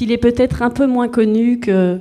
S'il 0.00 0.12
est 0.12 0.16
peut-être 0.16 0.62
un 0.62 0.70
peu 0.70 0.86
moins 0.86 1.08
connu 1.08 1.60
que 1.60 1.98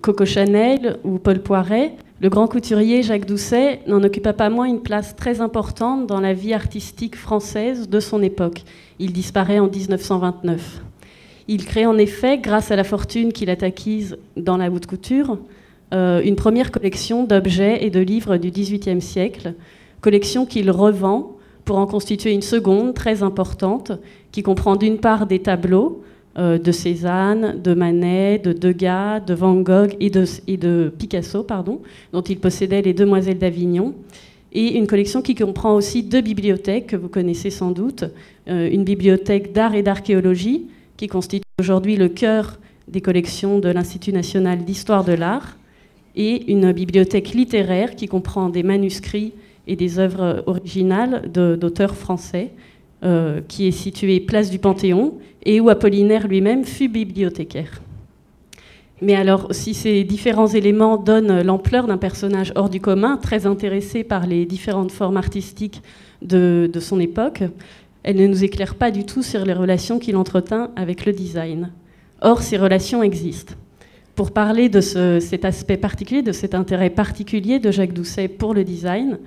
Coco 0.00 0.24
Chanel 0.24 0.96
ou 1.04 1.18
Paul 1.18 1.40
Poiret, 1.40 1.92
le 2.22 2.30
grand 2.30 2.48
couturier 2.48 3.02
Jacques 3.02 3.26
Doucet 3.26 3.80
n'en 3.86 4.02
occupa 4.02 4.32
pas 4.32 4.48
moins 4.48 4.64
une 4.64 4.80
place 4.80 5.14
très 5.14 5.42
importante 5.42 6.06
dans 6.06 6.20
la 6.20 6.32
vie 6.32 6.54
artistique 6.54 7.16
française 7.16 7.90
de 7.90 8.00
son 8.00 8.22
époque. 8.22 8.62
Il 8.98 9.12
disparaît 9.12 9.58
en 9.58 9.68
1929. 9.68 10.80
Il 11.46 11.66
crée 11.66 11.84
en 11.84 11.98
effet, 11.98 12.38
grâce 12.38 12.70
à 12.70 12.76
la 12.76 12.84
fortune 12.84 13.30
qu'il 13.30 13.50
a 13.50 13.56
acquise 13.60 14.16
dans 14.38 14.56
la 14.56 14.70
haute 14.70 14.86
couture, 14.86 15.36
euh, 15.92 16.22
une 16.24 16.36
première 16.36 16.70
collection 16.70 17.24
d'objets 17.24 17.84
et 17.84 17.90
de 17.90 18.00
livres 18.00 18.38
du 18.38 18.52
XVIIIe 18.52 19.02
siècle, 19.02 19.52
collection 20.00 20.46
qu'il 20.46 20.70
revend 20.70 21.36
pour 21.66 21.76
en 21.76 21.86
constituer 21.86 22.32
une 22.32 22.40
seconde 22.40 22.94
très 22.94 23.22
importante, 23.22 23.92
qui 24.32 24.42
comprend 24.42 24.76
d'une 24.76 24.96
part 24.96 25.26
des 25.26 25.40
tableaux, 25.40 26.02
euh, 26.36 26.58
de 26.58 26.72
Cézanne, 26.72 27.60
de 27.62 27.74
Manet, 27.74 28.38
de 28.38 28.52
Degas, 28.52 29.20
de 29.20 29.34
Van 29.34 29.54
Gogh 29.54 29.96
et 30.00 30.10
de, 30.10 30.92
Picasso, 30.98 31.44
pardon, 31.44 31.80
dont 32.12 32.22
il 32.22 32.38
possédait 32.38 32.82
les 32.82 32.92
Demoiselles 32.92 33.38
d'Avignon, 33.38 33.94
et 34.52 34.76
une 34.76 34.88
collection 34.88 35.22
qui 35.22 35.36
comprend 35.36 35.74
aussi 35.74 36.02
deux 36.02 36.20
bibliothèques 36.20 36.88
que 36.88 36.96
vous 36.96 37.08
connaissez 37.08 37.50
sans 37.50 37.70
doute, 37.70 38.04
euh, 38.48 38.68
une 38.68 38.82
bibliothèque 38.82 39.52
d'art 39.52 39.74
et 39.74 39.82
d'archéologie 39.82 40.66
qui 40.96 41.06
constitue 41.06 41.46
aujourd'hui 41.60 41.96
le 41.96 42.08
cœur 42.08 42.58
des 42.88 43.00
collections 43.00 43.60
de 43.60 43.68
l'Institut 43.68 44.12
national 44.12 44.64
d'histoire 44.64 45.04
de 45.04 45.12
l'art, 45.12 45.56
et 46.16 46.50
une 46.50 46.72
bibliothèque 46.72 47.30
littéraire 47.30 47.94
qui 47.94 48.08
comprend 48.08 48.48
des 48.48 48.62
manuscrits 48.62 49.32
et 49.66 49.76
des 49.76 49.98
œuvres 49.98 50.42
originales 50.46 51.30
d'auteurs 51.32 51.94
français, 51.94 52.50
euh, 53.04 53.40
qui 53.46 53.66
est 53.66 53.72
située 53.72 54.20
place 54.20 54.50
du 54.50 54.58
Panthéon 54.58 55.18
et 55.44 55.60
où 55.60 55.68
Apollinaire 55.68 56.26
lui-même 56.26 56.64
fut 56.64 56.88
bibliothécaire. 56.88 57.82
Mais 59.02 59.14
alors, 59.14 59.48
si 59.50 59.74
ces 59.74 60.04
différents 60.04 60.46
éléments 60.46 60.96
donnent 60.96 61.42
l'ampleur 61.42 61.86
d'un 61.86 61.98
personnage 61.98 62.52
hors 62.54 62.70
du 62.70 62.80
commun, 62.80 63.18
très 63.18 63.44
intéressé 63.44 64.04
par 64.04 64.26
les 64.26 64.46
différentes 64.46 64.92
formes 64.92 65.18
artistiques 65.18 65.82
de, 66.22 66.70
son 66.80 66.98
époque, 67.00 67.42
elles 68.04 68.16
ne 68.16 68.26
nous 68.26 68.42
éclairent 68.42 68.76
pas 68.76 68.90
du 68.90 69.04
tout 69.04 69.22
sur 69.22 69.44
les 69.44 69.52
relations 69.52 69.98
qu'il 69.98 70.16
entretint 70.16 70.70
avec 70.74 71.04
le 71.04 71.12
design. 71.12 71.72
Or, 72.22 72.40
ces 72.40 72.56
relations 72.56 73.02
existent. 73.02 73.54
Pour 74.14 74.30
parler 74.30 74.70
de 74.70 74.80
cet 74.80 75.44
aspect 75.44 75.76
particulier, 75.76 76.22
de 76.22 76.32
cet 76.32 76.54
intérêt 76.54 76.88
particulier 76.88 77.58
de 77.58 77.70
Jacques 77.70 77.92
Doucet 77.92 78.28
pour 78.28 78.54
le 78.54 78.64
design, 78.64 79.18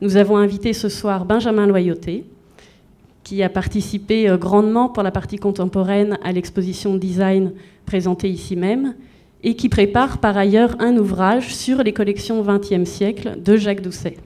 nous 0.00 0.16
avons 0.16 0.36
invité 0.36 0.72
ce 0.72 0.88
soir 0.88 1.24
Benjamin 1.24 1.66
Loyauté, 1.66 2.24
qui 3.26 3.42
a 3.42 3.48
participé 3.48 4.28
euh, 4.28 4.36
grandement 4.36 4.88
pour 4.88 5.02
la 5.02 5.10
partie 5.10 5.36
contemporaine 5.36 6.16
à 6.22 6.30
l'exposition 6.30 6.94
design 6.94 7.54
présentée 7.84 8.30
ici 8.30 8.54
même, 8.54 8.94
et 9.42 9.56
qui 9.56 9.68
prépare 9.68 10.18
par 10.18 10.36
ailleurs 10.36 10.76
un 10.78 10.96
ouvrage 10.96 11.52
sur 11.52 11.82
les 11.82 11.92
collections 11.92 12.40
XXe 12.40 12.88
siècle 12.88 13.34
de 13.42 13.56
Jacques 13.56 13.80
Doucet. 13.80 14.16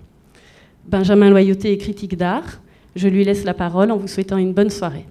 Benjamin 0.87 1.31
Loyauté 1.31 1.73
est 1.73 1.79
critique 1.79 2.19
d'art. 2.19 2.61
Je 2.95 3.09
lui 3.09 3.25
laisse 3.25 3.45
la 3.45 3.55
parole 3.55 3.91
en 3.91 3.97
vous 3.97 4.07
souhaitant 4.07 4.37
une 4.37 4.53
bonne 4.53 4.69
soirée. 4.69 5.07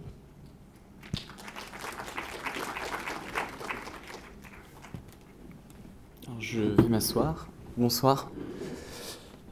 je 6.40 6.62
vais 6.62 6.90
m'asseoir. 6.90 7.48
Bonsoir. 7.78 8.30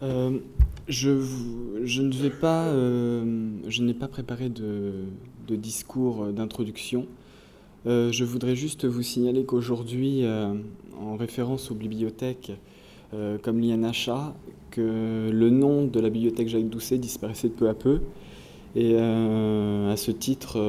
Euh, 0.03 0.39
je, 0.87 2.01
ne 2.01 2.13
vais 2.13 2.29
pas, 2.29 2.65
euh, 2.65 3.23
je 3.67 3.83
n'ai 3.83 3.93
pas 3.93 4.07
préparé 4.07 4.49
de, 4.49 5.05
discours 5.49 6.27
d'introduction. 6.27 7.05
Euh, 7.85 8.11
je 8.11 8.23
voudrais 8.23 8.55
juste 8.55 8.85
vous 8.85 9.01
signaler 9.01 9.45
qu'aujourd'hui, 9.45 10.23
euh, 10.23 10.53
en 10.99 11.15
référence 11.15 11.71
aux 11.71 11.75
bibliothèques 11.75 12.51
comme 13.41 13.61
l'INHA, 13.61 14.35
que 14.69 15.29
le 15.31 15.49
nom 15.49 15.85
de 15.85 15.97
la 16.01 16.09
bibliothèque 16.09 16.49
Jacques 16.49 16.67
Doucet 16.67 16.97
disparaissait 16.97 17.47
de 17.47 17.53
peu 17.53 17.69
à 17.69 17.73
peu. 17.73 18.01
Et 18.75 18.97
à 18.97 19.95
ce 19.95 20.11
titre, 20.11 20.59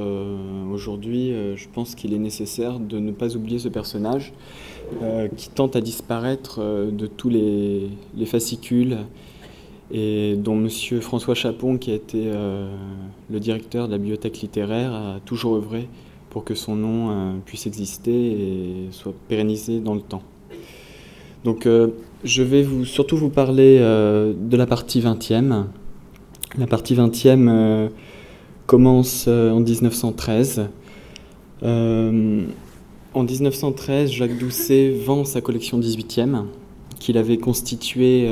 aujourd'hui, 0.73 1.33
je 1.57 1.67
pense 1.75 1.97
qu'il 1.97 2.15
est 2.15 2.19
nécessaire 2.19 2.79
de 2.79 3.01
ne 3.01 3.11
pas 3.11 3.35
oublier 3.35 3.59
ce 3.59 3.69
personnage 3.69 4.33
qui 5.37 5.51
tente 5.51 5.75
à 5.75 5.81
disparaître 5.81 6.61
de 6.61 7.07
tous 7.09 7.29
les 7.29 8.27
fascicules 8.27 8.99
et 9.91 10.37
dont 10.37 10.57
M. 10.57 10.69
François 11.01 11.35
Chapon, 11.35 11.79
qui 11.79 11.91
a 11.91 11.95
été 11.95 12.25
euh, 12.27 12.71
le 13.31 13.41
directeur 13.41 13.87
de 13.87 13.93
la 13.93 13.99
bibliothèque 13.99 14.41
littéraire, 14.41 14.93
a 14.93 15.21
toujours 15.25 15.57
œuvré 15.57 15.89
pour 16.31 16.45
que 16.45 16.55
son 16.55 16.77
nom 16.77 17.11
euh, 17.11 17.33
puisse 17.45 17.67
exister 17.67 18.13
et 18.13 18.89
soit 18.91 19.15
pérennisé 19.29 19.81
dans 19.81 19.95
le 19.95 20.03
temps. 20.03 20.23
Donc 21.45 21.65
euh, 21.67 21.89
je 22.25 22.43
vais 22.43 22.63
vous, 22.63 22.85
surtout 22.85 23.17
vous 23.17 23.31
parler 23.31 23.79
de 23.79 24.57
la 24.57 24.67
partie 24.67 25.01
20e. 25.01 25.65
La 26.59 26.67
partie 26.67 26.95
20e 26.95 27.91
commence 28.67 29.29
en 29.29 29.61
1913. 29.61 30.69
en 31.63 33.23
1913, 33.23 34.11
Jacques 34.11 34.37
Doucet 34.37 34.91
vend 34.91 35.25
sa 35.25 35.41
collection 35.41 35.79
18e, 35.79 36.47
qu'il 36.99 37.17
avait 37.19 37.39
constituée 37.39 38.29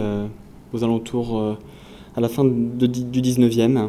aux 0.76 0.84
alentours, 0.84 1.38
euh, 1.38 1.54
à 2.14 2.20
la 2.20 2.28
fin 2.28 2.44
du 2.44 3.20
19e. 3.20 3.88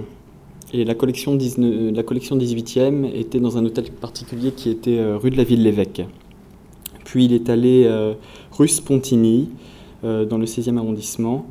Et 0.73 0.83
la 0.83 0.95
collection, 0.95 1.35
19, 1.35 1.95
la 1.95 2.03
collection 2.03 2.37
18e 2.37 3.05
était 3.13 3.39
dans 3.39 3.57
un 3.57 3.65
hôtel 3.65 3.85
particulier 3.91 4.51
qui 4.51 4.69
était 4.69 4.97
euh, 4.97 5.17
rue 5.17 5.29
de 5.29 5.37
la 5.37 5.43
Ville-l'Évêque. 5.43 6.05
Puis 7.05 7.25
il 7.25 7.33
est 7.33 7.49
allé 7.49 7.83
euh, 7.85 8.13
rue 8.51 8.67
Spontini, 8.67 9.49
dans 10.03 10.37
le 10.37 10.45
16e 10.45 10.77
arrondissement. 10.77 11.47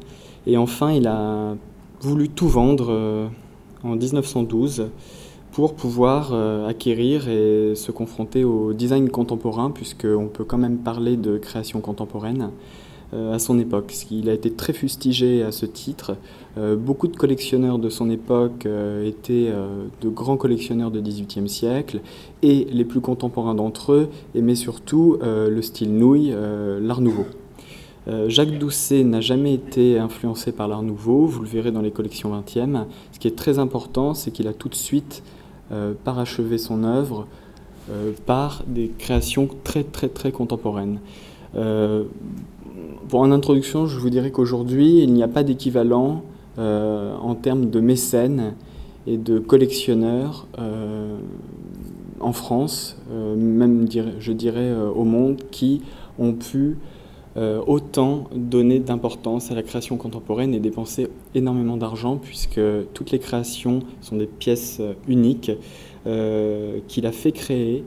Et 0.47 0.57
enfin, 0.57 0.93
il 0.93 1.09
a 1.09 1.57
voulu 2.01 2.29
tout 2.29 2.49
vendre 2.49 3.29
en 3.83 3.97
1912 3.97 4.87
pour 5.51 5.75
pouvoir 5.75 6.33
acquérir 6.67 7.29
et 7.29 7.75
se 7.75 7.91
confronter 7.91 8.45
au 8.45 8.73
design 8.73 9.11
contemporain, 9.11 9.73
puisqu'on 9.73 10.29
peut 10.29 10.45
quand 10.45 10.59
même 10.59 10.79
parler 10.79 11.17
de 11.17 11.39
création 11.39 11.81
contemporaine. 11.81 12.51
Euh, 13.15 13.33
à 13.33 13.39
son 13.39 13.61
époque. 13.61 13.94
Il 14.11 14.28
a 14.28 14.33
été 14.33 14.50
très 14.50 14.72
fustigé 14.72 15.44
à 15.44 15.53
ce 15.53 15.65
titre. 15.65 16.17
Euh, 16.59 16.75
beaucoup 16.75 17.06
de 17.06 17.17
collectionneurs 17.17 17.78
de 17.78 17.89
son 17.89 18.11
époque 18.11 18.67
euh, 18.67 19.06
étaient 19.06 19.53
de 20.00 20.09
grands 20.09 20.37
collectionneurs 20.37 20.91
de 20.91 21.00
XVIIIe 21.00 21.49
siècle 21.49 22.00
et 22.43 22.67
les 22.72 22.84
plus 22.84 23.00
contemporains 23.00 23.55
d'entre 23.55 23.93
eux 23.93 24.09
aimaient 24.34 24.56
surtout 24.56 25.19
le 25.22 25.62
style 25.62 25.97
nouille, 25.97 26.34
l'art 26.81 27.00
nouveau. 27.00 27.27
Jacques 28.28 28.59
Doucet 28.59 29.03
n'a 29.05 29.21
jamais 29.21 29.55
été 29.55 29.99
influencé 29.99 30.53
par 30.53 30.69
l'art 30.69 30.83
nouveau, 30.83 31.27
vous 31.27 31.43
le 31.43 31.49
verrez 31.49 31.73
dans 31.73 31.81
les 31.81 31.91
collections 31.91 32.33
20e. 32.33 32.84
Ce 33.12 33.19
qui 33.19 33.28
est 33.28 33.37
très 33.37 33.59
important, 33.59 34.15
c'est 34.15 34.31
qu'il 34.31 34.49
a 34.49 34.53
tout 34.53 34.69
de 34.69 34.75
suite 34.75 35.23
parachevé 36.05 36.59
son 36.59 36.84
œuvre 36.84 37.27
par 38.27 38.62
des 38.67 38.91
créations 38.99 39.49
très 39.65 39.84
très 39.84 40.09
très 40.09 40.33
contemporaines 40.33 41.00
pour 43.09 43.21
en 43.21 43.31
introduction, 43.31 43.87
je 43.87 43.99
vous 43.99 44.11
dirais 44.11 44.31
qu'aujourd'hui, 44.31 45.01
il 45.01 45.13
n'y 45.13 45.23
a 45.23 45.29
pas 45.29 45.43
d'équivalent 45.43 46.23
euh, 46.59 47.15
en 47.17 47.35
termes 47.35 47.69
de 47.69 47.81
mécènes 47.81 48.55
et 49.07 49.19
de 49.19 49.39
collectionneurs 49.39 50.47
euh, 50.59 51.19
en 52.19 52.33
France, 52.33 52.97
euh, 53.11 53.37
même 53.37 53.87
je 54.19 54.33
dirais 54.33 54.73
au 54.75 55.05
monde, 55.05 55.43
qui 55.51 55.83
ont 56.19 56.33
pu 56.33 56.79
autant 57.67 58.25
donner 58.35 58.79
d'importance 58.79 59.51
à 59.51 59.55
la 59.55 59.63
création 59.63 59.99
contemporaine 59.99 60.55
et 60.55 60.59
dépenser 60.59 61.09
énormément 61.35 61.77
d'argent, 61.77 62.17
puisque 62.17 62.63
toutes 62.95 63.11
les 63.11 63.19
créations 63.19 63.81
sont 64.01 64.17
des 64.17 64.25
pièces 64.27 64.81
uniques 65.07 65.53
qu'il 66.89 67.05
a 67.07 67.13
fait 67.13 67.33
créer 67.33 67.85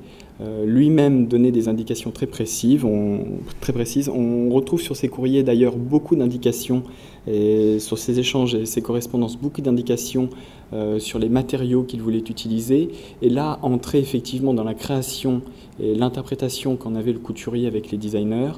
lui-même 0.66 1.28
donnait 1.28 1.52
des 1.52 1.68
indications 1.68 2.12
très 2.12 2.26
précises. 2.26 2.86
On, 2.86 4.50
retrouve 4.50 4.82
sur 4.82 4.96
ses 4.96 5.10
courriers 5.10 5.44
d'ailleurs 5.44 5.76
beaucoup 5.76 6.16
d'indications 6.16 6.84
et 7.28 7.80
sur 7.80 7.98
ses 7.98 8.20
échanges 8.20 8.56
et 8.56 8.66
ses 8.66 8.82
correspondances 8.82 9.38
beaucoup 9.38 9.62
d'indications 9.62 10.30
euh, 10.72 10.98
sur 11.00 11.20
les 11.20 11.28
matériaux 11.30 11.84
qu'il 11.84 12.02
voulait 12.02 12.20
utiliser. 12.20 12.90
Et 13.22 13.30
là 13.30 13.60
entrait 13.64 14.00
effectivement 14.00 14.54
dans 14.54 14.64
la 14.64 14.74
création 14.74 15.42
et 15.82 15.94
l'interprétation 15.94 16.78
qu'en 16.78 16.96
avait 16.96 17.14
le 17.14 17.20
couturier 17.20 17.68
avec 17.68 17.92
les 17.92 17.98
designers. 17.98 18.54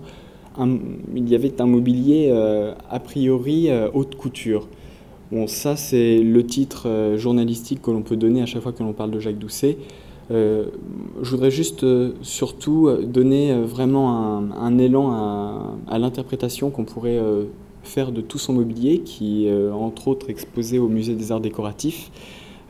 il 0.59 1.29
y 1.29 1.35
avait 1.35 1.61
un 1.61 1.65
mobilier 1.67 2.29
euh, 2.31 2.75
a 2.89 2.99
priori 2.99 3.69
haute 3.93 4.15
couture. 4.15 4.67
Bon, 5.31 5.47
ça 5.47 5.75
c'est 5.75 6.19
le 6.19 6.45
titre 6.45 7.15
journalistique 7.17 7.81
que 7.81 7.89
l'on 7.89 8.01
peut 8.03 8.17
donner 8.17 8.41
à 8.41 8.45
chaque 8.45 8.61
fois 8.61 8.73
que 8.73 8.83
l'on 8.83 8.93
parle 8.93 9.11
de 9.11 9.19
Jacques 9.19 9.39
Doucet. 9.39 9.77
Euh, 10.31 10.65
je 11.21 11.29
voudrais 11.29 11.51
juste 11.51 11.83
euh, 11.83 12.13
surtout 12.21 12.87
euh, 12.87 13.03
donner 13.03 13.53
vraiment 13.61 14.37
un, 14.37 14.77
élan 14.77 15.11
à, 15.87 15.99
l'interprétation 15.99 16.69
qu'on 16.69 16.85
pourrait 16.85 17.19
faire 17.83 18.11
de 18.11 18.21
tout 18.21 18.37
son 18.37 18.53
mobilier, 18.53 18.99
qui 18.99 19.47
est 19.47 19.71
entre 19.71 20.07
autres 20.07 20.29
exposé 20.29 20.79
au 20.79 20.87
Musée 20.87 21.15
des 21.15 21.31
Arts 21.31 21.41
Décoratifs. 21.41 22.11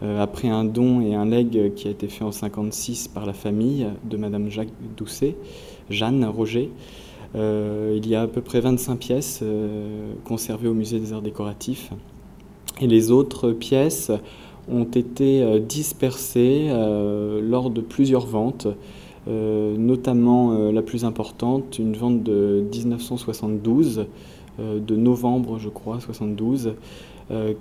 après 0.01 0.47
un 0.47 0.63
don 0.65 1.01
et 1.01 1.13
un 1.13 1.25
legs 1.25 1.73
qui 1.75 1.87
a 1.87 1.91
été 1.91 2.07
fait 2.07 2.23
en 2.23 2.31
56 2.31 3.07
par 3.07 3.25
la 3.25 3.33
famille 3.33 3.87
de 4.03 4.17
Madame 4.17 4.49
Jacques 4.49 4.73
Doucet, 4.97 5.35
Jeanne 5.89 6.25
Roger. 6.25 6.71
il 7.35 8.07
y 8.07 8.15
a 8.15 8.23
à 8.23 8.27
peu 8.27 8.41
près 8.41 8.59
25 8.59 8.97
pièces 8.97 9.43
conservées 10.25 10.67
au 10.67 10.73
musée 10.73 10.99
des 10.99 11.13
arts 11.13 11.21
décoratifs. 11.21 11.91
Et 12.79 12.87
les 12.87 13.11
autres 13.11 13.51
pièces 13.51 14.11
ont 14.71 14.85
été 14.85 15.59
dispersées 15.59 16.69
lors 17.41 17.69
de 17.69 17.81
plusieurs 17.81 18.25
ventes 18.25 18.67
euh, 19.27 19.77
notamment 19.77 20.53
euh, 20.53 20.71
la 20.71 20.81
plus 20.81 21.05
importante, 21.05 21.77
une 21.77 21.95
vente 21.95 22.23
de 22.23 22.65
1972, 22.73 24.07
euh, 24.59 24.79
de 24.79 24.95
novembre 24.95 25.59
je 25.59 25.69
crois, 25.69 25.99
72, 25.99 26.73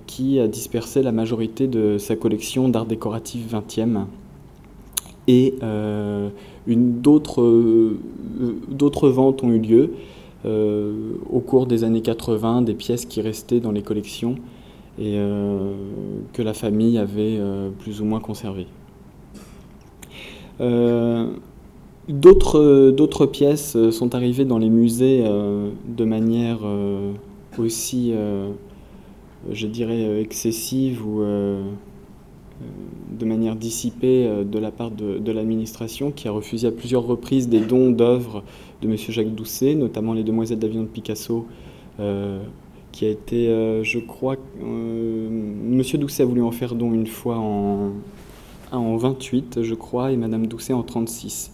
qui 0.05 0.37
a 0.37 0.49
dispersé 0.49 1.01
la 1.01 1.13
majorité 1.13 1.65
de 1.65 1.97
sa 1.97 2.17
collection 2.17 2.67
d'art 2.67 2.85
décoratif 2.85 3.53
20e. 3.53 4.03
Et 5.29 5.53
d'autres 6.67 7.47
ventes 9.07 9.45
ont 9.45 9.49
eu 9.49 9.59
lieu 9.59 9.93
au 10.43 11.39
cours 11.39 11.67
des 11.67 11.85
années 11.85 12.01
80, 12.01 12.63
des 12.63 12.73
pièces 12.73 13.05
qui 13.05 13.21
restaient 13.21 13.61
dans 13.61 13.71
les 13.71 13.81
collections 13.81 14.35
et 15.01 15.17
que 16.33 16.41
la 16.41 16.53
famille 16.53 16.97
avait 16.97 17.39
plus 17.79 18.01
ou 18.01 18.05
moins 18.05 18.19
conservées. 18.19 18.67
D'autres 22.07 23.25
pièces 23.25 23.75
euh, 23.75 23.91
sont 23.91 24.15
arrivées 24.15 24.45
dans 24.45 24.57
les 24.57 24.69
musées 24.69 25.23
euh, 25.25 25.69
de 25.87 26.03
manière 26.03 26.59
euh, 26.63 27.13
aussi, 27.57 28.13
je 29.51 29.67
dirais, 29.67 30.21
excessive 30.21 31.05
ou 31.05 31.21
de 31.21 33.25
manière 33.25 33.57
dissipée 33.57 34.45
de 34.45 34.57
la 34.57 34.71
part 34.71 34.89
de, 34.89 35.31
l'administration 35.31 36.11
qui 36.11 36.29
a 36.29 36.31
refusé 36.31 36.67
à 36.67 36.71
plusieurs 36.71 37.03
reprises 37.03 37.49
des 37.49 37.59
dons 37.59 37.91
d'œuvres 37.91 38.41
de 38.81 38.87
M. 38.87 38.95
Jacques 38.95 39.35
Doucet, 39.35 39.75
notamment 39.75 40.13
les 40.13 40.23
Demoiselles 40.23 40.59
d'Avion 40.59 40.83
de 40.83 40.87
Picasso, 40.87 41.45
qui 42.91 43.05
a 43.05 43.09
été, 43.09 43.47
je 43.83 43.99
crois, 43.99 44.35
M. 44.61 45.81
Doucet 45.93 46.23
a 46.23 46.25
voulu 46.25 46.41
en 46.41 46.51
faire 46.51 46.75
don 46.75 46.93
une 46.93 47.07
fois 47.07 47.37
en, 47.37 47.91
en 48.71 48.97
28, 48.97 49.63
je 49.63 49.75
crois, 49.75 50.11
et 50.11 50.17
Mme 50.17 50.47
Doucet 50.47 50.73
en 50.73 50.83
36. 50.83 51.51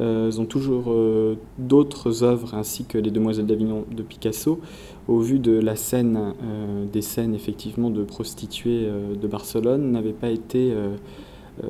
Euh, 0.00 0.30
ils 0.32 0.40
ont 0.40 0.46
toujours 0.46 0.84
euh, 0.88 1.36
d'autres 1.58 2.22
œuvres, 2.22 2.54
ainsi 2.54 2.84
que 2.84 2.96
les 2.96 3.10
Demoiselles 3.10 3.46
d'Avignon 3.46 3.84
de 3.94 4.02
Picasso, 4.02 4.60
au 5.08 5.18
vu 5.18 5.38
de 5.38 5.52
la 5.52 5.76
scène, 5.76 6.34
euh, 6.42 6.84
des 6.90 7.02
scènes 7.02 7.34
effectivement 7.34 7.90
de 7.90 8.02
prostituées 8.02 8.88
de 9.20 9.26
Barcelone, 9.26 9.90
n'avaient 9.90 10.12
pas 10.12 10.30
été 10.30 10.72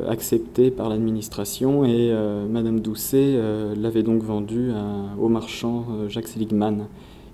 acceptées 0.08 0.70
par 0.70 0.88
l'administration 0.88 1.84
et 1.84 2.14
Madame 2.48 2.80
Doucet 2.80 3.36
l'avait 3.76 4.02
donc 4.02 4.22
vendue 4.22 4.70
au 5.18 5.28
marchand 5.28 5.86
Jacques 6.08 6.28
Seligman, 6.28 6.86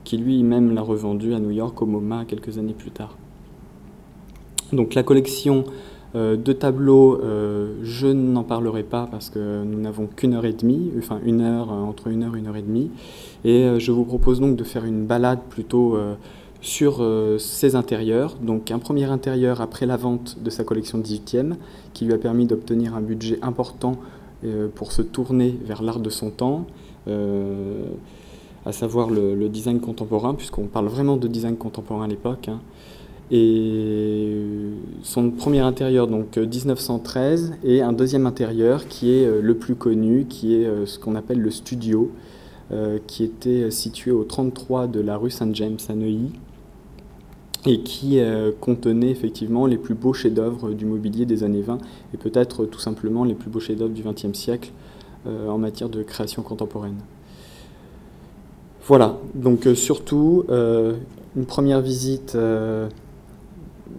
qui 0.06 0.16
lui-même 0.16 0.72
l'a 0.72 0.82
revendue 0.82 1.34
à 1.34 1.40
New 1.40 1.50
York 1.50 1.82
au 1.82 1.86
MoMA 1.86 2.24
quelques 2.26 2.58
années 2.58 2.76
plus 2.78 2.92
tard. 2.92 3.16
Donc 4.72 4.94
la 4.94 5.02
collection 5.02 5.64
euh, 6.14 6.36
de 6.36 6.52
tableaux, 6.52 7.20
euh, 7.20 7.74
je 7.82 8.06
n'en 8.06 8.44
parlerai 8.44 8.84
pas 8.84 9.08
parce 9.10 9.30
que 9.30 9.64
nous 9.64 9.80
n'avons 9.80 10.06
qu'une 10.06 10.34
heure 10.34 10.46
et 10.46 10.52
demie, 10.52 10.92
enfin 10.96 11.18
une 11.24 11.40
heure, 11.40 11.72
euh, 11.72 11.82
entre 11.82 12.06
une 12.06 12.22
heure 12.22 12.36
et 12.36 12.38
une 12.38 12.46
heure 12.46 12.56
et 12.56 12.62
demie. 12.62 12.90
Et 13.44 13.68
je 13.78 13.90
vous 13.90 14.04
propose 14.04 14.40
donc 14.40 14.54
de 14.54 14.62
faire 14.64 14.84
une 14.84 15.06
balade 15.06 15.40
plutôt 15.50 15.96
sur 16.60 17.06
ces 17.38 17.76
intérieurs. 17.76 18.34
Donc 18.42 18.72
un 18.72 18.80
premier 18.80 19.04
intérieur 19.04 19.60
après 19.60 19.86
la 19.86 19.96
vente 19.96 20.38
de 20.42 20.50
sa 20.50 20.64
collection 20.64 20.98
18e, 20.98 21.54
qui 21.92 22.06
lui 22.06 22.12
a 22.12 22.18
permis 22.18 22.46
d'obtenir 22.46 22.96
un 22.96 23.00
budget 23.00 23.38
important 23.42 23.98
pour 24.74 24.90
se 24.90 25.02
tourner 25.02 25.56
vers 25.64 25.80
l'art 25.80 26.00
de 26.00 26.10
son 26.10 26.30
temps, 26.30 26.66
à 28.66 28.72
savoir 28.72 29.08
le, 29.08 29.48
design 29.48 29.80
contemporain, 29.80 30.34
puisqu'on 30.34 30.66
parle 30.66 30.88
vraiment 30.88 31.16
de 31.16 31.28
design 31.28 31.56
contemporain 31.56 32.04
à 32.04 32.08
l'époque. 32.08 32.48
Hein. 32.48 32.60
Et 33.30 34.36
son 35.02 35.30
premier 35.30 35.60
intérieur, 35.60 36.08
donc 36.08 36.36
1913, 36.36 37.52
euh, 37.64 37.68
et 37.68 37.80
un 37.80 37.92
deuxième 37.92 38.26
intérieur 38.26 38.86
qui 38.88 39.12
est 39.12 39.24
euh, 39.24 39.40
le 39.40 39.54
plus 39.54 39.76
connu, 39.76 40.26
qui 40.28 40.54
est 40.54 40.66
euh, 40.66 40.84
ce 40.84 40.98
qu'on 40.98 41.14
appelle 41.14 41.40
le 41.40 41.50
studio, 41.50 42.10
qui 43.06 43.22
était 43.22 43.70
situé 43.70 44.10
au 44.10 44.24
33 44.24 44.88
de 44.88 44.98
la 44.98 45.16
rue 45.16 45.30
Saint-James 45.30 45.78
à 45.88 45.94
Neuilly, 45.94 46.32
et 47.64 47.82
qui 47.82 48.18
contenait 48.60 49.10
effectivement 49.10 49.66
les 49.66 49.76
plus 49.76 49.94
beaux 49.94 50.12
chefs-d'œuvre 50.12 50.72
du 50.72 50.84
mobilier 50.84 51.26
des 51.26 51.44
années 51.44 51.62
20, 51.62 51.78
et 52.12 52.16
peut-être 52.16 52.64
tout 52.64 52.80
simplement 52.80 53.22
les 53.22 53.34
plus 53.34 53.50
beaux 53.50 53.60
chefs-d'œuvre 53.60 53.92
du 53.92 54.02
XXe 54.02 54.36
siècle 54.36 54.72
en 55.26 55.58
matière 55.58 55.88
de 55.88 56.02
création 56.02 56.42
contemporaine. 56.42 56.96
Voilà, 58.86 59.16
donc 59.34 59.66
surtout 59.74 60.44
une 60.48 61.46
première 61.46 61.80
visite 61.80 62.36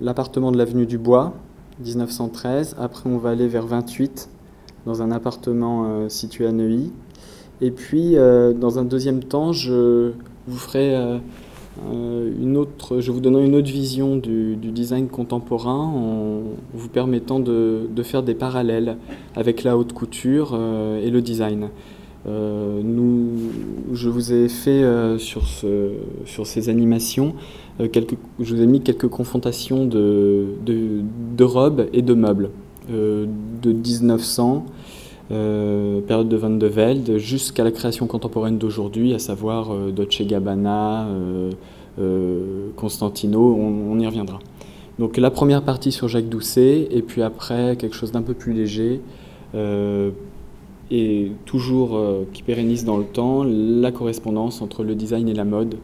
l'appartement 0.01 0.51
de 0.51 0.57
l'avenue 0.57 0.85
du 0.85 0.97
Bois, 0.97 1.33
1913. 1.83 2.75
Après, 2.79 3.09
on 3.09 3.17
va 3.17 3.31
aller 3.31 3.47
vers 3.47 3.65
28, 3.65 4.29
dans 4.85 5.01
un 5.01 5.11
appartement 5.11 5.85
euh, 5.85 6.09
situé 6.09 6.45
à 6.45 6.51
Neuilly. 6.51 6.91
Et 7.61 7.71
puis, 7.71 8.17
euh, 8.17 8.53
dans 8.53 8.79
un 8.79 8.83
deuxième 8.83 9.23
temps, 9.23 9.51
je 9.51 10.11
vous 10.47 10.57
ferai 10.57 10.95
euh, 10.95 11.17
une 12.39 12.57
autre, 12.57 12.99
je 12.99 13.11
vous 13.11 13.19
donnerai 13.19 13.45
une 13.45 13.55
autre 13.55 13.69
vision 13.69 14.15
du, 14.15 14.55
design 14.55 15.07
contemporain 15.07 15.79
en 15.79 16.41
vous 16.73 16.89
permettant 16.89 17.39
de, 17.39 17.87
faire 18.03 18.23
des 18.23 18.35
parallèles 18.35 18.97
avec 19.35 19.63
la 19.63 19.77
haute 19.77 19.93
couture 19.93 20.55
et 21.03 21.09
le 21.09 21.21
design. 21.21 21.69
Nous, 22.27 23.29
je 23.93 24.09
vous 24.09 24.33
ai 24.33 24.49
fait 24.49 24.83
sur, 25.17 25.47
ce, 25.47 25.91
sur 26.25 26.45
ces 26.45 26.69
animations 26.69 27.33
euh, 27.79 27.87
je 28.39 28.55
vous 28.55 28.61
ai 28.61 28.65
mis 28.65 28.81
quelques 28.81 29.07
confrontations 29.07 29.85
de, 29.85 31.03
robes 31.41 31.87
et 31.93 32.01
de 32.01 32.13
meubles 32.13 32.49
euh, 32.91 33.25
de 33.61 33.71
1900, 33.71 34.65
euh, 35.29 36.01
période 36.01 36.29
de 36.29 36.37
Van 36.37 36.49
de 36.49 36.67
Velde, 36.67 37.17
jusqu'à 37.17 37.63
la 37.63 37.71
création 37.71 38.07
contemporaine 38.07 38.57
d'aujourd'hui, 38.57 39.13
à 39.13 39.19
savoir 39.19 39.75
Dolce 39.91 40.21
Gabbana, 40.21 41.07
Constantino, 42.75 43.55
on, 43.55 43.99
y 43.99 44.05
reviendra. 44.05 44.39
Donc 44.99 45.17
la 45.17 45.29
première 45.29 45.61
partie 45.61 45.91
sur 45.91 46.07
Jacques 46.07 46.29
Doucet, 46.29 46.87
et 46.89 47.01
puis 47.03 47.21
après 47.21 47.75
quelque 47.75 47.95
chose 47.95 48.11
d'un 48.11 48.23
peu 48.23 48.33
plus 48.33 48.53
léger, 48.53 49.01
et 50.91 51.31
toujours 51.45 51.99
qui 52.33 52.43
pérennise 52.43 52.85
dans 52.85 52.97
le 52.97 53.03
temps, 53.03 53.43
la 53.43 53.91
correspondance 53.91 54.61
entre 54.61 54.83
le 54.83 54.95
design 54.95 55.27
et 55.27 55.33
la 55.33 55.45
mode, 55.45 55.75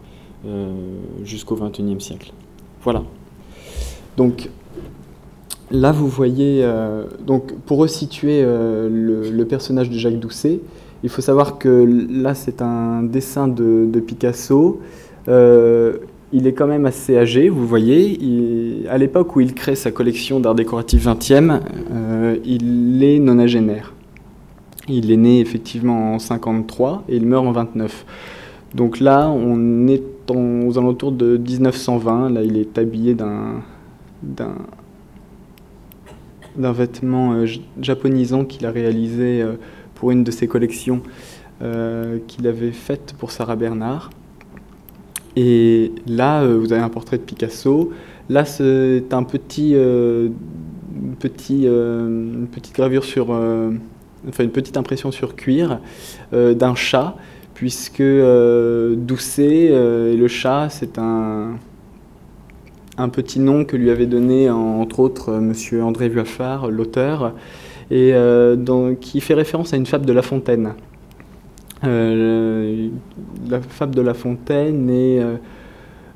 euh, 0.45 0.73
jusqu'au 1.23 1.55
XXIe 1.55 2.01
siècle. 2.01 2.33
Voilà. 2.81 3.03
Donc 4.17 4.49
là, 5.71 5.93
vous 5.93 6.09
voyez, 6.09 6.59
euh, 6.63 7.05
donc 7.25 7.53
pour 7.65 7.77
resituer 7.77 8.41
euh, 8.43 8.89
le, 9.31 9.45
personnage 9.45 9.89
de 9.89 9.97
Jacques 9.97 10.19
Doucet, 10.19 10.59
il 11.01 11.07
faut 11.07 11.21
savoir 11.21 11.59
que 11.59 11.87
là, 12.11 12.33
c'est 12.35 12.61
un 12.61 13.03
dessin 13.03 13.47
de, 13.47 13.87
Picasso. 14.05 14.81
il 15.29 16.45
est 16.45 16.53
quand 16.53 16.67
même 16.67 16.85
assez 16.85 17.17
âgé, 17.17 17.47
vous 17.47 17.65
voyez. 17.65 18.85
à 18.89 18.97
l'époque 18.97 19.37
où 19.37 19.39
il 19.39 19.53
crée 19.53 19.75
sa 19.75 19.91
collection 19.91 20.41
d'art 20.41 20.55
décoratif 20.55 21.05
20e, 21.05 21.61
il 22.43 23.01
est 23.01 23.19
nonagénaire. 23.19 23.93
Il 24.87 25.11
est 25.11 25.17
né 25.17 25.39
effectivement 25.39 26.15
en 26.15 26.19
53 26.19 27.05
et 27.07 27.15
il 27.15 27.25
meurt 27.25 27.45
en 27.45 27.51
29. 27.51 28.05
Donc 28.75 28.99
là, 28.99 29.29
on 29.29 29.87
est 29.87 30.03
aux 30.29 30.77
alentours 30.77 31.11
de 31.11 31.37
1920. 31.37 32.29
Là, 32.29 32.43
il 32.43 32.57
est 32.57 32.77
habillé 32.77 33.13
d'un 33.13 33.61
d'un 36.55 36.71
vêtement 36.71 37.33
euh, 37.33 37.45
japonisant 37.81 38.45
qu'il 38.45 38.65
a 38.65 38.71
réalisé 38.71 39.41
euh, 39.41 39.53
pour 39.95 40.11
une 40.11 40.23
de 40.23 40.31
ses 40.31 40.47
collections 40.47 41.01
euh, 41.61 42.19
qu'il 42.27 42.47
avait 42.47 42.71
faite 42.71 43.15
pour 43.17 43.31
Sarah 43.31 43.55
Bernard. 43.55 44.09
Et 45.35 45.91
là, 46.05 46.45
vous 46.45 46.71
avez 46.73 46.83
un 46.83 46.89
portrait 46.89 47.17
de 47.17 47.23
Picasso. 47.23 47.91
Là, 48.29 48.45
c'est 48.45 49.11
un 49.13 49.23
petit, 49.23 49.73
petit, 51.19 51.65
une 51.65 52.47
petite 52.51 52.75
gravure 52.75 53.03
sur, 53.03 53.35
enfin 54.27 54.43
une 54.43 54.51
petite 54.51 54.77
impression 54.77 55.11
sur 55.11 55.35
cuir 55.35 55.79
d'un 56.31 56.75
chat 56.75 57.15
puisque 57.53 58.01
euh, 58.01 58.95
Doucet 58.95 59.69
euh, 59.71 60.13
et 60.13 60.17
le 60.17 60.27
chat, 60.27 60.67
c'est 60.69 60.97
un, 60.97 61.51
un 62.97 63.09
petit 63.09 63.39
nom 63.39 63.63
que 63.65 63.77
lui 63.77 63.89
avait 63.89 64.05
donné 64.05 64.49
entre 64.49 64.99
autres 64.99 65.29
euh, 65.29 65.39
M. 65.39 65.53
André 65.81 66.09
Vuaffard, 66.09 66.69
l'auteur, 66.69 67.33
et 67.91 68.13
qui 69.01 69.21
fait 69.21 69.33
référence 69.33 69.73
à 69.73 69.77
une 69.77 69.85
fable 69.85 70.05
de 70.05 70.13
La 70.13 70.23
Fontaine. 70.23 70.73
la 71.83 73.61
fable 73.61 73.93
de 73.93 74.01
La 74.01 74.13
Fontaine 74.13 74.89
est 74.89 75.21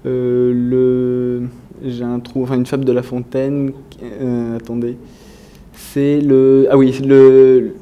le, 0.03 1.43
j'ai 1.85 2.03
un 2.03 2.19
trou, 2.19 2.43
enfin 2.43 2.55
une 2.55 2.65
fable 2.65 2.85
de 2.85 2.93
La 2.93 3.03
Fontaine. 3.03 3.73
attendez. 4.55 4.97
C'est 5.73 6.19
le. 6.19 6.67
Ah 6.71 6.77
oui, 6.77 6.99
le. 7.05 7.75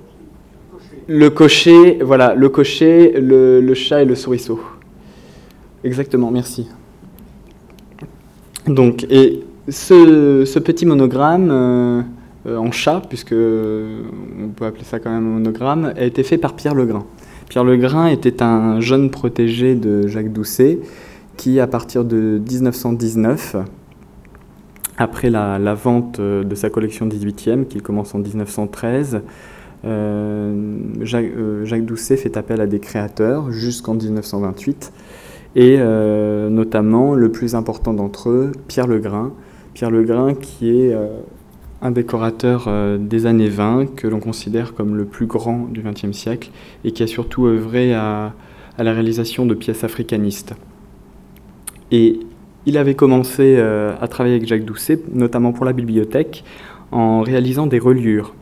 Le 1.07 1.29
cocher, 1.29 1.99
voilà, 2.01 2.33
le 2.33 2.49
cocher, 2.49 3.13
le, 3.19 3.73
chat 3.73 4.01
et 4.01 4.05
le 4.05 4.15
souriceau. 4.15 4.59
Exactement, 5.83 6.31
merci. 6.31 6.67
Donc, 8.67 9.05
et 9.09 9.43
ce, 9.69 10.59
petit 10.59 10.85
monogramme 10.85 12.05
en 12.47 12.71
chat, 12.71 13.01
puisque 13.07 13.33
on 13.33 14.49
peut 14.55 14.65
appeler 14.65 14.83
ça 14.83 14.99
quand 14.99 15.11
même 15.11 15.27
un 15.27 15.33
monogramme, 15.39 15.93
a 15.95 16.03
été 16.03 16.23
fait 16.23 16.37
par 16.39 16.55
Pierre 16.55 16.73
Legrain. 16.73 17.05
Pierre 17.49 17.63
Legrain 17.63 18.07
était 18.07 18.41
un 18.41 18.79
jeune 18.79 19.11
protégé 19.11 19.75
de 19.75 20.07
Jacques 20.07 20.33
Doucet 20.33 20.79
qui, 21.37 21.59
à 21.59 21.67
partir 21.67 22.03
de 22.03 22.41
1919, 22.49 23.57
après 24.97 25.29
la, 25.29 25.73
vente 25.73 26.19
de 26.19 26.55
sa 26.55 26.69
collection 26.69 27.07
18e, 27.07 27.65
qui 27.65 27.81
commence 27.81 28.15
en 28.15 28.19
1913, 28.19 29.21
euh, 29.85 30.79
euh, 31.13 31.65
Jacques, 31.65 31.85
Doucet 31.85 32.17
fait 32.17 32.37
appel 32.37 32.61
à 32.61 32.67
des 32.67 32.79
créateurs 32.79 33.51
jusqu'en 33.51 33.93
1928, 33.93 34.91
et 35.55 35.77
euh, 35.79 36.49
notamment 36.49 37.13
le 37.13 37.31
plus 37.31 37.55
important 37.55 37.93
d'entre 37.93 38.29
eux, 38.29 38.51
Pierre 38.67 38.87
Legrain. 38.87 39.33
Pierre 39.73 39.91
Legrain 39.91 40.33
qui 40.33 40.69
est 40.69 40.95
un 41.81 41.91
décorateur 41.91 42.69
des 42.97 43.25
années 43.25 43.49
20 43.49 43.93
que 43.97 44.07
l'on 44.07 44.21
considère 44.21 44.73
comme 44.73 44.95
le 44.95 45.03
plus 45.03 45.25
grand 45.25 45.67
du 45.69 45.81
XXe 45.81 46.13
siècle 46.13 46.51
et 46.85 46.93
qui 46.93 47.03
a 47.03 47.07
surtout 47.07 47.47
œuvré 47.47 47.93
à, 47.93 48.33
la 48.77 48.93
réalisation 48.93 49.45
de 49.45 49.53
pièces 49.53 49.83
africanistes. 49.83 50.53
Et 51.91 52.21
il 52.65 52.77
avait 52.77 52.95
commencé 52.95 53.57
à 53.59 54.07
travailler 54.07 54.35
avec 54.35 54.47
Jacques 54.47 54.63
Doucet, 54.63 55.01
notamment 55.11 55.51
pour 55.51 55.65
la 55.65 55.73
bibliothèque, 55.73 56.45
en 56.93 57.19
réalisant 57.19 57.67
des 57.67 57.79
reliures. 57.79 58.33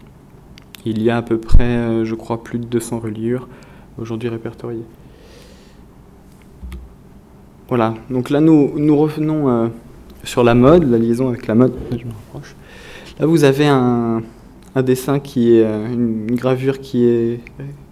Il 0.86 1.02
y 1.02 1.10
a 1.10 1.18
à 1.18 1.22
peu 1.22 1.38
près, 1.38 1.64
euh, 1.64 2.06
je 2.06 2.16
crois, 2.16 2.44
plus 2.44 2.60
de 2.60 2.66
200 2.66 3.00
reliures 3.00 3.48
aujourd'hui 3.98 4.30
répertoriées. 4.30 4.84
Voilà, 7.70 7.94
donc 8.10 8.30
là 8.30 8.42
nous, 8.42 8.96
revenons 8.96 9.72
sur 10.24 10.44
la 10.44 10.54
mode, 10.54 10.90
la 10.90 10.98
liaison 10.98 11.30
avec 11.30 11.48
la 11.48 11.56
mode. 11.56 11.74
Là, 13.20 13.26
vous 13.26 13.44
avez 13.44 13.68
un, 13.68 14.24
dessin 14.84 15.20
qui 15.20 15.56
est 15.56 15.64
euh, 15.64 15.94
une, 15.94 16.36
gravure 16.36 16.80
qui, 16.80 17.06
est, 17.06 17.40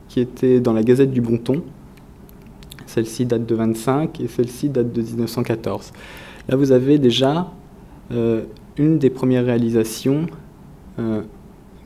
qui 0.07 0.19
était 0.19 0.59
dans 0.59 0.73
la 0.73 0.83
Gazette 0.83 1.11
du 1.11 1.21
Bon 1.21 1.37
Ton. 1.37 1.61
Celle-ci 2.87 3.25
date 3.25 3.45
de 3.45 3.55
25 3.55 4.19
et 4.19 4.27
celle-ci 4.27 4.69
date 4.69 4.91
de 4.91 5.01
1914. 5.01 5.93
Là, 6.49 6.55
vous 6.55 6.71
avez 6.71 6.97
déjà 6.97 7.51
euh, 8.11 8.43
une 8.77 8.97
des 8.97 9.09
premières 9.09 9.45
réalisations 9.45 10.25
euh, 10.99 11.21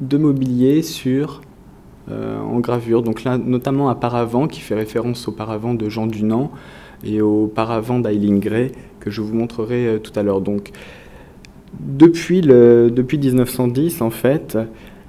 de 0.01 0.17
mobilier 0.17 0.81
sur 0.81 1.41
en 2.07 2.59
gravure. 2.59 3.01
Donc 3.01 3.23
là, 3.23 3.39
notamment 3.39 3.89
un 3.89 3.95
paravent 3.95 4.47
qui 4.47 4.61
fait 4.61 4.75
référence 4.75 5.27
au 5.27 5.31
paravent 5.31 5.73
de 5.73 5.89
Jean 5.89 6.05
Dunant 6.05 6.51
et 7.03 7.19
au 7.19 7.47
paravent 7.47 7.99
d'Eileen 7.99 8.39
Gray 8.39 8.73
que 8.99 9.09
je 9.09 9.21
vous 9.21 9.33
montrerai 9.33 9.99
tout 10.03 10.11
à 10.15 10.21
l'heure. 10.21 10.41
Donc 10.41 10.71
depuis, 11.79 12.41
le, 12.41 12.91
depuis 12.91 13.17
1910, 13.17 14.01
en 14.01 14.09
fait, 14.09 14.57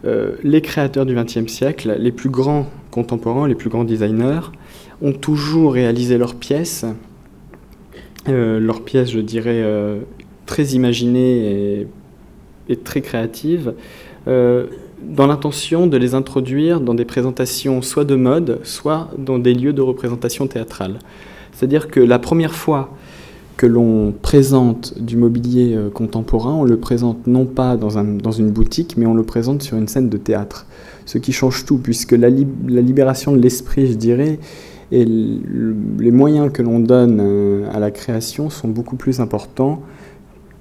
euh, 0.05 0.37
les 0.43 0.61
créateurs 0.61 1.07
du 1.07 1.15
XXe 1.15 1.47
siècle, 1.47 1.97
les 1.99 2.13
plus 2.13 2.31
grands 2.31 2.67
contemporains, 2.91 3.49
les 3.49 3.55
plus 3.55 3.71
grands 3.71 3.85
designers, 3.85 4.53
ont 5.03 5.13
toujours 5.13 5.73
réalisé 5.73 6.19
leurs 6.19 6.35
pièces, 6.35 6.87
euh, 8.29 8.59
leurs 8.59 8.83
pièces, 8.83 9.11
je 9.11 9.21
dirais, 9.21 9.63
euh, 9.63 10.01
très 10.47 10.65
imaginées 10.65 11.87
et, 12.69 12.77
très 12.77 13.01
créatives, 13.01 13.75
dans 14.27 15.27
l'intention 15.27 15.87
de 15.87 15.97
les 15.97 16.15
introduire 16.15 16.81
dans 16.81 16.95
des 16.95 17.05
présentations 17.05 17.83
soit 17.83 18.05
de 18.05 18.17
mode, 18.17 18.61
soit 18.65 19.11
dans 19.19 19.39
des 19.39 19.55
lieux 19.55 19.73
de 19.73 19.83
représentation 19.83 20.47
théâtrale. 20.47 20.99
C'est-à-dire 21.53 21.89
que 21.89 22.01
la 22.01 22.19
première 22.19 22.55
fois 22.55 22.91
que 23.57 23.67
l'on 23.67 24.13
présente 24.13 24.99
du 24.99 25.17
mobilier 25.17 25.75
euh, 25.75 25.89
contemporain, 25.89 26.53
on 26.53 26.65
le 26.65 26.77
présente 26.77 27.27
non 27.27 27.47
pas 27.47 27.77
dans, 27.77 27.97
un, 27.97 28.05
dans, 28.05 28.33
une 28.33 28.51
boutique, 28.51 28.97
mais 28.99 29.07
on 29.07 29.15
le 29.15 29.23
présente 29.23 29.63
sur 29.63 29.79
une 29.79 29.89
scène 29.89 30.11
de 30.11 30.19
théâtre. 30.19 30.67
Ce 31.07 31.17
qui 31.17 31.33
change 31.33 31.65
tout, 31.65 31.79
puisque 31.79 32.13
la, 32.13 32.29
la 32.29 32.81
libération 32.83 33.33
de 33.33 33.39
l'esprit, 33.41 33.87
je 33.87 33.95
dirais, 33.95 34.39
et 34.93 35.05
les 35.05 36.11
moyens 36.11 36.53
que 36.53 36.63
l'on 36.63 36.79
donne 36.79 37.19
euh, 37.21 37.67
à 37.73 37.81
la 37.81 37.91
création 37.91 38.51
sont 38.51 38.69
beaucoup 38.69 38.97
plus 38.97 39.21
importants 39.21 39.83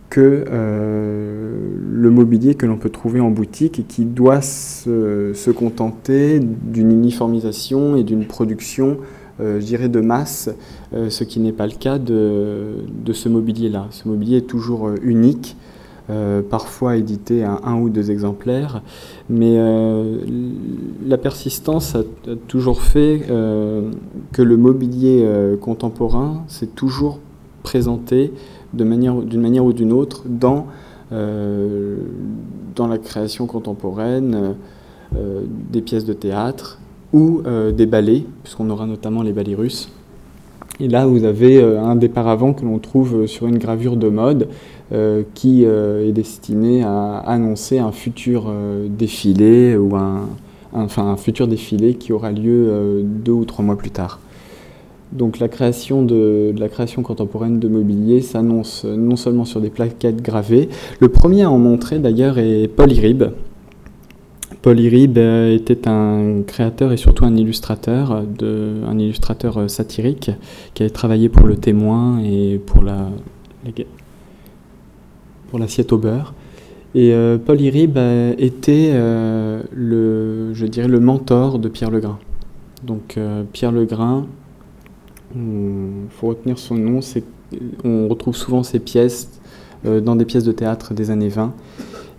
que 0.10 0.46
euh, 0.48 1.58
le 1.92 2.10
mobilier 2.10 2.56
que 2.56 2.66
l'on 2.66 2.78
peut 2.78 2.90
trouver 2.90 3.20
en 3.20 3.32
boutique 3.32 3.80
et 3.80 3.84
qui 3.84 4.06
doit 4.06 4.42
se, 4.42 5.52
contenter 5.52 6.40
d'une 6.40 6.92
uniformisation 6.92 7.96
et 7.96 8.04
d'une 8.04 8.26
production 8.26 8.98
euh, 9.42 9.60
je 9.60 9.66
dirais, 9.66 9.90
de 9.90 10.00
masse, 10.00 10.50
euh, 10.94 11.10
ce 11.10 11.26
qui 11.26 11.42
n'est 11.42 11.52
pas 11.52 11.68
le 11.68 11.74
cas 11.74 11.98
de, 11.98 12.86
ce 13.12 13.28
mobilier-là. 13.28 13.88
Ce 13.92 14.08
mobilier 14.08 14.38
est 14.38 14.48
toujours 14.48 14.92
unique, 15.02 15.58
parfois 16.52 16.98
édité 16.98 17.44
à 17.44 17.60
un 17.66 17.80
ou 17.80 17.90
deux 17.90 18.12
exemplaires, 18.12 18.84
mais 19.28 19.58
la 21.04 21.18
persistance 21.18 21.96
a, 21.96 22.04
toujours 22.48 22.84
fait 22.84 23.24
que 23.28 24.42
le 24.44 24.56
mobilier 24.56 25.28
contemporain 25.60 26.44
s'est 26.48 26.68
toujours 26.68 27.18
présenté 27.64 28.32
d'une 28.76 29.42
manière, 29.42 29.66
ou 29.66 29.74
d'une 29.74 29.94
autre 29.94 30.24
dans, 30.26 30.68
dans 31.12 32.88
la 32.88 32.98
création 32.98 33.48
contemporaine 33.48 34.56
des 35.72 35.82
pièces 35.82 36.06
de 36.06 36.14
théâtre, 36.14 36.80
ou 37.16 37.42
euh, 37.48 37.72
des 37.72 37.86
ballets, 37.86 38.24
puisqu'on 38.44 38.70
aura 38.70 38.86
notamment 38.86 39.24
les 39.24 39.32
ballets 39.32 39.56
russes. 39.56 39.90
Et 40.82 40.90
là, 40.90 41.06
vous 41.06 41.24
avez 41.24 41.62
euh, 41.62 41.82
un 41.82 41.96
des 41.96 42.10
paravents 42.10 42.52
que 42.52 42.66
l'on 42.66 42.78
trouve 42.80 43.16
euh, 43.16 43.28
sur 43.28 43.48
une 43.48 43.58
gravure 43.58 43.96
de 43.96 44.10
mode 44.10 44.48
qui 45.34 45.64
est 45.64 46.12
destiné 46.12 46.84
à 46.84 47.18
annoncer 47.18 47.80
un 47.80 47.92
futur 47.92 48.54
défilé 48.88 49.76
ou 49.76 49.96
un 49.96 51.18
futur 51.18 51.48
défilé 51.48 51.96
qui 51.96 52.14
aura 52.14 52.32
lieu 52.32 53.02
deux 53.04 53.32
ou 53.32 53.46
trois 53.46 53.66
mois 53.66 53.78
plus 53.78 53.90
tard. 53.90 54.20
Donc 55.12 55.40
la 55.40 55.48
création 55.48 56.04
contemporaine 57.04 57.60
de 57.60 57.68
mobilier 57.68 58.22
s'annonce 58.22 58.86
non 58.86 59.16
seulement 59.16 59.46
sur 59.46 59.62
des 59.62 59.70
plaquettes 59.70 60.22
gravées. 60.22 60.70
Le 61.00 61.10
premier 61.10 61.44
à 61.44 61.52
en 61.52 61.58
montrer 61.58 62.00
d'ailleurs 62.00 62.38
est 62.38 62.68
Paul 62.68 62.92
Irib, 62.92 63.26
Paul 64.66 64.80
Irib 64.80 65.20
euh, 65.20 65.54
était 65.54 65.88
un 65.88 66.42
créateur 66.42 66.92
et 66.92 66.98
surtout 66.98 67.24
un 67.24 67.36
illustrateur, 67.36 68.24
de, 68.24 68.82
un 68.88 68.98
illustrateur 68.98 69.60
euh, 69.60 69.68
satirique 69.68 70.32
qui 70.74 70.82
avait 70.82 70.90
travaillé 70.90 71.30
pour 71.30 71.46
Le 71.46 71.56
Témoin 71.56 72.20
et 72.24 72.60
pour 72.66 72.82
la, 72.82 73.12
pour 75.50 75.60
l'assiette 75.60 75.94
au 75.94 76.00
beurre. 76.00 76.34
Et 76.96 77.14
euh, 77.14 77.38
Paul 77.38 77.62
Irib 77.62 78.00
était 78.40 78.92
le, 79.72 80.52
je 80.56 80.66
dirais, 80.66 80.88
le 80.88 81.00
mentor 81.00 81.60
de 81.60 81.70
Pierre 81.70 81.92
Legrain. 81.92 82.18
Donc 82.82 83.20
Pierre 83.54 83.72
Legrain, 83.72 84.26
il 85.36 86.10
faut 86.12 86.28
retenir 86.28 86.58
son 86.58 86.76
nom, 86.76 87.00
on 87.84 88.08
retrouve 88.08 88.36
souvent 88.36 88.64
ses 88.64 88.80
pièces 88.80 89.30
dans 89.84 90.16
des 90.16 90.26
pièces 90.26 90.46
de 90.46 90.52
théâtre 90.52 90.94
des 90.94 91.12
années 91.12 91.30
20. 91.30 91.54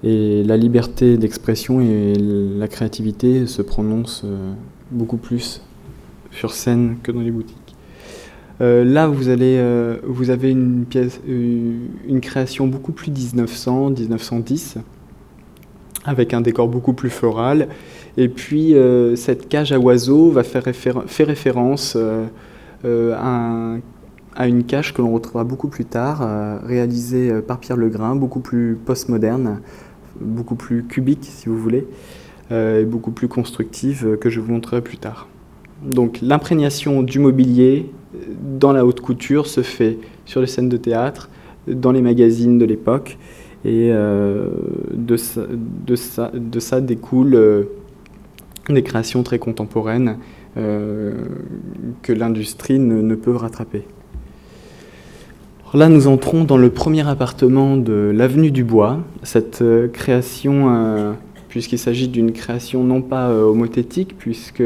Et 0.05 0.43
la 0.45 0.57
liberté 0.57 1.17
d'expression 1.17 1.81
et 1.81 2.15
la 2.17 2.69
créativité 2.69 3.47
se 3.47 3.63
prononcent 3.63 4.23
euh, 4.25 4.53
beaucoup 4.91 5.17
plus 5.17 5.63
sur 6.31 6.53
scène 6.53 6.97
que 7.03 7.13
dans 7.13 7.23
les 7.23 7.31
boutiques. 7.31 7.57
Euh, 8.61 8.85
là, 8.85 9.07
vous, 9.07 9.29
allez, 9.29 9.57
euh, 9.59 9.97
vous 10.05 10.31
avez 10.31 10.51
une, 10.51 10.85
pièce, 10.85 11.21
une 11.27 12.21
création 12.21 12.67
beaucoup 12.67 12.93
plus 12.93 13.11
1900, 13.11 13.91
1910, 13.91 14.79
avec 16.05 16.35
un 16.35 16.41
décor 16.41 16.69
beaucoup 16.69 16.93
plus 16.93 17.11
floral. 17.11 17.69
Et 18.19 18.29
puis, 18.29 18.75
cette 19.15 19.49
cage 19.49 19.73
à 19.73 19.79
oiseaux 19.79 20.31
va 20.31 20.43
faire, 20.43 20.65
faire 20.75 21.27
référence 21.27 21.99
à, 22.85 23.77
à, 24.35 24.49
une 24.49 24.65
cage 24.65 24.95
que 24.95 25.03
l'on 25.03 25.13
retrouvera 25.13 25.45
beaucoup 25.45 25.69
plus 25.69 25.85
tard, 25.85 26.61
réalisée 26.65 27.41
par 27.41 27.59
Pierre 27.59 27.77
Legrain, 27.77 28.17
beaucoup 28.17 28.41
plus 28.41 28.77
postmoderne, 28.85 29.61
beaucoup 30.21 30.55
plus 30.55 30.85
cubique, 30.85 31.25
si 31.25 31.49
vous 31.49 31.59
voulez, 31.59 31.87
euh, 32.53 32.83
et 32.83 32.85
beaucoup 32.85 33.11
plus 33.11 33.29
constructive 33.29 34.07
euh, 34.07 34.17
que 34.17 34.31
je 34.31 34.41
vous 34.41 34.53
montrerai 34.53 34.81
plus 34.81 34.99
tard. 34.99 35.29
Donc 35.83 36.21
l'imprégnation 36.23 37.03
du 37.03 37.19
mobilier 37.19 37.91
euh, 38.15 38.19
dans 38.59 38.73
la 38.73 38.87
haute 38.87 39.01
couture 39.01 39.47
se 39.47 39.63
fait 39.63 39.99
sur 40.25 40.41
les 40.41 40.47
scènes 40.47 40.69
de 40.69 40.77
théâtre, 40.77 41.29
dans 41.67 41.93
les 41.93 42.03
magazines 42.03 42.59
de 42.59 42.65
l'époque, 42.65 43.19
et 43.65 43.91
de, 43.91 45.17
ça, 45.17 45.41
de, 45.51 45.97
ça, 45.97 46.31
de, 46.33 46.61
ça, 46.61 46.81
découlent 46.81 47.67
des 48.69 48.83
créations 48.85 49.25
très 49.25 49.41
contemporaines 49.41 50.19
que 50.57 52.13
l'industrie 52.13 52.79
ne, 52.79 53.15
peut 53.15 53.37
rattraper. 53.37 53.83
là, 55.75 55.89
nous 55.89 56.09
entrons 56.09 56.45
dans 56.45 56.57
le 56.57 56.71
premier 56.71 57.07
appartement 57.07 57.77
de 57.77 58.11
l'avenue 58.15 58.51
du 58.51 58.65
Bois. 58.65 59.01
Cette 59.23 59.63
création, 59.93 61.15
puisqu'il 61.49 61.79
s'agit 61.79 62.09
d'une 62.09 62.33
création 62.33 62.85
non 62.85 63.03
pas 63.03 63.31
homothétique, 63.31 64.17
puisque 64.19 64.63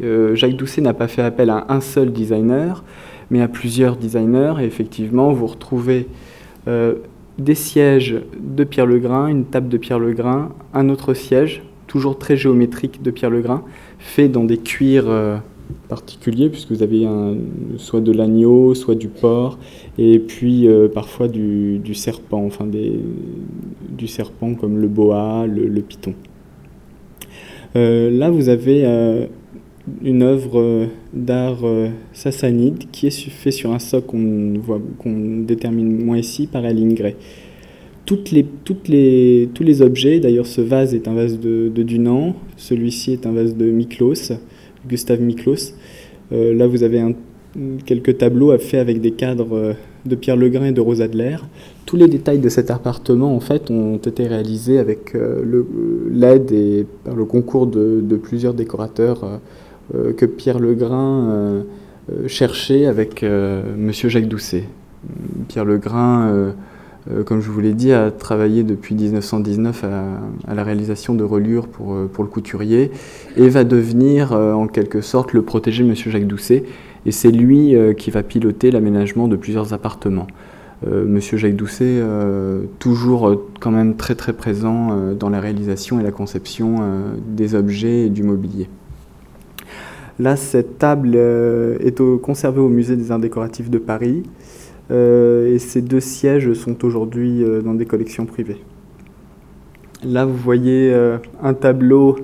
Jacques 0.00 0.56
Doucet 0.56 0.82
n'a 0.82 0.92
pas 0.92 1.08
fait 1.08 1.22
appel 1.22 1.48
à 1.48 1.64
un 1.70 1.80
seul 1.80 2.12
designer, 2.12 2.84
mais 3.30 3.40
à 3.40 3.48
plusieurs 3.48 3.96
designers. 3.96 4.54
Et 4.60 4.64
effectivement, 4.64 5.32
vous 5.32 5.46
retrouvez 5.46 6.08
des 7.38 7.54
sièges 7.54 8.20
de 8.38 8.64
Pierre 8.64 8.86
Legrain, 8.86 9.26
une 9.28 9.44
table 9.44 9.68
de 9.68 9.76
Pierre 9.76 9.98
Legrain, 9.98 10.50
un 10.74 10.88
autre 10.88 11.14
siège, 11.14 11.62
toujours 11.92 12.16
très 12.16 12.38
géométrique 12.38 13.02
de 13.02 13.10
Pierre 13.10 13.28
Legrain, 13.28 13.62
fait 13.98 14.26
dans 14.26 14.44
des 14.44 14.56
cuirs 14.56 15.10
euh, 15.10 15.36
particuliers, 15.90 16.48
puisque 16.48 16.72
vous 16.72 16.82
avez 16.82 17.06
soit 17.76 18.00
de 18.00 18.12
l'agneau, 18.12 18.74
soit 18.74 18.94
du 18.94 19.08
porc, 19.08 19.58
et 19.98 20.18
puis 20.18 20.66
euh, 20.66 20.88
parfois 20.88 21.28
du, 21.28 21.94
serpent, 21.94 22.42
enfin 22.46 22.66
du 22.66 24.06
serpent 24.06 24.54
comme 24.54 24.78
le 24.78 24.88
boa, 24.88 25.46
le, 25.46 25.82
python. 25.82 26.14
Euh, 27.76 28.10
là, 28.10 28.30
vous 28.30 28.48
avez 28.48 29.28
une 30.02 30.22
œuvre 30.22 30.86
d'art 31.12 31.62
sassanide 32.14 32.84
qui 32.90 33.08
est 33.08 33.28
fait 33.28 33.50
sur 33.50 33.70
un 33.70 33.78
socle 33.78 34.16
qu'on 34.98 35.42
détermine 35.42 36.02
moins 36.02 36.16
ici 36.16 36.46
par 36.46 36.64
Aline 36.64 36.94
Gray 36.94 37.16
toutes 38.04 38.30
les, 38.30 38.44
toutes 38.64 38.88
les, 38.88 39.48
tous 39.54 39.62
les 39.62 39.82
objets, 39.82 40.20
d'ailleurs 40.20 40.46
ce 40.46 40.60
vase 40.60 40.94
est 40.94 41.06
un 41.08 41.14
vase 41.14 41.38
de, 41.38 41.68
de 41.68 41.82
Dunant, 41.82 42.34
celui-ci 42.56 43.12
est 43.12 43.26
un 43.26 43.32
vase 43.32 43.56
de 43.56 43.66
Miklos, 43.70 44.32
Gustave 44.88 45.20
Miklos. 45.20 45.74
Euh, 46.32 46.54
là 46.54 46.66
vous 46.66 46.82
avez 46.82 47.14
quelques 47.84 48.18
tableaux 48.18 48.56
faits 48.58 48.80
avec 48.80 49.00
des 49.00 49.12
cadres 49.12 49.56
euh, 49.56 49.72
de 50.06 50.16
Pierre 50.16 50.36
Legrain 50.36 50.66
et 50.66 50.72
de 50.72 50.80
Rose 50.80 51.00
Adler. 51.00 51.36
Tous 51.86 51.96
les 51.96 52.08
détails 52.08 52.38
de 52.38 52.48
cet 52.48 52.70
appartement 52.70 53.36
en 53.36 53.40
fait 53.40 53.70
ont 53.70 53.98
été 53.98 54.26
réalisés 54.26 54.78
avec 54.78 55.14
euh, 55.14 55.62
l'aide 56.10 56.50
et 56.50 56.86
par 57.04 57.14
le 57.14 57.24
concours 57.24 57.68
de, 57.68 58.00
de 58.02 58.16
plusieurs 58.16 58.54
décorateurs 58.54 59.40
que 60.16 60.24
Pierre 60.24 60.58
Legrain 60.58 61.64
cherchait 62.26 62.86
avec 62.86 63.22
Monsieur 63.76 64.08
Jacques 64.08 64.28
Doucet. 64.28 64.64
Pierre 65.48 65.66
Legrain 65.66 66.54
euh, 67.10 67.24
comme 67.24 67.40
je 67.40 67.50
vous 67.50 67.60
l'ai 67.60 67.74
dit, 67.74 67.92
a 67.92 68.10
travaillé 68.10 68.62
depuis 68.62 68.94
1919 68.94 69.84
à, 69.84 70.54
la 70.54 70.62
réalisation 70.62 71.14
de 71.14 71.24
reliures 71.24 71.66
pour, 71.66 71.94
euh, 71.94 72.10
pour, 72.12 72.22
le 72.22 72.30
couturier 72.30 72.90
et 73.36 73.48
va 73.48 73.64
devenir 73.64 74.32
euh, 74.32 74.52
en 74.52 74.68
quelque 74.68 75.00
sorte 75.00 75.32
le 75.32 75.42
protégé 75.42 75.82
de 75.82 75.88
M. 75.88 75.94
Jacques 75.96 76.26
Doucet. 76.26 76.64
Et 77.04 77.10
c'est 77.10 77.32
lui 77.32 77.74
qui 77.98 78.12
va 78.12 78.22
piloter 78.22 78.70
l'aménagement 78.70 79.26
de 79.26 79.34
plusieurs 79.34 79.72
appartements. 79.72 80.28
Monsieur 80.86 81.36
Jacques 81.36 81.56
Doucet, 81.56 82.00
toujours 82.78 83.42
quand 83.58 83.72
même 83.72 83.96
très 83.96 84.14
très 84.14 84.32
présent 84.32 85.12
dans 85.18 85.28
la 85.28 85.40
réalisation 85.40 85.98
et 85.98 86.04
la 86.04 86.12
conception 86.12 86.76
des 87.26 87.56
objets 87.56 88.06
et 88.06 88.08
du 88.08 88.22
mobilier. 88.22 88.68
Là, 90.20 90.36
cette 90.36 90.78
table 90.78 91.16
est 91.16 92.00
conservée 92.22 92.60
au 92.60 92.68
musée 92.68 92.94
des 92.94 93.10
Arts 93.10 93.18
décoratifs 93.18 93.68
de 93.68 93.78
Paris. 93.78 94.22
Euh, 94.92 95.54
et 95.54 95.58
ces 95.58 95.80
deux 95.80 96.00
sièges 96.00 96.52
sont 96.52 96.84
aujourd'hui 96.84 97.42
euh, 97.42 97.62
dans 97.62 97.74
des 97.74 97.86
collections 97.86 98.26
privées. 98.26 98.58
Là, 100.04 100.24
vous 100.26 100.36
voyez 100.36 100.92
euh, 100.92 101.18
un 101.42 101.54
tableau 101.54 102.16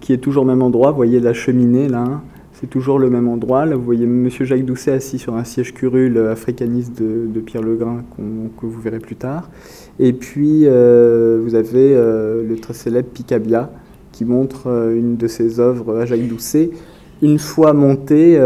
qui 0.00 0.14
est 0.14 0.18
toujours 0.18 0.44
au 0.44 0.46
même 0.46 0.62
endroit. 0.62 0.90
Vous 0.90 0.96
voyez 0.96 1.20
la 1.20 1.34
cheminée, 1.34 1.86
là, 1.86 1.98
hein. 1.98 2.22
c'est 2.54 2.70
toujours 2.70 2.98
le 2.98 3.10
même 3.10 3.28
endroit. 3.28 3.66
Là, 3.66 3.76
vous 3.76 3.84
voyez 3.84 4.04
M. 4.04 4.30
Jacques 4.30 4.64
Doucet 4.64 4.92
assis 4.92 5.18
sur 5.18 5.36
un 5.36 5.44
siège 5.44 5.74
curule 5.74 6.16
africaniste 6.16 6.98
de, 6.98 7.40
Pierre 7.40 7.60
Legrain, 7.60 8.04
que 8.16 8.64
vous 8.64 8.80
verrez 8.80 9.00
plus 9.00 9.16
tard. 9.16 9.50
Et 9.98 10.14
puis, 10.14 10.60
vous 10.60 11.54
avez 11.54 11.94
le 11.94 12.56
très 12.58 12.72
célèbre 12.72 13.10
Picabia, 13.10 13.70
qui 14.12 14.24
montre 14.24 14.94
une 14.96 15.18
de 15.18 15.26
ses 15.26 15.60
œuvres 15.60 15.94
à 15.94 16.06
Jacques 16.06 16.26
Doucet, 16.26 16.70
une 17.20 17.38
fois 17.38 17.74
montée, 17.74 18.38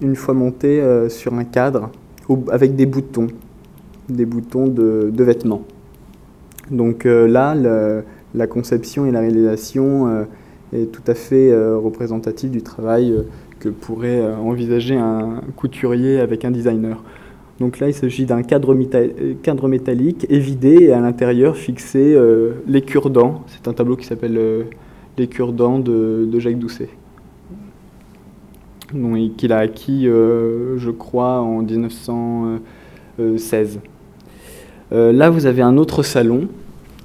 une 0.00 0.16
fois 0.16 0.32
montée 0.32 0.82
sur 1.10 1.34
un 1.34 1.44
cadre 1.44 1.90
avec 2.50 2.76
des 2.76 2.86
boutons, 2.86 3.26
des 4.08 4.26
boutons 4.26 4.66
de, 4.68 5.10
vêtements. 5.22 5.62
Donc 6.70 7.06
euh, 7.06 7.26
là, 7.26 7.54
la 8.34 8.46
conception 8.46 9.06
et 9.06 9.10
la 9.10 9.20
réalisation 9.20 10.08
euh, 10.08 10.24
est 10.72 10.90
tout 10.90 11.02
à 11.06 11.14
fait 11.14 11.50
euh, 11.50 11.76
représentative 11.76 12.50
du 12.50 12.62
travail 12.62 13.14
que 13.60 13.68
pourrait 13.68 14.22
envisager 14.34 14.96
un 14.96 15.40
couturier 15.56 16.20
avec 16.20 16.44
un 16.44 16.50
designer. 16.50 17.02
Donc 17.60 17.78
là, 17.78 17.88
il 17.88 17.94
s'agit 17.94 18.26
d'un 18.26 18.42
cadre, 18.42 18.76
cadre, 19.42 19.68
métallique 19.68 20.26
évidé 20.28 20.74
et 20.84 20.92
à 20.92 21.00
l'intérieur 21.00 21.56
fixé 21.56 22.18
les 22.66 22.82
cure-dents. 22.82 23.44
C'est 23.46 23.68
un 23.68 23.72
tableau 23.72 23.94
qui 23.94 24.06
s'appelle 24.06 24.66
Les 25.16 25.28
cure-dents 25.28 25.78
de, 25.78 26.28
de 26.30 26.40
Jacques 26.40 26.58
Doucet 26.58 26.88
qu'il 29.36 29.52
a 29.52 29.58
acquis, 29.58 30.08
euh, 30.08 30.78
je 30.78 30.90
crois, 30.90 31.40
en 31.40 31.62
1916. 31.62 33.80
Euh, 34.92 35.12
là, 35.12 35.30
vous 35.30 35.46
avez 35.46 35.62
un 35.62 35.76
autre 35.76 36.02
salon 36.02 36.48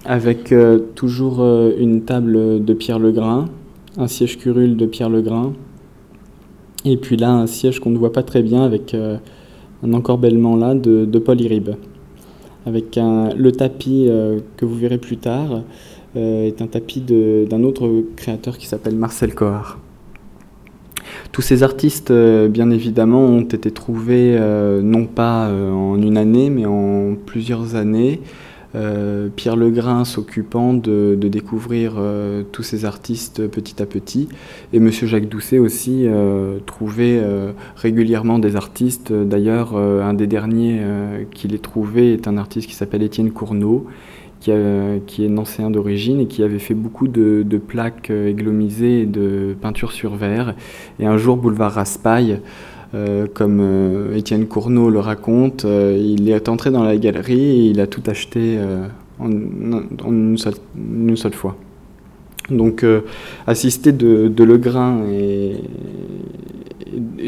avec 0.06 0.52
euh, 0.52 0.80
toujours 0.96 1.46
une 1.78 2.02
table 2.04 2.64
de 2.64 2.74
Pierre 2.74 2.98
Legrain, 3.00 3.46
un 3.98 4.08
siège 4.08 4.38
curule 4.38 4.78
de 4.78 4.86
Pierre 4.86 5.10
Legrain, 5.10 5.54
et 6.86 6.98
puis 6.98 7.18
là, 7.18 7.32
un 7.32 7.48
siège 7.48 7.80
qu'on 7.80 7.90
ne 7.90 7.98
voit 7.98 8.14
pas 8.14 8.22
très 8.24 8.44
bien 8.44 8.64
avec 8.64 8.96
un 8.96 9.94
encorbellement 9.94 10.56
là 10.56 10.76
de, 10.76 11.20
Paul 11.20 11.42
Iribe. 11.42 11.72
Avec 12.66 12.98
le 12.98 13.52
tapis 13.52 14.10
que 14.56 14.66
vous 14.66 14.76
verrez 14.76 14.98
plus 14.98 15.18
tard, 15.18 15.64
est 16.16 16.62
un 16.62 16.68
tapis 16.68 17.02
d'un 17.02 17.64
autre 17.64 18.06
créateur 18.16 18.58
qui 18.58 18.68
s'appelle 18.68 18.96
Marcel 18.96 19.36
Cohard. 19.36 19.80
Tous 21.32 21.42
ces 21.42 21.62
artistes, 21.62 22.12
euh, 22.12 22.48
bien 22.48 22.72
évidemment, 22.72 23.24
ont 23.24 23.42
été 23.42 23.72
trouvés 23.72 24.36
euh, 24.38 24.82
non 24.82 25.06
pas 25.06 25.48
euh, 25.48 25.72
en 25.72 26.02
une 26.02 26.18
année, 26.18 26.50
mais 26.50 26.66
en 26.66 27.16
plusieurs 27.26 27.76
années. 27.76 28.22
Pierre 29.36 29.56
Legrain 29.56 30.06
s'occupant 30.06 30.76
de, 30.76 31.18
découvrir 31.20 32.00
tous 32.52 32.62
ces 32.62 32.86
artistes 32.86 33.48
petit 33.48 33.82
à 33.82 33.88
petit, 33.88 34.30
et 34.74 34.80
Monsieur 34.80 35.08
Jacques 35.08 35.28
Doucet 35.28 35.58
aussi 35.58 36.06
trouvait 36.68 37.20
régulièrement 37.76 38.38
des 38.38 38.56
artistes. 38.56 39.12
D'ailleurs, 39.12 39.76
un 39.76 40.14
des 40.14 40.28
derniers 40.28 40.82
qu'il 41.34 41.56
ait 41.56 41.58
trouvé 41.58 42.14
est 42.14 42.28
un 42.28 42.38
artiste 42.38 42.68
qui 42.68 42.76
s'appelle 42.76 43.02
Étienne 43.02 43.32
Cournot, 43.32 43.88
qui, 44.40 44.52
est 44.52 45.30
nancéen 45.30 45.70
d'origine 45.70 46.22
et 46.22 46.26
qui 46.28 46.44
avait 46.44 46.60
fait 46.60 46.74
beaucoup 46.74 47.08
de, 47.08 47.44
plaques 47.58 48.10
euh, 48.10 48.30
églomisées 48.30 49.02
et 49.02 49.06
de 49.06 49.56
peintures 49.60 49.92
sur 49.92 50.16
verre. 50.16 50.56
Et 51.00 51.06
un 51.06 51.18
jour, 51.18 51.38
boulevard 51.38 51.74
Raspail, 51.74 52.40
euh, 52.94 53.28
comme 53.32 53.60
euh, 53.62 54.16
Étienne 54.16 54.48
Cournot 54.48 54.90
le 54.90 55.00
raconte, 55.00 55.66
il 55.66 56.30
est 56.30 56.50
entré 56.50 56.72
dans 56.72 56.84
la 56.84 56.98
galerie 56.98 57.40
et 57.40 57.66
il 57.70 57.80
a 57.82 57.88
tout 57.88 58.04
acheté 58.08 58.58
en, 59.20 59.30
une, 59.30 60.38
seule, 60.38 61.34
fois. 61.34 61.56
Donc, 62.50 62.86
assisté 63.46 63.92
de, 63.92 64.44
Legrain 64.44 65.04
et 65.12 65.62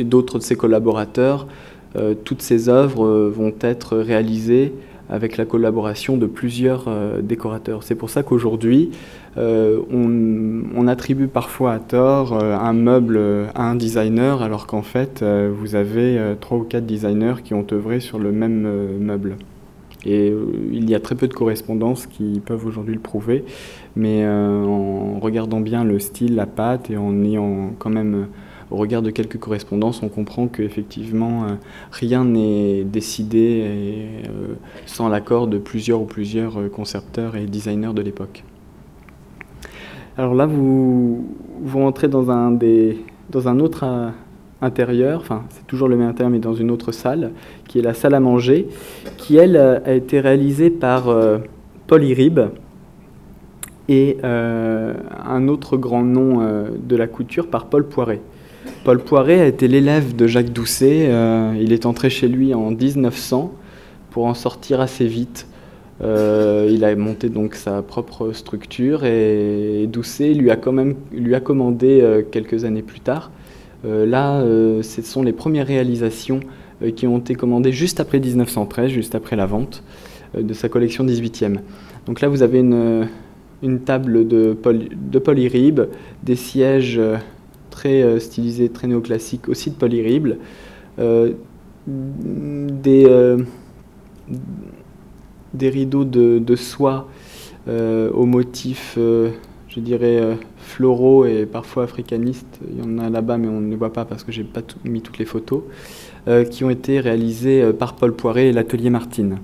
d'autres 0.03 0.39
de 0.39 0.43
ses 0.43 0.55
collaborateurs, 0.55 1.47
toutes 2.23 2.41
ces 2.41 2.69
œuvres 2.69 3.29
vont 3.29 3.53
être 3.61 3.97
réalisées 3.97 4.73
avec 5.11 5.35
la 5.35 5.45
collaboration 5.45 6.17
de 6.17 6.25
plusieurs 6.25 6.85
euh, 6.87 7.21
décorateurs. 7.21 7.83
C'est 7.83 7.95
pour 7.95 8.09
ça 8.09 8.23
qu'aujourd'hui, 8.23 8.91
euh, 9.37 9.79
on, 9.91 10.87
attribue 10.87 11.27
parfois 11.27 11.73
à 11.73 11.79
tort 11.79 12.33
euh, 12.33 12.57
un 12.57 12.73
meuble 12.73 13.19
à 13.53 13.69
un 13.69 13.75
designer, 13.75 14.41
alors 14.41 14.65
qu'en 14.65 14.81
fait, 14.81 15.23
vous 15.23 15.75
avez 15.75 16.19
trois 16.41 16.57
ou 16.57 16.63
quatre 16.63 16.85
designers 16.85 17.35
qui 17.43 17.53
ont 17.53 17.65
œuvré 17.71 17.99
sur 17.99 18.17
le 18.17 18.31
même 18.31 18.67
meuble. 18.99 19.35
Et 20.05 20.33
il 20.71 20.89
y 20.89 20.95
a 20.95 20.99
très 20.99 21.13
peu 21.13 21.27
de 21.27 21.33
correspondances 21.33 22.07
qui 22.07 22.41
peuvent 22.43 22.65
aujourd'hui 22.65 22.95
le 22.95 22.99
prouver, 22.99 23.45
mais 23.95 24.27
en 24.27 25.19
regardant 25.19 25.59
bien 25.59 25.83
le 25.83 25.99
style, 25.99 26.35
la 26.35 26.47
pâte 26.47 26.89
et 26.89 26.97
en 26.97 27.23
ayant 27.23 27.73
quand 27.77 27.91
même 27.91 28.25
au 28.71 28.77
regard 28.77 29.01
de 29.01 29.11
quelques 29.11 29.37
correspondances, 29.37 30.01
on 30.01 30.07
comprend 30.07 30.47
qu'effectivement, 30.47 31.43
euh, 31.43 31.47
rien 31.91 32.23
n'est 32.23 32.83
décidé 32.83 33.63
euh, 33.65 34.53
sans 34.85 35.09
l'accord 35.09 35.47
de 35.47 35.57
plusieurs 35.57 36.01
ou 36.01 36.05
plusieurs 36.05 36.59
euh, 36.59 36.69
concepteurs 36.69 37.35
et 37.35 37.45
designers 37.45 37.93
de 37.93 38.01
l'époque. 38.01 38.43
Alors 40.17 40.33
là, 40.33 40.45
vous, 40.45 41.27
vous 41.61 41.79
entrez 41.81 42.07
dans 42.07 42.31
un, 42.31 42.51
des, 42.51 43.03
dans 43.29 43.49
un 43.49 43.59
autre 43.59 43.85
intérieur, 44.61 45.21
enfin 45.21 45.43
c'est 45.49 45.65
toujours 45.67 45.87
le 45.87 45.95
même 45.95 46.09
intérieur 46.09 46.29
mais 46.29 46.39
dans 46.39 46.53
une 46.53 46.69
autre 46.69 46.91
salle, 46.91 47.31
qui 47.67 47.79
est 47.79 47.81
la 47.81 47.93
salle 47.93 48.13
à 48.13 48.19
manger, 48.19 48.67
qui 49.17 49.37
elle 49.37 49.57
a 49.57 49.93
été 49.93 50.19
réalisée 50.19 50.69
par 50.69 51.09
Paul 51.87 52.03
Irib 52.03 52.39
et 53.87 54.17
un 54.21 55.47
autre 55.47 55.77
grand 55.77 56.03
nom 56.03 56.45
de 56.77 56.95
la 56.95 57.07
couture 57.07 57.47
par 57.47 57.65
Paul 57.67 57.87
Poiret. 57.87 58.21
Paul 58.83 58.99
Poiret 58.99 59.41
a 59.41 59.45
été 59.45 59.67
l'élève 59.67 60.15
de 60.15 60.27
Jacques 60.27 60.51
Doucet. 60.51 61.09
il 61.59 61.73
est 61.73 61.85
entré 61.85 62.09
chez 62.09 62.27
lui 62.27 62.53
en 62.53 62.71
1900 62.71 63.53
pour 64.09 64.25
en 64.25 64.33
sortir 64.33 64.81
assez 64.81 65.05
vite. 65.05 65.47
il 66.01 66.83
a 66.83 66.95
monté 66.95 67.29
donc 67.29 67.55
sa 67.55 67.81
propre 67.81 68.31
structure 68.33 69.05
et 69.05 69.87
Doucet 69.87 70.33
lui 70.33 70.49
a 70.51 70.55
commandé 71.39 72.23
quelques 72.31 72.65
années 72.65 72.81
plus 72.81 72.99
tard. 73.01 73.31
là, 73.83 74.43
ce 74.81 75.01
sont 75.01 75.23
les 75.23 75.33
premières 75.33 75.67
réalisations 75.67 76.39
qui 76.95 77.05
ont 77.07 77.19
été 77.19 77.35
commandées 77.35 77.71
juste 77.71 77.99
après 77.99 78.19
1913, 78.19 78.89
juste 78.89 79.15
après 79.15 79.35
la 79.35 79.45
vente 79.45 79.83
de 80.37 80.53
sa 80.53 80.69
collection 80.69 81.05
18e. 81.05 81.57
Donc 82.05 82.21
là, 82.21 82.27
vous 82.27 82.41
avez 82.41 82.59
une, 82.59 83.79
table 83.85 84.27
de, 84.27 84.53
Paul, 84.53 84.89
des 86.23 86.35
sièges 86.35 86.97
euh, 86.97 87.17
très 87.71 88.03
euh, 88.03 88.19
stylisés, 88.19 88.69
très 88.69 88.87
néoclassiques, 88.87 89.49
aussi 89.49 89.71
de 89.71 89.75
Polyribe, 89.75 90.35
euh, 90.99 91.31
des, 91.87 93.37
des 95.55 95.69
rideaux 95.69 96.05
de, 96.05 96.55
soie 96.55 97.07
aux 97.67 98.25
motifs, 98.25 98.97
je 98.97 99.79
dirais, 99.79 100.37
floraux 100.57 101.25
et 101.25 101.47
parfois 101.47 101.85
africanistes. 101.85 102.59
Il 102.71 102.79
y 102.79 102.87
en 102.87 102.99
a 102.99 103.09
là-bas, 103.09 103.37
mais 103.39 103.47
on 103.47 103.61
ne 103.61 103.69
les 103.71 103.75
voit 103.75 103.91
pas 103.91 104.05
parce 104.05 104.23
que 104.23 104.31
j'ai 104.31 104.43
pas 104.43 104.61
mis 104.85 105.01
toutes 105.01 105.17
les 105.17 105.25
photos, 105.25 105.63
qui 106.51 106.63
ont 106.63 106.69
été 106.69 106.99
réalisés 106.99 107.73
par 107.73 107.95
Paul 107.95 108.13
Poiret 108.13 108.49
et 108.49 108.51
l'atelier 108.51 108.91
Martine. 108.91 109.39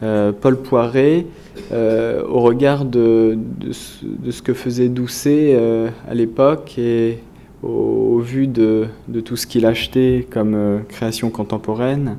Paul 0.00 0.56
Poiret 0.62 1.26
euh, 1.72 2.22
au 2.26 2.40
regard 2.40 2.84
de, 2.84 3.38
ce, 3.70 4.42
que 4.42 4.54
faisait 4.54 4.88
Doucet 4.88 5.54
euh, 5.54 5.88
à 6.08 6.14
l'époque 6.14 6.78
et 6.78 7.18
au, 7.64 8.18
vu 8.18 8.46
de, 8.46 8.88
tout 9.24 9.36
ce 9.36 9.46
qu'il 9.46 9.66
achetait 9.66 10.26
comme 10.30 10.54
euh, 10.54 10.78
création 10.88 11.30
contemporaine, 11.30 12.16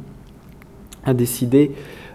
a 1.05 1.13
décidé, 1.13 1.71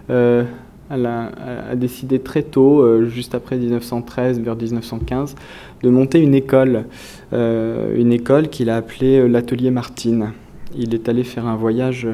a, 0.09 1.75
décidé 1.75 2.19
très 2.19 2.43
tôt, 2.43 3.05
juste 3.05 3.33
après 3.33 3.55
1913, 3.55 4.41
vers 4.41 4.57
1915, 4.57 5.35
de 5.81 5.89
monter 5.89 6.19
une 6.19 6.35
école, 6.35 6.83
une 7.31 8.11
école 8.11 8.49
qu'il 8.49 8.69
a 8.69 8.75
appelée 8.75 9.29
l'Atelier 9.29 9.71
Martine. 9.71 10.33
Il 10.75 10.93
est 10.93 11.07
allé 11.07 11.23
faire 11.23 11.45
un 11.45 11.55
voyage 11.55 12.05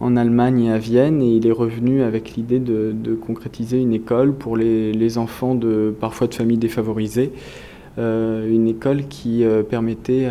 en 0.00 0.16
Allemagne 0.16 0.64
et 0.64 0.72
à 0.72 0.78
Vienne 0.78 1.22
et 1.22 1.36
il 1.36 1.46
est 1.46 1.52
revenu 1.52 2.02
avec 2.02 2.36
l'idée 2.36 2.58
de, 2.58 3.14
concrétiser 3.14 3.80
une 3.80 3.92
école 3.92 4.34
pour 4.34 4.56
les, 4.56 5.18
enfants 5.18 5.54
de 5.54 5.94
parfois 5.98 6.26
de 6.26 6.34
familles 6.34 6.58
défavorisées, 6.58 7.32
euh, 7.32 7.73
une 7.98 8.66
école 8.68 9.06
qui 9.08 9.44
euh, 9.44 9.62
permettait 9.62 10.28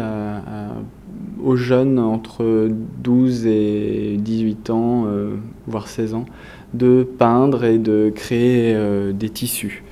aux 1.44 1.56
jeunes 1.56 2.00
entre 2.00 2.70
12 3.04 3.46
et 3.46 4.18
18 4.20 4.70
ans, 4.70 5.06
euh, 5.08 5.36
voire 5.68 5.88
16 5.88 6.14
ans, 6.16 6.26
de 6.74 7.04
peindre 7.04 7.64
et 7.64 7.78
de 7.78 8.12
créer 8.14 8.76
des 9.14 9.30
tissus. 9.30 9.84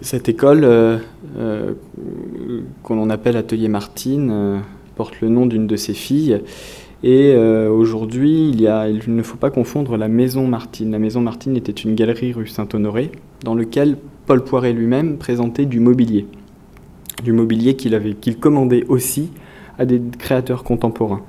Cette 0.00 0.28
école, 0.28 0.66
qu'on 2.82 3.10
appelle 3.10 3.36
Atelier 3.36 3.68
Martine, 3.68 4.62
porte 4.94 5.20
le 5.20 5.28
nom 5.28 5.46
d'une 5.46 5.66
de 5.66 5.76
ses 5.76 5.94
filles 5.94 6.40
et 7.02 7.34
euh, 7.34 7.70
aujourd'hui, 7.70 8.48
il, 8.48 8.60
il, 8.62 9.14
ne 9.14 9.22
faut 9.22 9.36
pas 9.36 9.50
confondre 9.50 9.96
la 9.96 10.08
Maison 10.08 10.48
Martine. 10.48 10.90
La 10.90 10.98
Maison 10.98 11.20
Martine 11.20 11.56
était 11.56 11.72
une 11.72 11.94
galerie 11.94 12.32
rue 12.32 12.46
Saint-Honoré 12.46 13.12
dans 13.44 13.54
laquelle 13.54 13.98
Paul 14.26 14.42
Poiret 14.42 14.72
lui-même 14.72 15.18
présentait 15.18 15.66
du 15.66 15.78
mobilier. 15.78 16.26
Du 17.22 17.32
mobilier 17.32 17.76
qu'il 17.76 17.94
avait, 17.94 18.14
qu'il 18.14 18.38
commandait 18.38 18.84
aussi 18.88 19.30
à 19.78 19.84
des 19.84 20.00
créateurs 20.18 20.64
contemporains. 20.64 21.22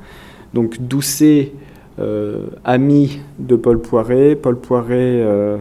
Donc 0.54 0.82
Doucet, 0.82 1.54
euh, 2.00 2.48
ami 2.64 3.20
de 3.40 3.56
Paul 3.56 3.82
Poiret, 3.82 4.36
Paul 4.36 4.60
Poiret 4.60 4.96
euh, 4.98 5.58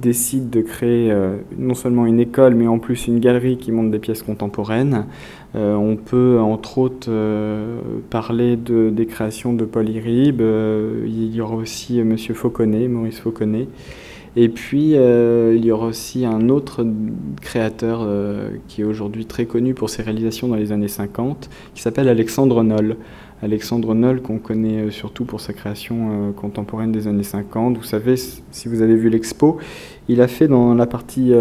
décide 0.00 0.48
de 0.50 0.60
créer 0.60 1.14
non 1.58 1.74
seulement 1.74 2.06
une 2.06 2.20
école, 2.20 2.54
mais 2.54 2.66
en 2.66 2.78
plus 2.78 3.06
une 3.06 3.20
galerie 3.20 3.58
qui 3.58 3.72
montre 3.72 3.90
des 3.90 3.98
pièces 3.98 4.22
contemporaines. 4.22 5.04
Euh, 5.56 5.74
on 5.74 5.96
peut 5.96 6.38
entre 6.40 6.78
autres 6.78 7.08
euh, 7.10 7.80
parler 8.08 8.56
de, 8.56 8.90
des 8.90 9.06
créations 9.06 9.52
de 9.52 9.64
Paul 9.64 9.88
Iribe. 9.88 10.40
Euh, 10.40 11.04
il 11.06 11.34
y 11.34 11.40
aura 11.40 11.56
aussi 11.56 11.98
M. 11.98 12.16
Fauconnet, 12.16 12.86
Maurice 12.86 13.18
Fauconnet. 13.18 13.66
Et 14.36 14.48
puis 14.48 14.92
il 14.92 15.64
y 15.64 15.72
aura 15.72 15.86
aussi 15.86 16.24
un 16.24 16.48
autre 16.48 16.86
créateur 17.40 18.06
qui 18.68 18.82
est 18.82 18.84
aujourd'hui 18.84 19.26
très 19.26 19.44
connu 19.44 19.74
pour 19.74 19.90
ses 19.90 20.02
réalisations 20.02 20.48
dans 20.48 20.56
les 20.56 20.72
années 20.72 20.88
50, 20.88 21.50
qui 21.74 21.82
s'appelle 21.82 22.08
Alexandre 22.08 22.62
Noll. 22.62 22.96
Alexandre 23.42 23.94
Noll, 23.94 24.20
qu'on 24.20 24.38
connaît 24.38 24.90
surtout 24.90 25.24
pour 25.24 25.40
sa 25.40 25.52
création 25.52 26.32
contemporaine 26.36 26.92
des 26.92 27.08
années 27.08 27.22
50. 27.24 27.76
Vous 27.78 27.82
savez, 27.82 28.14
si 28.16 28.68
vous 28.68 28.82
avez 28.82 28.94
vu 28.94 29.08
l'expo, 29.08 29.58
il 30.08 30.20
a 30.20 30.28
fait 30.28 30.46
dans 30.46 30.74
la 30.74 30.86
partie 30.86 31.32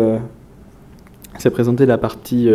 c'est 1.37 1.51
présenté 1.51 1.85
la 1.85 1.97
partie 1.99 2.49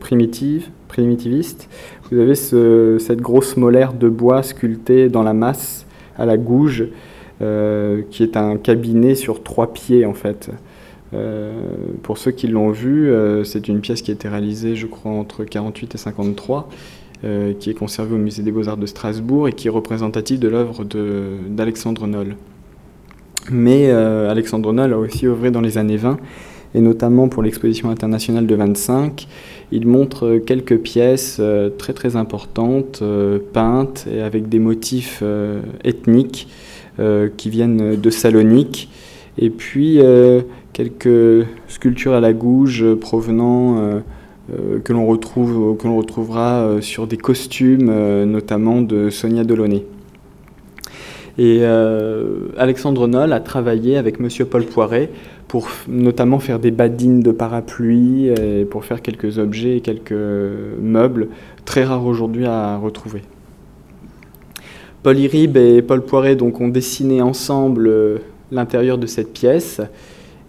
primitive, 0.00 0.70
primitiviste, 0.88 1.68
vous 2.10 2.18
avez 2.18 2.34
cette 2.34 3.20
grosse 3.20 3.56
molaire 3.56 3.92
de 3.92 4.08
bois 4.08 4.42
sculptée 4.42 5.08
dans 5.08 5.22
la 5.22 5.32
masse 5.32 5.86
à 6.16 6.24
la 6.24 6.36
gouge, 6.36 6.82
euh, 6.82 6.90
qui 7.38 8.22
est 8.22 8.36
un 8.36 8.56
cabinet 8.56 9.14
sur 9.14 9.42
trois 9.42 9.72
pieds 9.72 10.06
en 10.06 10.14
fait. 10.14 10.50
Euh, 11.14 11.52
pour 12.02 12.18
ceux 12.18 12.32
qui 12.32 12.48
l'ont 12.48 12.70
vu, 12.70 13.10
euh, 13.10 13.44
c'est 13.44 13.68
une 13.68 13.80
pièce 13.80 14.02
qui 14.02 14.10
a 14.10 14.14
été 14.14 14.28
réalisée, 14.28 14.74
je 14.74 14.86
crois, 14.86 15.12
entre 15.12 15.44
48 15.44 15.94
et 15.94 15.98
53, 15.98 16.68
qui 17.58 17.70
est 17.70 17.74
conservée 17.74 18.14
au 18.14 18.18
Musée 18.18 18.42
des 18.42 18.52
Beaux-Arts 18.52 18.76
de 18.76 18.86
Strasbourg 18.86 19.48
et 19.48 19.52
qui 19.52 19.66
est 19.66 19.70
représentative 19.70 20.38
de 20.38 20.46
l'œuvre 20.46 20.84
d'Alexandre 20.84 22.06
Noll. 22.06 22.36
Mais 23.50 23.90
Alexandre 23.90 24.72
Noll 24.72 24.92
a 24.92 24.98
aussi 24.98 25.26
œuvré 25.26 25.50
dans 25.50 25.60
les 25.60 25.76
années 25.76 25.96
20 25.96 26.18
et 26.76 26.80
notamment 26.80 27.28
pour 27.28 27.42
l'exposition 27.42 27.90
internationale 27.90 28.46
de 28.46 28.54
25, 28.54 29.26
il 29.72 29.86
montre 29.86 30.38
quelques 30.38 30.78
pièces 30.78 31.38
euh, 31.40 31.70
très 31.70 31.94
très 31.94 32.16
importantes, 32.16 33.00
euh, 33.00 33.38
peintes 33.52 34.06
et 34.12 34.20
avec 34.20 34.48
des 34.48 34.58
motifs 34.58 35.20
euh, 35.22 35.62
ethniques 35.84 36.48
qui 37.36 37.50
viennent 37.50 37.96
de 37.96 38.10
Salonique, 38.10 38.90
et 39.38 39.50
puis 39.50 40.00
quelques 40.72 41.46
sculptures 41.68 42.14
à 42.14 42.20
la 42.20 42.32
gouge 42.32 42.94
provenant 42.94 44.02
que 44.84 44.92
l'on 44.92 45.06
retrouve 45.06 45.76
que 45.76 45.86
l'on 45.86 45.96
retrouvera 45.96 46.76
sur 46.80 47.06
des 47.06 47.16
costumes, 47.16 48.24
notamment 48.24 48.80
de 48.80 49.10
Sonia 49.10 49.44
Delaunay. 49.44 49.84
Et 51.38 51.64
Alexandre 52.56 53.08
Noll 53.08 53.32
a 53.32 53.40
travaillé 53.40 53.98
avec 53.98 54.20
Monsieur 54.20 54.46
Paul 54.46 54.64
Poiret 54.64 55.10
pour 55.48 55.68
notamment 55.86 56.38
faire 56.38 56.58
des 56.58 56.70
badines 56.70 57.20
de 57.20 57.30
parapluie, 57.30 58.30
pour 58.70 58.84
faire 58.84 59.02
quelques 59.02 59.38
objets 59.38 59.76
et 59.76 59.80
quelques 59.80 60.14
meubles 60.80 61.28
très 61.64 61.84
rares 61.84 62.06
aujourd'hui 62.06 62.46
à 62.46 62.78
retrouver. 62.78 63.20
Paul 65.06 65.20
Irib 65.20 65.56
et 65.56 65.82
Paul 65.82 66.04
Poiret 66.04 66.34
ont 66.60 66.66
dessiné 66.66 67.22
ensemble 67.22 67.86
euh, 67.86 68.18
l'intérieur 68.50 68.98
de 68.98 69.06
cette 69.06 69.32
pièce. 69.32 69.80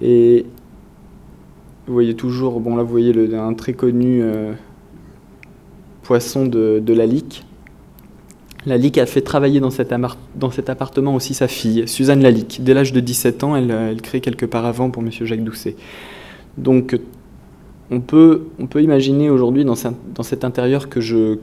Et 0.02 0.48
vous 1.86 1.94
voyez 1.94 2.16
toujours, 2.16 2.60
bon 2.60 2.76
là 2.76 2.82
vous 2.82 2.90
voyez 2.90 3.14
un 3.36 3.54
très 3.54 3.74
connu 3.74 4.24
euh, 4.24 4.54
poisson 6.02 6.48
de, 6.48 6.82
de 6.84 6.94
la 6.96 7.06
a 9.00 9.06
fait 9.06 9.22
travailler 9.22 9.60
dans 9.60 9.70
cet, 9.70 9.92
appartement 9.92 11.14
aussi 11.14 11.36
sa 11.36 11.48
fille, 11.48 11.88
Suzanne 11.88 12.24
Lalique. 12.24 12.64
Dès 12.64 12.74
l'âge 12.74 12.94
de 12.94 13.00
17 13.00 13.44
ans, 13.44 13.56
elle, 13.56 13.70
elle, 13.70 14.02
crée 14.02 14.22
quelques 14.22 14.48
paravents 14.48 14.90
pour 14.90 15.04
M. 15.04 15.12
Jacques 15.12 15.44
Doucet. 15.44 15.76
Donc, 16.58 17.00
on 17.92 18.00
peut, 18.00 18.42
imaginer 18.76 19.30
aujourd'hui 19.30 19.66
dans, 19.66 19.76
cet 19.76 20.44
intérieur 20.44 20.90
que, 20.90 21.00
je, 21.00 21.38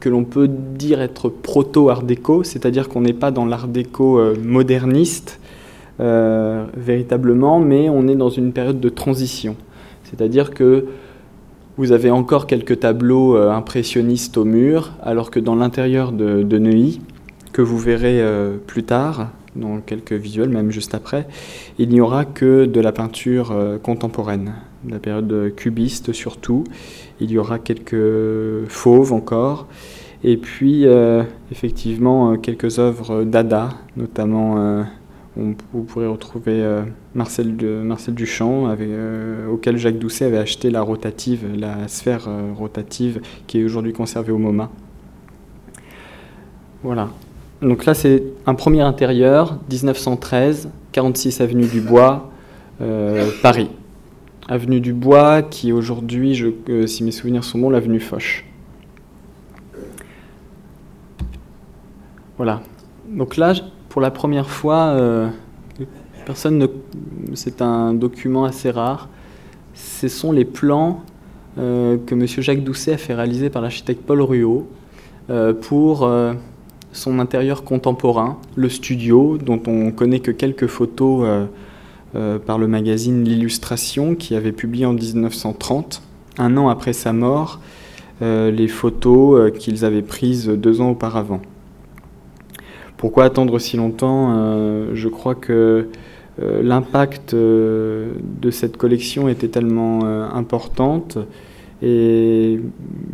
que 0.00 0.08
l'on 0.08 0.24
peut 0.24 0.48
dire 0.48 1.00
être 1.00 1.28
proto-art 1.28 2.02
déco, 2.02 2.44
c'est-à-dire 2.44 2.88
qu'on 2.88 3.00
n'est 3.00 3.12
pas 3.12 3.30
dans 3.30 3.46
l'art 3.46 3.68
déco 3.68 4.18
euh, 4.18 4.36
moderniste 4.42 5.40
euh, 6.00 6.66
véritablement, 6.76 7.58
mais 7.58 7.88
on 7.88 8.06
est 8.06 8.14
dans 8.14 8.30
une 8.30 8.52
période 8.52 8.80
de 8.80 8.88
transition. 8.88 9.56
C'est-à-dire 10.04 10.52
que 10.52 10.86
vous 11.76 11.92
avez 11.92 12.10
encore 12.10 12.46
quelques 12.46 12.80
tableaux 12.80 13.36
euh, 13.36 13.50
impressionnistes 13.50 14.36
au 14.36 14.44
mur, 14.44 14.92
alors 15.02 15.30
que 15.30 15.40
dans 15.40 15.56
l'intérieur 15.56 16.12
de, 16.12 16.58
Neuilly, 16.58 17.00
que 17.52 17.62
vous 17.62 17.78
verrez 17.78 18.22
plus 18.66 18.84
tard, 18.84 19.30
dans 19.56 19.78
quelques 19.80 20.12
visuels, 20.12 20.50
même 20.50 20.70
juste 20.70 20.94
après, 20.94 21.26
il 21.78 21.88
n'y 21.88 22.00
aura 22.00 22.24
que 22.24 22.66
de 22.66 22.80
la 22.80 22.92
peinture 22.92 23.52
contemporaine, 23.82 24.52
la 24.86 24.98
période 24.98 25.54
cubiste 25.56 26.12
surtout. 26.12 26.64
Il 27.20 27.30
y 27.30 27.38
aura 27.38 27.58
quelques 27.58 28.68
fauves 28.68 29.12
encore, 29.12 29.66
et 30.22 30.36
puis 30.36 30.86
effectivement 31.50 32.36
quelques 32.36 32.78
œuvres 32.78 33.24
d'Ada, 33.24 33.70
notamment 33.96 34.84
vous 35.72 35.82
pourrez 35.82 36.06
retrouver 36.06 36.62
euh, 36.62 36.82
Marcel, 37.14 37.56
Duchamp, 38.08 38.74
euh, 38.80 39.48
auquel 39.48 39.76
Jacques 39.76 39.98
Doucet 39.98 40.24
avait 40.24 40.38
acheté 40.38 40.70
la 40.70 40.82
rotative, 40.82 41.46
la 41.56 41.86
sphère 41.88 42.26
euh, 42.28 42.52
rotative 42.56 43.20
qui 43.46 43.60
est 43.60 43.64
aujourd'hui 43.64 43.92
conservée 43.92 44.32
au 44.32 44.38
MoMA. 44.38 44.68
Voilà. 46.82 47.10
Donc 47.62 47.86
là, 47.86 47.94
c'est 47.94 48.22
un 48.46 48.54
premier 48.54 48.82
intérieur, 48.82 49.58
1913, 49.70 50.70
46 50.92 51.40
avenue 51.40 51.66
du 51.66 51.80
Bois, 51.80 52.30
euh, 52.80 53.28
Paris. 53.42 53.70
Avenue 54.50 54.80
du 54.80 54.94
Bois, 54.94 55.42
qui 55.42 55.72
aujourd'hui, 55.72 56.42
euh, 56.70 56.86
si 56.86 57.04
mes 57.04 57.10
souvenirs 57.10 57.44
sont 57.44 57.58
bons, 57.58 57.68
l'avenue 57.68 58.00
Foch. 58.00 58.46
Voilà. 62.38 62.62
Donc 63.06 63.36
là, 63.36 63.52
pour 63.90 64.00
la 64.00 64.10
première 64.10 64.48
fois, 64.48 64.86
euh, 64.86 65.28
personne 66.24 66.56
ne. 66.56 66.66
C'est 67.34 67.60
un 67.60 67.92
document 67.92 68.46
assez 68.46 68.70
rare. 68.70 69.10
Ce 69.74 70.08
sont 70.08 70.32
les 70.32 70.46
plans 70.46 71.02
que 71.56 72.12
M. 72.12 72.26
Jacques 72.26 72.64
Doucet 72.64 72.94
a 72.94 72.96
fait 72.96 73.14
réaliser 73.14 73.50
par 73.50 73.60
l'architecte 73.60 74.00
Paul 74.06 74.22
Ruot 74.22 74.66
pour 75.60 76.10
son 76.92 77.18
intérieur 77.18 77.64
contemporain, 77.64 78.38
le 78.54 78.68
studio, 78.68 79.38
dont 79.38 79.60
on 79.66 79.90
connaît 79.90 80.20
que 80.20 80.30
quelques 80.30 80.68
photos 80.68 81.48
euh, 82.14 82.18
euh, 82.18 82.38
par 82.38 82.58
le 82.58 82.66
magazine 82.66 83.24
L'Illustration, 83.24 84.14
qui 84.14 84.34
avait 84.34 84.52
publié 84.52 84.86
en 84.86 84.92
1930, 84.92 86.02
un 86.38 86.56
an 86.56 86.68
après 86.68 86.92
sa 86.92 87.12
mort, 87.12 87.60
euh, 88.22 88.50
les 88.50 88.68
photos 88.68 89.50
qu'ils 89.58 89.84
avaient 89.84 90.02
prises 90.02 90.48
deux 90.48 90.80
ans 90.80 90.90
auparavant. 90.90 91.40
Pourquoi 92.96 93.24
attendre 93.24 93.58
si 93.58 93.76
longtemps 93.76 94.32
Je 94.92 95.08
crois 95.08 95.36
que 95.36 95.88
l'impact 96.40 97.32
de 97.32 98.50
cette 98.50 98.76
collection 98.76 99.28
était 99.28 99.46
tellement 99.46 100.02
importante 100.34 101.18
et 101.80 102.58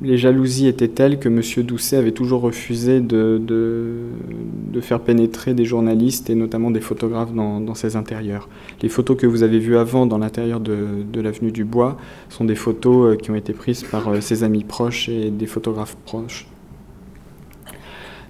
les 0.03 0.16
jalousies 0.16 0.68
étaient 0.68 0.88
telles 0.88 1.18
que 1.18 1.29
M. 1.29 1.42
Doucet 1.64 1.96
avait 1.96 2.12
toujours 2.12 2.40
refusé 2.40 3.00
de, 3.00 3.38
de, 3.38 4.81
faire 4.81 5.00
pénétrer 5.00 5.55
des 5.55 5.64
journalistes 5.64 6.31
et 6.31 6.35
notamment 6.35 6.70
des 6.70 6.81
photographes 6.81 7.33
dans, 7.33 7.74
ses 7.74 7.96
intérieurs. 7.96 8.48
Les 8.83 8.88
photos 8.88 9.16
que 9.16 9.27
vous 9.27 9.42
avez 9.42 9.59
vues 9.59 9.77
avant 9.77 10.07
dans 10.07 10.18
l'intérieur 10.18 10.61
de, 10.61 10.77
de 11.11 11.20
l'avenue 11.20 11.53
du 11.53 11.64
Bois 11.64 11.96
sont 12.29 12.44
des 12.44 12.55
photos 12.55 13.14
euh, 13.14 13.16
qui 13.16 13.31
ont 13.31 13.35
été 13.35 13.53
prises 13.53 13.83
par 13.83 14.09
euh, 14.09 14.20
ses 14.20 14.44
amis 14.44 14.64
proches 14.64 15.09
et 15.09 15.31
des 15.31 15.46
photographes 15.46 15.96
proches. 16.05 16.46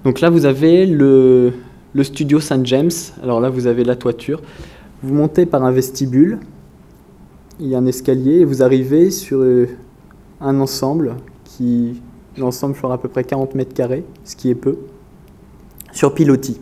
Donc 0.04 0.20
là, 0.20 0.30
vous 0.30 0.44
avez 0.44 0.86
le, 0.86 1.52
le 1.94 2.04
studio 2.04 2.40
Saint 2.40 2.62
James. 2.64 2.90
Alors 3.22 3.40
là, 3.40 3.50
vous 3.50 3.66
avez 3.66 3.84
la 3.84 3.96
toiture. 3.96 4.42
Vous 5.02 5.14
montez 5.14 5.46
par 5.46 5.64
un 5.64 5.70
vestibule. 5.70 6.38
Il 7.60 7.68
y 7.68 7.74
a 7.74 7.78
un 7.78 7.86
escalier 7.86 8.40
et 8.40 8.44
vous 8.44 8.62
arrivez 8.62 9.10
sur 9.10 9.38
euh, 9.38 9.68
un 10.44 10.61
ensemble 10.61 11.14
qui, 11.44 12.00
l'ensemble 12.37 12.74
fera 12.74 12.94
à 12.94 12.98
peu 12.98 13.09
près 13.09 13.24
40 13.24 13.54
mètres 13.54 13.74
carrés, 13.74 14.04
ce 14.24 14.37
qui 14.37 14.50
est 14.50 14.54
peu, 14.54 14.76
sur 15.92 16.14
pilotis, 16.14 16.61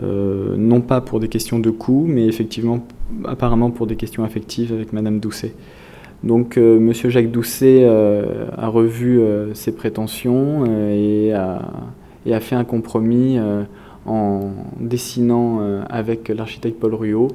non 0.00 0.80
pas 0.80 1.00
pour 1.00 1.20
des 1.20 1.28
questions 1.28 1.58
de 1.58 1.70
coût, 1.70 2.04
mais 2.08 2.26
effectivement 2.26 2.86
apparemment 3.24 3.70
pour 3.70 3.86
des 3.86 3.96
questions 3.96 4.24
affectives 4.24 4.72
avec 4.72 4.92
Madame 4.92 5.18
Doucet. 5.20 5.54
Donc 6.24 6.58
euh, 6.58 6.78
M. 6.78 6.92
Jacques 6.92 7.30
Doucet 7.30 7.82
euh, 7.82 8.46
a 8.56 8.68
revu 8.68 9.20
euh, 9.20 9.54
ses 9.54 9.72
prétentions 9.72 10.64
et 10.90 11.32
a, 11.32 11.60
fait 12.40 12.56
un 12.56 12.64
compromis 12.64 13.38
en 14.04 14.50
dessinant 14.78 15.60
avec 15.88 16.28
l'architecte 16.28 16.78
Paul 16.78 16.94
Ruot 16.94 17.28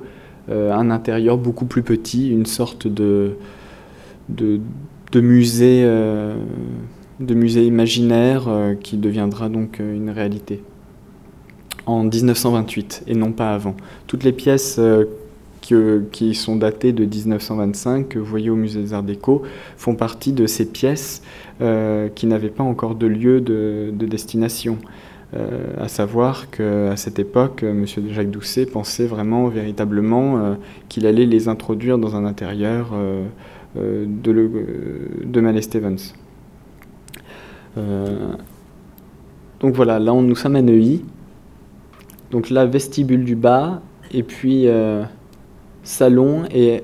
un 0.50 0.92
intérieur 0.92 1.38
beaucoup 1.38 1.66
plus 1.66 1.82
petit, 1.82 2.30
une 2.30 2.46
sorte 2.46 2.88
de 2.88 3.36
musée 5.16 5.88
imaginaire 7.66 8.76
qui 8.84 8.98
deviendra 8.98 9.50
donc 9.50 9.80
une 9.80 10.12
réalité 10.12 10.62
en 11.86 12.04
1928 12.04 13.04
et 13.08 13.16
non 13.16 13.32
pas 13.32 13.54
avant. 13.54 13.76
Toutes 14.08 14.24
les 14.24 14.32
pièces 14.32 14.80
qui 16.12 16.34
sont 16.34 16.56
datées 16.56 16.92
de 16.92 17.06
1925, 17.06 18.10
que 18.10 18.20
vous 18.20 18.26
voyez 18.26 18.50
au 18.50 18.56
musée 18.56 18.82
des 18.82 18.94
Arts 18.94 19.04
Déco, 19.04 19.44
font 19.78 19.96
partie 19.96 20.34
de 20.34 20.46
ces 20.46 20.66
pièces 20.66 21.22
euh, 21.62 22.10
qui 22.10 22.28
n'avaient 22.28 22.50
pas 22.50 22.64
encore 22.64 22.96
de 22.96 23.08
lieu 23.08 23.42
de, 23.42 23.92
destination. 23.92 24.78
Euh, 25.36 25.74
à 25.80 25.88
savoir 25.88 26.52
qu'à 26.52 26.96
cette 26.96 27.18
époque, 27.18 27.64
M. 27.64 27.86
Jacques 28.12 28.30
Doucet 28.30 28.66
pensait 28.66 29.06
vraiment, 29.06 29.48
véritablement, 29.48 30.38
euh, 30.38 30.56
qu'il 30.90 31.08
allait 31.08 31.26
les 31.26 31.48
introduire 31.48 31.98
dans 31.98 32.16
un 32.16 32.26
intérieur 32.26 32.92
de, 33.76 34.06
de 35.24 35.42
Mallet 35.42 35.62
Stevens. 35.62 36.14
donc 39.60 39.74
voilà, 39.74 39.98
là 39.98 40.14
on 40.14 40.22
nous 40.22 40.36
sommes 40.36 40.56
à 40.56 40.62
Neuilly. 40.62 41.04
Donc 42.34 42.50
là, 42.50 42.66
vestibule 42.66 43.24
du 43.24 43.38
bas, 43.38 43.82
et 44.12 44.24
puis 44.24 44.68
salon 45.84 46.44
et 46.54 46.84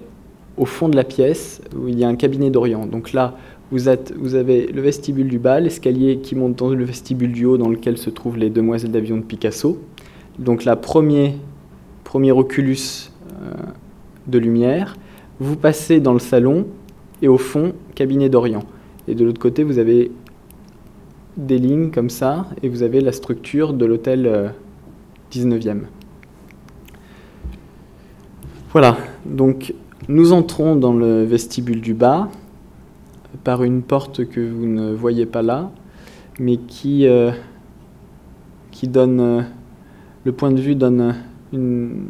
au 0.58 0.66
fond 0.66 0.90
de 0.90 0.96
la 0.96 1.04
pièce, 1.04 1.62
où 1.76 1.88
il 1.88 2.00
y 2.00 2.04
a 2.04 2.08
un 2.08 2.16
cabinet 2.16 2.50
d'Orient. 2.50 2.86
Donc 2.86 3.14
là, 3.14 3.36
vous, 3.72 3.88
êtes, 3.88 4.14
vous, 4.18 4.36
avez 4.36 4.68
le 4.68 4.82
vestibule 4.82 5.28
du 5.28 5.40
bas, 5.40 5.60
l'escalier 5.60 6.20
qui 6.20 6.36
monte 6.36 6.58
dans 6.58 6.70
le 6.70 6.84
vestibule 6.84 7.32
du 7.32 7.46
haut 7.46 7.58
dans 7.58 7.70
lequel 7.70 7.98
se 7.98 8.10
trouvent 8.10 8.38
les 8.38 8.50
demoiselles 8.50 8.92
d'avion 8.92 9.18
de 9.18 9.22
Picasso. 9.22 9.80
Donc 10.38 10.66
là, 10.66 10.76
premier, 10.76 11.36
premier 12.04 12.32
oculus 12.32 13.12
euh, 13.42 13.54
de 14.28 14.40
lumière. 14.40 14.98
Vous 15.40 15.56
passez 15.56 16.00
dans 16.00 16.14
le 16.14 16.20
salon 16.20 16.68
et 17.22 17.28
au 17.28 17.38
fond, 17.38 17.74
cabinet 17.96 18.28
d'Orient. 18.28 18.64
Et 19.08 19.16
de 19.16 19.24
l'autre 19.24 19.40
côté, 19.40 19.64
vous 19.64 19.78
avez 19.78 20.12
des 21.38 21.58
lignes 21.58 21.92
comme 21.92 22.10
ça 22.10 22.48
et 22.64 22.70
vous 22.70 22.84
avez 22.84 23.00
la 23.00 23.14
structure 23.14 23.74
de 23.74 23.86
l'hôtel 23.86 24.52
19e. 25.32 25.70
Euh, 25.70 25.74
voilà, 28.72 28.98
donc 29.26 29.74
nous 30.08 30.34
entrons 30.34 30.76
dans 30.76 30.94
le 30.94 31.24
vestibule 31.24 31.82
du 31.82 31.94
bas 31.94 32.30
par 33.44 33.64
une 33.64 33.82
porte 33.82 34.28
que 34.28 34.40
vous 34.40 34.66
ne 34.66 34.94
voyez 34.94 35.26
pas 35.26 35.42
là, 35.42 35.72
mais 36.40 36.58
qui, 36.58 37.08
euh, 37.08 37.32
donne 38.84 39.20
euh, 39.20 39.42
le 40.24 40.32
point 40.32 40.52
de 40.52 40.62
vue 40.62 40.76
donne 40.76 41.16
une, 41.52 42.06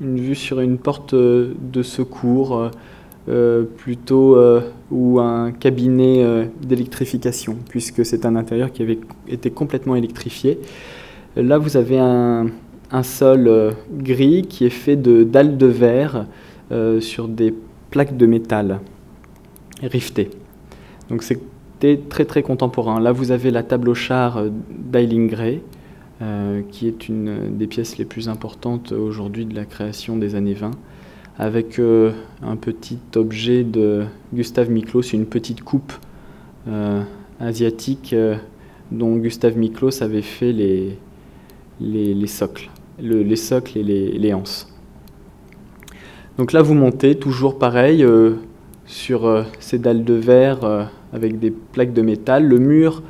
vue 0.00 0.34
sur 0.34 0.60
une 0.60 0.78
porte 0.78 1.14
de 1.14 1.82
secours 1.82 2.70
plutôt 3.76 4.38
ou 4.90 5.20
un 5.20 5.52
cabinet 5.52 6.48
d'électrification, 6.62 7.56
puisque 7.68 8.04
c'est 8.04 8.24
un 8.24 8.34
intérieur 8.36 8.72
qui 8.72 8.82
avait 8.82 8.98
été 9.28 9.50
complètement 9.50 9.94
électrifié. 9.96 10.58
Là, 11.36 11.58
vous 11.58 11.76
avez 11.76 11.98
un, 11.98 12.46
sol 13.02 13.74
gris 13.92 14.42
qui 14.42 14.64
est 14.64 14.70
fait 14.70 14.96
de 14.96 15.22
dalles 15.22 15.56
de 15.56 15.66
verre 15.66 16.26
sur 17.00 17.28
des 17.28 17.54
plaques 17.90 18.16
de 18.16 18.26
métal 18.26 18.80
riftées. 19.82 20.30
Donc 21.08 21.22
c'était 21.22 22.00
très 22.08 22.24
très 22.24 22.42
contemporain. 22.42 23.00
Là, 23.00 23.12
vous 23.12 23.32
avez 23.32 23.50
la 23.50 23.62
table 23.62 23.88
au 23.88 23.94
char 23.94 24.36
euh, 24.38 24.48
d'Eiling 24.70 25.34
euh, 26.22 26.62
qui 26.70 26.86
est 26.86 27.08
une 27.08 27.56
des 27.56 27.66
pièces 27.66 27.98
les 27.98 28.04
plus 28.04 28.28
importantes 28.28 28.92
aujourd'hui 28.92 29.46
de 29.46 29.54
la 29.54 29.64
création 29.64 30.16
des 30.16 30.34
années 30.34 30.54
20, 30.54 30.70
avec 31.38 31.78
euh, 31.78 32.12
un 32.42 32.56
petit 32.56 32.98
objet 33.16 33.64
de 33.64 34.04
Gustave 34.32 34.70
Miklos, 34.70 35.02
une 35.12 35.26
petite 35.26 35.62
coupe 35.62 35.92
asiatique 37.40 38.14
dont 38.92 39.16
Gustave 39.16 39.56
Miklos 39.56 40.02
avait 40.02 40.22
fait 40.22 40.52
les, 40.52 40.98
les, 41.80 42.26
socles, 42.26 42.70
les 43.00 43.36
socles 43.36 43.78
et 43.78 43.82
les, 43.82 44.12
les 44.12 44.34
anses. 44.34 44.72
Donc 46.38 46.52
là, 46.52 46.62
vous 46.62 46.74
montez, 46.74 47.16
toujours 47.16 47.58
pareil, 47.58 48.06
sur 48.86 49.44
ces 49.58 49.78
dalles 49.78 50.04
de 50.04 50.14
verre 50.14 50.88
avec 51.12 51.38
des 51.38 51.50
plaques 51.50 51.92
de 51.92 52.02
métal. 52.02 52.46
Le 52.46 52.58
mur 52.58 53.02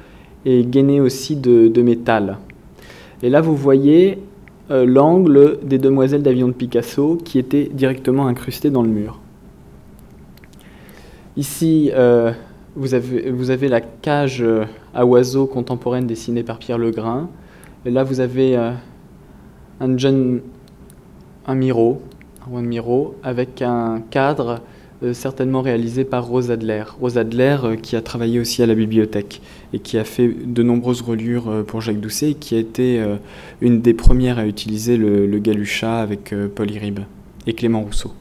est 0.44 0.68
gainé 0.68 1.00
aussi 1.00 1.36
de, 1.36 1.82
métal. 1.82 2.38
Et 3.22 3.30
là, 3.30 3.40
vous 3.40 3.56
voyez 3.56 4.18
euh, 4.70 4.86
l'angle 4.86 5.58
des 5.62 5.78
demoiselles 5.78 6.22
d'avion 6.22 6.48
de 6.48 6.52
Picasso 6.52 7.18
qui 7.24 7.38
était 7.38 7.64
directement 7.72 8.26
incrusté 8.26 8.70
dans 8.70 8.82
le 8.82 8.88
mur. 8.88 9.20
Ici, 11.36 11.90
euh, 11.94 12.32
vous, 12.76 12.94
avez, 12.94 13.30
vous, 13.30 13.50
avez, 13.50 13.68
la 13.68 13.80
cage 13.80 14.42
euh, 14.42 14.64
à 14.94 15.04
oiseaux 15.04 15.46
contemporaine 15.46 16.06
dessinée 16.06 16.42
par 16.42 16.58
Pierre 16.58 16.78
Legrain. 16.78 17.28
Et 17.84 17.90
là, 17.90 18.04
vous 18.04 18.20
avez 18.20 18.56
un 18.56 19.96
jeune, 19.96 20.42
un 21.46 21.54
Miro, 21.54 22.02
un 22.54 22.62
Miro, 22.62 23.16
avec 23.22 23.62
un 23.62 24.02
cadre 24.10 24.60
euh, 25.02 25.14
certainement 25.14 25.62
réalisé 25.62 26.04
par 26.04 26.26
Rose 26.26 26.50
Adler. 26.50 26.84
Rose 27.00 27.16
Adler 27.16 27.56
euh, 27.64 27.76
qui 27.76 27.96
a 27.96 28.02
travaillé 28.02 28.38
aussi 28.38 28.62
à 28.62 28.66
la 28.66 28.74
bibliothèque 28.74 29.40
et 29.72 29.78
qui 29.78 29.96
a 29.96 30.04
fait 30.04 30.28
de 30.28 30.62
nombreuses 30.62 31.00
reliures 31.00 31.48
euh, 31.48 31.62
pour 31.62 31.80
Jacques 31.80 32.00
Doucet 32.00 32.32
et 32.32 32.34
qui 32.34 32.54
a 32.54 32.58
été 32.58 33.02
une 33.62 33.80
des 33.80 33.94
premières 33.94 34.38
à 34.38 34.46
utiliser 34.46 34.98
le, 34.98 35.26
le 35.26 35.38
Galuchat 35.38 36.00
avec 36.00 36.34
Paul 36.54 36.70
Irib 36.70 37.00
et 37.46 37.54
Clément 37.54 37.80
Rousseau. 37.80 38.12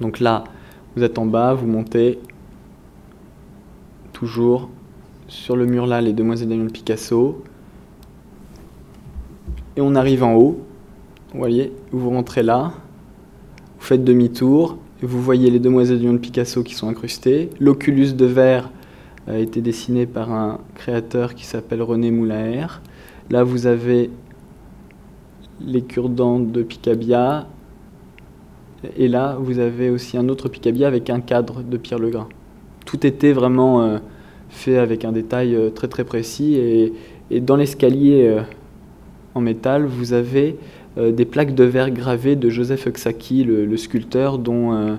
Donc 0.00 0.20
là, 0.20 0.44
vous 0.94 1.02
êtes 1.02 1.18
en 1.18 1.26
bas, 1.26 1.54
vous 1.54 1.66
montez 1.66 2.20
toujours 4.12 4.70
sur 5.28 5.56
le 5.56 5.66
mur 5.66 5.86
là, 5.86 6.00
les 6.00 6.12
Demoiselles 6.12 6.48
de 6.48 6.70
Picasso. 6.70 7.42
Et 9.76 9.80
on 9.80 9.94
arrive 9.94 10.24
en 10.24 10.34
haut. 10.34 10.60
Vous 11.32 11.38
voyez, 11.38 11.72
vous 11.92 12.10
rentrez 12.10 12.42
là. 12.42 12.72
Vous 13.78 13.84
faites 13.84 14.02
demi-tour, 14.02 14.78
et 15.02 15.06
vous 15.06 15.22
voyez 15.22 15.50
les 15.50 15.60
demoiselles 15.60 16.00
de 16.00 16.16
Picasso 16.18 16.64
qui 16.64 16.74
sont 16.74 16.88
incrustées. 16.88 17.50
L'oculus 17.60 18.14
de 18.14 18.26
verre 18.26 18.70
a 19.28 19.38
été 19.38 19.60
dessiné 19.60 20.06
par 20.06 20.32
un 20.32 20.58
créateur 20.74 21.34
qui 21.34 21.44
s'appelle 21.44 21.82
René 21.82 22.10
Moulaer. 22.10 22.66
Là, 23.30 23.44
vous 23.44 23.66
avez 23.66 24.10
les 25.60 25.82
cure-dents 25.82 26.40
de 26.40 26.62
Picabia. 26.62 27.46
Et 28.96 29.06
là, 29.06 29.36
vous 29.38 29.58
avez 29.58 29.90
aussi 29.90 30.16
un 30.16 30.28
autre 30.28 30.48
Picabia 30.48 30.88
avec 30.88 31.10
un 31.10 31.20
cadre 31.20 31.62
de 31.62 31.76
Pierre 31.76 31.98
Legrain. 31.98 32.28
Tout 32.86 33.06
était 33.06 33.32
vraiment 33.32 33.82
euh, 33.82 33.98
fait 34.48 34.78
avec 34.78 35.04
un 35.04 35.12
détail 35.12 35.54
euh, 35.54 35.70
très 35.70 35.88
très 35.88 36.04
précis. 36.04 36.56
Et, 37.30 37.40
dans 37.40 37.56
l'escalier 37.56 38.26
euh, 38.26 38.40
en 39.34 39.40
métal, 39.40 39.84
vous 39.84 40.14
avez 40.14 40.56
euh, 40.96 41.12
des 41.12 41.26
plaques 41.26 41.54
de 41.54 41.64
verre 41.64 41.90
gravées 41.90 42.36
de 42.36 42.48
Joseph 42.48 42.86
Uxaki, 42.86 43.44
le, 43.44 43.76
sculpteur 43.76 44.38
dont 44.38 44.98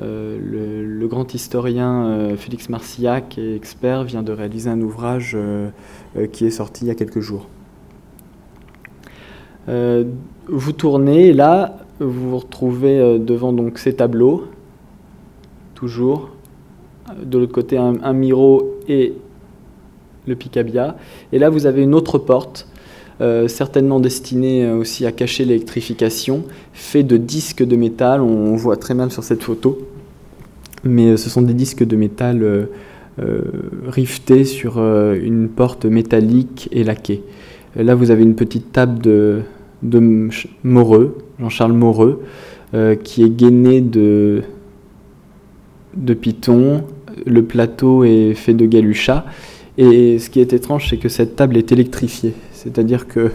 le, 0.00 1.06
grand 1.06 1.34
historien 1.34 2.30
Félix 2.36 2.68
Marcillac, 2.68 3.38
expert, 3.38 4.04
vient 4.04 4.22
de 4.22 4.32
réaliser 4.32 4.70
un 4.70 4.80
ouvrage 4.80 5.36
qui 6.32 6.46
est 6.46 6.50
sorti 6.50 6.84
il 6.84 6.88
y 6.88 6.90
a 6.90 6.94
quelques 6.94 7.20
jours. 7.20 7.48
vous 9.68 10.72
tournez 10.72 11.32
là, 11.32 11.78
vous 12.00 12.30
vous 12.30 12.38
retrouvez 12.38 13.18
devant 13.18 13.52
donc 13.52 13.78
ces 13.78 13.94
tableaux, 13.94 14.44
toujours. 15.74 16.33
De 17.22 17.38
l'autre 17.38 17.52
côté, 17.52 17.76
un, 17.76 18.12
Miro 18.12 18.78
et 18.88 19.14
le 20.26 20.34
Picabia. 20.36 20.96
Et 21.32 21.38
là, 21.38 21.50
vous 21.50 21.66
avez 21.66 21.82
une 21.82 21.94
autre 21.94 22.18
porte 22.18 22.66
euh, 23.20 23.46
certainement 23.46 24.00
destiné 24.00 24.64
euh, 24.64 24.76
aussi 24.76 25.06
à 25.06 25.12
cacher 25.12 25.44
l'électrification, 25.44 26.42
fait 26.72 27.04
de 27.04 27.16
disques 27.16 27.62
de 27.62 27.76
métal, 27.76 28.20
on, 28.20 28.56
voit 28.56 28.76
très 28.76 28.94
mal 28.94 29.12
sur 29.12 29.22
cette 29.22 29.44
photo, 29.44 29.78
mais 30.82 31.10
euh, 31.10 31.16
ce 31.16 31.30
sont 31.30 31.42
des 31.42 31.54
disques 31.54 31.84
de 31.84 31.96
métal 31.96 32.68
riftés 33.86 34.42
sur 34.42 34.78
une 34.78 35.48
porte 35.48 35.84
métallique 35.84 36.68
et 36.72 36.82
laquée. 36.82 37.22
Là, 37.76 37.94
vous 37.94 38.10
avez 38.10 38.24
une 38.24 38.34
petite 38.34 38.72
table 38.72 38.98
de, 38.98 39.42
Moreux, 40.64 41.18
Jean-Charles 41.38 41.74
Moreux, 41.74 42.22
qui 43.04 43.22
est 43.22 43.30
gainé 43.30 43.80
de, 43.80 44.42
de 45.96 46.14
python. 46.14 46.82
Le 47.26 47.42
plateau 47.42 48.04
est 48.04 48.34
fait 48.34 48.54
de 48.54 48.66
galucha. 48.66 49.24
Et 49.76 50.18
ce 50.18 50.30
qui 50.30 50.40
est 50.40 50.52
étrange, 50.52 50.88
c'est 50.88 50.98
que 50.98 51.08
cette 51.08 51.36
table 51.36 51.56
est 51.56 51.72
électrifiée. 51.72 52.34
C'est-à-dire 52.52 53.08
que 53.08 53.32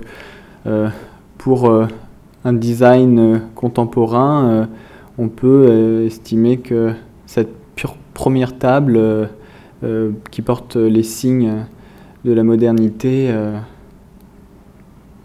euh, 0.65 0.89
pour 1.37 1.69
euh, 1.69 1.85
un 2.45 2.53
design 2.53 3.19
euh, 3.19 3.37
contemporain, 3.55 4.67
on 5.17 5.27
peut 5.27 6.05
estimer 6.05 6.57
que 6.57 6.93
cette 7.25 7.49
pure 7.75 7.95
première 8.13 8.57
table 8.57 9.29
qui 10.31 10.41
porte 10.41 10.77
les 10.77 11.03
signes 11.03 11.65
de 12.23 12.31
la 12.31 12.43
modernité 12.43 13.33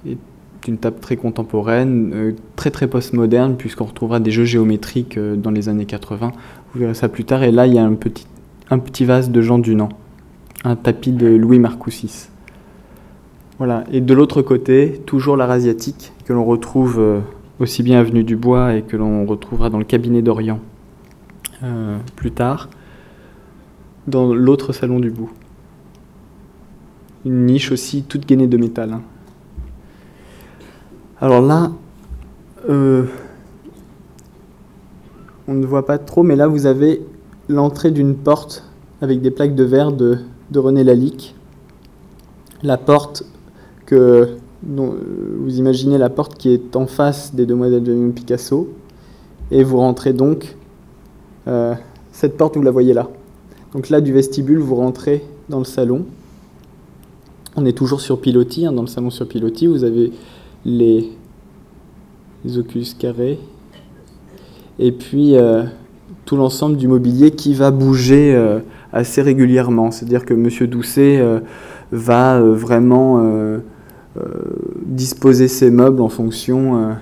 est 0.05 0.18
une 0.66 0.79
table 0.79 0.98
très 1.00 1.16
contemporaine, 1.16 2.35
très 2.57 2.72
très 2.72 2.88
postmoderne, 2.88 3.57
puisqu'on 3.57 3.85
retrouvera 3.85 4.18
des 4.18 4.33
jeux 4.33 4.44
géométriques 4.44 5.16
dans 5.16 5.53
les 5.53 5.68
années 5.68 5.87
80. 5.87 6.33
Vous 6.72 6.81
verrez 6.81 6.94
ça 6.94 7.09
plus 7.09 7.24
tard. 7.24 7.44
Et 7.44 7.53
là, 7.53 7.68
il 7.68 7.74
y 7.74 7.79
a 7.79 7.85
un 7.85 7.94
petit, 7.94 8.27
un 8.70 8.79
petit 8.79 9.05
vase 9.05 9.31
de 9.31 9.40
Jean 9.40 9.59
Dunant, 9.59 9.90
un 10.64 10.77
tapis 10.77 11.12
de 11.12 11.27
Louis 11.27 11.59
Marcoussis. 11.59 12.29
Voilà. 13.59 13.85
Et 13.92 14.00
de 14.00 14.14
l'autre 14.14 14.42
côté, 14.42 15.00
toujours 15.07 15.37
l'art 15.37 15.50
asiatique, 15.50 16.12
que 16.24 16.33
l'on 16.33 16.44
retrouve 16.44 16.98
euh, 16.98 17.20
aussi 17.61 17.83
bien 17.83 18.00
avenue 18.00 18.24
du 18.24 18.37
Bois 18.37 18.74
et 18.74 18.83
que 18.83 18.96
l'on 18.96 19.27
retrouvera 19.27 19.70
dans 19.70 19.79
le 19.79 19.85
cabinet 19.85 20.22
d'Orient 20.22 20.61
euh, 21.62 21.98
plus 22.16 22.33
tard, 22.33 22.68
dans 24.07 24.35
l'autre 24.35 24.72
salon 24.72 24.98
du 24.98 25.11
bout. 25.11 25.31
Une 27.24 27.46
niche 27.46 27.70
aussi 27.70 28.03
toute 28.03 28.27
gainée 28.27 28.48
de 28.48 28.57
métal. 28.57 28.92
Hein. 28.92 29.03
Alors 31.20 31.40
là, 31.40 31.72
euh, 32.68 33.05
on 35.46 35.55
ne 35.55 35.64
voit 35.64 35.87
pas 35.87 35.98
trop, 35.98 36.22
mais 36.22 36.37
là 36.37 36.48
vous 36.48 36.66
avez 36.66 37.00
l'entrée 37.48 37.90
d'une 37.90 38.14
porte 38.14 38.64
avec 39.00 39.20
des 39.20 39.30
plaques 39.30 39.54
de 39.54 39.64
verre 39.64 39.92
de, 39.92 40.18
René 40.54 40.85
Lalique. 40.85 41.35
La 42.62 42.78
porte 42.78 43.24
que 43.87 44.37
vous 44.62 45.59
imaginez 45.59 45.98
la 45.98 46.09
porte 46.09 46.37
qui 46.38 46.50
est 46.50 46.74
en 46.76 46.87
face 46.87 47.35
des 47.35 47.44
Demoiselles 47.44 47.83
de 47.83 48.11
Picasso, 48.12 48.70
et 49.50 49.62
vous 49.62 49.76
rentrez 49.76 50.12
donc, 50.14 50.57
euh, 51.48 51.75
cette 52.12 52.37
porte, 52.37 52.56
vous 52.56 52.62
la 52.62 52.71
voyez 52.71 52.94
là. 52.94 53.08
Donc 53.75 53.90
là, 53.90 54.00
du 54.00 54.12
vestibule, 54.12 54.58
vous 54.58 54.77
rentrez 54.77 55.23
dans 55.50 55.58
le 55.58 55.64
salon. 55.64 56.06
On 57.56 57.66
est 57.66 57.77
toujours 57.77 58.00
sur 58.00 58.21
pilotis, 58.21 58.64
hein, 58.64 58.73
dans 58.73 58.83
le 58.83 58.88
salon 58.88 59.10
sur 59.10 59.29
pilotis, 59.29 59.66
vous 59.66 59.85
avez 59.85 60.12
les, 60.64 61.12
les 62.44 62.85
carrés, 62.98 63.38
et 64.79 64.92
puis 64.92 65.37
euh, 65.37 65.64
tout 66.25 66.37
l'ensemble 66.37 66.77
du 66.77 66.88
mobilier 66.88 67.31
qui 67.31 67.54
va 67.54 67.70
bouger 67.70 68.35
euh, 68.35 68.60
assez 68.92 69.22
régulièrement. 69.22 69.90
C'est-à-dire 69.90 70.25
que 70.25 70.35
M. 70.35 70.48
Doucet 70.68 71.22
va 71.92 72.40
vraiment 72.40 73.60
euh, 74.16 74.22
disposer 74.87 75.48
ses 75.48 75.72
meubles 75.72 76.00
en 76.00 76.08
fonction 76.08 76.77
euh, 76.77 76.92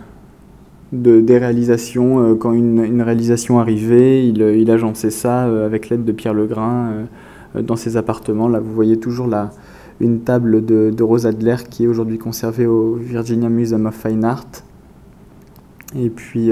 de, 0.92 1.20
des 1.20 1.36
réalisations. 1.36 2.20
Euh, 2.20 2.34
quand 2.34 2.52
une, 2.52 3.02
réalisation 3.02 3.60
arrivait, 3.60 4.26
il, 4.26 4.40
il 4.40 4.70
agençait 4.70 5.10
ça 5.10 5.42
avec 5.42 5.90
l'aide 5.90 6.06
de 6.06 6.12
Pierre 6.12 6.32
Legrain 6.32 7.06
dans 7.54 7.76
ses 7.76 7.98
appartements. 7.98 8.48
Là, 8.48 8.60
vous 8.60 8.72
voyez 8.72 8.96
toujours 8.96 9.28
une 10.00 10.20
table 10.20 10.64
de, 10.64 10.90
de 10.90 11.02
Rose 11.02 11.26
Adler 11.26 11.56
qui 11.68 11.84
est 11.84 11.86
aujourd'hui 11.86 12.16
conservée 12.16 12.64
au 12.64 12.94
Virginia 12.94 13.50
Museum 13.50 13.84
of 13.84 13.94
Fine 13.94 14.24
Art. 14.24 14.48
Et 15.94 16.08
puis, 16.08 16.50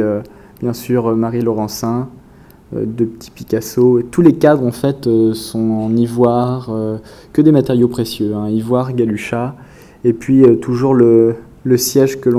bien 0.61 0.75
sûr, 0.75 1.17
Marie 1.17 1.41
Laurencin, 1.41 2.11
de 2.73 3.05
petits 3.05 3.31
Picasso. 3.31 4.01
Tous 4.11 4.23
les 4.23 4.35
cadres, 4.35 4.67
en 4.67 4.73
fait, 4.73 5.09
sont 5.35 5.71
en 5.71 5.97
ivoire, 5.97 6.71
que 7.33 7.43
des 7.43 7.53
matériaux 7.53 7.89
précieux, 7.89 8.35
hein, 8.35 8.49
ivoire, 8.49 8.93
galucha. 8.93 9.57
Et 10.05 10.13
puis, 10.13 10.45
toujours 10.61 10.95
le, 10.95 11.37
siège 11.77 12.21
que 12.21 12.31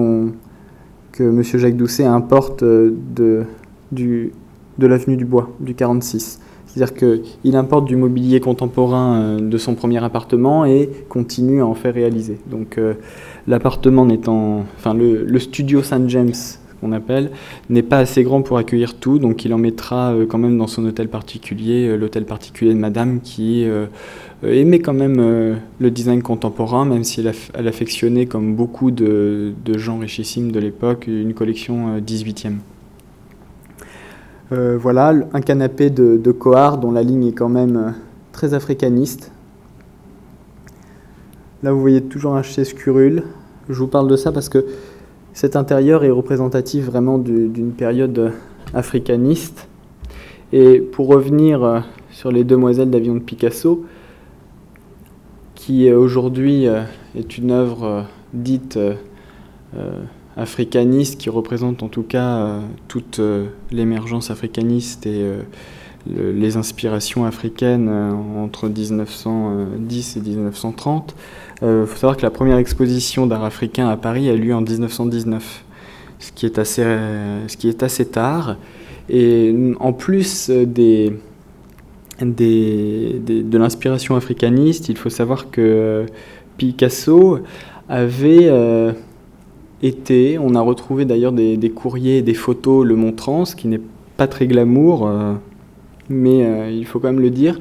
M. 1.20 1.44
Jacques 1.44 1.78
Doucet 1.78 2.06
importe 2.06 2.64
de, 2.64 3.46
de 3.92 4.88
l'avenue 4.88 5.18
du 5.18 5.26
Bois, 5.26 5.50
du 5.60 5.76
46. 5.76 6.40
C'est-à-dire 6.74 6.96
qu'il 6.96 7.56
importe 7.56 7.86
du 7.86 7.98
mobilier 7.98 8.40
contemporain 8.40 9.16
euh, 9.16 9.40
de 9.40 9.58
son 9.58 9.76
premier 9.76 10.02
appartement 10.04 10.64
et 10.64 10.90
continue 11.10 11.62
à 11.62 11.66
en 11.66 11.74
faire 11.74 11.94
réaliser. 11.94 12.40
Donc 12.50 12.78
euh, 12.78 12.94
l'appartement 13.48 14.06
n'étant, 14.06 14.64
enfin 14.78 14.94
le, 14.94 15.40
studio 15.40 15.84
Saint 15.84 16.08
James 16.08 16.34
qu'on 16.82 16.92
appelle, 16.92 17.32
n'est 17.70 17.84
pas 17.84 18.00
assez 18.00 18.24
grand 18.24 18.42
pour 18.42 18.58
accueillir 18.58 18.96
tout, 18.96 19.20
donc 19.20 19.46
il 19.46 19.54
en 19.54 19.58
mettra 19.58 20.12
euh, 20.12 20.26
quand 20.26 20.40
même 20.40 20.58
dans 20.58 20.68
son 20.68 20.84
hôtel 20.86 21.08
particulier, 21.08 21.96
l'hôtel 21.96 22.26
particulier 22.26 22.74
de 22.74 22.80
Madame, 22.80 23.22
qui 23.22 23.66
aimait 24.44 24.80
quand 24.80 24.94
même 24.94 25.60
le 25.80 25.92
design 25.92 26.22
contemporain, 26.22 26.86
même 26.86 27.04
si 27.04 27.22
elle, 27.54 27.68
affectionnait, 27.68 28.26
comme 28.26 28.56
beaucoup 28.56 28.92
de, 28.92 29.54
gens 29.78 30.00
richissimes 30.00 30.52
de 30.52 30.60
l'époque, 30.60 31.06
une 31.08 31.34
collection 31.34 32.00
18e. 32.00 32.56
Euh, 34.52 34.78
voilà, 34.78 35.14
un 35.34 35.40
canapé 35.40 35.90
de, 35.90 36.18
de 36.18 36.36
dont 36.78 36.92
la 36.92 37.04
ligne 37.04 37.28
est 37.28 37.32
quand 37.32 37.48
même 37.48 37.78
euh, 37.78 37.92
très 38.34 38.54
africaniste. 38.54 39.32
Là, 41.64 41.72
vous 41.72 41.80
voyez 41.80 42.02
toujours 42.02 42.36
un 42.36 42.44
chez 42.44 42.66
Scurul. 42.66 43.24
Je 43.70 43.76
vous 43.76 43.88
parle 43.88 44.10
de 44.10 44.18
ça 44.18 44.34
parce 44.34 44.50
que 44.50 44.66
cet 45.34 45.56
intérieur 45.56 46.04
est 46.04 46.12
représentatif 46.12 46.86
vraiment 46.86 47.18
d'une 47.18 47.72
période 47.72 48.34
africaniste. 48.74 49.68
Et 50.54 50.80
pour 50.80 51.08
revenir 51.08 51.64
euh, 51.64 51.80
sur 52.10 52.32
les 52.32 52.44
Demoiselles 52.44 52.90
d'avion 52.90 53.14
de 53.14 53.20
Picasso, 53.20 53.86
qui 55.56 55.92
aujourd'hui 55.92 56.66
est 57.16 57.38
une 57.38 57.52
œuvre 57.52 58.06
dite 58.34 58.78
africaniste 60.38 61.20
qui 61.20 61.30
représente 61.30 61.84
en 61.84 61.88
tout 61.88 62.04
cas 62.04 62.38
euh, 62.38 62.60
toute 62.88 63.20
euh, 63.20 63.48
l'émergence 63.72 64.32
africaniste 64.32 65.06
et 65.06 65.26
euh, 66.10 66.34
les 66.34 66.58
inspirations 66.58 67.26
africaines 67.26 67.90
entre 68.38 68.68
1910 68.68 70.18
et 70.18 70.20
1930. 70.22 71.16
Il 71.64 71.86
faut 71.86 71.96
savoir 71.96 72.18
que 72.18 72.24
la 72.24 72.32
première 72.32 72.58
exposition 72.58 73.28
d'art 73.28 73.44
africain 73.44 73.88
à 73.88 73.98
Paris 73.98 74.30
a 74.30 74.36
lieu 74.36 74.56
en 74.56 74.62
1919, 74.62 75.64
ce 76.18 76.32
qui 76.32 76.48
est 76.48 76.58
assez, 76.58 76.84
ce 76.84 77.56
qui 77.56 77.70
est 77.70 77.84
assez 77.84 78.06
tard. 78.06 78.58
Et 79.10 79.56
en 79.80 79.94
plus 79.94 80.50
des, 80.50 81.14
des, 82.20 83.22
de 83.24 83.58
l'inspiration 83.60 84.16
africaniste, 84.16 84.90
il 84.90 84.98
faut 84.98 85.12
savoir 85.12 85.52
que 85.52 86.08
Picasso 86.58 87.40
avait 87.88 88.50
été. 89.84 90.38
On 90.40 90.56
a 90.56 90.62
retrouvé 90.62 91.06
d'ailleurs 91.06 91.32
des, 91.32 91.72
courriers 91.74 92.22
des 92.22 92.34
photos 92.34 92.86
le 92.86 92.96
montrant, 92.96 93.46
ce 93.46 93.56
qui 93.56 93.68
n'est 93.68 93.82
pas 94.18 94.28
très 94.28 94.48
glamour, 94.48 95.08
euh, 95.08 95.34
mais 96.10 96.46
euh, 96.46 96.70
il 96.70 96.86
faut 96.86 97.00
quand 97.00 97.12
même 97.12 97.22
le 97.22 97.30
dire. 97.30 97.60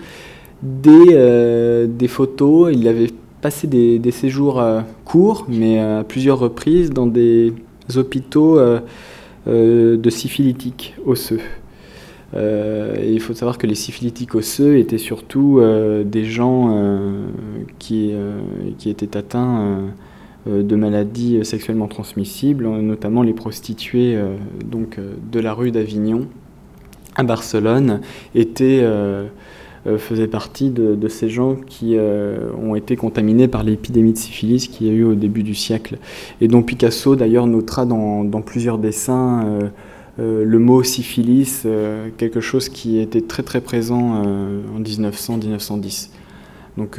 Des, 0.63 1.09
euh, 1.13 1.87
des 1.87 2.09
photos, 2.09 2.71
il 2.75 2.87
avait 2.89 3.11
passé 3.41 3.67
des, 3.67 4.11
séjours 4.11 4.63
courts, 5.05 5.47
mais 5.49 5.79
à 5.79 6.05
plusieurs 6.05 6.39
reprises, 6.39 6.91
dans 6.91 7.07
des 7.07 7.55
hôpitaux 7.97 8.61
de 9.47 10.11
syphilitiques 10.11 10.95
osseux. 11.07 11.41
il 12.35 13.21
faut 13.21 13.33
savoir 13.33 13.57
que 13.57 13.67
les 13.67 13.75
syphilitiques 13.75 14.35
osseux 14.35 14.77
étaient 14.77 14.99
surtout 14.99 15.59
des 16.05 16.25
gens 16.25 16.93
qui, 17.79 18.13
qui 18.77 18.91
étaient 18.91 19.17
atteints 19.17 19.95
euh, 20.49 20.63
de 20.63 20.75
maladies 20.75 21.45
sexuellement 21.45 21.87
transmissibles, 21.87 22.67
notamment 22.67 23.23
les 23.23 23.35
prostituées 23.35 24.17
euh, 24.17 24.37
donc, 24.65 24.99
euh, 24.99 25.13
de 25.31 25.39
la 25.39 25.53
rue 25.53 25.71
d'Avignon 25.71 26.29
Barcelone 27.25 28.01
étaient, 28.35 28.85
faisaient 29.99 30.27
partie 30.27 30.71
de, 30.71 31.09
ces 31.09 31.29
gens 31.29 31.55
qui 31.55 31.97
ont 31.99 32.75
été 32.75 32.97
contaminés 32.97 33.49
par 33.49 33.63
l'épidémie 33.63 34.13
de 34.13 34.19
syphilis 34.19 34.69
qu'il 34.69 34.87
y 34.87 34.91
a 34.91 34.93
eu 34.93 35.05
au 35.05 35.15
début 35.15 35.43
du 35.43 35.55
siècle. 35.55 35.99
Et 36.41 36.49
dont 36.49 36.63
Picasso 36.63 37.17
d'ailleurs 37.17 37.47
notera 37.47 37.87
dans, 37.87 38.43
plusieurs 38.45 38.79
dessins 38.79 39.45
le 40.19 40.59
mot 40.59 40.83
syphilis, 40.83 41.67
quelque 42.19 42.41
chose 42.41 42.69
qui 42.69 42.99
était 42.99 43.23
très 43.23 43.43
très 43.43 43.61
présent 43.61 44.23
en 44.77 44.81
1900-1910. 44.81 46.11
Donc 46.77 46.99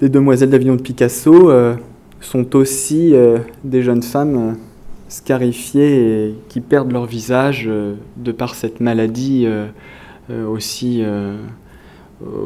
les 0.00 0.08
demoiselles 0.08 0.50
d'Avignon 0.50 0.76
de 0.76 0.82
Picasso 0.82 1.50
euh, 1.50 1.76
sont 2.20 2.56
aussi 2.56 3.14
euh, 3.14 3.38
des 3.62 3.82
jeunes 3.82 4.02
femmes 4.02 4.56
euh, 5.14 5.24
scarifiées 5.24 6.28
et 6.28 6.34
qui 6.48 6.60
perdent 6.60 6.92
leur 6.92 7.06
visage 7.06 7.66
de 7.66 8.32
par 8.32 8.54
cette 8.54 8.80
maladie 8.80 9.46
aussi, 10.48 11.02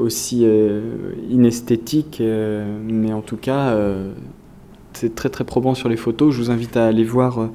aussi 0.01 0.47
inesthétique, 1.31 2.23
mais 2.23 3.13
en 3.13 3.21
tout 3.21 3.37
cas, 3.37 3.77
c'est 4.93 5.15
très 5.15 5.29
très 5.29 5.45
probant 5.45 5.75
sur 5.75 5.89
les 5.89 5.97
photos. 5.97 6.35
Je 6.35 6.41
vous 6.41 6.51
invite 6.51 6.77
à 6.77 6.87
aller 6.87 7.05
voir 7.05 7.49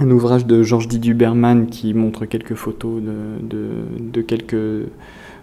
un 0.00 0.10
ouvrage 0.10 0.46
de 0.46 0.62
Georges 0.62 0.88
Didier 0.88 1.14
Berman 1.14 1.66
qui 1.66 1.92
montre 1.94 2.24
quelques 2.24 2.54
photos 2.54 3.02
de, 3.02 3.66
de 3.98 4.20
quelques 4.22 4.86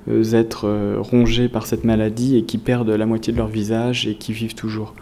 euh, 0.08 0.34
êtres 0.34 0.68
euh, 0.68 0.98
rongés 1.00 1.50
par 1.50 1.66
cette 1.66 1.84
maladie 1.84 2.38
et 2.38 2.44
qui 2.44 2.60
perdent 2.60 2.92
la 2.92 3.08
moitié 3.08 3.34
de 3.34 3.38
leur 3.40 3.48
visage 3.48 4.08
et 4.08 4.14
qui 4.14 4.34
vivent 4.34 4.54
toujours. 4.54 4.94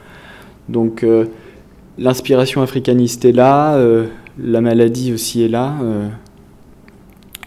Donc 0.70 1.04
euh, 1.04 1.26
l'inspiration 1.98 2.62
africaniste 2.62 3.26
est 3.26 3.32
là, 3.32 3.78
la 4.38 4.62
maladie 4.62 5.14
aussi 5.14 5.44
est 5.44 5.48
là. 5.48 5.76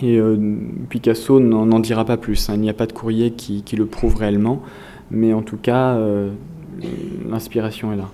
Et 0.02 0.20
Picasso 0.90 1.40
n'en 1.40 1.80
dira 1.80 2.04
pas 2.04 2.16
plus. 2.16 2.48
Hein. 2.48 2.54
Il 2.56 2.60
n'y 2.60 2.70
a 2.70 2.74
pas 2.74 2.86
de 2.86 2.92
courrier 2.92 3.32
qui, 3.32 3.76
le 3.76 3.86
prouve 3.86 4.16
réellement. 4.16 4.62
Mais 5.10 5.32
en 5.32 5.42
tout 5.42 5.56
cas, 5.56 5.98
l'inspiration 7.28 7.92
est 7.92 7.96
là. 7.96 8.08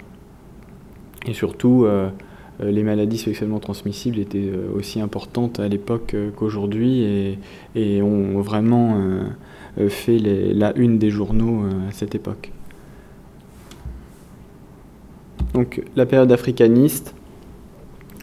Et 1.26 1.34
surtout, 1.34 1.86
les 2.62 2.82
maladies 2.82 3.18
sexuellement 3.18 3.58
transmissibles 3.58 4.18
étaient 4.18 4.52
aussi 4.74 5.00
importantes 5.00 5.60
à 5.60 5.68
l'époque 5.68 6.14
qu'aujourd'hui 6.36 7.36
et, 7.74 8.02
ont 8.02 8.40
vraiment 8.40 8.96
euh, 9.78 9.88
fait 9.88 10.18
la 10.18 10.76
une 10.76 10.98
des 10.98 11.08
journaux 11.08 11.64
euh, 11.64 11.88
à 11.88 11.92
cette 11.92 12.14
époque. 12.14 12.50
Donc 15.54 15.82
la 15.96 16.06
période 16.06 16.32
africaniste, 16.32 17.14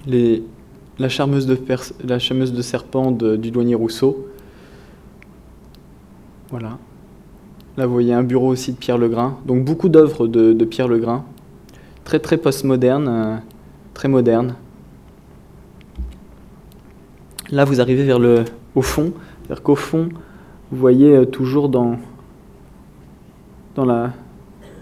la, 0.08 1.10
charmeuse 1.10 1.46
de 1.46 2.62
serpent 2.62 3.12
du 3.12 3.52
douanier 3.52 3.76
Rousseau. 3.76 4.28
Voilà. 6.50 6.78
Là, 7.78 7.86
vous 7.86 7.94
voyez 7.94 8.14
un 8.14 8.24
bureau 8.24 8.50
aussi 8.50 8.74
de 8.74 8.78
Pierre 8.78 8.98
Legrain. 8.98 9.38
Donc 9.46 9.64
beaucoup 9.64 9.88
d'œuvres 9.88 10.28
de, 10.28 10.66
Pierre 10.66 10.88
Legrain. 10.88 11.24
Très 12.04 12.20
très 12.20 12.38
postmoderne, 12.38 13.08
euh, 13.08 13.36
très 13.94 14.08
moderne. 14.08 14.56
Là, 17.52 17.66
vous 17.66 17.80
arrivez 17.80 18.04
vers 18.04 18.20
le, 18.20 18.46
au 18.76 18.82
fond. 18.82 19.14
C'est-à-dire 19.44 19.64
qu'au 19.64 19.76
fond, 19.76 20.10
vous 20.72 20.78
voyez 20.78 21.16
euh, 21.16 21.26
toujours 21.26 21.70
dans, 21.70 21.98
dans, 23.76 23.86
la, 23.86 24.12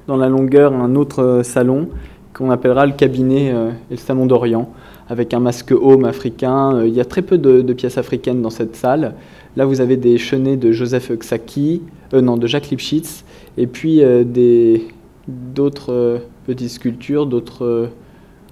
dans 0.07 0.15
la 0.15 0.29
longueur 0.29 0.73
un 0.73 0.95
autre 0.95 1.21
euh, 1.21 1.43
salon 1.43 1.89
qu'on 2.37 2.51
appellera 2.51 2.85
le 2.85 2.93
cabinet 2.93 3.51
euh, 3.51 3.71
et 3.89 3.95
le 3.95 3.97
salon 3.97 4.25
d'Orient, 4.25 4.69
avec 5.09 5.33
un 5.33 5.39
masque 5.39 5.71
home 5.71 6.05
africain. 6.05 6.83
Il 6.85 6.93
y 6.93 7.01
a 7.01 7.05
très 7.05 7.21
peu 7.21 7.37
de, 7.37 7.73
pièces 7.73 7.97
africaines 7.97 8.41
dans 8.41 8.49
cette 8.49 8.75
salle. 8.75 9.15
Là, 9.55 9.65
vous 9.65 9.81
avez 9.81 9.97
des 9.97 10.17
chenets 10.17 10.57
de 10.57 10.71
Joseph 10.71 11.11
Xaki, 11.11 11.81
non, 12.13 12.37
de 12.37 12.45
Jacques 12.45 12.69
Lipschitz, 12.69 13.23
et 13.57 13.65
puis 13.65 14.01
des, 14.25 14.87
d'autres 15.27 16.21
petites 16.45 16.69
sculptures, 16.69 17.25
d'autres 17.25 17.89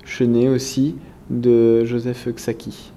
chenets 0.04 0.50
aussi 0.50 0.96
de 1.30 1.86
Joseph 1.86 2.28
Xaki. 2.28 2.92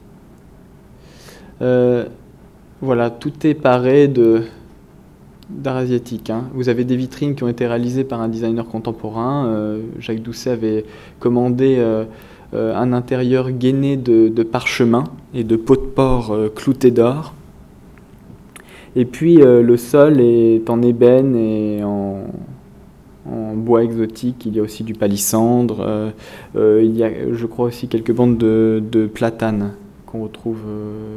Voilà, 2.81 3.11
tout 3.11 3.45
est 3.45 3.55
paré 3.55 4.07
de 4.07 4.43
d'art 5.51 5.77
asiatique. 5.77 6.31
Hein. 6.31 6.45
Vous 6.53 6.69
avez 6.69 6.85
des 6.85 6.97
vitrines 6.97 7.35
qui 7.35 7.43
ont 7.43 7.49
été 7.49 7.67
réalisées 7.67 8.05
par 8.05 8.21
un 8.21 8.29
designer 8.29 8.67
contemporain. 8.67 9.47
Euh, 9.47 9.81
Jacques 9.99 10.23
Doucet 10.23 10.51
avait 10.51 10.85
commandé 11.21 11.77
euh, 11.79 12.05
euh, 12.55 12.75
un 12.77 12.93
intérieur 12.93 13.51
gainé 13.51 13.97
de, 13.97 14.43
parchemin 14.43 15.05
et 15.35 15.45
de 15.45 15.57
pots 15.57 15.77
de 15.77 15.81
porc 15.81 16.37
cloutés 16.55 16.91
d'or. 16.91 17.35
Et 18.97 19.05
puis 19.05 19.37
le 19.37 19.77
sol 19.77 20.21
est 20.21 20.69
en 20.71 20.83
ébène 20.83 21.37
et 21.37 21.85
en, 21.85 22.25
bois 23.55 23.85
exotique, 23.85 24.47
il 24.47 24.57
y 24.57 24.61
a 24.61 24.63
aussi 24.63 24.83
du 24.83 24.95
palissandre, 24.95 26.13
il 26.57 26.97
y 26.97 27.05
a 27.05 27.11
je 27.33 27.47
crois 27.47 27.67
aussi 27.67 27.87
quelques 27.87 28.13
bandes 28.13 28.39
de, 28.39 28.83
de 28.91 29.07
platane 29.07 29.73
qu'on 30.07 30.23
retrouve 30.23 30.61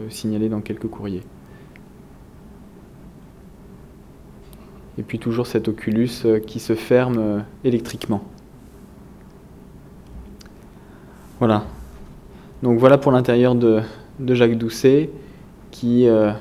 signalées 0.10 0.50
dans 0.50 0.60
quelques 0.60 0.88
courriers. 0.88 1.22
Et 4.98 5.04
puis 5.04 5.20
toujours 5.20 5.48
cet 5.48 5.68
oculus 5.68 6.26
qui 6.46 6.60
se 6.60 6.76
ferme 6.76 7.44
électriquement. 7.64 8.24
Voilà. 11.42 11.64
Donc 12.62 12.78
voilà 12.78 13.00
pour 13.00 13.12
l'intérieur 13.12 13.56
de, 13.56 13.82
Jacques 14.28 14.60
Doucet, 14.60 15.10
qui 15.72 16.08
euh, 16.08 16.32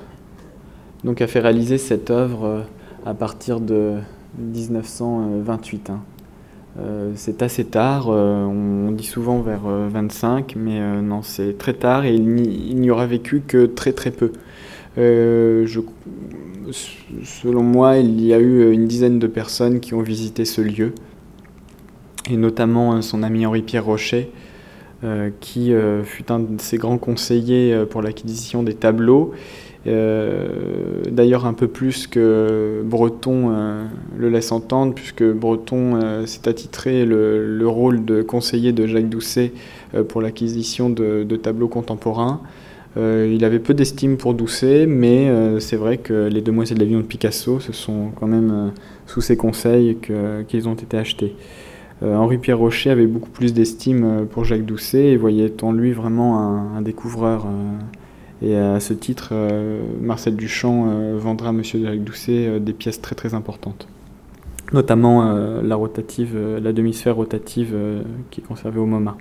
donc 1.04 1.22
a 1.22 1.26
fait 1.26 1.40
réaliser 1.40 1.78
cette 1.78 2.10
œuvre 2.10 2.44
euh, 2.44 2.60
à 3.06 3.14
partir 3.14 3.60
de 3.60 3.94
1928. 4.38 5.88
Hein. 5.88 6.00
Euh, 6.78 7.12
c'est 7.14 7.42
assez 7.42 7.64
tard, 7.64 8.10
on 8.10 8.90
dit 8.90 9.06
souvent 9.06 9.40
vers 9.40 9.62
25, 9.62 10.54
mais 10.56 11.00
non, 11.00 11.22
c'est 11.22 11.56
très 11.56 11.72
tard 11.72 12.04
et 12.04 12.14
il 12.14 12.76
n'y 12.76 12.90
aura 12.90 13.06
vécu 13.06 13.40
que 13.40 13.64
très 13.64 13.92
très 13.92 14.10
peu. 14.10 14.32
Selon 16.70 17.62
moi, 17.62 17.98
il 17.98 18.20
y 18.20 18.32
a 18.34 18.38
eu 18.38 18.72
une 18.72 18.86
dizaine 18.86 19.18
de 19.18 19.26
personnes 19.26 19.80
qui 19.80 19.94
ont 19.94 20.02
visité 20.02 20.44
ce 20.44 20.60
lieu, 20.60 20.92
et 22.30 22.36
notamment 22.36 23.00
son 23.02 23.22
ami 23.22 23.46
Henri-Pierre 23.46 23.84
Rocher, 23.84 24.30
euh, 25.02 25.30
qui 25.40 25.72
euh, 25.72 26.04
fut 26.04 26.30
un 26.30 26.40
de 26.40 26.60
ses 26.60 26.76
grands 26.76 26.98
conseillers 26.98 27.72
euh, 27.72 27.86
pour 27.86 28.02
l'acquisition 28.02 28.62
des 28.62 28.74
tableaux. 28.74 29.32
D'ailleurs 29.86 31.46
un 31.46 31.54
peu 31.54 31.66
plus 31.66 32.06
que 32.06 32.82
Breton 32.84 33.50
le 34.14 34.28
laisse 34.28 34.52
entendre, 34.52 34.92
puisque 34.94 35.24
Breton 35.24 36.26
s'est 36.26 36.46
attitré 36.50 37.06
le, 37.06 37.66
rôle 37.66 38.04
de 38.04 38.20
conseiller 38.20 38.72
de 38.72 38.86
Jacques 38.86 39.08
Doucet 39.08 39.54
pour 40.08 40.20
l'acquisition 40.20 40.90
de, 40.90 41.24
tableaux 41.36 41.68
contemporains. 41.68 42.42
Il 42.96 43.44
avait 43.44 43.60
peu 43.60 43.74
d'estime 43.74 44.16
pour 44.16 44.34
Doucet, 44.34 44.86
mais 44.86 45.30
c'est 45.60 45.76
vrai 45.76 45.98
que 45.98 46.28
les 46.28 46.40
Demoiselles 46.40 46.78
de 46.78 46.84
de 46.84 47.02
Picasso, 47.02 47.60
ce 47.60 47.72
sont 47.72 48.10
quand 48.18 48.26
même 48.26 48.72
sous 49.06 49.20
ses 49.20 49.36
conseils 49.36 49.96
qu'ils 50.48 50.68
ont 50.68 50.74
été 50.74 50.96
achetés. 50.96 51.34
Euh, 52.02 52.16
Henri-Pierre 52.16 52.58
Rocher 52.58 52.90
avait 52.90 53.06
beaucoup 53.06 53.28
plus 53.28 53.52
d'estime 53.52 54.04
euh, 54.04 54.24
pour 54.24 54.44
Jacques 54.44 54.64
Doucet 54.64 55.04
et 55.08 55.16
voyait 55.16 55.62
en 55.62 55.72
lui 55.72 55.92
vraiment 55.92 56.38
un, 56.74 56.80
découvreur. 56.82 57.46
Euh, 57.46 57.78
et 58.42 58.56
à 58.56 58.80
ce 58.80 58.94
titre, 58.94 59.34
Marcel 60.00 60.34
Duchamp 60.34 60.86
vendra 61.18 61.50
à 61.50 61.52
Monsieur 61.52 61.84
Jacques 61.84 62.02
Doucet 62.02 62.58
des 62.58 62.72
pièces 62.72 63.02
très 63.02 63.14
très 63.14 63.34
importantes 63.34 63.86
notamment 64.72 65.34
la 65.62 65.74
rotative, 65.74 66.38
la 66.62 66.72
demi-sphère 66.72 67.16
rotative 67.16 67.76
qui 68.30 68.40
est 68.40 68.44
conservée 68.44 68.78
au 68.78 68.86
MoMA. 68.86 69.16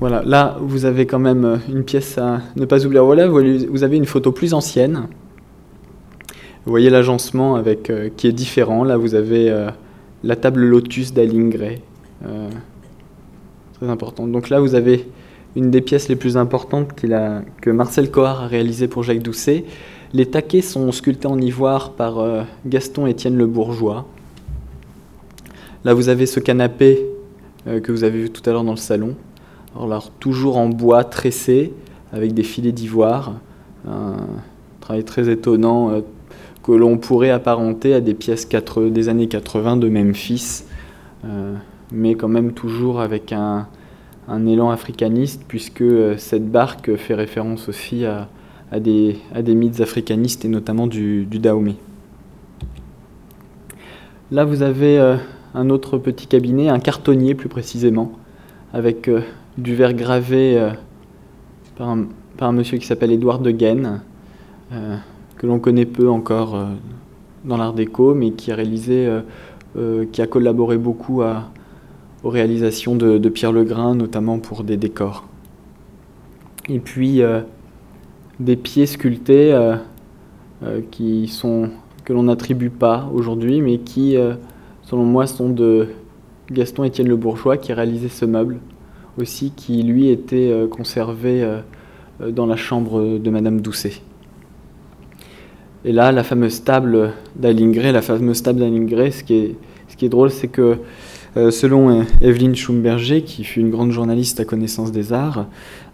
Voilà, 0.00 0.22
là 0.24 0.56
vous 0.60 0.86
avez 0.86 1.06
quand 1.06 1.18
même 1.18 1.60
une 1.68 1.84
pièce 1.84 2.18
à 2.18 2.40
ne 2.56 2.64
pas 2.64 2.84
oublier. 2.84 3.00
Voilà, 3.00 3.28
vous 3.28 3.84
avez 3.84 3.96
une 3.96 4.06
photo 4.06 4.32
plus 4.32 4.54
ancienne. 4.54 5.06
Vous 6.64 6.70
voyez 6.70 6.90
l'agencement 6.90 7.54
avec 7.54 7.92
qui 8.16 8.26
est 8.26 8.32
différent. 8.32 8.82
Là 8.84 8.96
vous 8.96 9.14
avez 9.14 9.70
la 10.22 10.36
table 10.36 10.62
Lotus 10.64 11.12
d'Aline 11.12 11.52
euh, 12.24 12.50
très 13.74 13.88
importante. 13.88 14.30
Donc 14.32 14.50
là, 14.50 14.60
vous 14.60 14.74
avez 14.74 15.06
une 15.56 15.70
des 15.70 15.80
pièces 15.80 16.08
les 16.08 16.16
plus 16.16 16.36
importantes 16.36 16.92
que 16.94 17.70
Marcel 17.70 18.10
Coard 18.10 18.42
a 18.42 18.46
réalisé 18.46 18.88
pour 18.88 19.02
Jacques 19.02 19.22
Doucet. 19.22 19.64
Les 20.12 20.26
taquets 20.26 20.60
sont 20.60 20.90
sculptés 20.92 21.28
en 21.28 21.40
ivoire 21.40 21.92
par 21.92 22.18
euh, 22.18 22.42
Gaston 22.66 23.06
Étienne 23.06 23.36
Le 23.36 23.46
Bourgeois. 23.46 24.06
Là, 25.84 25.94
vous 25.94 26.08
avez 26.08 26.26
ce 26.26 26.40
canapé 26.40 27.06
euh, 27.66 27.80
que 27.80 27.90
vous 27.90 28.04
avez 28.04 28.22
vu 28.22 28.30
tout 28.30 28.48
à 28.48 28.52
l'heure 28.52 28.64
dans 28.64 28.72
le 28.72 28.76
salon. 28.76 29.16
Alors 29.78 30.10
toujours 30.10 30.56
en 30.56 30.68
bois 30.68 31.04
tressé, 31.04 31.72
avec 32.12 32.34
des 32.34 32.42
filets 32.42 32.72
d'ivoire. 32.72 33.34
Un 33.88 34.16
travail 34.80 35.04
très 35.04 35.30
étonnant, 35.30 36.02
que 36.62 36.72
l'on 36.72 36.98
pourrait 36.98 37.30
apparenter 37.30 37.94
à 37.94 38.00
des 38.00 38.14
pièces 38.14 38.48
des 38.48 39.08
années 39.08 39.28
80 39.28 39.76
de 39.76 39.88
Memphis, 39.88 40.64
euh, 41.24 41.54
mais 41.92 42.14
quand 42.14 42.28
même 42.28 42.52
toujours 42.52 43.00
avec 43.00 43.32
un, 43.32 43.66
élan 44.46 44.70
africaniste, 44.70 45.42
puisque 45.48 45.80
euh, 45.80 46.16
cette 46.16 46.48
barque 46.48 46.94
fait 46.96 47.14
référence 47.14 47.68
aussi 47.68 48.04
à, 48.04 48.28
des, 48.78 49.18
mythes 49.48 49.80
africanistes 49.80 50.44
et 50.44 50.48
notamment 50.48 50.86
du, 50.86 51.26
Dahomey. 51.26 51.76
Là, 54.30 54.44
vous 54.44 54.62
avez 54.62 54.98
euh, 54.98 55.16
un 55.54 55.70
autre 55.70 55.98
petit 55.98 56.26
cabinet, 56.26 56.68
un 56.68 56.78
cartonnier 56.78 57.34
plus 57.34 57.48
précisément, 57.48 58.12
avec 58.72 59.10
du 59.60 59.74
verre 59.74 59.94
gravé 59.94 60.70
par 61.76 61.88
un, 61.88 62.52
monsieur 62.52 62.78
qui 62.78 62.86
s'appelle 62.86 63.12
Édouard 63.12 63.38
de 63.38 63.50
Gaine 63.50 64.00
que 65.40 65.46
l'on 65.46 65.58
connaît 65.58 65.86
peu 65.86 66.10
encore 66.10 66.54
euh, 66.54 66.66
dans 67.46 67.56
l'art 67.56 67.72
déco, 67.72 68.12
mais 68.14 68.32
qui 68.32 68.52
a 68.52 68.54
réalisé, 68.56 69.06
euh, 69.06 69.20
euh, 69.78 70.04
qui 70.12 70.20
a 70.20 70.26
collaboré 70.26 70.76
beaucoup 70.76 71.22
aux 71.22 72.28
réalisations 72.28 72.94
de, 72.94 73.28
Pierre 73.30 73.52
Legrain, 73.52 73.94
notamment 73.94 74.38
pour 74.38 74.64
des 74.64 74.76
décors. 74.76 75.24
Et 76.68 76.78
puis 76.78 77.22
des 78.38 78.56
pieds 78.56 78.84
sculptés 78.84 79.58
que 80.60 82.12
l'on 82.12 82.22
n'attribue 82.24 82.68
pas 82.68 83.08
aujourd'hui, 83.14 83.62
mais 83.62 83.78
qui, 83.78 84.16
selon 84.82 85.04
moi, 85.04 85.26
sont 85.26 85.48
de 85.48 85.88
Gaston 86.50 86.84
Étienne 86.84 87.08
Le 87.08 87.16
Bourgeois 87.16 87.56
qui 87.56 87.72
a 87.72 87.76
réalisé 87.76 88.10
ce 88.10 88.26
meuble 88.26 88.58
aussi, 89.20 89.52
qui 89.54 89.82
lui 89.82 90.08
était 90.08 90.52
conservé 90.70 91.46
dans 92.20 92.46
la 92.46 92.56
chambre 92.56 93.18
de 93.18 93.30
Madame 93.30 93.60
Doucet. 93.60 93.92
Et 95.84 95.92
là, 95.92 96.12
la 96.12 96.22
fameuse 96.22 96.62
table 96.62 97.12
d'Alingré, 97.36 97.92
la 97.92 98.02
fameuse 98.02 98.42
table 98.42 98.60
d'Alingré, 98.60 99.10
ce 99.10 99.24
qui 99.24 99.34
est, 99.34 99.56
ce 99.88 99.96
qui 99.96 100.04
est 100.04 100.10
drôle, 100.10 100.30
c'est 100.30 100.48
que 100.48 100.76
euh, 101.36 101.50
selon 101.50 101.90
euh, 101.90 102.02
Evelyne 102.20 102.54
Schumberger, 102.54 103.22
qui 103.22 103.44
fut 103.44 103.60
une 103.60 103.70
grande 103.70 103.92
journaliste 103.92 104.40
à 104.40 104.44
connaissance 104.44 104.92
des 104.92 105.12
arts, 105.12 105.46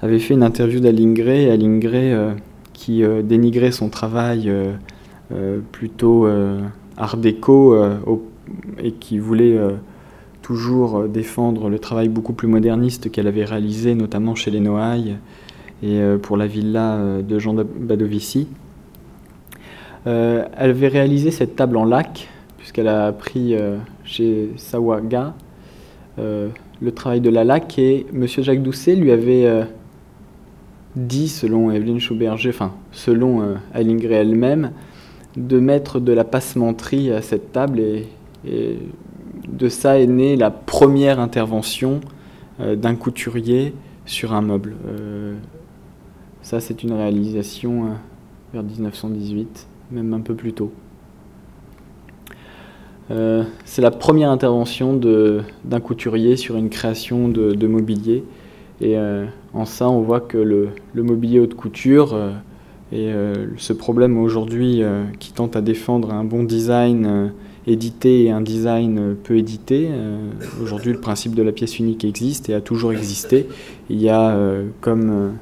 avait 0.03 0.19
fait 0.19 0.35
une 0.35 0.43
interview 0.43 0.81
d'Alingré, 0.81 1.45
et 1.45 1.51
Alingré, 1.51 2.13
euh, 2.13 2.33
qui 2.73 3.03
dénigrait 3.25 3.73
son 3.73 3.89
travail 3.89 4.53
plutôt 5.73 6.29
art 6.99 7.17
déco 7.17 7.75
et 8.79 8.93
qui 8.93 9.19
voulait 9.19 9.59
toujours 10.47 11.09
défendre 11.09 11.69
le 11.69 11.81
travail 11.81 12.09
beaucoup 12.09 12.33
plus 12.33 12.47
moderniste 12.47 13.11
qu'elle 13.11 13.27
avait 13.27 13.45
réalisé, 13.45 13.97
notamment 13.97 14.37
chez 14.37 14.53
les 14.53 14.61
Noailles 14.61 15.17
et 15.83 16.01
pour 16.23 16.37
la 16.37 16.47
villa 16.47 17.21
de 17.21 17.39
Jean 17.39 17.55
Badovici. 17.55 18.47
Euh, 20.07 20.45
elle 20.57 20.71
avait 20.71 20.89
réalisé 20.89 21.31
cette 21.31 21.57
table 21.57 21.77
en 21.77 21.85
lac, 21.85 22.29
puisqu'elle 22.59 22.89
a 22.89 23.07
appris 23.07 23.55
euh, 23.55 23.77
chez 24.05 24.51
Sawaga 24.57 25.35
euh, 26.19 26.49
le 26.81 26.93
travail 26.93 27.21
de 27.21 27.31
la 27.31 27.43
laque, 27.43 27.79
et 27.79 28.07
M. 28.15 28.27
Jacques 28.27 28.63
Doucet 28.63 28.95
lui 28.95 29.11
avait 29.11 29.67
dit, 30.95 31.29
selon 31.29 31.71
Evelyne 31.71 31.99
Schauberger, 31.99 32.51
enfin, 32.51 32.73
selon 32.93 33.57
Aline 33.73 34.01
elle-même, 34.05 34.73
de 35.37 35.59
mettre 35.59 36.01
de 36.01 36.13
la 36.13 36.25
passementerie 36.25 37.11
à 37.13 37.23
cette 37.23 37.53
table, 37.53 37.81
et 37.81 38.79
de 39.49 39.69
ça 39.69 39.99
est 39.99 40.07
née 40.07 40.37
la 40.37 40.51
première 40.51 41.21
intervention 41.21 42.01
d'un 42.59 42.95
couturier 42.95 43.75
sur 44.07 44.33
un 44.33 44.41
meuble. 44.41 44.75
ça, 46.43 46.61
c'est 46.61 46.83
une 46.83 46.93
réalisation 46.93 47.91
vers 48.53 48.63
1918 48.63 49.67
même 49.91 50.13
un 50.15 50.21
peu 50.21 50.35
plus 50.35 50.53
tôt. 50.53 50.73
Euh, 53.11 53.45
c'est 53.65 53.83
la 53.83 53.93
première 53.93 54.31
intervention 54.31 54.95
d'un 54.97 55.81
couturier 55.81 56.37
sur 56.37 56.57
une 56.57 56.71
création 56.71 57.29
de, 57.29 57.67
mobilier. 57.67 58.25
Et 58.81 58.99
euh, 58.99 59.27
en 59.55 59.65
ça, 59.65 59.89
on 59.89 60.01
voit 60.01 60.21
que 60.21 60.39
le, 60.39 60.71
mobilier 60.95 61.41
haute 61.41 61.55
couture 61.55 62.15
euh, 62.15 62.33
et 62.93 63.11
ce 63.57 63.73
problème 63.73 64.17
aujourd'hui 64.17 64.81
qui 65.19 65.33
tente 65.33 65.57
à 65.57 65.61
défendre 65.61 66.13
un 66.13 66.23
bon 66.23 66.45
design 66.45 67.33
édité 67.67 68.25
et 68.25 68.31
un 68.31 68.41
design 68.41 69.17
peu 69.23 69.37
édité. 69.37 69.89
aujourd'hui, 70.63 70.93
le 70.93 71.01
principe 71.01 71.35
de 71.35 71.43
la 71.43 71.53
pièce 71.53 71.79
unique 71.79 72.05
existe 72.05 72.49
et 72.49 72.55
a 72.55 72.61
toujours 72.61 72.93
existé. 72.93 73.49
Il 73.91 74.01
y 74.01 74.09
a 74.09 74.39
comme 74.81 75.33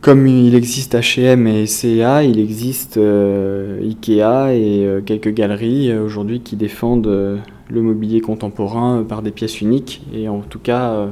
comme 0.00 0.26
il 0.26 0.54
existe 0.54 0.94
H&M 0.94 1.46
et 1.46 1.66
CA, 1.66 2.24
il 2.24 2.38
existe 2.40 2.96
euh, 2.96 3.82
Ikea 3.82 4.54
et 4.54 4.86
euh, 4.86 5.02
quelques 5.02 5.34
galeries 5.34 5.90
euh, 5.90 6.02
aujourd'hui 6.02 6.40
qui 6.40 6.56
défendent 6.56 7.06
le 7.06 7.82
mobilier 7.82 8.22
contemporain 8.22 9.04
par 9.06 9.20
des 9.20 9.30
pièces 9.30 9.60
uniques. 9.60 10.02
Et 10.14 10.26
en 10.30 10.40
tout 10.40 10.58
cas, 10.58 11.08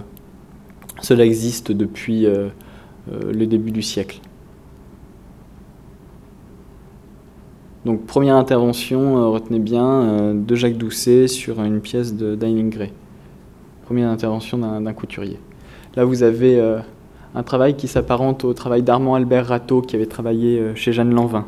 cela 1.02 1.24
existe 1.24 1.70
depuis 1.70 2.26
le 2.26 3.46
début 3.46 3.70
du 3.70 3.82
siècle. 3.82 4.20
Donc 7.84 8.06
première 8.06 8.36
intervention, 8.36 9.30
retenez 9.30 9.60
bien, 9.60 10.34
de 10.34 10.54
Jacques 10.54 10.76
Doucet 10.76 11.28
sur 11.28 11.62
une 11.62 11.80
pièce 11.80 12.14
de 12.14 12.34
Dining 12.34 12.70
Gray. 12.70 12.92
Première 13.86 14.10
intervention 14.10 14.58
d'un 14.58 14.92
couturier. 14.92 15.38
Là, 15.94 16.04
vous 16.04 16.22
avez 16.22 16.60
un 17.34 17.42
travail 17.44 17.76
qui 17.76 17.86
s'apparente 17.86 18.44
au 18.44 18.52
travail 18.52 18.82
d'Armand 18.82 19.14
Albert 19.14 19.46
Rateau, 19.46 19.80
qui 19.80 19.96
avait 19.96 20.06
travaillé 20.06 20.72
chez 20.74 20.92
Jeanne 20.92 21.14
Lanvin, 21.14 21.46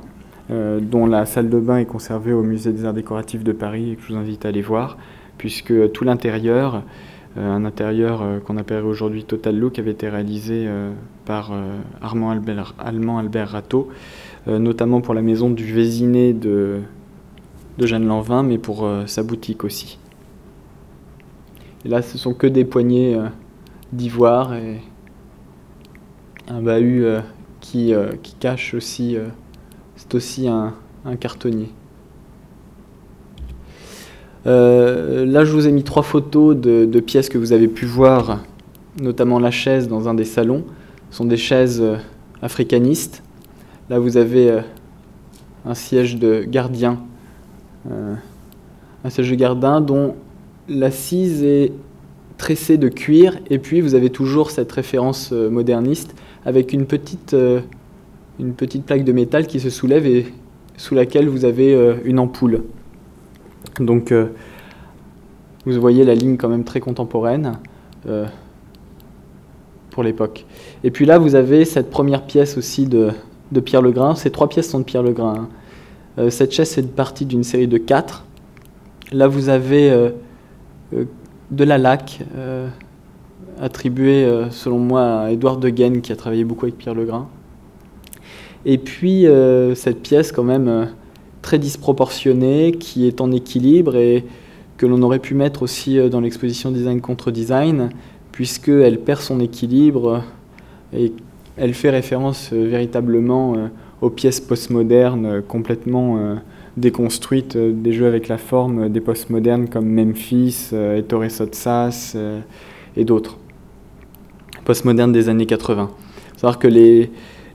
dont 0.49 1.07
la 1.07 1.27
salle 1.27 1.51
de 1.51 1.59
bain 1.59 1.79
est 1.79 1.85
conservée 1.85 2.33
au 2.33 2.43
Musée 2.43 2.73
des 2.73 2.85
Arts 2.85 2.95
Décoratifs 2.95 3.43
de 3.43 3.53
Paris 3.53 3.91
et 3.91 3.97
que 3.97 4.03
je 4.03 4.13
vous 4.13 4.19
invite 4.19 4.47
à 4.47 4.49
aller 4.49 4.63
voir, 4.63 4.97
puisque 5.37 5.93
tout 5.93 6.05
l'intérieur 6.05 6.85
euh, 7.39 7.49
un 7.49 7.65
intérieur 7.65 8.23
euh, 8.23 8.41
qu'on 8.41 8.57
appellerait 8.57 8.89
aujourd'hui 8.89 9.23
Total 9.23 9.57
Look 9.57 9.79
avait 9.79 9.93
été 9.93 10.09
réalisé 10.09 10.65
euh, 10.67 10.91
par 11.25 11.53
Armand 12.03 12.31
Albert, 12.31 12.75
Allemand 12.79 13.19
Albert 13.19 13.51
Rateau, 13.51 13.89
notamment 14.47 15.01
pour 15.01 15.15
la 15.15 15.23
maison 15.23 15.51
du 15.51 15.65
Vésiné 15.65 16.33
de, 16.33 16.81
de 17.79 17.87
Jeanne 17.87 18.07
Lanvin, 18.07 18.43
mais 18.43 18.59
pour 18.59 18.89
sa 19.07 19.23
boutique 19.23 19.65
aussi. 19.65 19.99
Et 21.85 21.89
là, 21.89 22.03
ce 22.03 22.19
sont 22.19 22.35
que 22.35 22.47
des 22.47 22.65
poignées 22.65 23.19
d'ivoire 23.93 24.55
et 24.55 24.81
un 26.49 26.63
bahut 26.63 27.05
qui, 27.61 27.93
qui, 28.23 28.35
cache 28.35 28.75
aussi, 28.75 29.17
c'est 29.97 30.15
aussi 30.15 30.49
un 30.49 30.73
cartonnier. 31.19 31.71
Euh, 34.47 35.27
là, 35.27 35.45
je 35.45 35.53
vous 35.53 35.69
ai 35.69 35.73
mis 35.73 35.85
trois 35.85 36.03
photos 36.03 36.57
de, 36.57 37.01
pièces 37.01 37.29
que 37.29 37.39
vous 37.39 37.53
avez 37.53 37.69
pu 37.69 37.87
voir, 37.87 38.41
notamment 39.01 39.39
la 39.39 39.51
chaise 39.51 39.89
dans 39.89 40.09
un 40.09 40.15
des 40.15 40.25
salons. 40.25 40.65
Ce 41.11 41.19
sont 41.19 41.25
des 41.25 41.37
chaises 41.37 41.81
euh, 41.83 41.97
africanistes. 42.43 43.23
Là, 43.91 43.99
vous 43.99 44.17
avez 44.17 44.51
euh, 44.51 44.61
un 45.67 45.75
siège 45.75 46.17
de 46.17 46.45
gardien, 46.45 46.99
un 47.89 49.11
siège 49.11 49.31
de 49.31 49.35
gardien 49.35 49.81
dont 49.81 50.15
l'assise 50.69 51.43
est 51.43 51.73
tressée 52.39 52.79
de 52.79 52.89
cuir, 52.89 53.39
et 53.51 53.59
puis 53.59 53.81
vous 53.81 53.95
avez 53.95 54.11
toujours 54.11 54.51
cette 54.51 54.71
référence 54.71 55.33
moderniste 55.33 56.15
avec 56.45 56.73
une 56.73 56.87
petite, 56.87 57.35
plaque 58.87 59.05
de 59.05 59.13
métal 59.13 59.47
qui 59.47 59.61
se 59.61 59.71
soulève 59.71 60.07
et 60.07 60.27
sous 60.77 60.95
laquelle 60.95 61.29
vous 61.29 61.45
avez 61.45 61.99
une 62.05 62.19
ampoule. 62.19 62.63
Donc, 63.79 64.13
euh, 64.13 64.27
vous 65.67 65.81
voyez 65.81 66.05
la 66.05 66.15
ligne 66.15 66.37
quand 66.37 66.49
même 66.49 66.65
très 66.65 66.81
contemporaine 66.81 67.59
euh, 68.07 68.27
pour 69.91 70.03
l'époque. 70.03 70.47
Et 70.85 70.91
puis 70.91 71.07
là, 71.07 71.19
vous 71.19 71.35
avez 71.35 71.65
cette 71.65 71.91
première 71.91 72.25
pièce 72.25 72.57
aussi 72.57 72.87
de, 72.87 73.11
Pierre 73.59 73.83
Legrain. 73.83 74.15
Ces 74.15 74.31
trois 74.31 74.49
pièces 74.49 74.71
sont 74.71 74.79
de 74.79 74.85
Pierre 74.85 75.03
Legrain. 75.03 75.35
Hein. 75.35 75.49
Euh, 76.19 76.31
cette 76.31 76.53
chaise 76.53 76.73
fait 76.73 76.83
partie 76.83 77.27
d'une 77.27 77.43
série 77.43 77.67
de 77.67 77.79
quatre. 77.79 78.25
Là, 79.11 79.27
vous 79.27 79.49
avez 79.49 80.13
de 80.93 81.65
la 81.65 81.79
laque 81.79 82.21
attribuée, 83.61 84.31
selon 84.53 84.79
moi, 84.79 85.03
à 85.23 85.31
Édouard 85.33 85.57
de 85.57 85.69
qui 85.69 86.13
a 86.13 86.17
travaillé 86.17 86.45
beaucoup 86.45 86.67
avec 86.67 86.79
Pierre 86.79 86.95
Legrain. 86.95 87.29
Et 88.65 88.79
puis, 88.79 89.27
cette 89.75 90.01
pièce, 90.03 90.31
quand 90.31 90.45
même 90.45 90.91
très 91.43 91.59
disproportionnée, 91.59 92.71
qui 92.71 93.09
est 93.09 93.21
en 93.21 93.33
équilibre 93.33 93.97
et 93.97 94.25
que 94.81 94.87
l'on 94.87 95.03
aurait 95.03 95.19
pu 95.19 95.35
mettre 95.35 95.63
aussi 95.63 95.99
euh, 95.99 96.09
dans 96.09 96.21
l'exposition 96.21 96.71
design 96.71 97.03
contre 97.03 97.31
design, 97.31 97.91
puisqu'elle 98.33 98.99
perd 98.99 99.21
son 99.21 99.39
équilibre 99.41 100.25
et 100.95 101.13
elle 101.57 101.75
fait 101.75 101.91
référence 101.91 102.51
euh, 102.53 102.67
véritablement 102.69 103.55
euh, 103.57 103.69
aux 104.01 104.11
pièces 104.11 104.41
postmodernes 104.41 105.43
complètement 105.43 106.37
déconstruites 106.79 107.55
des 107.55 107.93
jeux 107.93 108.07
avec 108.07 108.29
la 108.29 108.39
forme 108.39 108.89
des 108.89 109.03
postmodernes 109.03 109.69
comme 109.69 109.87
Memphis, 109.87 110.71
Ettore 110.73 111.31
Sotsas 111.31 112.17
et 112.97 113.05
d'autres. 113.05 113.37
Postmodernes 114.65 115.13
des 115.13 115.29
années 115.29 115.45
80. 115.45 115.91
savoir 116.37 116.59
que 116.59 116.67
les, 116.67 117.11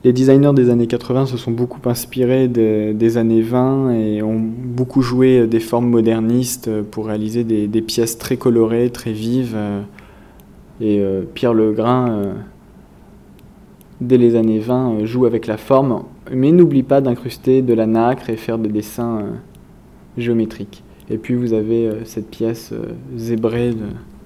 les 0.06 0.12
designers 0.12 0.52
des 0.54 0.70
années 0.70 0.86
80 0.86 1.26
se 1.26 1.36
sont 1.36 1.50
beaucoup 1.50 1.80
inspirés 1.88 2.46
des 2.46 3.16
années 3.16 3.42
20 3.42 3.90
et 3.90 4.22
ont 4.22 4.38
beaucoup 4.38 5.02
joué 5.02 5.48
des 5.48 5.58
formes 5.58 5.88
modernistes 5.88 6.70
pour 6.92 7.06
réaliser 7.06 7.42
des, 7.42 7.82
pièces 7.82 8.16
très 8.16 8.36
colorées, 8.36 8.90
très 8.90 9.10
vives. 9.10 9.54
Euh, 9.56 9.82
et 10.80 11.00
euh, 11.00 11.22
Pierre 11.34 11.54
Legrain, 11.54 12.08
euh, 12.08 12.32
dès 14.00 14.18
les 14.18 14.36
années 14.36 14.58
20, 14.58 15.04
joue 15.04 15.26
avec 15.26 15.46
la 15.46 15.56
forme, 15.56 16.04
mais 16.32 16.52
n'oublie 16.52 16.82
pas 16.82 17.00
d'incruster 17.00 17.62
de 17.62 17.74
la 17.74 17.86
nacre 17.86 18.30
et 18.30 18.36
faire 18.36 18.58
des 18.58 18.68
dessins 18.68 19.24
géométriques. 20.18 20.82
Et 21.08 21.18
puis 21.18 21.34
vous 21.34 21.52
avez 21.52 21.90
cette 22.04 22.28
pièce 22.28 22.72
zébrée 23.16 23.72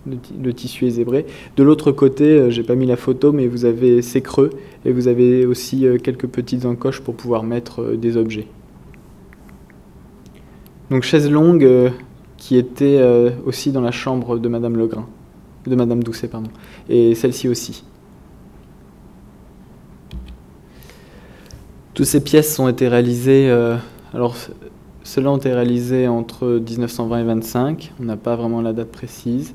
de, 0.07 0.51
tissu 0.51 0.89
zébré. 0.91 1.27
De 1.57 1.63
l'autre 1.63 1.93
côté, 1.93 2.25
euh, 2.25 2.51
j'ai 2.51 2.63
pas 2.63 2.75
mis 2.75 2.87
la 2.87 2.97
photo, 2.97 3.33
mais 3.33 3.47
vous 3.47 3.65
avez 3.65 4.03
ces 4.03 4.23
creux 4.23 4.51
et 4.85 4.93
vous 4.93 5.09
avez 5.09 5.47
aussi 5.47 5.87
euh, 5.87 5.99
quelques 5.99 6.27
petites 6.27 6.65
encoches 6.65 7.01
pour 7.01 7.15
pouvoir 7.15 7.43
mettre 7.43 7.83
euh, 7.83 7.97
des 7.97 8.17
objets. 8.17 8.47
Donc 10.91 11.03
chaise 11.03 11.31
longue 11.31 11.93
qui 12.37 12.57
était 12.57 13.01
aussi 13.47 13.71
dans 13.71 13.81
la 13.81 13.93
chambre 13.93 14.39
de 14.39 14.49
Madame 14.49 14.77
Legrain, 14.77 15.07
de 15.65 15.77
Madame 15.77 16.03
Doucet 16.03 16.27
pardon, 16.27 16.51
et 16.89 17.15
celle-ci 17.15 17.49
aussi. 17.49 17.85
Toutes 21.95 22.07
ces 22.07 22.23
pièces 22.23 22.59
ont 22.59 22.69
été 22.69 22.89
réalisées. 22.89 23.51
alors, 24.15 24.37
ceux-là 25.03 25.31
ont 25.31 25.39
été 25.39 25.53
réalisés 25.53 26.09
entre 26.09 26.47
1920 26.47 27.19
et 27.19 27.25
25. 27.25 27.93
On 28.01 28.05
n'a 28.05 28.17
pas 28.17 28.37
vraiment 28.37 28.63
la 28.63 28.73
date 28.73 28.91
précise. 28.91 29.55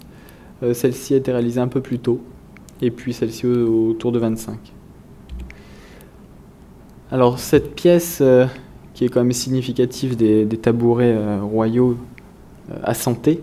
Euh, 0.63 0.73
celle-ci 0.73 1.13
a 1.13 1.17
été 1.17 1.31
réalisée 1.31 1.59
un 1.59 1.67
peu 1.67 1.81
plus 1.81 1.99
tôt, 1.99 2.21
et 2.81 2.91
puis 2.91 3.13
celle-ci 3.13 3.45
autour 3.45 4.11
de 4.11 4.19
25. 4.19 4.57
Alors 7.11 7.39
cette 7.39 7.75
pièce, 7.75 8.19
euh, 8.21 8.45
qui 8.93 9.05
est 9.05 9.09
quand 9.09 9.21
même 9.21 9.33
significative 9.33 10.15
des, 10.15 10.47
tabourets 10.47 11.15
euh, 11.15 11.41
royaux 11.41 11.97
à 12.83 12.93
santé, 12.93 13.41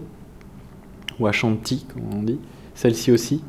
ou 1.20 1.26
à 1.26 1.32
chanty, 1.32 1.86
comme 1.92 2.02
on 2.18 2.22
dit, 2.22 2.38
celle-ci 2.74 3.12
aussi, 3.12 3.42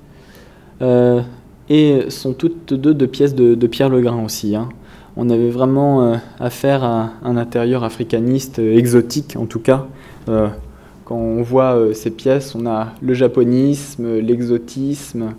et 1.70 2.10
sont 2.10 2.34
toutes 2.34 2.74
deux 2.74 2.94
de 2.94 3.06
pièces 3.06 3.34
de, 3.34 3.68
Pierre 3.68 3.90
Legrain 3.90 4.24
aussi. 4.24 4.54
Hein. 4.56 4.68
On 5.16 5.30
avait 5.30 5.50
vraiment 5.50 6.20
affaire 6.40 6.84
à 6.84 7.12
un 7.24 7.38
intérieur 7.38 7.84
africaniste, 7.84 8.58
exotique 8.58 9.36
en 9.38 9.46
tout 9.46 9.60
cas, 9.60 9.88
quand 11.06 11.16
on 11.16 11.42
voit 11.42 11.76
euh, 11.76 11.94
ces 11.94 12.12
pièces, 12.12 12.56
on 12.56 12.66
a 12.66 12.94
le 13.02 13.14
japonisme, 13.14 14.20
l'exotisme, 14.20 15.34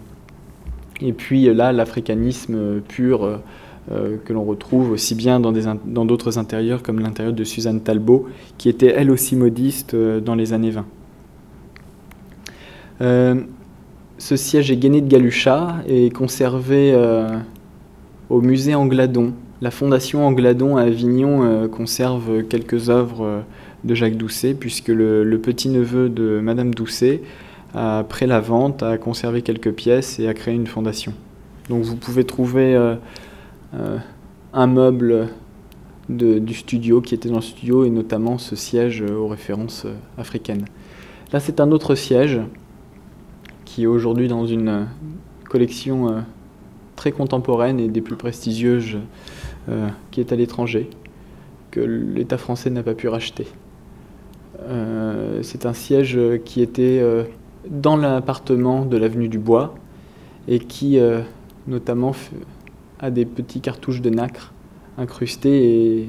et 1.01 1.13
puis 1.13 1.49
euh, 1.49 1.55
là, 1.55 1.73
l'africanisme 1.73 2.81
pur 2.81 3.25
euh, 3.25 4.17
que 4.25 4.33
l'on 4.33 4.45
retrouve 4.45 4.91
aussi 4.91 5.15
bien 5.15 5.41
dans 5.41 6.05
d'autres 6.05 6.39
intérieurs 6.39 6.83
comme 6.83 7.01
l'intérieur 7.01 7.35
de 7.35 7.45
Suzanne 7.45 7.81
Talbot, 7.81 8.29
qui 8.59 8.69
était 8.69 8.93
elle 8.97 9.11
aussi 9.11 9.37
modiste 9.37 9.95
dans 9.95 10.35
les 10.35 10.53
années 10.53 10.73
20. 13.01 13.45
ce 14.17 14.37
siège 14.37 14.71
est 14.71 14.77
gainé 14.77 15.03
de 15.03 15.09
Galucha 15.09 15.77
et 15.87 16.09
conservé 16.11 16.97
au 18.31 18.41
musée 18.41 18.75
Angladon. 18.75 19.35
La 19.65 19.71
fondation 19.71 20.27
Angladon 20.27 20.77
à 20.77 20.83
Avignon 20.83 21.71
conserve 21.71 22.43
quelques 22.43 22.91
œuvres 22.91 23.45
de 23.83 23.95
Jacques 23.95 24.19
Doucet, 24.19 24.53
puisque 24.53 24.89
le, 24.89 25.39
petit-neveu 25.43 26.11
de 26.11 26.39
Madame 26.41 26.75
Doucet, 26.75 27.23
après 27.73 28.27
la 28.27 28.41
vente, 28.41 28.83
a 28.83 28.99
conservé 28.99 29.41
quelques 29.41 29.73
pièces 29.73 30.21
et 30.21 30.29
a 30.29 30.35
créé 30.35 30.53
une 30.53 30.67
fondation. 30.67 31.15
Donc 31.71 31.83
vous 31.83 31.97
pouvez 31.97 32.25
trouver 32.25 32.75
euh, 32.75 32.97
euh, 33.73 33.97
un 34.53 34.67
meuble 34.67 35.29
du 36.11 36.53
studio 36.53 37.01
qui 37.01 37.15
était 37.15 37.31
dans 37.31 37.37
le 37.37 37.41
studio 37.41 37.87
et 37.87 37.91
notamment 37.91 38.37
ce 38.37 38.57
siège 38.57 39.01
aux 39.01 39.29
références 39.29 39.87
euh, 39.87 39.95
africaines. 40.19 40.67
Là 41.33 41.41
c'est 41.41 41.59
un 41.59 41.73
autre 41.73 41.95
siège 41.95 42.39
qui 43.65 43.85
est 43.85 43.87
aujourd'hui 43.87 44.29
dans 44.29 44.45
une 44.45 44.89
collection 45.49 46.23
très 46.97 47.13
contemporaine 47.13 47.81
et 47.81 47.89
des 47.89 48.03
plus 48.03 48.17
prestigieuses 48.17 48.99
qui 50.11 50.21
est 50.21 50.33
à 50.33 50.37
l'étranger, 50.37 50.91
que 51.71 51.81
l'État 51.81 52.39
français 52.39 52.71
n'a 52.71 52.83
pas 52.83 52.95
pu 52.95 53.09
racheter. 53.09 53.47
Euh, 54.63 55.41
c'est 55.43 55.67
un 55.67 55.73
siège 55.73 56.19
qui 56.45 56.63
était 56.63 57.01
euh, 57.03 57.25
dans 57.69 57.97
l'appartement 57.97 58.85
de 58.85 58.97
l'avenue 58.97 59.29
du 59.29 59.39
Bois 59.39 59.75
et 60.49 60.59
qui 60.59 60.99
euh, 60.99 61.21
notamment 61.67 62.15
a 63.01 63.11
des 63.11 63.25
petits 63.25 63.61
cartouches 63.61 64.01
de 64.01 64.11
nacre 64.11 64.53
incrustés 64.97 66.09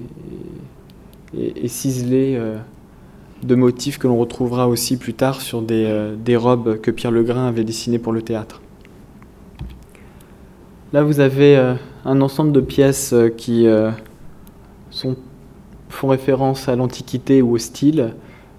et, 1.36 1.68
ciselés 1.68 2.40
de 3.44 3.56
motifs 3.56 3.98
que 3.98 4.08
l'on 4.08 4.18
retrouvera 4.18 4.70
aussi 4.70 4.96
plus 4.96 5.16
tard 5.16 5.42
sur 5.42 5.64
des, 5.64 6.14
des, 6.24 6.38
robes 6.38 6.80
que 6.80 6.92
Pierre 6.92 7.12
Legrain 7.12 7.48
avait 7.48 7.64
dessinées 7.64 7.98
pour 7.98 8.14
le 8.14 8.22
théâtre. 8.22 8.62
Là, 10.94 11.04
vous 11.04 11.20
avez 11.20 11.58
un 12.06 12.22
ensemble 12.22 12.52
de 12.52 12.62
pièces 12.62 13.14
qui 13.38 13.68
sont 14.92 15.16
font 15.90 16.08
référence 16.08 16.68
à 16.68 16.76
l'Antiquité 16.76 17.42
ou 17.42 17.54
au 17.54 17.58
style. 17.58 18.14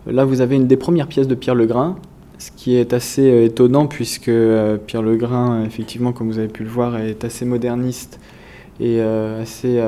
Là, 0.06 0.24
vous 0.24 0.40
avez 0.40 0.56
une 0.56 0.66
des 0.66 0.76
premières 0.76 1.06
pièces 1.06 1.28
de 1.28 1.34
Pierre 1.34 1.54
Legrain, 1.54 1.96
ce 2.38 2.50
qui 2.50 2.76
est 2.76 2.92
assez 2.92 3.44
étonnant 3.44 3.86
puisque 3.86 4.30
Pierre 4.86 5.02
Legrain, 5.02 5.64
effectivement, 5.64 6.12
comme 6.12 6.28
vous 6.28 6.38
avez 6.38 6.48
pu 6.48 6.62
le 6.62 6.70
voir, 6.70 6.98
est 6.98 7.24
assez 7.24 7.44
moderniste 7.44 8.20
et 8.80 9.00
assez 9.00 9.82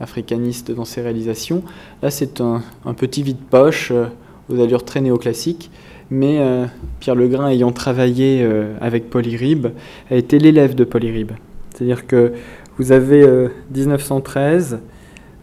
africaniste 0.00 0.70
dans 0.70 0.84
ses 0.84 1.02
réalisations. 1.02 1.62
Là, 2.02 2.10
c'est 2.10 2.40
un, 2.40 2.62
petit 2.96 3.22
vide-poche 3.22 3.92
aux 4.48 4.60
allures 4.60 4.84
très 4.84 5.00
néoclassiques 5.00 5.70
mais 6.12 6.40
euh, 6.40 6.66
Pierre 7.00 7.14
Legrain, 7.14 7.48
ayant 7.48 7.72
travaillé 7.72 8.42
euh, 8.42 8.74
avec 8.82 9.08
Polyrib, 9.08 9.68
a 10.10 10.14
été 10.14 10.38
l'élève 10.38 10.74
de 10.74 10.84
Polyrib. 10.84 11.32
C'est-à-dire 11.82 12.06
que 12.06 12.32
vous 12.78 12.92
avez 12.92 13.26
1913, 13.74 14.78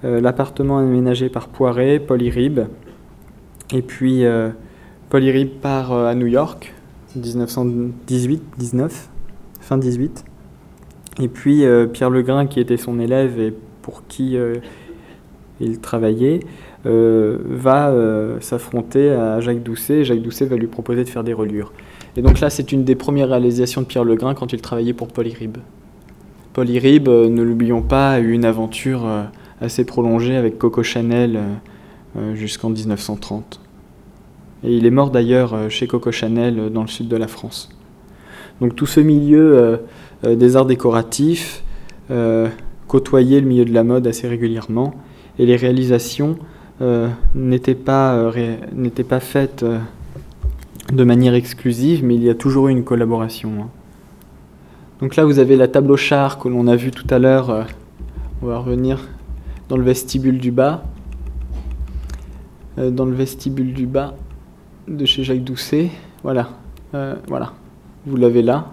euh, 0.05 0.21
l'appartement 0.21 0.77
aménagé 0.77 1.27
par 1.27 1.49
Poiret, 1.49 1.99
Polyrib, 1.99 2.61
et 3.73 3.81
puis 3.81 4.23
Polyrib 5.09 5.49
part 5.61 5.91
à 5.91 6.15
New 6.15 6.27
York, 6.27 6.73
1918, 7.15 8.41
19, 8.57 9.09
fin 9.59 9.77
18. 9.77 10.23
Et 11.21 11.27
puis 11.27 11.65
Pierre 11.91 12.09
Legrain, 12.09 12.47
qui 12.47 12.61
était 12.61 12.77
son 12.77 12.99
élève 12.99 13.37
et 13.39 13.53
pour 13.81 14.07
qui 14.07 14.37
il 15.59 15.79
travaillait, 15.79 16.39
euh, 16.85 17.39
va 17.45 17.89
euh, 17.89 18.39
s'affronter 18.39 19.11
à 19.11 19.41
Jacques 19.41 19.63
Doucet. 19.63 20.03
Jacques 20.03 20.21
Doucet 20.21 20.45
va 20.45 20.55
lui 20.55 20.67
proposer 20.67 21.03
de 21.03 21.09
faire 21.09 21.23
des 21.23 21.33
reliures. 21.33 21.73
Et 22.15 22.21
donc 22.21 22.39
là, 22.39 22.49
c'est 22.49 22.71
une 22.71 22.83
des 22.83 22.95
premières 22.95 23.29
réalisations 23.29 23.81
de 23.81 23.85
Pierre 23.85 24.05
Legrain 24.05 24.33
quand 24.33 24.53
il 24.53 24.61
travaillait 24.61 24.93
pour 24.93 25.09
Polyrib. 25.09 25.57
Polyrib, 26.54 27.08
euh, 27.08 27.30
ne 27.30 27.41
l'oublions 27.41 27.82
pas, 27.82 28.12
a 28.12 28.20
eu 28.20 28.32
une 28.32 28.45
aventure 28.45 29.08
assez 29.62 29.86
prolongée 29.86 30.36
avec 30.36 30.58
Coco 30.58 30.84
Chanel 30.84 31.39
jusqu'en 32.34 32.70
1930. 32.70 33.60
Et 34.64 34.76
il 34.76 34.86
est 34.86 34.91
mort 34.91 35.12
d'ailleurs 35.12 35.70
chez 35.70 35.86
Coco 35.88 36.12
Chanel 36.12 36.72
dans 36.72 36.82
le 36.82 36.88
sud 36.88 37.08
de 37.08 37.18
la 37.18 37.28
France. 37.28 37.70
Donc 38.62 38.76
tout 38.76 38.86
ce 38.86 39.00
milieu 39.00 39.80
des 40.24 40.56
arts 40.56 40.66
décoratifs 40.66 41.64
côtoyait 42.88 43.41
le 43.41 43.47
milieu 43.47 43.66
de 43.66 43.74
la 43.74 43.84
mode 43.84 44.08
assez 44.08 44.28
régulièrement 44.28 44.95
et 45.38 45.45
les 45.45 45.56
réalisations 45.56 46.38
euh, 46.82 47.10
n'était 47.36 47.76
pas, 47.76 48.16
euh, 48.16 48.60
pas 49.08 49.20
faite 49.20 49.64
euh, 49.64 49.80
de 50.93 51.04
manière 51.04 51.34
exclusive, 51.34 52.06
mais 52.06 52.16
il 52.16 52.24
y 52.24 52.30
a 52.30 52.36
toujours 52.36 52.70
eu 52.70 52.72
une 52.72 52.86
collaboration. 52.86 53.70
Donc 55.00 55.16
là, 55.16 55.26
vous 55.26 55.39
avez 55.39 55.56
la 55.56 55.68
table 55.68 55.91
au 55.91 55.97
char 55.97 56.38
que 56.38 56.47
l'on 56.50 56.68
a 56.68 56.76
vue 56.76 56.91
tout 56.91 57.08
à 57.10 57.20
l'heure. 57.20 57.68
on 58.41 58.47
va 58.47 58.58
revenir 58.58 59.08
dans 59.70 59.78
le 59.78 59.84
vestibule 59.84 60.39
du 60.39 60.52
bas. 60.52 60.84
dans 62.78 63.06
le 63.06 63.14
vestibule 63.14 63.74
du 63.74 63.86
bas 63.86 64.16
de 64.88 65.06
chez 65.06 65.24
Jacques 65.24 65.43
Doucet. 65.43 65.89
Voilà. 66.24 66.50
voilà. 67.28 67.54
Vous 68.06 68.18
l'avez 68.18 68.41
là. 68.41 68.68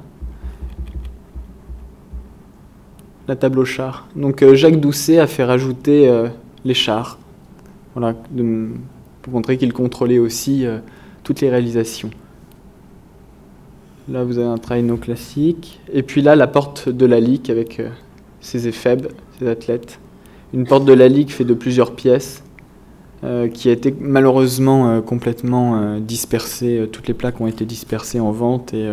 La 3.29 3.37
table 3.37 3.59
au 3.59 3.64
char. 3.64 4.09
Donc 4.16 4.45
Jacques 4.55 4.81
Doucet 4.81 5.18
a 5.18 5.27
fait 5.27 5.45
rajouter 5.45 6.11
les 6.64 6.74
chars 6.74 7.18
voilà, 7.97 8.14
pour 9.22 9.33
montrer 9.33 9.57
qu'il 9.57 9.72
contrôlait 9.72 10.18
aussi 10.18 10.66
euh, 10.66 10.81
toutes 11.24 11.41
les 11.41 11.49
réalisations. 11.49 12.11
Là, 14.09 14.24
vous 14.24 14.38
avez 14.38 14.48
un 14.48 14.82
non 14.82 14.96
classique. 14.96 15.80
Et 15.92 16.02
puis 16.02 16.22
là, 16.22 16.36
la 16.36 16.46
porte 16.46 16.88
de 16.88 17.07
la 17.07 17.20
ligue 17.20 17.50
avec 17.50 17.80
euh, 17.80 17.88
ses 18.40 18.68
éphèbes, 18.68 19.09
ses 19.38 19.48
athlètes. 19.48 19.98
Une 20.54 20.66
porte 20.66 20.84
de 20.84 20.92
la 20.92 21.09
ligue 21.09 21.30
faite 21.30 21.46
de 21.46 21.54
plusieurs 21.54 21.94
pièces, 21.96 22.44
euh, 23.24 23.48
qui 23.48 23.68
a 23.68 23.72
été 23.72 23.94
malheureusement 23.98 25.02
complètement 25.02 25.98
dispersée. 25.98 26.88
Toutes 26.92 27.09
les 27.09 27.14
plaques 27.14 27.40
ont 27.40 27.48
été 27.48 27.64
dispersées 27.64 28.20
en 28.20 28.30
vente 28.30 28.72
et 28.72 28.88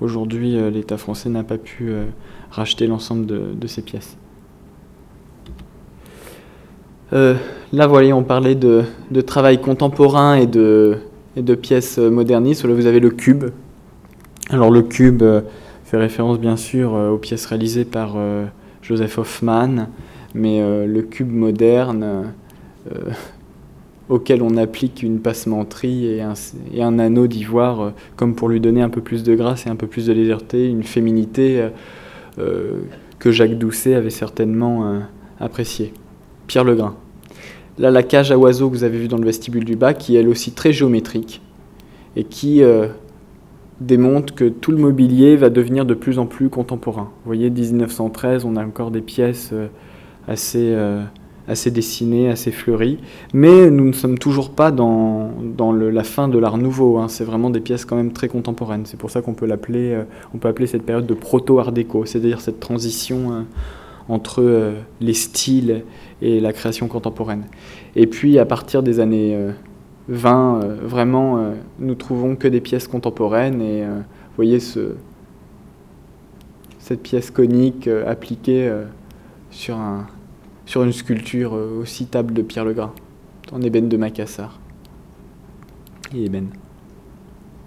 aujourd'hui, 0.00 0.56
l'État 0.70 0.96
français 0.96 1.28
n'a 1.28 1.42
pas 1.42 1.58
pu 1.58 1.92
racheter 2.52 2.86
l'ensemble 2.86 3.26
de 3.26 3.66
ces 3.66 3.82
pièces. 3.82 4.16
Euh, 7.12 7.34
là, 7.72 7.86
voilà, 7.86 8.16
on 8.16 8.22
parlait 8.22 8.54
de, 8.54 8.84
travail 9.26 9.60
contemporain 9.60 10.34
et 10.34 10.46
de, 10.46 10.98
pièces 11.60 11.98
modernistes. 11.98 12.64
Là, 12.64 12.74
vous 12.74 12.86
avez 12.86 13.00
le 13.00 13.10
cube. 13.10 13.50
Alors, 14.52 14.70
le 14.70 14.82
cube 14.82 15.22
euh, 15.22 15.40
fait 15.86 15.96
référence, 15.96 16.38
bien 16.38 16.58
sûr, 16.58 16.94
euh, 16.94 17.08
aux 17.08 17.16
pièces 17.16 17.46
réalisées 17.46 17.86
par 17.86 18.16
Joseph 18.82 19.16
Hoffman, 19.16 19.86
mais 20.34 20.60
le 20.86 21.02
cube 21.02 21.30
moderne 21.30 22.32
auquel 24.08 24.42
on 24.42 24.56
applique 24.58 25.02
une 25.02 25.20
passementerie 25.20 26.06
et 26.06 26.22
un, 26.82 26.98
anneau 26.98 27.26
d'ivoire, 27.26 27.92
comme 28.16 28.34
pour 28.34 28.48
lui 28.48 28.60
donner 28.60 28.82
un 28.82 28.90
peu 28.90 29.00
plus 29.00 29.22
de 29.22 29.34
grâce 29.34 29.66
et 29.66 29.70
un 29.70 29.76
peu 29.76 29.86
plus 29.86 30.06
de 30.06 30.12
légèreté, 30.12 30.68
une 30.68 30.82
féminité 30.82 31.68
que 32.36 33.30
Jacques 33.30 33.56
Doucet 33.56 33.94
avait 33.94 34.10
certainement 34.10 35.00
appréciée. 35.38 35.92
Pierre 36.46 36.64
Legrain. 36.64 36.96
Là, 37.78 37.90
la 37.90 38.02
cage 38.02 38.32
à 38.32 38.38
oiseaux 38.38 38.68
que 38.68 38.74
vous 38.74 38.84
avez 38.84 38.98
vue 38.98 39.08
dans 39.08 39.18
le 39.18 39.24
vestibule 39.24 39.64
du 39.64 39.76
bas, 39.76 39.94
qui 39.94 40.16
est 40.16 40.20
elle 40.20 40.28
aussi 40.28 40.52
très 40.52 40.72
géométrique 40.72 41.40
et 42.16 42.24
qui 42.24 42.62
euh, 42.62 42.88
démontre 43.86 44.34
que 44.34 44.48
tout 44.48 44.70
le 44.70 44.78
mobilier 44.78 45.36
va 45.36 45.50
devenir 45.50 45.84
de 45.84 45.94
plus 45.94 46.18
en 46.18 46.26
plus 46.26 46.48
contemporain. 46.48 47.10
Vous 47.24 47.26
voyez, 47.26 47.50
1913, 47.50 48.44
on 48.44 48.56
a 48.56 48.64
encore 48.64 48.90
des 48.90 49.00
pièces 49.00 49.50
euh, 49.52 49.68
assez, 50.28 50.72
euh, 50.72 51.02
assez 51.48 51.70
dessinées, 51.70 52.30
assez 52.30 52.50
fleuries, 52.50 52.98
mais 53.34 53.70
nous 53.70 53.84
ne 53.84 53.92
sommes 53.92 54.18
toujours 54.18 54.50
pas 54.50 54.70
dans, 54.70 55.30
dans 55.56 55.72
la 55.72 56.04
fin 56.04 56.28
de 56.28 56.38
l'art 56.38 56.58
nouveau. 56.58 56.98
Hein. 56.98 57.08
C'est 57.08 57.24
vraiment 57.24 57.50
des 57.50 57.60
pièces 57.60 57.84
quand 57.84 57.96
même 57.96 58.12
très 58.12 58.28
contemporaines. 58.28 58.86
C'est 58.86 58.98
pour 58.98 59.10
ça 59.10 59.22
qu'on 59.22 59.34
peut 59.34 59.46
l'appeler, 59.46 60.00
on 60.34 60.38
peut 60.38 60.48
appeler 60.48 60.66
cette 60.66 60.84
période 60.84 61.06
de 61.06 61.14
proto-art 61.14 61.72
déco, 61.72 62.04
c'est-à-dire 62.04 62.40
cette 62.40 62.60
transition 62.60 63.46
entre 64.08 64.72
les 65.00 65.14
styles 65.14 65.84
et 66.20 66.40
la 66.40 66.52
création 66.52 66.88
contemporaine. 66.88 67.44
Et 67.96 68.06
puis 68.06 68.38
à 68.38 68.44
partir 68.44 68.82
des 68.82 69.00
années 69.00 69.36
20, 70.08 70.56
euh, 70.56 70.62
euh, 70.64 70.76
vraiment, 70.82 71.38
euh, 71.38 71.52
nous 71.78 71.94
trouvons 71.94 72.36
que 72.36 72.48
des 72.48 72.60
pièces 72.60 72.88
contemporaines 72.88 73.60
et 73.60 73.84
vous 73.84 74.36
voyez 74.36 74.60
ce, 74.60 74.94
cette 76.78 77.02
pièce 77.02 77.30
conique 77.30 77.88
appliquée 78.06 78.72
sur, 79.50 79.76
un, 79.76 80.06
sur 80.66 80.82
une 80.82 80.92
sculpture 80.92 81.52
aussi 81.52 82.06
table 82.06 82.32
de 82.34 82.42
Pierre 82.42 82.64
Legras, 82.64 82.92
en 83.52 83.60
ébène 83.62 83.88
de 83.88 83.96
Macassar. 83.96 84.58
Et 86.14 86.24
ébène. 86.24 86.48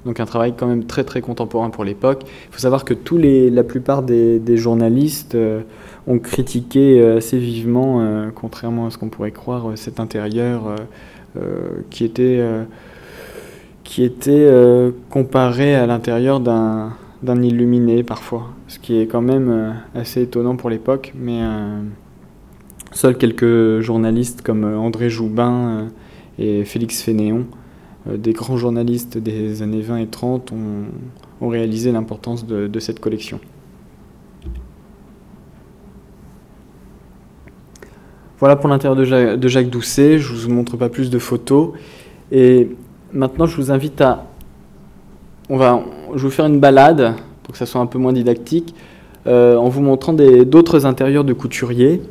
Donc 0.06 0.20
un 0.20 0.26
travail 0.26 0.54
quand 0.56 0.68
même 0.68 0.86
très 0.86 1.04
très 1.04 1.22
contemporain 1.22 1.72
pour 1.72 1.84
l'époque. 1.84 2.24
Il 2.26 2.54
faut 2.54 2.60
savoir 2.60 2.86
que 2.86 2.94
tous 2.94 3.18
les, 3.18 3.50
la 3.50 3.64
plupart 3.64 4.04
des, 4.04 4.58
journalistes 4.58 5.36
ont 6.08 6.20
critiqué 6.20 7.00
euh, 7.00 7.18
assez 7.18 7.38
vivement, 7.38 8.02
euh, 8.02 8.30
contrairement 8.34 8.88
à 8.88 8.92
ce 8.92 8.98
qu'on 8.98 9.10
pourrait 9.10 9.32
croire, 9.32 9.72
euh, 9.72 9.76
cet 9.76 10.00
intérieur 10.00 10.76
qui 11.90 12.06
était, 12.06 12.44
qui 13.84 14.04
était 14.04 14.50
comparé 15.10 15.76
à 15.76 15.86
l'intérieur 15.86 16.40
d'un 16.40 16.94
d'un 17.24 17.42
illuminé 17.42 18.04
parfois, 18.04 18.50
ce 18.68 18.78
qui 18.78 19.00
est 19.00 19.08
quand 19.08 19.22
même 19.22 19.76
assez 19.96 20.22
étonnant 20.24 20.56
pour 20.58 20.70
l'époque, 20.70 21.12
mais 21.18 21.40
seuls 22.92 23.18
quelques 23.18 23.80
journalistes 23.80 24.44
comme 24.44 24.64
André 24.64 25.10
Joubin 25.10 25.88
et 26.38 26.66
Félix 26.66 27.02
Fénéon, 27.02 27.48
des 28.06 28.34
grands 28.34 28.58
journalistes 28.58 29.18
des 29.18 29.64
années 29.64 29.82
20 29.82 29.98
et 29.98 30.08
30, 30.08 30.52
ont, 30.52 30.84
ont 31.42 31.48
réalisé 31.48 31.92
l'importance 31.92 32.46
de 32.46 32.80
cette 32.80 33.00
collection. 33.00 33.40
Voilà 38.40 38.58
pour 38.58 38.70
l'intérieur 38.70 38.98
de, 38.98 39.48
Jacques, 39.48 39.70
Doucet. 39.70 40.20
Je 40.20 40.34
ne 40.34 40.38
vous 40.38 40.50
montre 40.50 40.76
pas 40.76 40.90
plus 40.90 41.10
de 41.10 41.20
photos. 41.20 41.72
Et 42.32 42.70
maintenant, 43.14 43.46
je 43.46 43.56
vous 43.56 43.72
invite 43.72 44.02
à. 44.02 44.26
On 45.50 45.58
va, 45.58 45.82
je 46.10 46.18
vais 46.18 46.28
vous 46.28 46.30
faire 46.32 46.48
une 46.48 46.60
balade 46.60 47.16
pour 47.44 47.54
que 47.54 47.58
ça 47.58 47.66
soit 47.66 47.80
un 47.80 47.86
peu 47.86 48.00
moins 48.00 48.12
didactique, 48.12 48.74
euh, 49.28 49.56
en 49.56 49.70
vous 49.70 49.82
montrant 49.82 50.14
d'autres 50.14 50.86
intérieurs 50.86 51.24
de 51.24 51.34
couturiers 51.34 52.02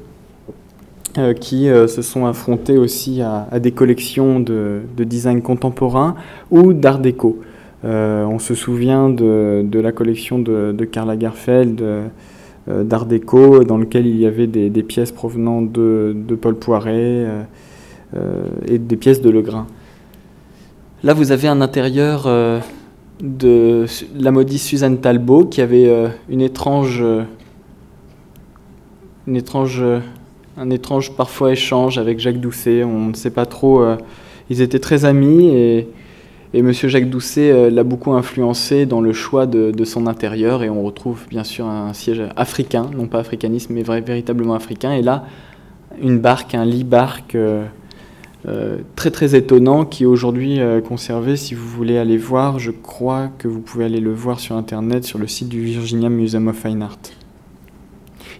euh, 1.18 1.34
qui 1.34 1.68
euh, 1.68 1.88
se 1.88 2.02
sont 2.02 2.26
affrontés 2.26 2.78
aussi 2.78 3.20
à, 3.20 3.58
des 3.58 3.72
collections 3.72 4.38
de, 4.38 4.82
design 4.96 5.42
contemporain 5.42 6.14
ou 6.52 6.72
d'art 6.72 7.00
déco. 7.00 7.40
on 7.82 8.38
se 8.38 8.54
souvient 8.54 9.10
de, 9.10 9.80
la 9.80 9.90
collection 9.90 10.38
de, 10.38 10.72
de 10.72 10.84
Karl 10.84 11.08
Lagerfeld 11.08 11.82
d'art 12.66 13.06
déco 13.06 13.64
dans 13.64 13.76
lequel 13.76 14.06
il 14.06 14.16
y 14.16 14.26
avait 14.26 14.46
des, 14.46 14.82
pièces 14.82 15.12
provenant 15.12 15.62
de, 15.62 16.14
Paul 16.40 16.56
Poiret 16.56 16.92
euh, 16.94 17.42
euh, 18.16 18.46
et 18.66 18.78
des 18.78 18.96
pièces 18.96 19.20
de 19.20 19.30
Legrain. 19.30 19.66
Là, 21.02 21.12
vous 21.12 21.32
avez 21.32 21.48
un 21.48 21.60
intérieur 21.60 22.26
de 23.20 23.84
la 24.16 24.30
modiste 24.30 24.66
Suzanne 24.66 24.98
Talbot 24.98 25.44
qui 25.44 25.60
avait 25.60 25.92
une 26.30 26.40
étrange, 26.40 27.04
une 29.26 29.36
étrange 29.36 29.84
un 30.56 30.70
étrange 30.70 31.12
parfois 31.16 31.52
échange 31.52 31.98
avec 31.98 32.20
Jacques 32.20 32.40
Doucet. 32.40 32.84
On 32.84 33.06
ne 33.06 33.14
sait 33.14 33.30
pas 33.30 33.46
trop. 33.46 33.82
Euh, 33.82 33.96
ils 34.50 34.60
étaient 34.60 34.78
très 34.78 35.04
amis 35.04 35.48
et, 35.48 35.88
et 36.54 36.62
Monsieur 36.62 36.88
Jacques 36.88 37.10
Doucet 37.10 37.50
euh, 37.50 37.68
l'a 37.68 37.84
beaucoup 37.84 38.12
influencé 38.12 38.86
dans 38.86 39.00
le 39.00 39.12
choix 39.12 39.46
de, 39.46 39.84
son 39.84 40.06
intérieur. 40.06 40.62
Et 40.62 40.70
on 40.70 40.82
retrouve 40.82 41.26
bien 41.28 41.44
sûr 41.44 41.66
un 41.66 41.92
siège 41.92 42.22
africain, 42.36 42.90
non 42.96 43.06
pas 43.06 43.18
africanisme, 43.18 43.74
mais 43.74 43.82
véritablement 43.82 44.54
africain. 44.54 44.92
Et 44.92 45.02
là, 45.02 45.26
une 46.00 46.18
barque, 46.18 46.54
un 46.54 46.64
lit 46.64 46.84
barque. 46.84 47.34
Euh, 47.34 47.66
très 48.94 49.10
très 49.10 49.34
étonnant 49.34 49.86
qui 49.86 50.02
est 50.02 50.06
aujourd'hui 50.06 50.60
conservé. 50.86 51.34
Si 51.36 51.54
vous 51.54 51.66
voulez 51.66 51.96
aller 51.96 52.18
voir, 52.18 52.58
je 52.58 52.70
crois 52.70 53.30
que 53.38 53.48
vous 53.48 53.60
pouvez 53.60 53.86
aller 53.86 54.00
le 54.00 54.12
voir 54.12 54.38
sur 54.38 54.54
internet 54.54 55.04
sur 55.04 55.18
le 55.18 55.26
site 55.26 55.48
du 55.48 55.62
Virginia 55.62 56.10
Museum 56.10 56.48
of 56.48 56.56
Fine 56.56 56.82
Art. 56.82 56.98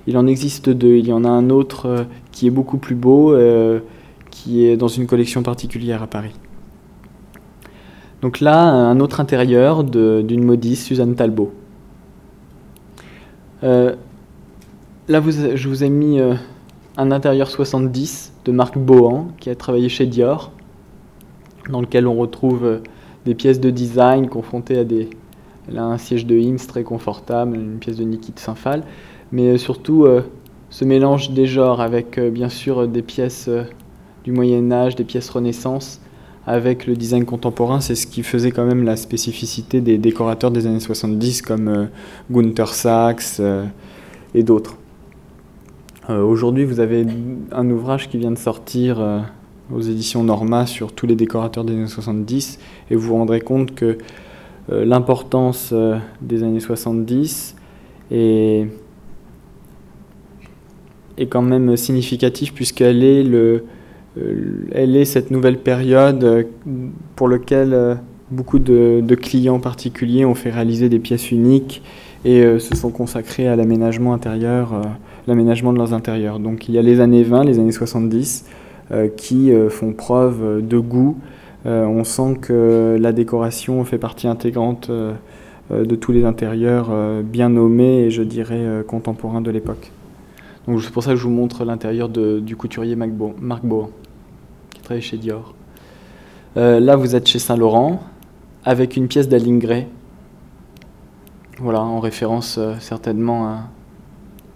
Il 0.07 0.19
en 0.19 0.27
existe 0.27 0.69
deux. 0.69 0.97
Il 0.97 1.07
y 1.07 1.12
en 1.12 1.25
a 1.25 1.29
un 1.29 1.51
autre 1.51 1.87
euh, 1.87 2.05
qui 2.33 2.47
est 2.47 2.51
beaucoup 2.51 2.79
plus 2.79 2.95
beau, 2.95 3.33
euh, 3.33 3.81
qui 4.31 4.67
est 4.67 4.77
dans 4.77 4.89
une 4.89 5.07
collection 5.07 5.43
particulière 5.43 6.03
à 6.03 6.07
Paris. 6.07 6.33
Donc 8.25 8.41
là, 8.41 8.59
un 8.59 8.99
autre 8.99 9.20
intérieur 9.20 9.85
d'une 9.85 10.43
modiste, 10.43 10.87
Suzanne 10.87 11.14
Talbot. 11.14 11.53
Euh, 13.62 13.95
là, 15.07 15.22
je 15.55 15.68
vous 15.68 15.85
ai 15.85 15.91
mis 15.91 16.18
un 16.97 17.11
intérieur 17.12 17.49
70 17.49 18.33
de 18.45 18.51
Marc 18.51 18.77
Bohan, 18.77 19.29
qui 19.39 19.51
a 19.51 19.55
travaillé 19.55 19.89
chez 19.89 20.07
Dior, 20.07 20.51
dans 21.70 21.81
lequel 21.81 22.09
on 22.09 22.14
retrouve 22.14 22.81
des 23.27 23.37
pièces 23.37 23.61
de 23.61 23.70
design 23.70 24.29
confrontées 24.29 24.79
à 24.79 24.85
des, 24.85 25.11
là, 25.70 25.85
un 25.85 25.99
siège 25.99 26.27
de 26.27 26.37
Hinz 26.37 26.66
très 26.66 26.83
confortable, 26.83 27.55
une 27.57 27.79
pièce 27.79 27.97
de 27.97 28.05
Niki 28.05 28.33
de 28.33 28.41
Saint-Phal 28.41 28.83
mais 29.35 29.49
euh, 29.49 29.59
surtout 29.59 30.05
euh, 30.05 30.22
ce 30.70 30.85
mélange 30.85 31.31
des 31.31 31.47
genres 31.47 31.81
avec 31.81 32.18
euh, 32.18 32.31
bien 32.31 32.49
sûr 32.49 32.87
des 32.87 33.03
pièces 33.03 33.51
du 34.22 34.33
Moyen 34.33 34.70
Âge, 34.72 34.95
des 34.95 35.05
pièces 35.05 35.29
Renaissance, 35.29 36.01
avec 36.47 36.86
le 36.86 36.95
design 36.95 37.24
contemporain, 37.24 37.80
c'est 37.80 37.95
ce 37.95 38.07
qui 38.07 38.22
faisait 38.22 38.51
quand 38.51 38.66
même 38.66 38.84
la 38.84 38.97
spécificité 38.97 39.80
des 39.80 39.99
décorateurs 39.99 40.51
des 40.51 40.66
années 40.66 40.80
70 40.80 41.42
comme 41.42 41.88
Gunther 42.30 42.74
Sachs 42.74 43.40
et 44.34 44.42
d'autres. 44.42 44.76
Aujourd'hui, 46.09 46.64
vous 46.64 46.80
avez 46.80 47.07
un 47.51 47.70
ouvrage 47.70 48.11
qui 48.11 48.18
vient 48.18 48.30
de 48.30 48.38
sortir 48.38 49.24
aux 49.74 49.80
éditions 49.80 50.22
Norma 50.22 50.66
sur 50.66 50.92
tous 50.92 51.07
les 51.07 51.16
décorateurs 51.16 51.64
des 51.64 51.72
années 51.72 51.86
70 51.86 52.59
et 52.90 52.95
vous 52.95 53.09
vous 53.09 53.14
rendrez 53.14 53.40
compte 53.40 53.74
que 53.74 53.97
l'importance 54.68 55.72
des 56.20 56.42
années 56.42 56.61
70 56.61 57.57
est 58.11 58.68
est 61.18 61.26
quand 61.26 61.42
même 61.42 61.76
significatif 61.76 62.53
puisqu'elle 62.55 63.05
est, 63.05 63.22
le, 63.22 63.38
euh, 63.38 63.64
elle 64.17 64.97
est 64.97 65.05
cette 65.05 65.31
nouvelle 65.31 65.59
période 65.59 66.25
euh, 66.25 66.43
pour 67.17 67.29
laquelle 67.29 67.75
euh, 67.75 67.95
beaucoup 68.31 68.59
de, 68.59 69.15
clients 69.15 69.61
particuliers 69.61 70.25
ont 70.25 70.35
fait 70.35 70.51
réaliser 70.51 70.89
des 70.89 70.99
pièces 70.99 71.31
uniques 71.31 71.83
et 72.25 72.59
se 72.59 72.75
sont 72.75 72.89
consacrés 72.89 73.47
à 73.49 73.55
l'aménagement 73.55 74.15
intérieur, 74.15 74.81
l'aménagement 75.29 75.75
de 75.75 75.79
leurs 75.79 75.93
intérieurs. 75.93 76.39
Donc 76.39 76.71
il 76.71 76.75
y 76.75 76.79
a 76.79 76.83
les 76.83 77.01
années 77.01 77.23
20, 77.23 77.45
les 77.45 77.59
années 77.59 77.71
70 77.71 78.47
qui 79.19 79.53
font 79.69 79.93
preuve 79.93 80.67
de 80.67 80.79
goût. 80.79 81.19
on 81.67 82.03
sent 82.03 82.39
que 82.41 82.97
la 82.99 83.12
décoration 83.12 83.85
fait 83.85 83.99
partie 83.99 84.27
intégrante 84.27 84.91
de 85.71 85.95
tous 85.97 86.12
les 86.12 86.25
intérieurs 86.25 86.91
bien 87.23 87.51
nommés 87.51 88.05
et 88.05 88.11
je 88.11 88.23
dirais 88.23 88.83
contemporains 88.89 89.43
de 89.43 89.51
l'époque. 89.51 89.93
Donc 90.67 90.83
c'est 90.83 90.93
pour 90.93 91.03
ça 91.03 91.11
que 91.11 91.17
je 91.17 91.25
vous 91.25 91.31
montre 91.31 91.67
l'intérieur 91.67 92.09
du 92.09 92.57
couturier 92.57 92.97
Marc 92.97 93.12
Bohan, 93.62 93.91
qui 94.85 94.89
travaille 94.89 95.03
chez 95.03 95.16
Dior. 95.16 95.55
Euh, 96.59 96.78
là, 96.78 96.97
vous 96.97 97.16
êtes 97.16 97.26
chez 97.26 97.39
Saint-Laurent, 97.39 98.03
avec 98.64 98.99
une 98.99 99.09
pièce 99.09 99.30
d'Aline 99.30 99.59
Gray. 99.59 99.87
Voilà, 101.59 101.80
en 101.80 102.01
référence 102.01 102.59
euh, 102.59 102.74
certainement 102.80 103.49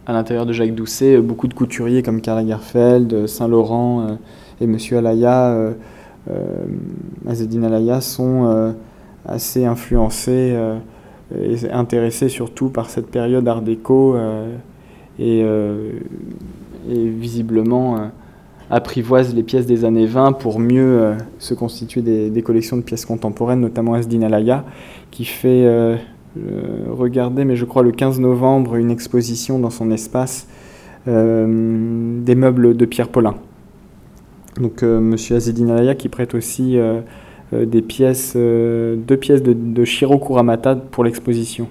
à, 0.07 0.13
l'intérieur 0.13 0.45
de 0.45 0.53
Jacques 0.53 0.75
Doucet. 0.75 1.17
Beaucoup 1.19 1.49
de 1.49 1.55
couturiers 1.55 2.03
comme 2.03 2.21
Karl 2.21 2.39
Lagerfeld, 2.39 3.27
Saint-Laurent 3.27 4.03
euh, 4.03 4.15
et 4.61 4.67
Monsieur 4.67 4.99
Alaya, 4.99 5.73
Azedine 7.27 7.65
Alaya, 7.65 8.03
sont 8.03 8.75
assez 9.25 9.65
influencés 9.65 10.59
et 11.35 11.71
intéressés 11.71 12.29
surtout 12.29 12.69
par 12.69 12.91
cette 12.91 13.07
période 13.07 13.49
art 13.49 13.63
déco 13.63 14.15
et, 15.19 15.43
euh, 16.89 17.11
visiblement 17.11 17.97
euh, 17.97 18.07
apprivoise 18.71 19.35
les 19.35 19.43
pièces 19.43 19.67
des 19.67 19.85
années 19.85 20.07
20 20.07 20.33
pour 20.33 20.61
mieux 20.61 21.01
euh, 21.01 21.15
se 21.39 21.55
constituer 21.55 22.03
des, 22.03 22.43
collections 22.43 22.77
de 22.77 22.83
pièces 22.83 23.07
contemporaines, 23.07 23.61
notamment 23.61 23.95
Asdin 23.95 24.23
Alaya, 24.23 24.65
qui 25.11 25.25
fait, 25.25 25.67
regarder, 26.91 27.45
mais 27.45 27.57
je 27.57 27.65
crois 27.65 27.83
le 27.83 27.91
15 27.91 28.21
novembre, 28.21 28.77
une 28.77 28.91
exposition 28.91 29.59
dans 29.59 29.71
son 29.71 29.91
espace 29.91 30.47
des 31.07 32.35
meubles 32.35 32.77
de 32.77 32.85
Pierre 32.85 33.09
Paulin. 33.09 33.35
Donc 34.61 34.83
Monsieur 34.83 35.37
Azedine 35.37 35.71
Alaya 35.71 35.95
qui 35.95 36.09
prête 36.09 36.35
aussi 36.35 36.77
des 37.53 37.83
pièces, 37.83 38.37
deux 38.37 39.17
pièces 39.19 39.43
de, 39.43 39.55
de 39.55 39.85
Shiro 39.85 40.19
Kuramata 40.19 40.77
pour 40.77 41.03
l'exposition. 41.05 41.69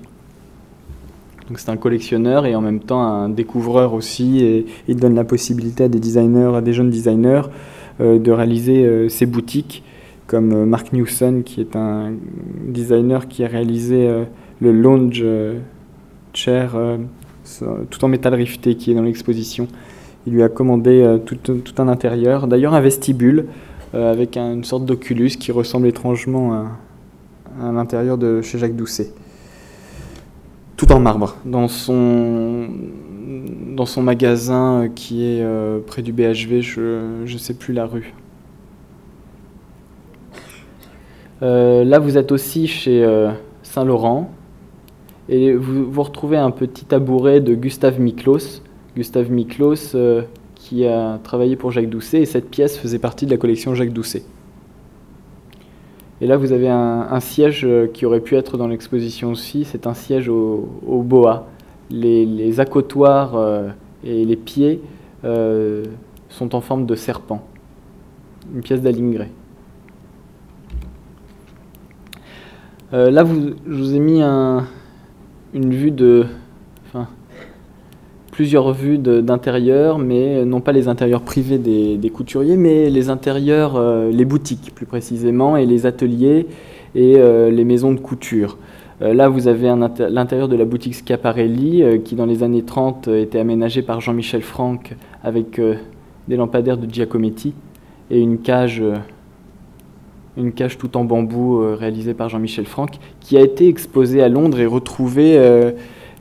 C'est 1.55 1.69
un 1.69 1.77
collectionneur 1.77 2.45
et 2.45 2.55
en 2.55 2.61
même 2.61 2.81
temps 2.81 3.01
un 3.01 3.29
découvreur 3.29 3.93
aussi. 3.93 4.43
Et 4.43 4.65
il 4.87 4.97
donne 4.97 5.15
la 5.15 5.23
possibilité 5.23 5.85
à 5.85 5.87
des 5.87 5.99
designers, 5.99 6.55
à 6.55 6.61
des 6.61 6.73
jeunes 6.73 6.89
designers, 6.89 7.43
euh, 8.01 8.19
de 8.19 8.31
réaliser 8.31 8.85
euh, 8.85 9.07
ces 9.07 9.25
boutiques, 9.25 9.83
comme 10.27 10.51
euh, 10.51 10.65
Mark 10.65 10.91
Newson, 10.91 11.43
qui 11.45 11.61
est 11.61 11.75
un 11.75 12.11
designer 12.67 13.27
qui 13.27 13.43
a 13.45 13.47
réalisé 13.47 14.09
le 14.59 14.71
lounge 14.71 15.23
chair 16.33 16.75
tout 17.89 18.03
en 18.03 18.07
métal 18.09 18.33
rifté 18.33 18.75
qui 18.75 18.91
est 18.91 18.95
dans 18.95 19.03
l'exposition. 19.03 19.67
Il 20.25 20.33
lui 20.33 20.43
a 20.43 20.49
commandé 20.49 21.17
tout, 21.25 21.39
un 21.77 21.87
intérieur, 21.87 22.47
d'ailleurs 22.47 22.73
un 22.73 22.81
vestibule 22.81 23.45
avec 23.93 24.35
une 24.35 24.65
sorte 24.65 24.85
d'oculus 24.85 25.29
qui 25.39 25.51
ressemble 25.51 25.87
étrangement 25.87 26.65
à 27.61 27.71
l'intérieur 27.71 28.17
de 28.17 28.41
chez 28.41 28.57
Jacques 28.57 28.75
Doucet 28.75 29.13
tout 30.77 30.91
en 30.91 30.99
marbre, 30.99 31.35
dans 31.43 31.67
son, 31.67 32.69
magasin 33.97 34.89
qui 34.93 35.25
est 35.25 35.41
euh, 35.41 35.79
près 35.85 36.03
du 36.03 36.13
BHV, 36.13 36.61
je 36.61 37.23
ne 37.23 37.37
sais 37.37 37.55
plus 37.55 37.73
la 37.73 37.87
rue. 37.87 38.13
Euh, 41.41 41.83
là, 41.83 41.99
vous 41.99 42.17
êtes 42.17 42.31
aussi 42.31 42.67
chez 42.67 43.03
euh, 43.03 43.31
Saint-Laurent 43.63 44.31
et 45.29 45.53
vous, 45.53 45.91
vous 45.91 46.03
retrouvez 46.03 46.37
un 46.37 46.51
petit 46.51 46.85
tabouret 46.85 47.41
de 47.41 47.55
Gustave 47.55 47.99
Miklos. 47.99 48.61
Gustave 48.95 49.31
Miklos 49.31 49.95
qui 50.55 50.85
a 50.85 51.19
travaillé 51.23 51.55
pour 51.55 51.71
Jacques 51.71 51.89
Doucet 51.89 52.21
et 52.21 52.25
cette 52.25 52.49
pièce 52.49 52.77
faisait 52.77 52.99
partie 52.99 53.25
de 53.25 53.31
la 53.31 53.37
collection 53.37 53.75
Jacques 53.75 53.93
Doucet. 53.93 54.23
Et 56.19 56.25
là, 56.25 56.35
vous 56.37 56.51
avez 56.51 56.69
un, 56.69 57.19
siège 57.19 57.63
euh, 57.63 57.87
qui 57.87 58.05
aurait 58.05 58.21
pu 58.21 58.35
être 58.35 58.57
dans 58.57 58.67
l'exposition 58.67 59.31
aussi. 59.31 59.65
C'est 59.65 59.85
un 59.85 59.93
siège 59.93 60.29
au, 60.29 60.67
boa. 61.05 61.47
Les, 61.91 62.59
accotoirs 62.59 63.35
euh, 63.35 63.69
et 64.03 64.25
les 64.25 64.35
pieds 64.35 64.81
euh, 65.23 65.85
sont 66.29 66.55
en 66.55 66.61
forme 66.61 66.85
de 66.87 66.95
serpent. 66.95 67.45
Une 68.53 68.61
pièce 68.61 68.81
d'Alingré. 68.81 69.29
là, 72.91 73.21
vous, 73.21 73.53
je 73.67 73.77
vous 73.77 73.95
ai 73.95 73.99
mis 73.99 74.21
une 74.21 75.73
vue 75.73 75.91
de, 75.91 76.25
plusieurs 78.37 78.71
vues 78.71 78.99
d'intérieur, 78.99 79.97
mais 79.97 80.45
non 80.45 80.61
pas 80.61 80.71
les 80.71 80.87
intérieurs 80.87 81.23
privés 81.23 81.57
des, 81.57 82.09
couturiers, 82.11 82.55
mais 82.55 82.87
les 82.91 83.09
intérieurs, 83.09 83.75
euh, 83.77 84.11
les 84.11 84.25
boutiques 84.25 84.75
plus 84.75 84.85
précisément, 84.85 85.57
et 85.57 85.65
les 85.65 85.87
ateliers 85.87 86.45
et 86.93 87.15
euh, 87.17 87.49
les 87.49 87.63
maisons 87.63 87.93
de 87.93 87.99
couture. 87.99 88.59
Euh, 89.01 89.15
là, 89.15 89.27
vous 89.27 89.47
avez 89.47 89.73
l'intérieur 90.11 90.47
de 90.47 90.55
la 90.55 90.65
boutique 90.65 90.93
Schiaparelli, 90.93 91.83
qui 92.05 92.13
dans 92.13 92.27
les 92.27 92.43
années 92.43 92.61
30 92.61 93.07
était 93.07 93.39
aménagée 93.39 93.81
par 93.81 94.01
Jean-Michel 94.01 94.43
Franck 94.43 94.95
avec 95.23 95.59
des 96.27 96.35
lampadaires 96.35 96.77
de 96.77 96.87
Giacometti 96.87 97.55
et 98.11 98.19
une 98.19 98.37
cage 98.37 98.83
une 100.37 100.51
cage 100.51 100.77
tout 100.77 100.95
en 100.95 101.05
bambou 101.05 101.57
réalisée 101.75 102.13
par 102.13 102.29
Jean-Michel 102.29 102.67
Franck, 102.67 102.99
qui 103.19 103.35
a 103.35 103.41
été 103.41 103.67
exposée 103.67 104.21
à 104.21 104.29
Londres 104.29 104.59
et 104.59 104.67
retrouvée 104.67 105.39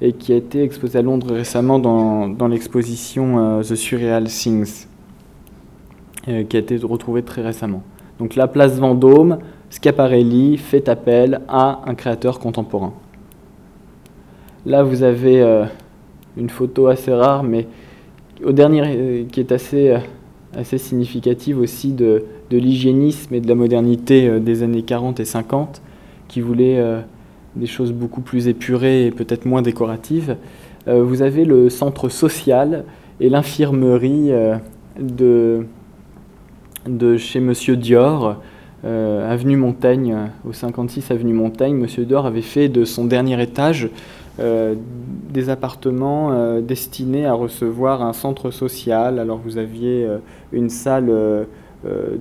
et 0.01 0.12
qui 0.12 0.32
a 0.32 0.36
été 0.36 0.62
exposé 0.62 0.99
à 0.99 1.03
Londres 1.03 1.32
récemment 1.32 1.78
dans, 1.78 2.28
dans 2.28 2.49
l'exposition 2.49 3.38
euh, 3.38 3.62
The 3.62 3.74
Surreal 3.74 4.24
Things, 4.24 4.86
euh, 6.28 6.44
qui 6.44 6.57
a 6.57 6.61
été 6.61 6.76
retrouvée 6.76 7.22
très 7.22 7.42
récemment. 7.42 7.82
Donc 8.18 8.34
la 8.34 8.47
place 8.47 8.78
Vendôme, 8.78 9.38
Schiaparelli 9.70 10.59
fait 10.59 10.88
appel 10.88 11.40
à 11.49 11.82
un 11.86 11.94
créateur 11.94 12.38
contemporain. 12.38 12.92
Là, 14.64 14.82
vous 14.82 15.03
avez 15.03 15.40
euh, 15.40 15.64
une 16.36 16.51
photo 16.51 16.88
assez 16.88 17.12
rare, 17.12 17.42
mais 17.42 17.66
au 18.44 18.53
dernier, 18.53 19.26
qui 19.32 19.40
est 19.40 19.53
assez, 19.53 19.97
assez 20.55 20.76
significative 20.76 21.59
aussi 21.59 21.92
de, 21.92 22.24
de 22.51 22.59
l'hygiénisme 22.59 23.34
et 23.34 23.40
de 23.40 23.49
la 23.49 23.55
modernité 23.55 24.40
des 24.40 24.62
années 24.62 24.82
40 24.82 25.20
et 25.20 25.24
50, 25.24 25.80
qui 26.28 26.42
voulait 26.42 26.82
des 27.57 27.66
choses 27.66 27.92
beaucoup 27.92 28.20
plus 28.20 28.48
épurées 28.48 29.07
et 29.07 29.11
peut-être 29.11 29.46
moins 29.46 29.62
décoratives. 29.62 30.36
vous 30.86 31.22
avez 31.22 31.44
le 31.44 31.68
centre 31.68 32.09
social 32.09 32.84
et 33.18 33.28
l'infirmerie 33.28 34.30
de, 35.00 35.66
de 36.86 37.16
chez 37.16 37.40
Monsieur 37.40 37.76
Dior, 37.76 38.36
euh, 38.84 39.32
avenue 39.32 39.57
Montaigne, 39.57 40.16
au 40.48 40.52
56 40.52 41.11
avenue 41.11 41.32
Montaigne. 41.32 41.74
Monsieur 41.74 42.04
Dior 42.04 42.26
avait 42.26 42.42
fait 42.42 42.68
de 42.68 42.84
son 42.84 43.04
dernier 43.04 43.40
étage 43.42 43.88
euh, 44.38 44.74
des 45.30 45.48
appartements 45.48 46.30
euh, 46.32 46.61
destinés 46.61 47.26
à 47.26 47.32
recevoir 47.32 48.02
un 48.02 48.12
centre 48.12 48.50
social. 48.50 49.18
Alors 49.18 49.38
vous 49.38 49.59
aviez 49.59 50.07
une 50.52 50.68
salle 50.68 51.11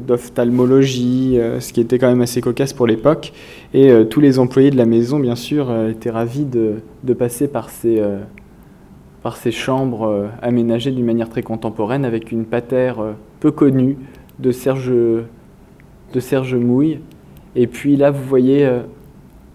d'ophtalmologie, 0.07 1.39
ce 1.59 1.73
qui 1.73 1.81
était 1.81 1.97
quand 1.99 2.09
même 2.09 2.21
assez 2.21 2.41
cocasse 2.41 2.73
pour 2.73 2.87
l'époque. 2.87 3.33
Et 3.73 3.91
tous 4.09 4.19
les 4.19 4.39
employés 4.39 4.71
de 4.71 4.77
la 4.77 4.85
maison, 4.85 5.19
bien 5.19 5.35
sûr, 5.35 5.73
étaient 5.89 6.09
ravis 6.09 6.45
de, 6.45 7.13
passer 7.13 7.47
par 7.47 7.69
ces 7.69 8.01
par 9.23 9.37
ces 9.37 9.51
chambres 9.51 10.29
aménagées 10.41 10.91
d'une 10.91 11.05
manière 11.05 11.29
très 11.29 11.41
contemporaine 11.41 12.05
avec 12.05 12.31
une 12.31 12.45
patère 12.45 12.97
peu 13.39 13.51
connue 13.51 13.97
de 14.39 14.51
Serge, 14.51 14.91
de 14.91 16.19
Serge 16.19 16.55
Mouille. 16.55 16.99
Et 17.55 17.67
puis 17.67 17.95
là, 17.95 18.11
vous 18.11 18.23
voyez 18.23 18.65
euh, 18.65 18.81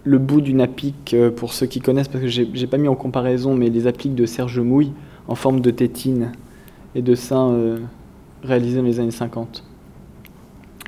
le 0.04 0.18
bout 0.18 0.40
d'une 0.40 0.61
applique, 0.61 1.14
euh, 1.14 1.30
pour 1.30 1.52
ceux 1.52 1.66
qui 1.66 1.80
connaissent, 1.80 2.08
parce 2.08 2.24
que 2.24 2.30
j'ai 2.30 2.66
pas 2.66 2.78
mis 2.78 2.88
en 2.88 2.96
comparaison, 2.96 3.54
mais 3.54 3.68
les 3.68 3.86
appliques 3.86 4.14
de 4.14 4.26
Serge 4.26 4.58
Mouille 4.58 4.92
en 5.28 5.34
forme 5.34 5.61
de 5.61 5.70
tétine 5.70 6.32
et 6.94 7.02
de 7.02 7.14
sein 7.14 7.50
euh, 7.50 7.78
réalisés 8.42 8.78
dans 8.78 8.84
les 8.84 9.00
années 9.00 9.11
50. 9.11 9.64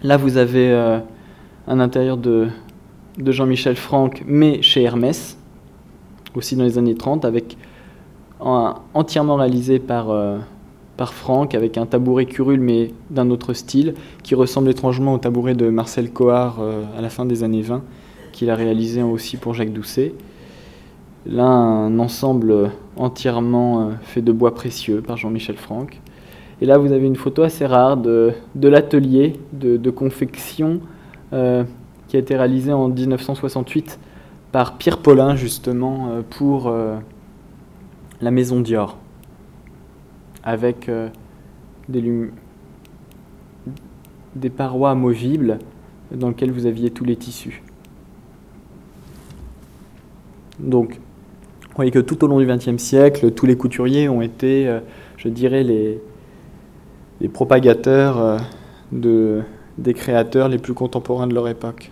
Là, 0.03 0.17
vous 0.17 0.37
avez 0.37 0.73
un 1.67 1.81
intérieur 1.81 2.17
de, 2.17 2.49
Jean-Michel 3.19 3.77
Franck, 3.77 4.25
mais 4.27 4.63
chez 4.63 4.83
Hermès, 4.83 5.39
aussi 6.35 6.57
dans 6.57 6.65
les 6.65 6.79
années 6.79 6.95
30, 6.95 7.25
avec 7.25 7.57
entièrement 8.41 9.37
réalisé 9.37 9.79
par 9.79 10.11
par 10.97 11.15
Franck 11.15 11.55
avec 11.55 11.79
un 11.79 11.87
tabouret 11.87 12.27
curule 12.27 12.61
mais 12.61 12.91
d'un 13.11 13.31
autre 13.31 13.55
style 13.55 13.95
qui 14.23 14.35
ressemble 14.35 14.71
étrangement 14.71 15.15
au 15.15 15.19
tabouret 15.19 15.55
de 15.55 15.69
Marcel 15.69 16.11
Coard 16.11 16.59
euh, 16.61 16.85
à 16.97 17.01
la 17.01 17.09
fin 17.09 17.25
des 17.25 17.43
années 17.43 17.63
20 17.63 17.83
qu'il 18.33 18.51
a 18.51 18.55
réalisé 18.55 19.03
aussi 19.03 19.37
pour 19.37 19.55
Jacques 19.55 19.73
Doucet. 19.73 20.15
Là, 21.27 21.45
un 21.45 21.99
ensemble 21.99 22.71
entièrement 22.97 23.81
euh, 23.81 23.91
fait 24.03 24.23
de 24.23 24.33
bois 24.33 24.55
précieux 24.55 25.03
par 25.03 25.17
Jean-Michel 25.17 25.57
Franck. 25.57 26.01
Et 26.63 26.65
là, 26.65 26.79
vous 26.79 26.93
avez 26.93 27.07
une 27.07 27.17
photo 27.17 27.43
assez 27.43 27.67
rare 27.67 27.99
de, 27.99 28.33
de 28.55 28.69
l'atelier 28.69 29.35
de, 29.53 29.91
confection 29.91 30.81
euh, 31.35 31.65
qui 32.09 32.17
a 32.17 32.21
été 32.21 32.37
réalisé 32.37 32.73
en 32.73 32.89
1968 32.89 33.99
par 34.53 34.79
Pierre 34.79 34.99
Paulin, 34.99 35.37
justement, 35.37 36.23
pour 36.31 36.73
la 38.21 38.31
maison 38.31 38.61
Dior 38.61 38.97
avec 40.43 40.89
euh, 40.89 41.09
des, 41.89 42.31
des 44.35 44.51
parois 44.51 44.91
amovibles 44.91 45.59
dans 46.13 46.29
lesquelles 46.29 46.51
vous 46.51 46.67
aviez 46.67 46.91
tous 46.91 47.05
les 47.05 47.17
tissus. 47.17 47.63
Donc, 50.59 50.95
vous 51.63 51.77
voyez 51.77 51.91
que 51.91 51.99
tout 51.99 52.23
au 52.25 52.27
long 52.27 52.39
du 52.39 52.47
XXe 52.47 52.77
siècle, 52.77 53.31
tous 53.33 53.47
les 53.47 53.57
couturiers 53.57 54.09
ont 54.09 54.21
été, 54.21 54.69
euh, 54.69 54.81
je 55.17 55.29
dirais, 55.29 55.63
les, 55.63 56.01
les 57.23 57.29
propagateurs 57.29 58.19
euh, 58.19 58.39
de, 58.93 59.41
des 59.79 59.95
créateurs 59.95 60.49
les 60.49 60.59
plus 60.59 60.75
contemporains 60.75 61.27
de 61.27 61.35
leur 61.35 61.49
époque. 61.49 61.91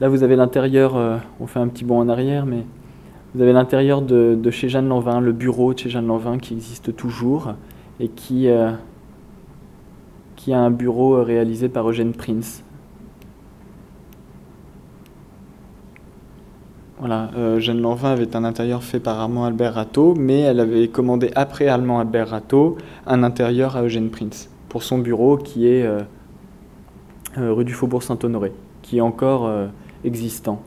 Là, 0.00 0.10
vous 0.10 0.22
avez 0.22 0.36
l'intérieur, 0.36 1.20
on 1.40 1.46
fait 1.48 1.58
un 1.58 1.66
petit 1.66 1.84
bond 1.84 1.98
en 1.98 2.08
arrière, 2.08 2.46
mais 2.46 2.64
vous 3.34 3.42
avez 3.42 3.52
l'intérieur 3.52 4.00
de, 4.00 4.50
chez 4.50 4.68
Jeanne 4.68 4.88
Lanvin, 4.88 5.20
le 5.20 5.32
bureau 5.32 5.74
de 5.74 5.78
chez 5.78 5.90
Jeanne 5.90 6.06
Lanvin 6.06 6.38
qui 6.38 6.54
existe 6.54 6.96
toujours 6.96 7.52
et 8.00 8.08
qui, 8.08 8.48
euh, 8.48 8.70
qui 10.34 10.52
a 10.52 10.58
un 10.58 10.70
bureau 10.70 11.22
réalisé 11.22 11.68
par 11.68 11.88
Eugène 11.88 12.12
Prince. 12.12 12.64
Voilà, 17.00 17.30
euh, 17.36 17.60
Jeanne 17.60 17.80
Lanvin 17.80 18.10
avait 18.10 18.34
un 18.34 18.44
intérieur 18.44 18.82
fait 18.82 18.98
par 18.98 19.18
Armand 19.18 19.44
Albert 19.44 19.74
Rateau, 19.74 20.14
mais 20.16 20.40
elle 20.40 20.58
avait 20.58 20.88
commandé 20.88 21.30
après 21.36 21.68
Armand 21.68 22.00
Albert 22.00 22.30
Rateau 22.30 22.76
un 23.06 23.22
intérieur 23.22 23.76
à 23.76 23.82
Eugène 23.82 24.10
Prince 24.10 24.50
pour 24.68 24.82
son 24.82 24.98
bureau 24.98 25.36
qui 25.36 25.68
est 25.68 25.84
euh, 25.84 26.02
rue 27.36 27.64
du 27.64 27.72
Faubourg 27.72 28.02
Saint-Honoré, 28.02 28.52
qui 28.82 28.98
est 28.98 29.00
encore 29.00 29.48
existant. 30.04 30.60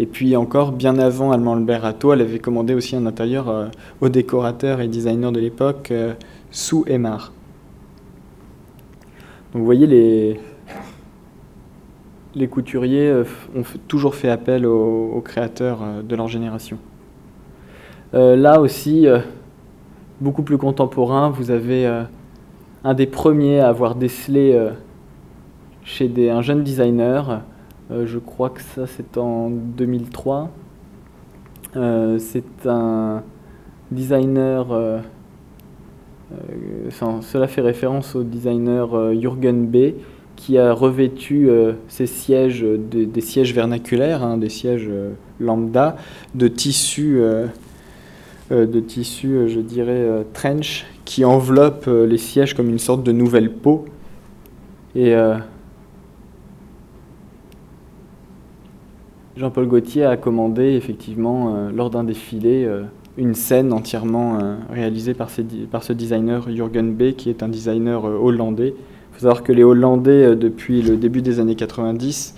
Et 0.00 0.06
puis 0.06 0.36
encore, 0.36 0.70
bien 0.70 0.96
avant 0.96 1.32
Allemand 1.32 1.54
Albert 1.54 1.82
Rato, 1.82 2.12
elle 2.12 2.20
avait 2.20 2.38
commandé 2.38 2.72
aussi 2.72 2.94
un 2.94 3.04
intérieur 3.04 3.48
euh, 3.48 3.66
au 4.00 4.08
décorateur 4.08 4.80
et 4.80 4.86
designer 4.86 5.32
de 5.32 5.40
l'époque, 5.40 5.90
euh, 5.90 6.14
Sous 6.52 6.84
Aymar. 6.86 7.32
Donc 9.52 9.60
vous 9.60 9.64
voyez, 9.64 9.88
les, 9.88 10.40
les 12.38 12.48
couturiers 12.48 13.08
euh, 13.08 13.24
ont 13.54 13.62
toujours 13.86 14.14
fait 14.14 14.30
appel 14.30 14.66
aux, 14.66 15.20
créateurs 15.24 15.80
de 16.02 16.16
leur 16.16 16.28
génération. 16.28 16.78
là 18.12 18.60
aussi, 18.60 19.06
beaucoup 20.20 20.42
plus 20.42 20.56
contemporain, 20.56 21.28
vous 21.28 21.50
avez 21.50 21.86
un 22.84 22.94
des 22.94 23.06
premiers 23.06 23.60
à 23.60 23.68
avoir 23.68 23.94
décelé 23.94 24.58
chez 25.84 26.30
un 26.30 26.40
jeune 26.40 26.62
designer 26.62 27.42
euh, 27.90 28.06
je 28.06 28.18
crois 28.18 28.50
que 28.50 28.60
ça 28.60 28.86
c'est 28.86 29.16
en 29.16 29.48
2003. 29.50 30.50
Euh, 31.76 32.18
c'est 32.18 32.66
un 32.66 33.22
designer, 33.90 34.70
euh, 34.72 35.00
cela 36.90 37.46
fait 37.46 37.62
référence 37.62 38.14
au 38.14 38.22
designer 38.22 39.14
Jürgen 39.14 39.66
B 39.66 39.94
qui 40.38 40.56
a 40.56 40.72
revêtu 40.72 41.50
ses 41.88 42.06
sièges, 42.06 42.64
des 42.64 43.20
sièges 43.20 43.52
vernaculaires, 43.52 44.22
hein, 44.22 44.38
des 44.38 44.48
sièges 44.48 44.88
lambda, 45.40 45.96
de 46.34 46.46
tissu, 46.48 47.20
de 48.50 48.80
tissu 48.80 49.48
je 49.48 49.60
dirais, 49.60 50.24
trench, 50.32 50.86
qui 51.04 51.24
enveloppe 51.24 51.86
les 51.86 52.18
sièges 52.18 52.54
comme 52.54 52.68
une 52.68 52.78
sorte 52.78 53.02
de 53.02 53.12
nouvelle 53.12 53.52
peau. 53.52 53.84
Et 54.94 55.14
Jean-Paul 59.38 59.68
Gaultier 59.68 60.04
a 60.04 60.16
commandé 60.16 60.74
effectivement 60.74 61.54
euh, 61.54 61.70
lors 61.70 61.90
d'un 61.90 62.02
défilé 62.02 62.64
euh, 62.64 62.82
une 63.16 63.34
scène 63.34 63.72
entièrement 63.72 64.36
euh, 64.40 64.56
réalisée 64.68 65.14
par, 65.14 65.30
ce 65.30 65.92
designer 65.92 66.50
Jürgen 66.50 66.92
B, 66.92 67.12
qui 67.12 67.30
est 67.30 67.44
un 67.44 67.48
designer 67.48 68.02
hollandais. 68.04 68.74
Faut 69.18 69.22
savoir 69.22 69.42
que 69.42 69.50
les 69.50 69.64
Hollandais, 69.64 70.36
depuis 70.36 70.80
le 70.80 70.96
début 70.96 71.22
des 71.22 71.40
années 71.40 71.56
90, 71.56 72.36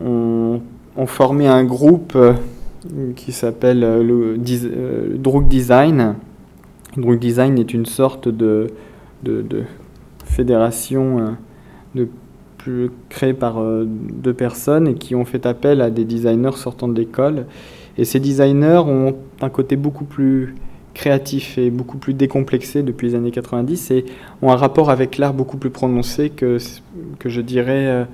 ont, 0.00 0.60
formé 1.06 1.48
un 1.48 1.64
groupe 1.64 2.16
qui 3.16 3.32
s'appelle 3.32 3.80
le, 3.80 4.36
Drug 5.18 5.48
Design. 5.48 6.14
Drug 6.96 7.18
Design 7.18 7.58
est 7.58 7.74
une 7.74 7.84
sorte 7.86 8.28
de, 8.28 8.68
fédération 10.24 11.36
de 11.96 12.08
créés 13.08 13.34
par 13.34 13.58
euh, 13.58 13.84
deux 13.86 14.34
personnes 14.34 14.88
et 14.88 14.94
qui 14.94 15.14
ont 15.14 15.24
fait 15.24 15.46
appel 15.46 15.80
à 15.80 15.90
des 15.90 16.04
designers 16.04 16.56
sortant 16.56 16.88
de 16.88 16.98
l'école. 16.98 17.46
Et 17.98 18.04
ces 18.04 18.20
designers 18.20 18.82
ont 18.86 19.16
un 19.40 19.48
côté 19.48 19.76
beaucoup 19.76 20.04
plus 20.04 20.54
créatif 20.96 21.58
et 21.58 21.70
beaucoup 21.70 21.98
plus 21.98 22.14
décomplexé 22.14 22.82
depuis 22.82 23.08
les 23.08 23.14
années 23.14 23.30
90 23.30 23.90
et 23.92 24.04
ont 24.42 24.50
un 24.50 24.56
rapport 24.56 24.90
avec 24.90 25.18
l'art 25.18 25.34
beaucoup 25.34 25.56
plus 25.56 25.70
prononcé 25.70 26.30
que, 26.30 26.58
que 27.18 27.28
je 27.28 27.40
dirais, 27.40 27.86
euh, 27.86 28.04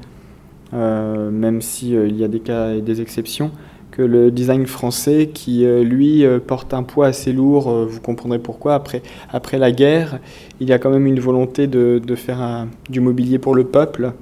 euh, 0.74 1.30
même 1.30 1.62
s'il 1.62 1.94
il 2.08 2.16
y 2.16 2.24
a 2.24 2.28
des 2.28 2.40
cas 2.40 2.74
et 2.74 2.82
des 2.82 3.00
exceptions, 3.00 3.50
que 3.90 4.02
le 4.02 4.30
design 4.30 4.66
français 4.66 5.30
qui, 5.32 5.66
lui, 5.66 6.24
porte 6.46 6.72
un 6.72 6.82
poids 6.82 7.08
assez 7.08 7.30
lourd, 7.30 7.70
vous 7.86 8.00
comprendrez 8.00 8.38
pourquoi, 8.38 8.74
après, 8.74 9.02
après 9.30 9.58
la 9.58 9.70
guerre, 9.70 10.18
il 10.60 10.68
y 10.68 10.72
a 10.72 10.78
quand 10.78 10.88
même 10.88 11.06
une 11.06 11.20
volonté 11.20 11.66
de, 11.66 12.00
de 12.02 12.14
faire 12.14 12.66
du 12.88 13.00
mobilier 13.00 13.38
pour 13.38 13.54
le 13.54 13.64
peuple, 13.64 14.14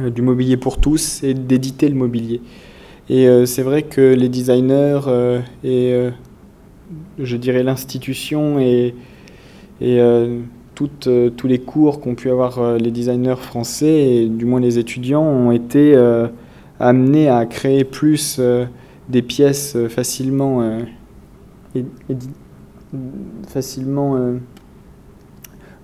euh, 0.00 0.10
du 0.10 0.22
mobilier 0.22 0.56
pour 0.56 0.78
tous 0.78 1.22
et 1.24 1.34
d'éditer 1.34 1.88
le 1.88 1.94
mobilier. 1.94 2.40
Et 3.08 3.26
euh, 3.28 3.44
c'est 3.44 3.62
vrai 3.62 3.82
que 3.82 4.14
les 4.14 4.28
designers 4.28 5.00
euh, 5.08 5.40
et 5.64 6.10
je 7.18 7.36
dirais 7.36 7.62
l'institution 7.62 8.58
et, 8.58 8.94
et 9.80 10.00
toutes, 10.74 11.08
tous 11.36 11.46
les 11.46 11.58
cours 11.58 12.00
qu'ont 12.00 12.14
pu 12.14 12.30
avoir 12.30 12.76
les 12.76 12.90
designers 12.90 13.36
français, 13.40 14.16
et 14.16 14.28
du 14.28 14.44
moins 14.44 14.60
les 14.60 14.78
étudiants, 14.78 15.22
ont 15.22 15.52
été 15.52 15.96
amenés 16.78 17.28
à 17.28 17.46
créer 17.46 17.84
plus 17.84 18.40
des 19.08 19.22
pièces 19.22 19.76
facilement, 19.88 20.80
facilement 23.46 24.16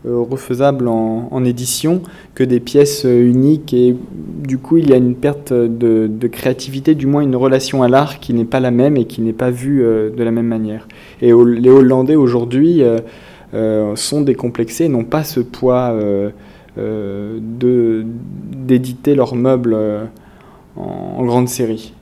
refaisables 0.07 0.88
en, 0.88 1.44
édition 1.44 2.02
que 2.34 2.44
des 2.44 2.61
pièces 2.61 3.04
uniques 3.04 3.72
et 3.74 3.94
du 4.42 4.59
coup 4.59 4.78
il 4.78 4.90
y 4.90 4.92
a 4.92 4.96
une 4.96 5.14
perte 5.14 5.52
de, 5.52 6.28
créativité, 6.28 6.94
du 6.94 7.07
moins 7.07 7.22
une 7.22 7.36
relation 7.36 7.82
à 7.82 7.88
l'art 7.88 8.20
qui 8.20 8.32
n'est 8.34 8.44
pas 8.44 8.61
la 8.61 8.70
même 8.70 8.96
et 8.96 9.04
qui 9.04 9.20
n'est 9.20 9.32
pas 9.32 9.50
vue 9.50 9.80
de 9.80 10.22
la 10.22 10.30
même 10.30 10.46
manière. 10.46 10.88
Et 11.22 11.32
les 11.32 11.70
Hollandais 11.70 12.16
aujourd'hui 12.16 12.82
sont 13.94 14.20
décomplexés, 14.22 14.88
n'ont 14.88 15.04
pas 15.04 15.24
ce 15.24 15.40
poids 15.40 15.96
euh, 16.78 17.38
d'éditer 17.40 19.14
leurs 19.14 19.34
meubles 19.34 19.72
euh, 19.72 20.04
en, 20.76 21.24
grande 21.24 21.48
série. 21.48 21.94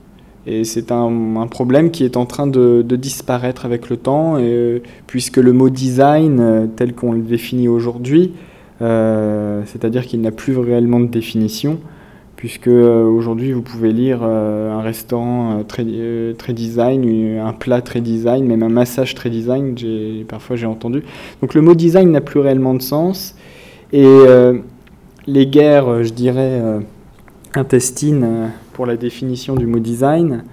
Et 0.47 0.65
c'est 0.65 0.93
un, 0.93 1.47
problème 1.51 1.91
qui 1.91 2.05
est 2.05 2.17
en 2.17 2.27
train 2.27 2.47
de, 2.47 2.83
disparaître 2.83 3.65
avec 3.65 3.89
le 3.89 3.97
temps, 3.97 4.39
et, 4.39 4.83
puisque 5.07 5.39
le 5.39 5.53
mot 5.53 5.71
design, 5.71 6.39
euh, 6.41 6.67
tel 6.67 6.95
qu'on 6.95 7.13
le 7.13 7.23
définit 7.23 7.69
aujourd'hui, 7.69 8.33
c'est-à-dire 8.81 10.05
qu'il 10.05 10.21
n'a 10.21 10.31
plus 10.31 10.59
réellement 10.59 11.01
de 11.01 11.07
définition, 11.07 11.79
puisque 12.37 12.67
aujourd'hui 12.67 13.53
vous 13.53 13.63
pouvez 13.63 13.93
lire 13.93 14.23
un 14.23 14.83
restaurant 14.83 15.63
très, 15.67 15.87
très 16.37 16.53
design, 16.53 17.39
un 17.39 17.53
plat 17.55 17.81
très 17.81 18.03
design, 18.03 18.45
même 18.45 18.63
un 18.63 18.69
massage 18.69 19.15
très 19.15 19.31
design, 19.31 19.75
parfois 20.29 20.57
j'ai 20.57 20.67
entendu. 20.67 21.03
Donc 21.41 21.55
le 21.55 21.63
mot 21.63 21.75
design 21.75 22.11
n'a 22.11 22.21
plus 22.21 22.41
réellement 22.41 22.75
de 22.75 22.83
sens, 22.83 23.35
et 23.95 24.05
euh, 24.05 24.59
les 25.29 25.47
guerres, 25.47 25.89
euh, 25.89 26.03
je 26.03 26.13
dirais, 26.13 26.61
euh, 26.61 26.81
intestines 27.55 28.51
pour 28.75 28.85
la 28.87 28.97
définition 28.97 29.55
du 29.55 29.67
mot 29.67 29.79
design 29.79 30.45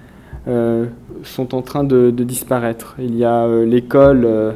sont 1.24 1.54
en 1.54 1.62
train 1.62 1.84
de, 1.84 2.10
disparaître. 2.10 2.96
Il 3.00 3.16
y 3.16 3.26
a 3.26 3.48
l'école 3.64 4.56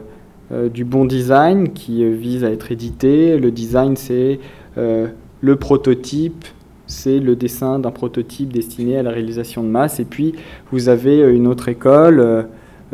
du 0.74 0.86
bon 0.86 1.06
design 1.06 1.74
qui 1.74 2.10
vise 2.12 2.44
à 2.44 2.52
être 2.52 2.72
édité. 2.72 3.38
Le 3.38 3.52
design, 3.52 3.96
c'est 3.96 4.40
le 4.78 5.56
prototype, 5.58 6.46
c'est 6.88 7.20
le 7.20 7.36
dessin 7.36 7.78
d'un 7.78 7.92
prototype 7.92 8.52
destiné 8.52 8.98
à 8.98 9.04
la 9.04 9.12
réalisation 9.12 9.64
de 9.64 9.68
masse. 9.68 10.00
Et 10.00 10.06
puis, 10.06 10.34
vous 10.72 10.90
avez 10.90 11.20
une 11.20 11.46
autre 11.46 11.70
école, 11.70 12.48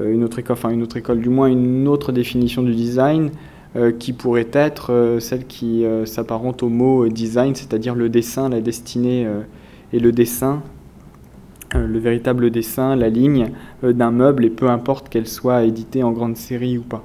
une 0.04 0.24
autre 0.24 0.40
école, 0.40 0.54
enfin 0.54 0.72
une 0.72 0.84
autre 0.84 0.98
école, 0.98 1.20
du 1.20 1.30
moins 1.30 1.48
une 1.48 1.88
autre 1.88 2.12
définition 2.12 2.62
du 2.62 2.74
design, 2.74 3.30
euh, 3.78 3.94
qui 3.94 4.12
pourrait 4.12 4.50
être 4.52 4.92
euh, 4.92 5.22
celle 5.22 5.48
qui 5.48 5.86
euh, 5.86 6.06
s'apparente 6.06 6.62
au 6.62 6.68
mot 6.68 7.08
design, 7.08 7.56
c'est-à-dire 7.56 7.96
le 7.96 8.10
dessin, 8.10 8.50
la 8.50 8.60
destinée 8.60 9.26
et 9.94 10.00
le 10.00 10.12
dessin, 10.12 10.62
le 11.74 12.00
véritable 12.00 12.50
dessin, 12.50 12.96
la 12.96 13.10
ligne 13.10 13.52
d'un 13.82 14.12
meuble, 14.12 14.46
et 14.46 14.50
peu 14.50 14.70
importe 14.70 15.10
qu'elle 15.10 15.28
soit 15.28 15.64
éditée 15.64 16.04
en 16.04 16.12
grande 16.12 16.36
série 16.36 16.78
ou 16.78 16.82
pas. 16.82 17.04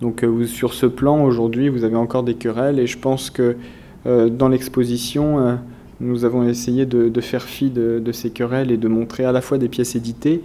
Donc 0.00 0.24
sur 0.46 0.74
ce 0.74 0.86
plan, 0.86 1.24
aujourd'hui, 1.24 1.68
vous 1.68 1.84
avez 1.84 1.96
encore 1.96 2.22
des 2.22 2.34
querelles, 2.34 2.78
et 2.78 2.86
je 2.86 2.98
pense 2.98 3.30
que 3.30 3.56
dans 4.04 4.48
l'exposition, 4.48 5.58
nous 6.00 6.24
avons 6.24 6.46
essayé 6.46 6.86
de, 6.86 7.20
faire 7.20 7.42
fi 7.42 7.70
de, 7.70 7.98
de, 7.98 8.12
ces 8.12 8.30
querelles 8.30 8.70
et 8.70 8.76
de 8.76 8.88
montrer 8.88 9.24
à 9.24 9.32
la 9.32 9.40
fois 9.40 9.58
des 9.58 9.68
pièces 9.68 9.96
éditées, 9.96 10.42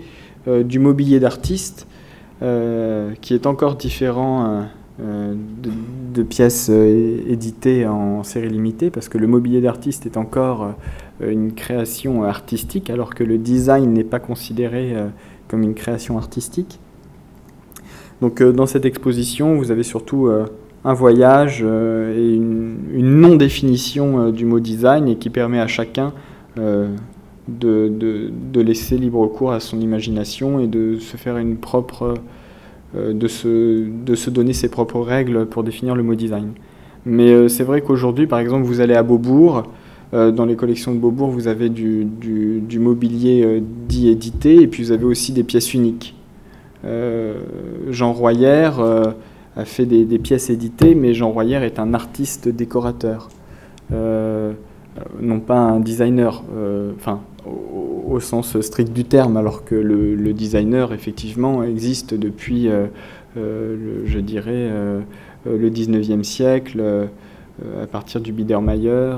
du 0.47 0.79
mobilier 0.79 1.19
d'artiste, 1.19 1.85
qui 2.39 3.33
est 3.33 3.45
encore 3.45 3.75
différent 3.75 4.63
euh, 5.01 5.33
de, 6.13 6.21
pièces 6.21 6.69
euh, 6.69 7.17
éditées 7.27 7.87
en 7.87 8.21
série 8.21 8.49
limitée, 8.49 8.91
parce 8.91 9.09
que 9.09 9.17
le 9.17 9.25
mobilier 9.25 9.59
d'artiste 9.59 10.05
est 10.05 10.17
encore 10.17 10.63
euh, 10.63 10.71
une 11.21 11.53
création 11.53 12.23
artistique, 12.23 12.89
alors 12.89 13.13
que 13.13 13.23
le 13.23 13.37
design 13.37 13.93
n'est 13.93 14.03
pas 14.03 14.19
considéré 14.19 14.95
comme 15.47 15.63
une 15.63 15.73
création 15.73 16.17
artistique. 16.17 16.79
Donc 18.21 18.41
dans 18.41 18.65
cette 18.65 18.85
exposition, 18.85 19.55
vous 19.55 19.71
avez 19.71 19.83
surtout 19.83 20.29
un 20.83 20.93
voyage 20.93 21.61
et 21.61 22.35
une, 22.35 22.77
non-définition 22.93 24.31
du 24.31 24.45
mot 24.45 24.59
design 24.59 25.07
et 25.07 25.15
qui 25.17 25.29
permet 25.29 25.59
à 25.59 25.67
chacun 25.67 26.13
de, 26.57 26.89
de, 27.89 28.61
laisser 28.61 28.97
libre 28.97 29.27
cours 29.27 29.51
à 29.51 29.59
son 29.59 29.79
imagination 29.79 30.59
et 30.59 30.67
de 30.67 30.97
se 30.97 31.17
faire 31.17 31.37
une 31.37 31.57
propre 31.57 32.15
euh, 32.95 33.11
de, 33.11 33.27
se, 33.27 33.87
de 33.87 34.13
se 34.13 34.29
donner 34.29 34.53
ses 34.53 34.69
propres 34.69 34.99
règles 34.99 35.47
pour 35.47 35.63
définir 35.63 35.95
le 35.95 36.03
mot 36.03 36.13
design. 36.13 36.51
Mais 37.07 37.31
euh, 37.31 37.47
c'est 37.47 37.63
vrai 37.63 37.81
qu'aujourd'hui, 37.81 38.27
par 38.27 38.37
exemple, 38.37 38.65
vous 38.65 38.81
allez 38.81 38.93
à 38.93 39.01
Beaubourg, 39.01 39.57
euh, 39.57 39.61
dans 40.13 40.45
les 40.45 40.55
collections 40.55 40.93
de 40.93 40.99
Beaubourg, 40.99 41.29
vous 41.29 41.47
avez 41.47 41.69
du, 41.69 42.07
mobilier 42.79 43.61
dit 43.87 44.09
édité, 44.09 44.61
et 44.61 44.67
puis 44.67 44.83
vous 44.83 44.91
avez 44.91 45.05
aussi 45.05 45.33
des 45.33 45.43
pièces 45.43 45.73
uniques. 45.73 46.15
Jean 46.83 48.13
Royer 48.13 48.69
a 49.55 49.65
fait 49.65 49.85
des, 49.85 50.19
pièces 50.19 50.51
éditées, 50.51 50.93
mais 50.93 51.13
Jean 51.13 51.31
Royer 51.31 51.57
est 51.63 51.79
un 51.79 51.95
artiste 51.95 52.47
décorateur, 52.47 53.29
non 53.91 55.39
pas 55.39 55.57
un 55.57 55.79
designer. 55.79 56.43
Au, 57.45 58.19
sens 58.21 58.59
strict 58.61 58.93
du 58.93 59.03
terme, 59.03 59.35
alors 59.35 59.65
que 59.65 59.75
le, 59.75 60.33
designer, 60.33 60.93
effectivement, 60.93 61.63
existe 61.63 62.13
depuis, 62.13 62.69
euh, 62.69 62.85
euh, 63.37 64.03
je 64.05 64.19
dirais, 64.19 64.51
euh, 64.53 65.01
le 65.45 65.69
19e 65.69 66.23
siècle. 66.23 66.81
À 67.81 67.87
partir 67.87 68.19
du 68.19 68.31
Biedermeier, 68.31 69.15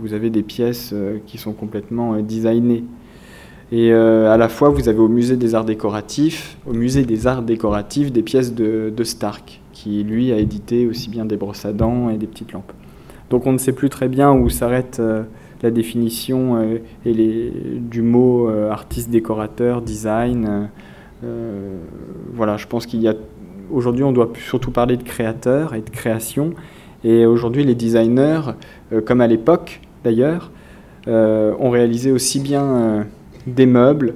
vous 0.00 0.14
avez 0.14 0.30
des 0.30 0.42
pièces 0.42 0.94
qui 1.26 1.38
sont 1.38 1.52
complètement 1.52 2.18
designées. 2.20 2.84
Et 3.70 3.92
à 3.92 4.36
la 4.36 4.48
fois, 4.48 4.70
vous 4.70 4.88
avez 4.88 4.98
au 4.98 5.08
musée 5.08 5.36
des 5.36 5.54
arts 5.54 5.64
décoratifs, 5.64 6.56
au 6.66 6.72
musée 6.72 7.04
des 7.04 7.26
arts 7.26 7.42
décoratifs, 7.42 8.10
des 8.10 8.22
pièces 8.22 8.54
de, 8.54 9.04
Stark, 9.04 9.60
qui 9.72 10.02
lui 10.02 10.32
a 10.32 10.38
édité 10.38 10.86
aussi 10.86 11.10
bien 11.10 11.26
des 11.26 11.36
brosses 11.36 11.66
à 11.66 11.72
dents 11.72 12.08
et 12.08 12.16
des 12.16 12.26
petites 12.26 12.52
lampes. 12.52 12.72
Donc 13.28 13.46
on 13.46 13.52
ne 13.52 13.58
sait 13.58 13.72
plus 13.72 13.90
très 13.90 14.08
bien 14.08 14.32
où 14.32 14.48
s'arrête 14.48 15.00
la 15.62 15.70
définition 15.70 16.56
euh, 16.56 16.78
et 17.06 17.14
les, 17.14 17.50
du 17.80 18.02
mot 18.02 18.48
euh, 18.48 18.70
artiste 18.70 19.10
décorateur, 19.10 19.80
design. 19.80 20.68
Euh, 21.24 21.78
voilà, 22.32 22.56
je 22.56 22.66
pense 22.66 22.86
qu'il 22.86 23.00
y 23.00 23.08
a 23.08 23.14
aujourd'hui 23.70 24.04
on 24.04 24.12
doit 24.12 24.30
surtout 24.36 24.70
parler 24.70 24.96
de 24.96 25.02
créateurs 25.02 25.74
et 25.74 25.80
de 25.80 25.90
création. 25.90 26.52
Et 27.04 27.26
aujourd'hui 27.26 27.64
les 27.64 27.74
designers, 27.74 28.40
comme 29.04 29.20
à 29.20 29.26
l'époque 29.26 29.80
d'ailleurs, 30.04 30.50
ont 31.06 31.70
réalisé 31.70 32.12
aussi 32.12 32.38
bien 32.38 33.06
des 33.46 33.66
meubles, 33.66 34.14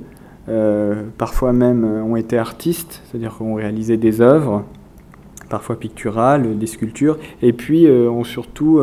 parfois 1.19 1.53
même 1.53 1.85
ont 1.85 2.17
été 2.17 2.39
artistes, 2.39 3.03
c'est-à-dire 3.05 3.37
ont 3.41 3.55
réalisé 3.55 3.97
des 3.97 4.21
œuvres, 4.21 4.65
parfois 5.49 5.79
picturales, 5.79 6.59
des 6.59 6.67
sculptures, 6.67 7.19
et 7.43 7.53
puis 7.53 7.89
ont 7.89 8.25
surtout 8.25 8.81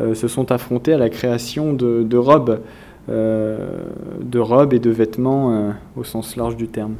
euh, 0.00 0.14
se 0.14 0.26
sont 0.26 0.50
affrontés 0.50 0.92
à 0.92 0.98
la 0.98 1.08
création 1.08 1.72
de, 1.72 2.16
robes, 2.16 2.60
euh, 3.08 3.82
de 4.20 4.38
robes 4.40 4.72
et 4.72 4.80
de 4.80 4.90
vêtements 4.90 5.52
euh, 5.52 5.70
au 5.96 6.02
sens 6.02 6.34
large 6.34 6.56
du 6.56 6.66
terme. 6.66 6.94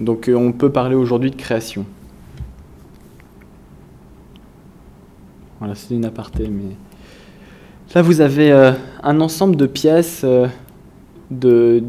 Donc 0.00 0.28
on 0.34 0.50
peut 0.50 0.70
parler 0.70 0.96
aujourd'hui 0.96 1.30
de 1.30 1.36
création. 1.36 1.84
Voilà, 5.60 5.76
c'est 5.76 5.94
une 5.94 6.04
aparté, 6.04 6.48
mais 6.48 6.74
là 7.94 8.02
vous 8.02 8.20
avez 8.20 8.50
un 9.02 9.20
ensemble 9.20 9.56
de 9.56 9.66
pièces 9.66 10.24
de, 11.30 11.82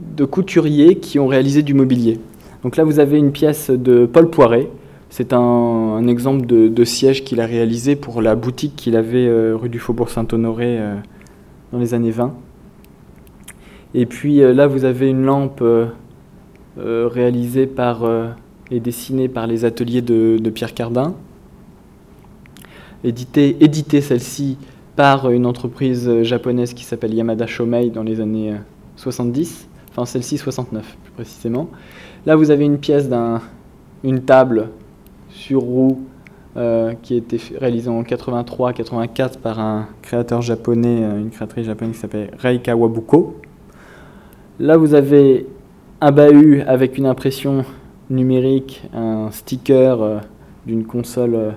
de 0.00 0.24
couturiers 0.24 0.96
qui 0.96 1.18
ont 1.18 1.26
réalisé 1.26 1.62
du 1.62 1.74
mobilier. 1.74 2.18
Donc 2.62 2.76
là 2.76 2.84
vous 2.84 2.98
avez 2.98 3.18
une 3.18 3.32
pièce 3.32 3.70
de 3.70 4.04
Paul 4.04 4.28
Poiret, 4.28 4.68
c'est 5.12 5.34
un, 5.34 6.06
exemple 6.08 6.46
de, 6.46 6.84
siège 6.84 7.22
qu'il 7.22 7.42
a 7.42 7.46
réalisé 7.46 7.96
pour 7.96 8.22
la 8.22 8.34
boutique 8.34 8.76
qu'il 8.76 8.96
avait 8.96 9.26
euh, 9.26 9.54
rue 9.54 9.68
du 9.68 9.78
Faubourg 9.78 10.08
Saint-Honoré 10.08 10.78
euh, 10.80 10.94
dans 11.70 11.78
les 11.78 11.92
années 11.92 12.10
20. 12.10 12.32
Et 13.92 14.06
puis 14.06 14.40
euh, 14.40 14.54
là, 14.54 14.66
vous 14.66 14.86
avez 14.86 15.10
une 15.10 15.22
lampe 15.22 15.62
réalisée 16.78 17.66
par, 17.66 18.06
et 18.70 18.80
dessinée 18.80 19.28
par 19.28 19.46
les 19.46 19.66
ateliers 19.66 20.00
de, 20.00 20.40
Pierre 20.48 20.72
Cardin, 20.72 21.14
éditée 23.04 24.00
celle-ci 24.00 24.58
par 24.96 25.30
une 25.30 25.46
entreprise 25.46 26.22
japonaise 26.22 26.74
qui 26.74 26.84
s'appelle 26.84 27.14
Yamada 27.14 27.46
Shomei 27.46 27.90
dans 27.90 28.02
les 28.02 28.20
années 28.20 28.54
70, 28.96 29.68
enfin 29.90 30.04
celle-ci 30.04 30.38
69 30.38 30.96
plus 31.02 31.12
précisément. 31.12 31.68
Là, 32.26 32.36
vous 32.36 32.50
avez 32.50 32.64
une 32.64 32.78
pièce 32.78 33.08
d'une 34.04 34.22
table 34.22 34.68
sur 35.30 35.60
roue 35.62 36.02
euh, 36.56 36.92
qui 37.02 37.14
a 37.14 37.16
été 37.16 37.40
réalisé 37.58 37.88
en 37.88 38.02
83-84 38.02 39.38
par 39.38 39.58
un 39.58 39.88
créateur 40.02 40.42
japonais, 40.42 41.00
euh, 41.02 41.18
une 41.18 41.30
créatrice 41.30 41.66
japonaise 41.66 41.94
qui 41.94 42.00
s'appelle 42.00 42.30
Rei 42.38 42.60
Kawabuko. 42.60 43.36
Là, 44.60 44.76
vous 44.76 44.94
avez 44.94 45.46
un 46.00 46.12
bahut 46.12 46.60
avec 46.66 46.98
une 46.98 47.06
impression 47.06 47.64
numérique, 48.10 48.82
un 48.94 49.30
sticker 49.30 50.02
euh, 50.02 50.18
d'une 50.66 50.84
console 50.84 51.54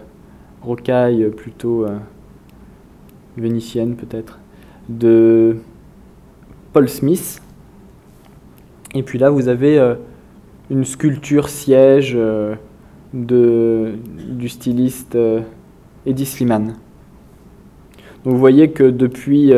rocaille 0.65 1.29
plutôt 1.29 1.85
vénitienne 3.37 3.95
peut-être, 3.95 4.39
de 4.89 5.57
Paul 6.73 6.89
Smith. 6.89 7.41
Et 8.93 9.03
puis 9.03 9.19
là, 9.19 9.29
vous 9.29 9.47
avez 9.47 9.95
une 10.69 10.85
sculpture 10.85 11.49
siège 11.49 12.17
de, 13.13 13.93
du 14.29 14.49
styliste 14.49 15.17
Eddie 16.05 16.25
Sliman. 16.25 16.75
Donc 18.23 18.33
vous 18.33 18.39
voyez 18.39 18.71
que 18.71 18.83
depuis, 18.83 19.51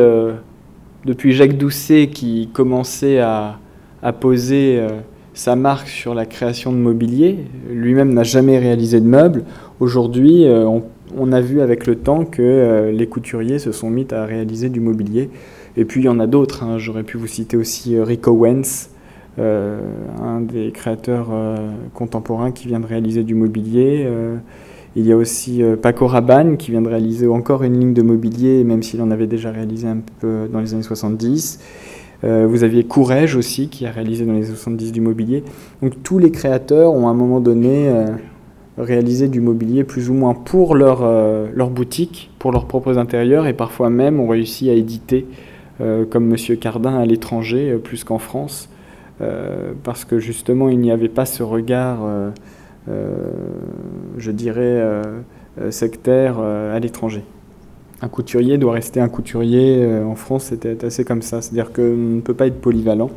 depuis 1.04 1.32
Jacques 1.32 1.56
Doucet 1.56 2.08
qui 2.08 2.50
commençait 2.52 3.20
à, 3.20 3.58
à 4.02 4.12
poser 4.12 4.86
sa 5.38 5.54
marque 5.54 5.86
sur 5.86 6.14
la 6.14 6.26
création 6.26 6.72
de 6.72 6.78
mobilier. 6.78 7.38
Lui-même 7.70 8.12
n'a 8.12 8.24
jamais 8.24 8.58
réalisé 8.58 9.00
de 9.00 9.06
meubles. 9.06 9.44
Aujourd'hui, 9.78 10.44
euh, 10.44 10.66
on, 10.66 10.82
a 11.32 11.40
vu 11.40 11.60
avec 11.60 11.86
le 11.86 11.96
temps 11.96 12.24
que 12.24 12.42
euh, 12.42 12.92
les 12.92 13.06
couturiers 13.06 13.58
se 13.58 13.72
sont 13.72 13.90
mis 13.90 14.06
à 14.12 14.24
réaliser 14.24 14.68
du 14.68 14.80
mobilier. 14.80 15.30
Et 15.76 15.84
puis 15.84 16.00
il 16.00 16.04
y 16.04 16.08
en 16.08 16.20
a 16.20 16.26
d'autres. 16.26 16.64
Hein. 16.64 16.78
J'aurais 16.78 17.04
pu 17.04 17.16
vous 17.16 17.26
citer 17.26 17.56
aussi 17.56 17.96
euh, 17.96 18.04
Rico 18.04 18.32
Wentz, 18.32 18.90
un 19.38 20.40
des 20.40 20.72
créateurs 20.72 21.28
contemporains 21.94 22.50
qui 22.50 22.66
vient 22.66 22.80
de 22.80 22.86
réaliser 22.86 23.22
du 23.22 23.36
mobilier. 23.36 24.04
il 24.96 25.06
y 25.06 25.12
a 25.12 25.16
aussi 25.16 25.62
Paco 25.80 26.08
Rabanne 26.08 26.56
qui 26.56 26.72
vient 26.72 26.82
de 26.82 26.88
réaliser 26.88 27.28
encore 27.28 27.62
une 27.62 27.78
ligne 27.78 27.94
de 27.94 28.02
mobilier, 28.02 28.64
même 28.64 28.82
s'il 28.82 29.00
en 29.00 29.12
avait 29.12 29.28
déjà 29.28 29.52
réalisé 29.52 29.86
un 29.86 29.98
peu 30.18 30.48
dans 30.52 30.58
les 30.58 30.74
années 30.74 30.82
70. 30.82 31.60
Euh, 32.24 32.46
vous 32.48 32.64
aviez 32.64 32.84
Courrèges 32.84 33.36
aussi, 33.36 33.68
qui 33.68 33.86
a 33.86 33.92
réalisé 33.92 34.26
dans 34.26 34.32
les 34.32 34.44
70 34.44 34.92
du 34.92 35.00
mobilier. 35.00 35.44
Donc 35.82 36.02
tous 36.02 36.18
les 36.18 36.30
créateurs 36.30 36.92
ont 36.92 37.06
à 37.06 37.10
un 37.10 37.14
moment 37.14 37.40
donné 37.40 37.88
euh, 38.78 38.82
réalisé 38.82 39.28
du 39.28 39.40
mobilier 39.40 39.84
plus 39.84 40.10
ou 40.10 40.14
moins 40.14 40.34
pour 40.34 40.74
leur, 40.74 41.00
euh, 41.02 41.48
leur 41.54 41.70
boutique, 41.70 42.30
pour 42.38 42.52
leurs 42.52 42.66
propres 42.66 42.98
intérieurs, 42.98 43.46
et 43.46 43.52
parfois 43.52 43.90
même 43.90 44.20
ont 44.20 44.28
réussi 44.28 44.70
à 44.70 44.74
éditer, 44.74 45.26
comme 46.10 46.26
Monsieur 46.26 46.56
Cardin 46.56 46.98
à 46.98 47.06
l'étranger, 47.06 47.76
plus 47.76 48.02
qu'en 48.02 48.18
France, 48.18 48.68
parce 49.84 50.04
que 50.04 50.18
justement 50.18 50.68
il 50.70 50.80
n'y 50.80 50.90
avait 50.90 51.08
pas 51.08 51.24
ce 51.24 51.44
regard, 51.44 52.00
je 52.88 54.30
dirais, 54.32 54.82
sectaire 55.70 56.40
à 56.40 56.80
l'étranger 56.80 57.22
un 58.00 58.08
couturier 58.08 58.58
doit 58.58 58.72
rester 58.72 59.00
un 59.00 59.08
couturier. 59.08 59.78
Euh, 59.82 60.04
en 60.04 60.14
France, 60.14 60.44
c'était 60.44 60.84
assez 60.84 61.04
comme 61.04 61.22
ça. 61.22 61.42
C'est-à-dire 61.42 61.72
qu'on 61.72 61.96
ne 61.96 62.20
peut 62.20 62.34
pas 62.34 62.46
être 62.46 62.60
polyvalent. 62.60 63.10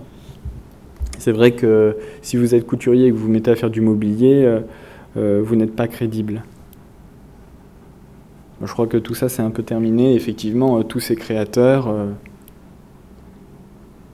C'est 1.17 1.31
vrai 1.31 1.51
que 1.51 1.97
si 2.21 2.35
vous 2.35 2.55
êtes 2.55 2.65
couturier 2.65 3.07
et 3.07 3.09
que 3.11 3.15
vous 3.15 3.25
vous 3.25 3.31
mettez 3.31 3.51
à 3.51 3.55
faire 3.55 3.69
du 3.69 3.81
mobilier, 3.81 4.43
euh, 4.43 4.57
euh, 4.57 4.61
vous 5.15 5.55
n'êtes 5.55 5.75
pas 5.75 5.87
crédible. 5.87 6.43
Je 8.63 8.71
crois 8.71 8.87
que 8.87 8.97
tout 8.97 9.15
ça, 9.15 9.27
c'est 9.27 9.41
un 9.41 9.49
peu 9.49 9.63
terminé. 9.63 10.13
Effectivement, 10.15 10.83
tous 10.83 10.99
ces 10.99 11.15
créateurs, 11.15 11.93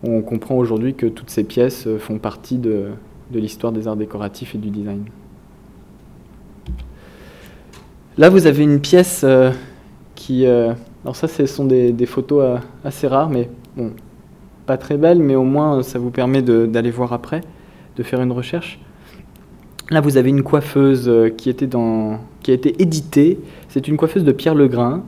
on 0.03 0.21
comprend 0.21 0.55
aujourd'hui 0.55 0.95
que 0.95 1.05
toutes 1.05 1.29
ces 1.29 1.43
pièces 1.43 1.87
font 1.99 2.17
partie 2.17 2.57
de, 2.57 2.89
l'histoire 3.31 3.73
des 3.73 3.87
arts 3.87 3.97
décoratifs 3.97 4.55
et 4.55 4.57
du 4.57 4.69
design. 4.69 5.05
Là, 8.17 8.29
vous 8.29 8.47
avez 8.47 8.63
une 8.63 8.79
pièce 8.79 9.25
euh, 10.31 10.73
alors 11.03 11.15
ça, 11.15 11.27
ce 11.27 11.45
sont 11.45 11.65
des, 11.65 12.05
photos 12.05 12.43
euh, 12.43 12.57
assez 12.83 13.07
rares, 13.07 13.29
mais 13.29 13.49
bon, 13.75 13.91
pas 14.65 14.77
très 14.77 14.97
belles, 14.97 15.19
mais 15.19 15.35
au 15.35 15.43
moins 15.43 15.83
ça 15.83 15.99
vous 15.99 16.09
permet 16.09 16.41
d'aller 16.41 16.91
voir 16.91 17.13
après, 17.13 17.41
de 17.95 18.03
faire 18.03 18.21
une 18.21 18.31
recherche. 18.31 18.79
Là, 19.89 20.01
vous 20.01 20.17
avez 20.17 20.29
une 20.29 20.43
coiffeuse 20.43 21.07
euh, 21.07 21.29
qui, 21.29 21.49
était 21.49 21.67
dans, 21.67 22.19
qui 22.43 22.51
a 22.51 22.53
été 22.53 22.81
éditée. 22.81 23.39
C'est 23.69 23.87
une 23.87 23.97
coiffeuse 23.97 24.23
de 24.23 24.31
Pierre 24.31 24.55
Legrain, 24.55 25.03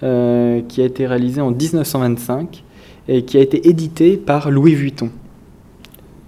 qui 0.00 0.82
a 0.82 0.84
été 0.84 1.06
réalisée 1.06 1.40
en 1.40 1.50
1925 1.50 2.62
et 3.08 3.22
qui 3.22 3.38
a 3.38 3.40
été 3.40 3.70
éditée 3.70 4.18
par 4.18 4.50
Louis 4.50 4.74
Vuitton. 4.74 5.08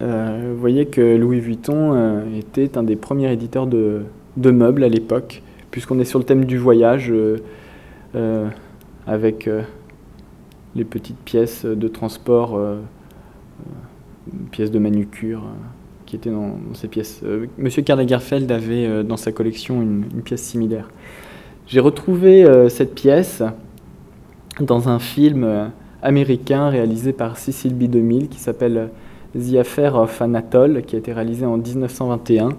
vous 0.01 0.57
voyez 0.59 0.87
que 0.87 1.15
Louis 1.15 1.41
Vuitton 1.41 2.25
était 2.39 2.79
un 2.79 2.83
des 2.83 2.97
premiers 2.97 3.31
éditeurs 3.31 3.67
de, 3.67 4.05
de 4.39 4.51
meubles 4.51 4.83
à 4.83 4.89
l'époque, 4.89 5.43
puisqu'on 5.71 5.99
est 5.99 6.07
sur 6.07 6.19
le 6.19 6.25
thème 6.25 6.47
du 6.47 6.57
voyage. 6.57 7.13
Euh, 8.17 8.49
avec 9.07 9.47
euh, 9.47 9.63
les 10.75 10.85
petites 10.85 11.19
pièces 11.19 11.65
de 11.65 11.87
transport, 11.87 12.57
euh, 12.57 12.81
pièces 14.51 14.71
de 14.71 14.79
manucure 14.79 15.43
qui 16.07 16.17
étaient 16.17 16.31
dans, 16.31 16.57
ces 16.75 16.89
pièces. 16.89 17.23
Monsieur 17.59 17.83
Karl 17.83 18.01
Lagerfeld 18.01 18.51
avait 18.51 19.05
dans 19.05 19.17
sa 19.17 19.33
collection 19.33 19.83
une, 19.83 20.05
pièce 20.25 20.43
similaire. 20.43 20.89
J'ai 21.67 21.81
retrouvé 21.81 22.47
cette 22.69 22.95
pièce 22.95 23.43
dans 24.61 24.89
un 24.89 25.01
film 25.01 25.71
américain 26.01 26.69
réalisé 26.69 27.13
par 27.13 27.37
Cecil 27.37 27.75
B. 27.75 27.85
2000 27.91 28.29
qui 28.29 28.39
s'appelle 28.39 28.91
The 29.35 29.57
Affair 29.57 29.97
of 29.97 30.23
Anatole, 30.23 30.83
qui 30.87 30.95
a 30.95 30.99
été 31.01 31.13
réalisé 31.13 31.45
en 31.45 31.57
1921 31.57 32.51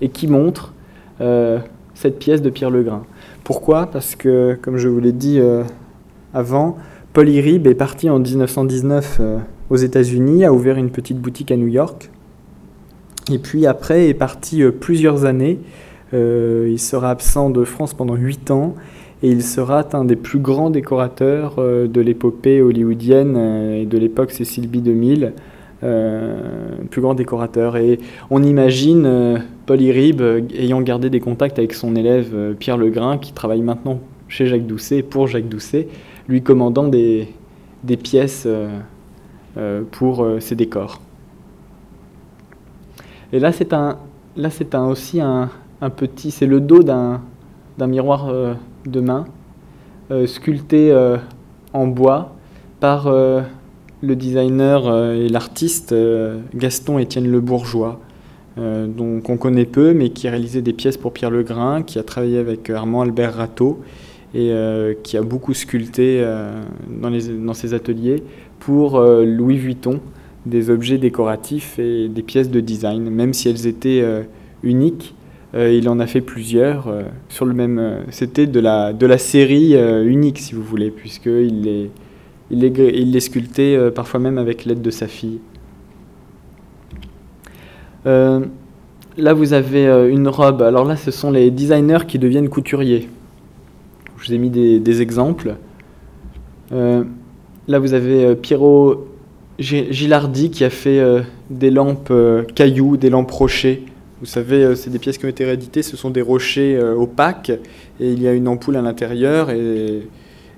et 0.00 0.08
qui 0.08 0.28
montre 0.28 0.72
cette 1.94 2.18
pièce 2.18 2.42
de 2.42 2.50
Pierre 2.50 2.70
Legrain. 2.70 3.04
Pourquoi? 3.44 3.86
Parce 3.86 4.14
que, 4.14 4.58
comme 4.62 4.76
je 4.76 4.88
vous 4.88 5.00
l'ai 5.00 5.12
dit 5.12 5.38
euh, 5.40 5.64
avant, 6.32 6.76
Paul 7.12 7.28
Irib 7.28 7.66
est 7.66 7.74
parti 7.74 8.08
en 8.08 8.18
1919 8.18 9.18
euh, 9.20 9.38
aux 9.68 9.76
États-Unis, 9.76 10.44
a 10.44 10.52
ouvert 10.52 10.76
une 10.76 10.90
petite 10.90 11.18
boutique 11.18 11.50
à 11.50 11.56
New 11.56 11.66
York, 11.66 12.10
et 13.30 13.38
puis 13.38 13.66
après 13.66 14.08
est 14.08 14.14
parti 14.14 14.62
euh, 14.62 14.70
plusieurs 14.70 15.24
années. 15.24 15.58
il 16.12 16.78
sera 16.78 17.10
absent 17.10 17.50
de 17.50 17.64
France 17.64 17.94
pendant 17.94 18.14
8 18.14 18.50
ans, 18.50 18.74
et 19.22 19.30
il 19.30 19.42
sera 19.42 19.86
un 19.92 20.04
des 20.04 20.16
plus 20.16 20.40
grands 20.40 20.70
décorateurs 20.70 21.56
de 21.56 22.00
l'épopée 22.00 22.60
hollywoodienne 22.60 23.36
et 23.36 23.86
de 23.86 23.96
l'époque 23.96 24.32
Cécile 24.32 24.68
B. 24.68 24.78
2000. 24.78 25.32
plus 26.90 27.00
grand 27.00 27.14
décorateur. 27.14 27.76
Et 27.76 27.98
on 28.30 28.42
imagine 28.42 29.40
Paul 29.66 29.80
Irib, 29.80 30.20
euh, 30.20 30.40
ayant 30.54 30.80
gardé 30.80 31.08
des 31.08 31.20
contacts 31.20 31.58
avec 31.58 31.72
son 31.72 31.94
élève 31.94 32.32
euh, 32.34 32.54
Pierre 32.54 32.76
Legrain, 32.76 33.18
qui 33.18 33.32
travaille 33.32 33.62
maintenant 33.62 34.00
chez 34.28 34.46
Jacques 34.46 34.66
Doucet, 34.66 35.02
pour 35.02 35.28
Jacques 35.28 35.48
Doucet, 35.48 35.88
lui 36.28 36.42
commandant 36.42 36.88
des, 36.88 37.28
des 37.84 37.96
pièces 37.96 38.46
euh, 38.46 39.82
pour 39.90 40.26
ses 40.40 40.56
décors. 40.56 41.00
Et 43.32 43.38
là, 43.38 43.52
c'est 43.52 43.72
un, 43.72 43.98
là, 44.36 44.50
c'est 44.50 44.74
un, 44.74 44.86
aussi 44.86 45.20
un, 45.20 45.50
un 45.80 45.90
petit, 45.90 46.30
c'est 46.30 46.46
le 46.46 46.60
dos 46.60 46.82
d'un, 46.82 47.20
d'un 47.78 47.86
miroir 47.86 48.32
de 48.86 49.00
main 49.00 49.24
sculpté 50.26 50.94
en 51.72 51.86
bois 51.86 52.34
par 52.80 53.10
le 53.10 54.14
designer 54.14 55.14
et 55.14 55.28
l'artiste 55.28 55.94
Gaston 56.54 56.98
Étienne 56.98 57.30
Le 57.30 57.40
Bourgeois. 57.40 57.98
Euh, 58.58 58.86
donc 58.86 59.30
on 59.30 59.36
connaît 59.36 59.64
peu, 59.64 59.94
mais 59.94 60.10
qui 60.10 60.28
a 60.28 60.30
réalisé 60.30 60.62
des 60.62 60.72
pièces 60.72 60.96
pour 60.96 61.12
Pierre 61.12 61.30
Legrain, 61.30 61.82
qui 61.82 61.98
a 61.98 62.02
travaillé 62.02 62.38
avec 62.38 62.68
Armand 62.70 63.02
Albert 63.02 63.34
Rateau 63.34 63.80
et 64.34 64.50
euh, 64.50 64.94
qui 65.02 65.16
a 65.16 65.22
beaucoup 65.22 65.54
sculpté 65.54 66.20
euh, 66.20 66.62
dans, 66.88 67.08
les, 67.08 67.28
dans, 67.28 67.54
ses 67.54 67.74
ateliers 67.74 68.22
pour 68.60 69.00
Louis 69.00 69.56
Vuitton 69.56 70.00
des 70.46 70.70
objets 70.70 70.98
décoratifs 70.98 71.78
et 71.78 72.08
des 72.08 72.22
pièces 72.22 72.50
de 72.50 72.60
design, 72.60 73.08
même 73.10 73.32
si 73.32 73.48
elles 73.48 73.66
étaient 73.66 74.04
uniques. 74.62 75.14
il 75.54 75.88
en 75.88 76.00
a 76.00 76.06
fait 76.06 76.20
plusieurs 76.20 76.92
sur 77.28 77.44
le 77.46 77.54
même. 77.54 78.00
C'était 78.10 78.46
de 78.46 78.58
la, 78.58 78.92
de 78.92 79.06
la 79.06 79.18
série 79.18 79.74
unique, 80.04 80.38
si 80.38 80.54
vous 80.54 80.62
voulez, 80.62 80.90
puisqu'il 80.90 81.62
les, 81.62 81.90
il 82.50 82.58
les, 82.58 82.72
il 82.94 83.12
les 83.12 83.20
sculptait 83.20 83.78
parfois 83.94 84.18
même 84.18 84.38
avec 84.38 84.64
l'aide 84.64 84.82
de 84.82 84.90
sa 84.90 85.06
fille. 85.06 85.38
Euh, 88.06 88.40
là, 89.16 89.34
vous 89.34 89.52
avez 89.52 89.86
euh, 89.86 90.10
une 90.10 90.28
robe. 90.28 90.62
Alors 90.62 90.84
là, 90.84 90.96
ce 90.96 91.10
sont 91.10 91.30
les 91.30 91.50
designers 91.50 92.06
qui 92.06 92.18
deviennent 92.18 92.48
couturiers. 92.48 93.08
Je 94.18 94.26
vous 94.26 94.34
ai 94.34 94.38
mis 94.38 94.50
des, 94.50 95.02
exemples. 95.02 95.56
Euh, 96.72 97.04
là, 97.68 97.78
vous 97.78 97.94
avez 97.94 98.34
Pierrot 98.36 99.06
Gilardi 99.58 100.50
qui 100.50 100.64
a 100.64 100.70
fait 100.70 101.00
des 101.50 101.70
lampes 101.70 102.12
cailloux, 102.54 102.96
des 102.96 103.10
lampes 103.10 103.30
rochers. 103.30 103.84
Vous 104.20 104.26
savez, 104.26 104.74
c'est 104.76 104.90
des 104.90 104.98
pièces 104.98 105.18
qui 105.18 105.26
ont 105.26 105.28
été 105.28 105.44
rééditées, 105.44 105.82
ce 105.82 105.96
sont 105.96 106.10
des 106.10 106.22
rochers 106.22 106.80
opaques 106.80 107.50
et 108.00 108.10
il 108.10 108.22
y 108.22 108.28
a 108.28 108.32
une 108.32 108.48
ampoule 108.48 108.76
à 108.76 108.82
l'intérieur 108.82 109.50
et, 109.50 110.02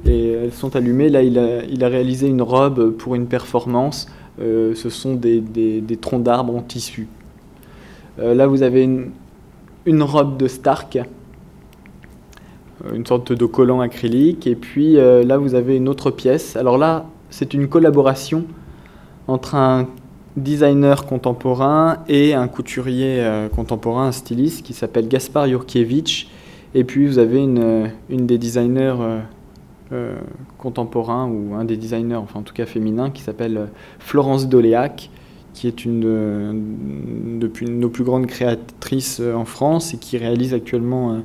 elles 0.06 0.52
sont 0.52 0.76
allumées. 0.76 1.08
Là, 1.08 1.22
il 1.22 1.38
a, 1.38 1.88
réalisé 1.88 2.28
une 2.28 2.42
robe 2.42 2.90
pour 2.92 3.14
une 3.14 3.26
performance. 3.26 4.06
ce 4.38 4.88
sont 4.88 5.14
des 5.14 5.98
troncs 6.00 6.22
d'arbres 6.22 6.54
en 6.54 6.62
tissu. 6.62 7.08
Euh, 8.20 8.34
là, 8.34 8.46
vous 8.46 8.62
avez 8.62 8.82
une, 8.82 10.02
robe 10.02 10.36
de 10.36 10.46
Stark, 10.46 10.96
euh, 12.84 12.94
une 12.94 13.04
sorte 13.04 13.32
de 13.32 13.46
collant 13.46 13.80
acrylique. 13.80 14.46
Et 14.46 14.54
puis 14.54 14.98
euh, 14.98 15.24
là, 15.24 15.38
vous 15.38 15.54
avez 15.54 15.76
une 15.76 15.88
autre 15.88 16.10
pièce. 16.10 16.56
Alors 16.56 16.78
là, 16.78 17.06
c'est 17.30 17.54
une 17.54 17.68
collaboration 17.68 18.44
entre 19.28 19.54
un 19.54 19.88
designer 20.36 21.06
contemporain 21.06 21.98
et 22.08 22.34
un 22.34 22.48
couturier 22.48 23.24
contemporain, 23.54 24.08
un 24.08 24.12
styliste 24.12 24.64
qui 24.64 24.72
s'appelle 24.72 25.08
Gaspar 25.08 25.46
Jurkiewicz. 25.46 26.26
Et 26.74 26.82
puis 26.84 27.06
vous 27.06 27.18
avez 27.18 27.38
une, 27.38 27.90
des 28.08 28.36
designers 28.38 28.96
contemporains, 30.58 31.28
ou 31.28 31.54
un 31.54 31.64
des 31.64 31.76
designers, 31.76 32.16
enfin 32.16 32.40
en 32.40 32.42
tout 32.42 32.52
cas 32.52 32.66
féminins, 32.66 33.10
qui 33.10 33.22
s'appelle 33.22 33.68
Florence 34.00 34.48
Doléac, 34.48 35.08
qui 35.52 35.68
est 35.68 35.84
une, 35.84 37.38
depuis 37.38 37.70
nos 37.70 37.88
plus 37.88 38.02
grandes 38.02 38.26
créatrices 38.26 39.20
en 39.20 39.44
France 39.44 39.94
et 39.94 39.98
qui 39.98 40.18
réalise 40.18 40.52
actuellement, 40.52 41.22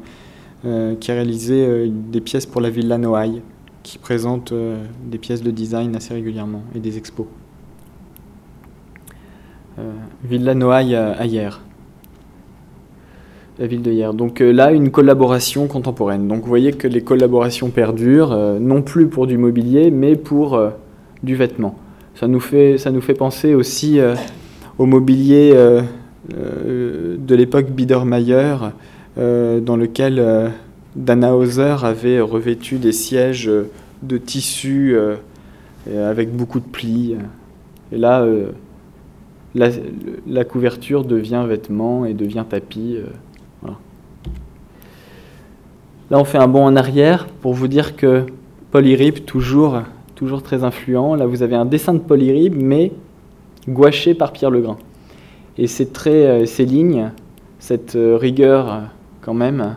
qui 0.62 1.12
a 1.12 1.14
réalisé 1.16 1.90
des 1.90 2.22
pièces 2.22 2.46
pour 2.46 2.62
la 2.62 2.70
Villa 2.70 3.00
Noailles, 3.00 3.42
qui 3.82 3.98
présente 3.98 4.54
des 5.04 5.18
pièces 5.18 5.42
de 5.42 5.50
design 5.50 5.96
assez 5.96 6.14
régulièrement 6.14 6.62
et 6.76 6.80
des 6.80 6.98
expos. 6.98 7.26
Villa 10.24 10.54
Noailles 10.54 10.96
à 10.96 11.26
hier 11.26 11.62
la 13.60 13.68
ville 13.68 13.82
de 13.82 13.92
hier. 13.92 14.14
Donc 14.14 14.42
euh, 14.42 14.52
là, 14.52 14.72
une 14.72 14.90
collaboration 14.90 15.68
contemporaine. 15.68 16.28
Donc 16.28 16.42
vous 16.42 16.48
voyez 16.48 16.72
que 16.72 16.88
les 16.88 17.02
collaborations 17.02 17.70
perdurent, 17.70 18.32
euh, 18.32 18.58
non 18.58 18.82
plus 18.82 19.08
pour 19.08 19.28
du 19.28 19.38
mobilier, 19.38 19.92
mais 19.92 20.16
pour 20.16 20.56
euh, 20.56 20.70
du 21.24 21.36
vêtement. 21.36 21.78
Ça 22.16 22.28
nous 22.28 22.40
fait, 22.40 22.78
ça 22.78 22.92
nous 22.92 23.02
fait 23.02 23.14
penser 23.14 23.54
aussi 23.54 24.00
au 24.78 24.86
mobilier 24.86 25.54
de 26.28 27.36
l'époque 27.36 27.70
Biedermeier, 27.70 28.56
dans 29.16 29.78
lequel 29.78 30.52
Dana 30.98 31.34
Hauser 31.34 31.76
avait 31.82 32.20
revêtu 32.20 32.78
des 32.78 32.92
sièges 32.92 33.50
de 34.04 34.18
tissu 34.18 34.98
avec 35.90 36.36
beaucoup 36.36 36.60
de 36.60 36.66
plis. 36.66 37.16
Et 37.94 37.98
là, 37.98 38.26
la, 39.56 40.44
couverture 40.44 41.04
devient 41.04 41.44
vêtement 41.48 42.06
et 42.06 42.14
devient 42.14 42.46
tapis. 42.48 42.98
Là, 46.12 46.18
on 46.18 46.24
fait 46.24 46.40
un 46.40 46.48
bond 46.48 46.66
en 46.66 46.76
arrière 46.76 47.28
pour 47.28 47.54
vous 47.54 47.68
dire 47.68 47.96
que 47.96 48.26
Polyrib, 48.72 49.26
toujours, 49.26 49.82
toujours 50.16 50.42
très 50.42 50.64
influent. 50.64 51.14
Là, 51.16 51.28
vous 51.28 51.44
avez 51.44 51.56
un 51.56 51.66
dessin 51.66 51.94
de 51.94 52.00
Polyrib, 52.00 52.56
mais 52.56 52.92
gouaché 53.68 54.16
par 54.16 54.32
Pierre 54.32 54.50
Legrain. 54.50 54.78
Et 55.58 55.68
ces 55.68 55.88
traits, 55.88 56.14
euh, 56.14 56.46
ces 56.46 56.66
lignes, 56.66 57.12
cette 57.60 57.96
euh, 57.96 58.18
rigueur, 58.18 58.74
euh, 58.74 58.80
quand 59.22 59.34
même, 59.34 59.76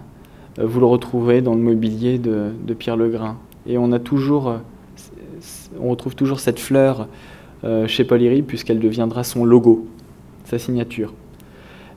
vous 0.59 0.81
le 0.81 0.87
retrouvez 0.87 1.43
dans 1.43 1.55
le 1.55 1.61
mobilier 1.61 2.19
de, 2.19 2.75
Pierre 2.79 2.97
Legrain. 2.97 3.37
Et 3.67 3.79
on 3.79 3.93
a 3.93 3.99
toujours, 3.99 4.55
on 5.81 5.89
retrouve 5.89 6.15
toujours 6.15 6.41
cette 6.41 6.61
fleur 6.61 7.09
chez 7.87 8.05
Polyrib, 8.05 8.45
puisqu'elle 8.47 8.81
deviendra 8.81 9.25
son 9.25 9.45
logo, 9.45 9.87
sa 10.45 10.59
signature. 10.59 11.13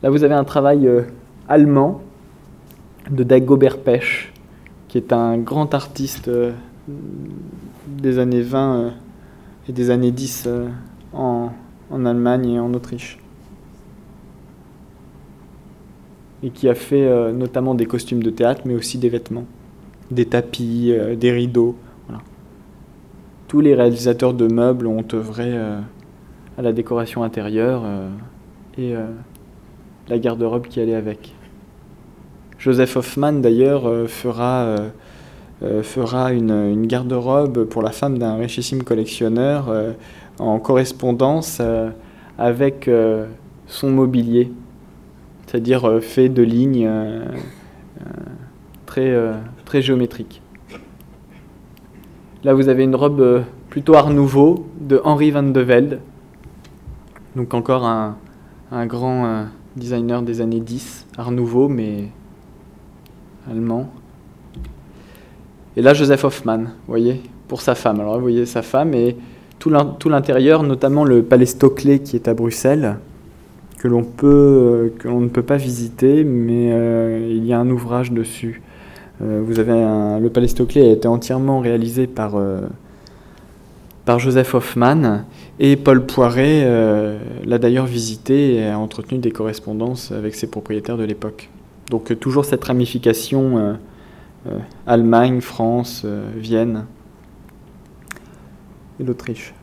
Là, 0.04 0.10
vous 0.10 0.24
avez 0.24 0.36
un 0.36 0.44
travail 0.44 0.88
allemand 1.48 2.02
de 3.10 3.24
Dagobert 3.24 3.78
Pech, 3.78 4.32
qui 4.88 4.98
est 4.98 5.14
un 5.14 5.38
grand 5.38 5.74
artiste 5.74 6.28
euh, 6.28 6.52
des 7.88 8.20
années 8.20 8.42
20 8.42 8.76
euh, 8.76 8.90
et 9.70 9.72
des 9.72 9.90
années 9.90 10.12
10 10.12 10.46
euh, 10.48 10.68
en, 11.14 11.52
Allemagne 11.92 12.50
et 12.50 12.60
en 12.60 12.74
Autriche. 12.74 13.20
Et 16.44 16.50
qui 16.50 16.70
a 16.70 16.76
fait 16.76 17.34
notamment 17.34 17.74
des 17.74 17.88
costumes 17.88 18.22
de 18.22 18.30
théâtre, 18.30 18.62
mais 18.66 18.76
aussi 18.76 19.00
des 19.00 19.10
vêtements, 19.10 19.46
des 20.12 20.26
tapis, 20.26 20.94
des 21.18 21.32
rideaux. 21.32 21.76
Tous 23.56 23.62
les 23.62 23.74
réalisateurs 23.74 24.34
de 24.34 24.52
meubles 24.52 24.86
ont 24.86 25.06
œuvré 25.14 25.58
à 26.58 26.62
la 26.62 26.74
décoration 26.74 27.24
intérieure 27.24 27.84
et 28.78 28.94
la 30.10 30.20
garde-robe 30.20 30.68
qui 30.68 30.82
allait 30.82 30.94
avec. 30.94 31.34
Joseph 32.58 32.98
Hoffman, 32.98 33.34
d'ailleurs, 33.34 33.88
euh, 33.88 34.08
fera, 34.08 34.64
euh, 34.64 34.90
euh, 35.64 35.84
fera 35.84 36.34
une, 36.34 36.86
garde-robe 36.88 37.66
pour 37.66 37.82
la 37.82 37.92
femme 37.92 38.18
d'un 38.18 38.36
richissime 38.36 38.84
collectionneur 38.84 39.74
en 40.40 40.60
correspondance 40.60 41.62
avec 42.38 42.90
son 43.68 43.90
mobilier, 43.90 44.52
c'est-à-dire 45.48 46.00
fait 46.02 46.28
de 46.28 46.44
lignes 46.44 46.90
très, 48.86 49.16
très 49.64 49.82
géométriques. 49.82 50.42
Là, 52.46 52.54
vous 52.54 52.70
avez 52.70 52.84
une 52.84 52.94
robe 52.94 53.44
plutôt 53.72 53.96
Art 53.96 54.12
Nouveau 54.12 54.68
de 54.80 55.02
Henri 55.04 55.32
van 55.32 55.42
de 55.42 55.60
Velde, 55.60 56.00
donc 57.36 57.56
encore 57.56 57.88
un, 57.88 58.16
grand 58.86 59.48
designer 59.76 60.22
des 60.22 60.42
années 60.42 60.60
10, 60.60 61.08
Art 61.18 61.32
Nouveau, 61.32 61.68
mais 61.70 62.10
allemand. 63.50 63.90
Et 65.76 65.82
là, 65.82 65.96
Joseph 65.96 66.24
Hoffman, 66.24 66.60
vous 66.60 66.66
voyez, 66.86 67.20
pour 67.48 67.62
sa 67.62 67.74
femme. 67.74 68.00
Alors, 68.00 68.14
vous 68.14 68.22
voyez 68.22 68.46
sa 68.46 68.62
femme 68.62 68.94
et 68.94 69.18
tout 69.58 69.72
l'intérieur, 69.72 70.62
notamment 70.62 71.04
le 71.04 71.24
palais 71.24 71.48
Stockley 71.48 71.98
qui 71.98 72.16
est 72.16 72.28
à 72.28 72.36
Bruxelles, 72.36 72.98
que 73.80 73.88
l'on 73.88 74.04
peut, 74.04 74.94
que 75.00 75.08
l'on 75.08 75.22
ne 75.22 75.30
peut 75.30 75.42
pas 75.42 75.58
visiter, 75.58 76.24
mais 76.24 76.70
euh, 76.72 77.28
il 77.28 77.44
y 77.44 77.54
a 77.54 77.60
un 77.60 77.72
ouvrage 77.72 78.12
dessus. 78.12 78.62
Euh, 79.22 79.42
vous 79.46 79.60
avez 79.60 79.74
le 80.20 80.30
palais 80.30 80.48
Stockley 80.48 80.82
a 80.82 80.92
été 80.92 81.08
entièrement 81.08 81.60
réalisé 81.60 82.08
par, 82.08 82.36
euh, 82.36 82.62
par 84.04 84.20
Joseph 84.20 84.54
Hoffman 84.54 85.24
et 85.60 85.76
Paul 85.76 86.06
Poiret 86.06 86.68
l'a 87.46 87.58
d'ailleurs 87.58 87.86
visité 87.86 88.56
et 88.56 88.68
a 88.68 88.78
entretenu 88.78 89.20
des 89.20 89.32
correspondances 89.32 90.12
avec 90.12 90.36
ses 90.36 90.48
propriétaires 90.48 90.98
de 90.98 91.06
l'époque. 91.06 91.50
Donc 91.90 92.12
euh, 92.12 92.16
toujours 92.16 92.46
cette 92.46 92.64
ramification 92.64 93.58
euh, 93.58 93.74
euh, 94.48 94.60
Allemagne, 94.88 95.42
France, 95.42 96.06
Vienne 96.36 96.86
et 99.00 99.04
l'Autriche. 99.04 99.54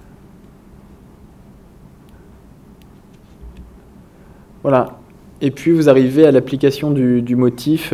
Voilà. 4.62 4.98
Et 5.40 5.50
puis 5.50 5.72
vous 5.72 5.88
arrivez 5.88 6.24
à 6.24 6.30
l'application 6.30 6.92
du, 6.92 7.34
motif 7.34 7.92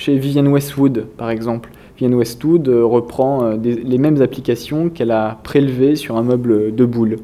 chez 0.00 0.16
Vivienne 0.16 0.48
Westwood, 0.48 1.06
par 1.18 1.28
exemple. 1.28 1.70
Vivienne 1.96 2.14
Westwood 2.14 2.66
reprend 2.68 3.50
les 3.62 3.98
mêmes 3.98 4.22
applications 4.22 4.88
qu'elle 4.88 5.10
a 5.10 5.38
prélevées 5.42 5.94
sur 5.94 6.16
un 6.16 6.22
meuble 6.22 6.74
de 6.74 6.84
boule. 6.86 7.16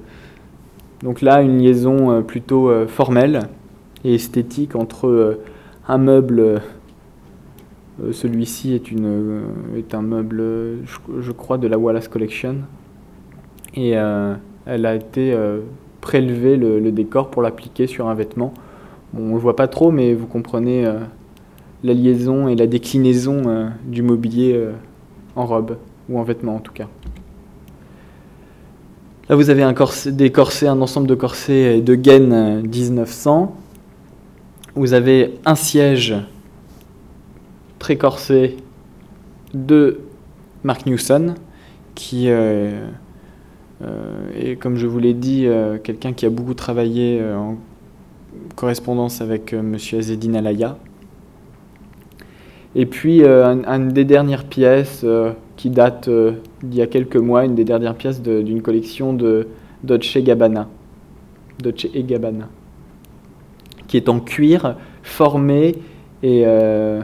Donc 1.03 1.23
là, 1.23 1.41
une 1.41 1.59
liaison 1.59 2.23
plutôt 2.23 2.71
formelle 2.87 3.41
et 4.05 4.15
esthétique 4.15 4.77
entre 4.77 5.39
un 5.89 5.99
meuble, 5.99 6.61
euh, 8.03 8.13
celui-ci 8.13 8.75
est, 8.75 8.93
euh, 8.93 9.41
un 9.93 10.03
meuble, 10.03 10.43
je, 11.21 11.33
crois, 11.33 11.59
de 11.59 11.69
la 11.69 11.79
Wallace 11.79 12.09
Collection. 12.09 12.57
Et 13.75 13.97
euh, 13.97 14.35
elle 14.67 14.85
a 14.85 14.95
été 14.95 15.35
prélevé 16.01 16.57
le, 16.57 16.91
décor 16.93 17.31
pour 17.31 17.41
l'appliquer 17.41 17.87
sur 17.87 18.09
un 18.09 18.15
vêtement. 18.15 18.53
On 19.17 19.29
ne 19.29 19.33
le 19.33 19.39
voit 19.39 19.57
pas 19.57 19.69
trop, 19.69 19.91
mais 19.91 20.13
vous 20.13 20.27
comprenez 20.27 20.87
la 21.85 21.95
liaison 21.95 22.49
et 22.49 22.57
la 22.57 22.67
déclinaison 22.67 23.71
du 23.87 24.03
mobilier 24.03 24.59
en 25.35 25.47
robe, 25.47 25.77
ou 26.09 26.19
en 26.19 26.23
vêtement 26.23 26.57
en 26.57 26.61
tout 26.61 26.73
cas. 26.73 26.89
Là, 29.29 29.37
vous 29.37 29.51
avez 29.51 29.63
un 29.63 29.75
des 30.07 30.31
corsets, 30.31 30.69
un 30.69 30.81
ensemble 30.81 31.07
de 31.07 31.15
corsets 31.15 31.81
de 31.81 31.95
gaines 31.95 32.63
1900 32.63 33.55
vous 34.77 34.93
avez 34.93 35.39
un 35.47 35.55
siège 35.55 36.15
très 37.79 37.97
corsé 37.97 38.59
de 39.55 40.01
Mark 40.65 40.85
Newson, 40.85 41.35
qui 41.95 42.29
euh, 42.29 42.87
euh, 43.83 44.31
est, 44.39 44.57
comme 44.57 44.77
je 44.77 44.87
vous 44.87 44.99
l'ai 44.99 45.15
dit, 45.15 45.47
euh, 45.47 45.79
quelqu'un 45.79 46.13
qui 46.13 46.27
a 46.27 46.31
beaucoup 46.31 46.53
travaillé 46.53 47.23
en 47.25 47.57
correspondance 48.55 49.23
avec 49.23 49.55
M. 49.55 49.77
Azedine 49.77 50.37
Alaya. 50.37 50.77
Et 52.77 52.87
puis, 52.87 53.25
une 53.25 53.89
des 53.89 54.05
dernières 54.05 54.45
pièces 54.45 55.05
qui 55.57 55.71
date 55.71 56.09
d'il 56.63 56.79
y 56.79 56.83
a 56.83 56.87
quelques 56.87 57.17
mois, 57.17 57.45
une 57.45 57.55
des 57.55 57.65
dernières 57.65 57.95
pièces 57.95 58.23
d'une 58.23 58.61
collection 58.63 59.15
de 59.15 59.49
Dolce 59.83 60.19
Gabbana. 60.19 60.69
Dolce 61.59 61.87
et 61.95 62.05
Gabbana 62.05 62.49
qui 63.87 63.97
est 63.97 64.09
en 64.09 64.21
cuir, 64.21 64.77
formé, 65.03 65.77
et 66.23 66.43
euh, 66.47 67.01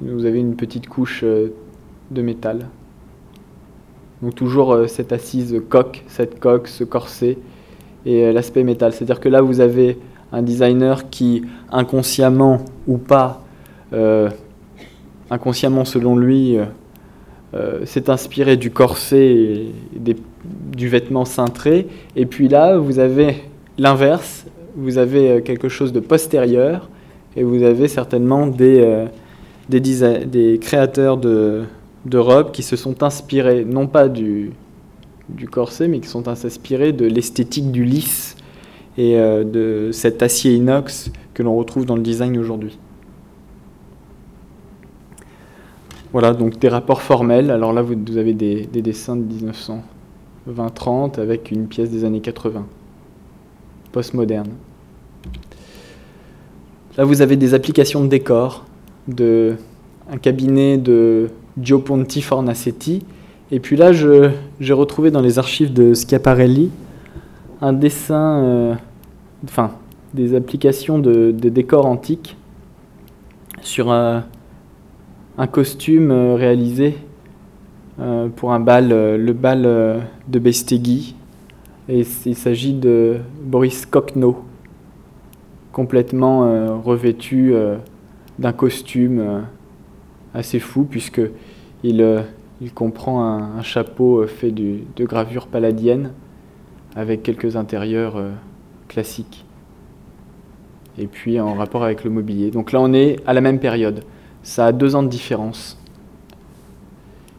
vous 0.00 0.24
avez 0.24 0.38
une 0.38 0.56
petite 0.56 0.88
couche 0.88 1.22
euh, 1.24 1.52
de 2.10 2.22
métal. 2.22 2.66
Donc 4.22 4.34
toujours 4.34 4.72
euh, 4.72 4.86
cette 4.86 5.12
assise 5.12 5.60
coque, 5.68 6.04
cette 6.06 6.40
coque, 6.40 6.68
ce 6.68 6.84
corset, 6.84 7.38
et 8.06 8.32
l'aspect 8.32 8.64
métal. 8.64 8.92
C'est-à-dire 8.92 9.20
que 9.20 9.28
là, 9.28 9.42
vous 9.42 9.60
avez 9.60 9.98
un 10.32 10.42
designer 10.42 11.10
qui, 11.10 11.42
inconsciemment 11.70 12.64
ou 12.86 12.96
pas, 12.96 13.42
inconsciemment 15.30 15.84
selon 15.84 16.16
lui, 16.16 16.56
s'est 17.84 18.10
inspiré 18.10 18.56
du 18.56 18.70
corset 18.70 19.26
et 19.26 19.72
du 20.76 20.88
vêtement 20.88 21.24
cintré. 21.24 21.86
Et 22.16 22.26
puis 22.26 22.48
là, 22.48 22.78
vous 22.78 22.98
avez 22.98 23.42
l'inverse, 23.78 24.46
vous 24.76 24.98
avez 24.98 25.30
euh, 25.30 25.40
quelque 25.40 25.68
chose 25.68 25.92
de 25.92 26.00
postérieur 26.00 26.88
et 27.36 27.42
vous 27.42 27.62
avez 27.62 27.88
certainement 27.88 28.46
des, 28.46 28.80
euh, 29.72 30.56
créateurs 30.58 31.16
de, 31.16 31.64
robes 32.14 32.52
qui 32.52 32.62
se 32.62 32.76
sont 32.76 33.02
inspirés, 33.02 33.64
non 33.64 33.86
pas 33.86 34.08
du, 34.08 34.52
du 35.28 35.48
corset, 35.48 35.88
mais 35.88 36.00
qui 36.00 36.08
sont 36.08 36.28
inspirés 36.28 36.92
de 36.92 37.06
l'esthétique 37.06 37.70
du 37.70 37.84
lisse 37.84 38.36
et 38.98 39.16
de 39.16 39.90
cet 39.92 40.22
acier 40.22 40.52
inox 40.52 41.10
que 41.32 41.42
l'on 41.42 41.56
retrouve 41.56 41.86
dans 41.86 41.96
le 41.96 42.02
design 42.02 42.36
aujourd'hui. 42.36 42.76
Voilà, 46.12 46.32
donc 46.32 46.58
des 46.58 46.68
rapports 46.68 47.02
formels. 47.02 47.50
Alors 47.50 47.72
là, 47.72 47.82
vous, 47.82 47.94
avez 48.16 48.34
des, 48.34 48.66
dessins 48.66 49.16
de 49.16 49.24
1920-30 50.48 51.20
avec 51.20 51.50
une 51.50 51.66
pièce 51.66 51.90
des 51.90 52.04
années 52.04 52.20
80, 52.20 52.66
postmoderne. 53.92 54.50
Là, 56.96 57.04
vous 57.04 57.22
avez 57.22 57.36
des 57.36 57.54
applications 57.54 58.02
de 58.02 58.08
décor, 58.08 58.64
de 59.06 59.54
un 60.10 60.18
cabinet 60.18 60.76
de 60.76 61.28
Gio 61.60 61.78
Ponti 61.78 62.20
Fornacetti. 62.22 63.04
Et 63.52 63.60
puis 63.60 63.76
là, 63.76 63.92
j'ai 63.92 64.72
retrouvé 64.72 65.12
dans 65.12 65.20
les 65.20 65.38
archives 65.38 65.72
de 65.72 65.94
Schiaparelli 65.94 66.70
un 67.60 67.72
dessin, 67.72 68.42
euh, 68.42 68.74
enfin, 69.44 69.72
des 70.14 70.34
applications 70.34 70.98
de, 70.98 71.30
décors 71.30 71.86
antiques 71.86 72.36
sur 73.62 73.92
un, 73.92 74.24
costume 75.50 76.10
euh, 76.10 76.34
réalisé 76.34 76.96
euh, 77.98 78.28
pour 78.28 78.52
un 78.52 78.60
bal, 78.60 78.88
le 78.88 79.32
bal 79.32 79.62
de 80.28 80.38
Bestegui. 80.38 81.14
Il 81.88 82.04
s'agit 82.06 82.72
de 82.72 83.16
Boris 83.42 83.84
Kokno, 83.84 84.44
complètement 85.72 86.80
revêtu 86.80 87.52
d'un 88.38 88.52
costume 88.52 89.42
assez 90.34 90.58
fou 90.60 90.84
puisque 90.84 91.20
il, 91.82 92.02
euh, 92.02 92.22
comprend 92.74 93.24
un, 93.24 93.62
chapeau 93.62 94.22
euh, 94.22 94.26
fait 94.26 94.50
de 94.50 95.04
gravure 95.04 95.46
palladienne 95.46 96.12
avec 96.94 97.22
quelques 97.22 97.56
intérieurs 97.56 98.16
euh, 98.16 98.30
classiques 98.88 99.44
et 100.98 101.06
puis 101.06 101.40
en 101.40 101.54
rapport 101.54 101.84
avec 101.84 102.04
le 102.04 102.10
mobilier. 102.10 102.50
Donc 102.50 102.72
là 102.72 102.80
on 102.80 102.92
est 102.92 103.16
à 103.26 103.32
la 103.32 103.40
même 103.40 103.58
période. 103.58 104.04
Ça 104.42 104.66
a 104.66 104.72
deux 104.72 104.94
ans 104.94 105.02
de 105.02 105.08
différence. 105.08 105.78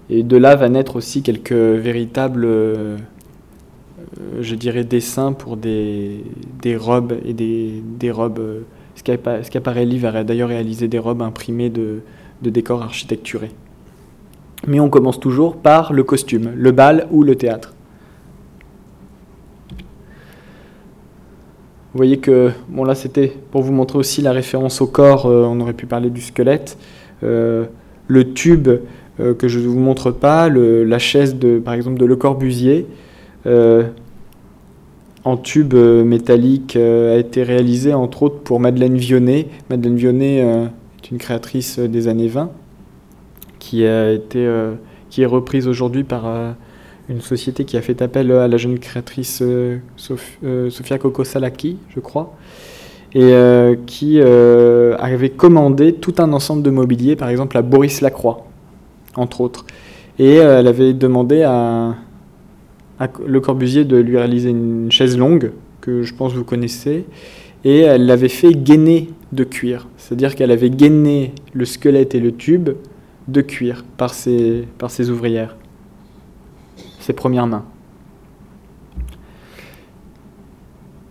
Et 0.10 0.24
de 0.24 0.38
là 0.38 0.56
va 0.56 0.70
naître 0.70 0.98
aussi 0.98 1.24
quelques 1.24 1.52
véritables, 1.54 2.48
je 4.40 4.56
dirais, 4.56 4.84
dessins 4.84 5.34
pour 5.34 5.58
des, 5.58 6.24
des 6.62 6.76
robes 6.76 7.14
et 7.24 7.34
des, 7.34 7.82
des 7.98 8.12
robes. 8.12 8.64
Schiaparelli 8.96 9.98
va 10.00 10.24
d'ailleurs 10.24 10.50
réaliser 10.50 10.88
des 10.88 11.00
robes 11.00 11.22
imprimées 11.22 11.70
de, 11.70 12.02
de 12.42 12.50
décors 12.50 12.84
architecturés. 12.84 13.52
Mais 14.68 14.80
on 14.80 14.90
commence 14.90 15.20
toujours 15.20 15.56
par 15.56 15.94
le 15.94 16.04
costume, 16.04 16.52
le 16.56 16.72
bal 16.72 17.08
ou 17.10 17.24
le 17.24 17.36
théâtre. 17.36 17.74
Vous 21.94 21.98
voyez 21.98 22.20
que, 22.20 22.52
bon 22.70 22.86
là 22.86 22.96
c'était 22.96 23.34
pour 23.52 23.64
vous 23.64 23.74
montrer 23.74 23.98
aussi 23.98 24.22
la 24.22 24.32
référence 24.32 24.80
au 24.80 24.88
corps, 24.88 25.26
euh, 25.26 25.44
on 25.44 25.60
aurait 25.60 25.74
pu 25.74 25.88
parler 25.88 26.10
du 26.10 26.22
squelette. 26.22 26.78
Euh, 27.22 27.66
le 28.08 28.34
tube 28.34 28.70
euh, 29.20 29.34
que 29.34 29.50
je 29.50 29.60
ne 29.60 29.68
vous 29.68 29.78
montre 29.78 30.12
pas, 30.12 30.48
la 30.48 31.00
chaise 31.00 31.36
de, 31.36 31.60
par 31.60 31.74
exemple 31.74 32.00
de 32.00 32.06
Le 32.06 32.16
Corbusier, 32.16 32.88
en 35.24 35.38
tube 35.38 35.74
métallique, 35.74 36.78
a 36.78 37.18
été 37.18 37.44
réalisé 37.44 37.94
entre 37.94 38.24
autres 38.24 38.40
pour 38.40 38.60
Madeleine 38.60 38.96
Vionnet. 38.96 39.48
Madeleine 39.70 39.96
Vionnet 39.96 40.70
une 41.12 41.18
créatrice 41.18 41.78
des 41.78 42.08
années 42.08 42.30
20 42.30 42.52
qui, 43.60 43.86
a 43.86 44.14
été, 44.14 44.50
qui 45.10 45.24
est 45.24 45.26
reprise 45.26 45.68
aujourd'hui 45.68 46.06
par 46.06 46.56
une 47.12 47.22
société 47.22 47.66
qui 47.66 47.78
a 47.78 47.82
fait 47.82 48.02
appel 48.02 48.32
à 48.32 48.48
la 48.48 48.58
jeune 48.58 48.80
créatrice 48.80 49.42
euh, 49.42 49.80
Sofia 49.98 50.98
Coco 50.98 51.24
Salaki, 51.24 51.78
je 51.90 52.00
crois, 52.00 52.36
et 53.14 53.34
qui 53.86 54.22
avait 54.22 55.30
commandé 55.30 55.94
tout 55.94 56.16
un 56.20 56.32
ensemble 56.32 56.64
de 56.64 56.70
mobilier, 56.70 57.18
par 57.18 57.28
exemple 57.28 57.58
à 57.58 57.62
Boris 57.62 58.00
Lacroix, 58.00 58.48
entre 59.16 59.42
autres. 59.42 59.66
Et 60.18 60.36
elle 60.36 60.68
avait 60.68 60.94
demandé 60.94 61.44
à, 61.44 61.96
à, 63.00 63.08
Le 63.26 63.42
Corbusier 63.42 63.84
de 63.84 63.98
lui 63.98 64.18
réaliser 64.18 64.52
une 64.52 64.92
chaise 64.92 65.18
longue, 65.18 65.52
que 65.82 66.04
je 66.04 66.14
pense 66.14 66.34
vous 66.34 66.46
connaissez, 66.46 67.06
et 67.66 67.80
elle 67.80 68.06
l'avait 68.06 68.30
fait 68.30 68.54
gainer 68.54 69.10
de 69.32 69.44
cuir. 69.44 69.88
C'est-à-dire 69.98 70.36
qu'elle 70.36 70.52
avait 70.52 70.70
gainé 70.70 71.34
le 71.54 71.66
squelette 71.66 72.16
et 72.16 72.20
le 72.20 72.32
tube 72.32 72.70
de 73.28 73.42
cuir 73.42 73.84
par 73.98 74.14
ses, 74.14 74.68
par 74.78 74.92
ses 74.92 75.10
ouvrières, 75.10 75.56
ses 77.02 77.14
premières 77.14 77.48
mains. 77.48 77.66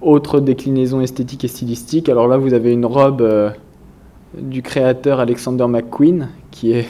Autre 0.01 0.41
déclinaison 0.41 1.03
esthétique 1.03 1.45
et 1.45 1.49
stylistique, 1.49 2.09
alors 2.09 2.27
là 2.27 2.39
vous 2.39 2.55
avez 2.55 2.73
une 2.73 2.87
robe 2.87 3.21
euh, 3.21 3.51
du 4.39 4.63
créateur 4.63 5.21
Alexander 5.21 5.67
McQueen, 5.67 6.29
qui 6.51 6.73
est 6.73 6.87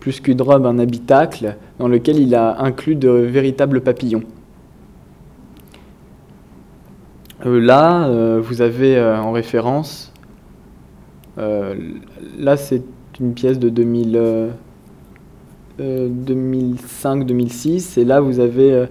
plus 0.00 0.20
qu'une 0.20 0.42
robe, 0.42 0.66
un 0.66 0.78
habitacle, 0.78 1.56
dans 1.78 1.88
lequel 1.88 2.18
il 2.18 2.34
a 2.34 2.60
inclus 2.60 2.96
de 2.96 3.08
véritables 3.08 3.80
papillons. 3.80 4.24
Euh, 7.46 7.58
là, 7.58 8.06
euh, 8.08 8.40
vous 8.42 8.60
avez 8.60 9.00
en 9.00 9.32
référence, 9.32 10.12
là 11.38 12.58
c'est 12.58 12.82
une 13.18 13.32
pièce 13.32 13.58
de 13.58 13.70
2005-2006, 15.78 17.98
et 17.98 18.04
là 18.04 18.20
vous 18.20 18.40
avez 18.40 18.86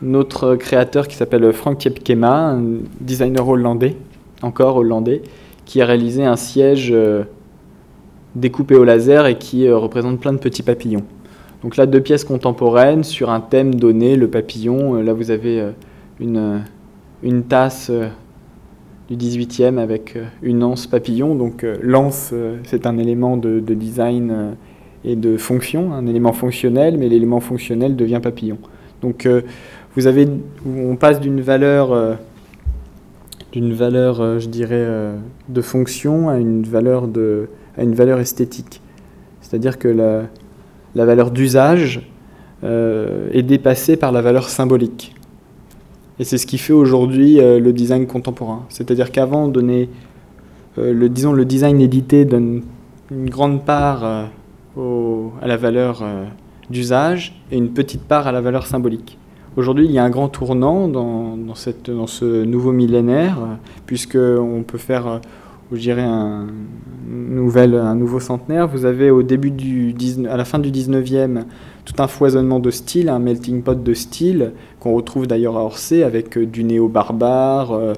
notre 0.00 0.56
créateur 0.56 1.06
qui 1.08 1.16
s'appelle 1.16 1.52
Frank 1.52 1.76
Kepkema, 1.78 2.52
un 2.52 2.62
designer 3.00 3.46
hollandais, 3.48 3.96
encore 4.42 4.76
hollandais, 4.76 5.22
qui 5.64 5.82
a 5.82 5.86
réalisé 5.86 6.24
un 6.24 6.36
siège 6.36 6.94
découpé 8.34 8.76
au 8.76 8.84
laser 8.84 9.26
et 9.26 9.36
qui 9.36 9.68
représente 9.70 10.20
plein 10.20 10.32
de 10.32 10.38
petits 10.38 10.62
papillons. 10.62 11.04
Donc 11.62 11.76
là, 11.76 11.84
deux 11.86 12.00
pièces 12.00 12.24
contemporaines 12.24 13.04
sur 13.04 13.30
un 13.30 13.40
thème 13.40 13.74
donné, 13.74 14.16
le 14.16 14.28
papillon. 14.28 14.94
Là, 14.94 15.12
vous 15.12 15.30
avez 15.30 15.68
une, 16.18 16.62
une 17.22 17.44
tasse 17.44 17.88
euh, 17.90 18.08
du 19.08 19.16
18e 19.16 19.78
avec 19.78 20.16
euh, 20.16 20.24
une 20.42 20.62
anse 20.62 20.86
papillon. 20.86 21.34
Donc 21.34 21.64
euh, 21.64 21.76
l'anse, 21.82 22.34
c'est 22.64 22.86
un 22.86 22.98
élément 22.98 23.36
de, 23.36 23.60
design 23.60 24.56
et 25.04 25.16
de 25.16 25.36
fonction, 25.36 25.92
un 25.92 26.06
élément 26.06 26.32
fonctionnel, 26.32 26.96
mais 26.98 27.08
l'élément 27.08 27.40
fonctionnel 27.40 27.96
devient 27.96 28.20
papillon. 28.22 28.58
Donc 29.02 29.28
vous 29.96 30.06
avez, 30.06 30.28
on 30.64 30.96
passe 30.96 31.18
d'une 31.20 31.40
valeur, 31.40 32.16
d'une 33.52 33.72
valeur, 33.72 34.38
je 34.38 34.48
dirais, 34.48 34.86
de 35.48 35.60
fonction 35.60 36.28
à 36.28 36.38
une 36.38 36.62
valeur 36.62 37.08
de, 37.08 37.48
à 37.76 37.82
une 37.82 37.94
valeur 37.94 38.20
esthétique. 38.20 38.80
C'est-à-dire 39.40 39.78
que 39.78 39.88
la, 39.88 40.22
la 40.94 41.04
valeur 41.04 41.32
d'usage 41.32 42.08
est 42.62 43.42
dépassée 43.42 43.96
par 43.96 44.12
la 44.12 44.22
valeur 44.22 44.48
symbolique. 44.48 45.14
Et 46.18 46.24
c'est 46.24 46.38
ce 46.38 46.46
qui 46.46 46.58
fait 46.58 46.72
aujourd'hui 46.72 47.40
euh, 47.40 47.58
le 47.58 47.72
design 47.72 48.06
contemporain. 48.06 48.64
C'est-à-dire 48.68 49.10
qu'avant, 49.10 49.50
euh, 49.50 49.86
le, 50.76 51.08
le 51.08 51.44
design 51.44 51.80
édité 51.80 52.24
donne 52.24 52.62
une 53.10 53.28
grande 53.28 53.64
part 53.64 54.28
euh, 54.78 55.28
à 55.40 55.46
la 55.46 55.56
valeur 55.56 56.02
d'usage 56.70 57.40
et 57.50 57.56
une 57.56 57.70
petite 57.70 58.02
part 58.02 58.26
à 58.26 58.32
la 58.32 58.40
valeur 58.40 58.66
symbolique. 58.66 59.18
Aujourd'hui, 59.56 59.84
il 59.84 59.92
y 59.92 59.98
a 59.98 60.04
un 60.04 60.10
grand 60.10 60.28
tournant 60.28 60.88
dans, 60.88 61.36
ce 61.54 62.44
nouveau 62.44 62.72
millénaire, 62.72 63.36
puisqu'on 63.84 64.64
peut 64.66 64.78
faire, 64.78 65.20
je 65.70 65.78
dirais, 65.78 66.02
un, 66.02 66.46
nouvel, 67.08 67.74
un 67.74 67.94
nouveau 67.94 68.18
centenaire. 68.18 68.66
Vous 68.66 68.86
avez 68.86 69.10
au 69.10 69.22
début 69.22 69.50
du, 69.50 69.94
à 70.28 70.36
la 70.36 70.44
fin 70.46 70.58
du 70.58 70.70
19e 70.70 71.44
tout 71.84 71.94
un 71.98 72.06
foisonnement 72.06 72.60
de 72.60 72.70
styles, 72.70 73.08
un 73.08 73.18
melting 73.18 73.62
pot 73.62 73.82
de 73.82 73.94
styles 73.94 74.52
qu'on 74.80 74.94
retrouve 74.94 75.26
d'ailleurs 75.26 75.56
à 75.56 75.64
Orsay 75.64 76.02
avec 76.02 76.36
euh, 76.36 76.46
du 76.46 76.64
néo-barbare, 76.64 77.72
euh, 77.72 77.92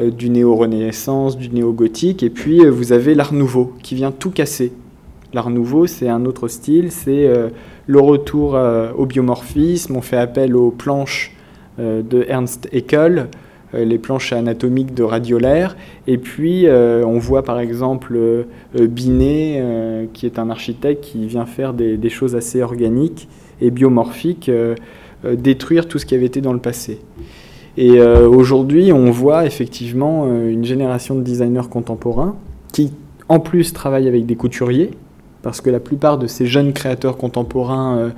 euh, 0.00 0.10
du 0.10 0.30
néo-renaissance, 0.30 1.36
du 1.36 1.50
néo-gothique, 1.50 2.22
et 2.22 2.30
puis 2.30 2.66
vous 2.66 2.92
avez 2.92 3.14
l'art 3.14 3.34
nouveau 3.34 3.74
qui 3.82 3.94
vient 3.94 4.12
tout 4.12 4.30
casser. 4.30 4.72
L'art 5.34 5.50
nouveau, 5.50 5.86
c'est 5.86 6.08
un 6.08 6.24
autre 6.24 6.48
style, 6.48 6.90
c'est 6.92 7.28
le 7.86 8.00
retour 8.00 8.58
au 8.96 9.06
biomorphisme, 9.06 9.96
on 9.96 10.00
fait 10.00 10.16
appel 10.16 10.56
aux 10.56 10.70
planches 10.70 11.34
de 11.78 12.24
Ernst 12.28 12.68
Haeckel, 12.72 13.26
les 13.74 13.98
planches 13.98 14.32
anatomiques 14.32 14.94
de 14.94 15.02
Radiolaire. 15.02 15.76
Et 16.06 16.16
puis, 16.16 16.66
on 16.70 17.18
voit 17.18 17.42
par 17.42 17.58
exemple 17.58 18.46
Binet, 18.74 20.08
qui 20.14 20.26
est 20.26 20.38
un 20.38 20.48
architecte 20.48 21.04
qui 21.04 21.26
vient 21.26 21.44
faire 21.44 21.74
des 21.74 22.08
choses 22.08 22.36
assez 22.36 22.62
organiques 22.62 23.28
et 23.60 23.70
biomorphiques 23.70 24.50
euh, 25.24 25.34
détruire 25.34 25.88
tout 25.88 25.98
ce 25.98 26.04
qui 26.04 26.14
avait 26.14 26.26
été 26.26 26.42
dans 26.42 26.52
le 26.52 26.58
passé. 26.58 27.00
Et 27.78 28.00
euh, 28.00 28.28
aujourd'hui, 28.28 28.92
on 28.92 29.10
voit 29.10 29.46
effectivement 29.46 30.26
euh, 30.26 30.50
une 30.50 30.64
génération 30.64 31.14
de 31.14 31.22
designers 31.22 31.68
contemporains 31.70 32.36
qui, 32.72 32.92
en 33.28 33.40
plus, 33.40 33.72
travaillent 33.72 34.08
avec 34.08 34.26
des 34.26 34.36
couturiers, 34.36 34.90
parce 35.46 35.60
que 35.60 35.70
la 35.70 35.78
plupart 35.78 36.18
de 36.18 36.26
ces 36.26 36.46
jeunes 36.46 36.72
créateurs 36.72 37.16
contemporains 37.16 38.10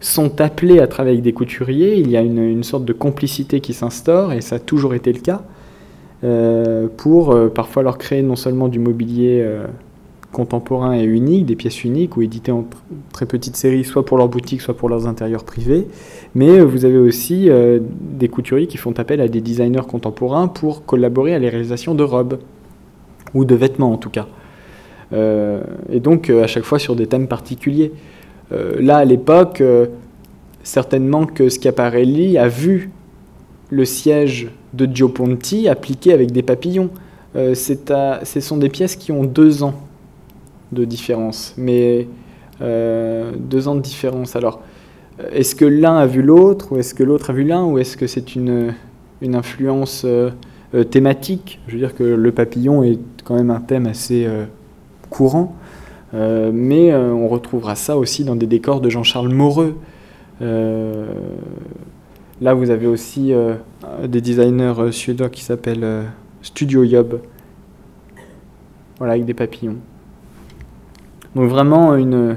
sont 0.00 0.40
appelés 0.40 0.78
à 0.78 0.86
travailler 0.86 1.16
avec 1.16 1.24
des 1.24 1.34
couturiers. 1.34 1.98
Il 1.98 2.10
y 2.10 2.16
a 2.16 2.22
une, 2.22 2.64
sorte 2.64 2.86
de 2.86 2.94
complicité 2.94 3.60
qui 3.60 3.74
s'instaure, 3.74 4.32
et 4.32 4.40
ça 4.40 4.56
a 4.56 4.58
toujours 4.58 4.94
été 4.94 5.12
le 5.12 5.20
cas, 5.20 5.42
pour 6.96 7.36
parfois 7.52 7.82
leur 7.82 7.98
créer 7.98 8.22
non 8.22 8.36
seulement 8.36 8.68
du 8.68 8.78
mobilier 8.78 9.46
contemporains 10.34 10.94
et 10.94 11.04
uniques, 11.04 11.46
des 11.46 11.56
pièces 11.56 11.82
uniques 11.84 12.18
ou 12.18 12.22
éditées 12.22 12.52
en 12.52 12.66
très 13.12 13.24
petites 13.24 13.56
séries, 13.56 13.84
soit 13.84 14.04
pour 14.04 14.18
leur 14.18 14.28
boutique, 14.28 14.60
soit 14.60 14.76
pour 14.76 14.90
leurs 14.90 15.06
intérieurs 15.06 15.44
privés. 15.44 15.86
Mais 16.34 16.50
euh, 16.50 16.64
vous 16.64 16.84
avez 16.84 16.98
aussi 16.98 17.48
euh, 17.48 17.78
des 17.80 18.28
couturiers 18.28 18.66
qui 18.66 18.76
font 18.76 18.92
appel 18.98 19.22
à 19.22 19.28
des 19.28 19.40
designers 19.40 19.86
contemporains 19.88 20.48
pour 20.48 20.84
collaborer 20.84 21.34
à 21.34 21.38
la 21.38 21.48
réalisation 21.48 21.94
de 21.94 22.02
robes, 22.02 22.38
ou 23.32 23.46
de 23.46 23.54
vêtements 23.54 23.92
en 23.92 23.96
tout 23.96 24.10
cas. 24.10 24.26
Euh, 25.12 25.62
et 25.90 26.00
donc 26.00 26.30
à 26.30 26.46
chaque 26.46 26.64
fois 26.64 26.78
sur 26.78 26.96
des 26.96 27.06
thèmes 27.06 27.28
particuliers. 27.28 27.92
là, 28.50 28.98
à 28.98 29.04
l'époque, 29.04 29.62
certainement 30.62 31.26
que 31.26 31.48
Schiaparelli 31.48 32.38
a 32.38 32.48
vu 32.48 32.90
le 33.70 33.84
siège 33.84 34.48
de 34.74 34.86
Gio 34.92 35.08
Ponti 35.08 35.68
appliqué 35.68 36.12
avec 36.12 36.30
des 36.30 36.42
papillons. 36.42 36.90
ce 37.34 38.40
sont 38.40 38.56
des 38.56 38.68
pièces 38.68 38.96
qui 38.96 39.10
ont 39.10 39.24
deux 39.24 39.62
ans 39.62 39.74
de 40.72 40.84
différence, 40.84 41.54
mais 41.56 42.06
euh, 42.60 43.32
deux 43.36 43.68
ans 43.68 43.74
de 43.74 43.80
différence. 43.80 44.36
Alors, 44.36 44.60
est-ce 45.32 45.54
que 45.54 45.64
l'un 45.64 45.96
a 45.96 46.06
vu 46.06 46.22
l'autre, 46.22 46.72
ou 46.72 46.78
est-ce 46.78 46.94
que 46.94 47.02
l'autre 47.02 47.30
a 47.30 47.32
vu 47.32 47.44
l'un, 47.44 47.64
ou 47.64 47.78
est-ce 47.78 47.96
que 47.96 48.06
c'est 48.06 48.34
une, 48.34 48.74
influence 49.22 50.02
euh, 50.04 50.30
euh, 50.74 50.84
thématique? 50.84 51.60
Je 51.66 51.72
veux 51.72 51.78
dire 51.78 51.94
que 51.94 52.04
le 52.04 52.32
papillon 52.32 52.82
est 52.82 52.98
quand 53.24 53.34
même 53.34 53.50
un 53.50 53.60
thème 53.60 53.86
assez 53.86 54.28
courant, 55.16 55.56
mais 56.12 56.94
on 56.94 57.28
retrouvera 57.28 57.74
ça 57.74 57.96
aussi 57.96 58.24
dans 58.24 58.36
des 58.36 58.46
décors 58.46 58.80
de 58.80 58.88
Jean-Charles 58.88 59.30
Moreux. 59.30 59.74
là, 60.40 61.04
vous 62.54 62.70
avez 62.70 62.86
aussi 62.86 63.32
des 64.06 64.20
designers 64.20 64.92
suédois 64.92 65.28
qui 65.28 65.42
s'appellent 65.42 66.04
Studio 66.42 66.84
Job, 66.84 67.18
voilà, 68.98 69.14
avec 69.14 69.24
des 69.24 69.34
papillons. 69.34 69.78
Donc 71.34 71.48
vraiment 71.48 71.96
une, 71.96 72.36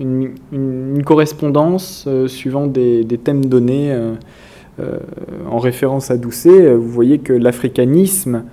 une, 0.00 1.02
correspondance 1.04 2.04
euh, 2.06 2.28
suivant 2.28 2.66
des, 2.66 3.06
thèmes 3.22 3.46
donnés 3.46 3.92
euh, 3.92 4.14
euh, 4.80 4.98
en 5.50 5.58
référence 5.58 6.10
à 6.10 6.16
Doucet. 6.16 6.74
Vous 6.74 6.88
voyez 6.88 7.18
que 7.18 7.32
l'africanisme, 7.32 8.44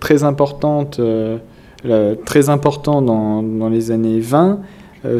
très, 0.00 0.24
importante, 0.24 0.98
très 2.24 2.48
important 2.48 3.02
dans, 3.02 3.68
les 3.68 3.90
années 3.90 4.20
20, 4.20 4.60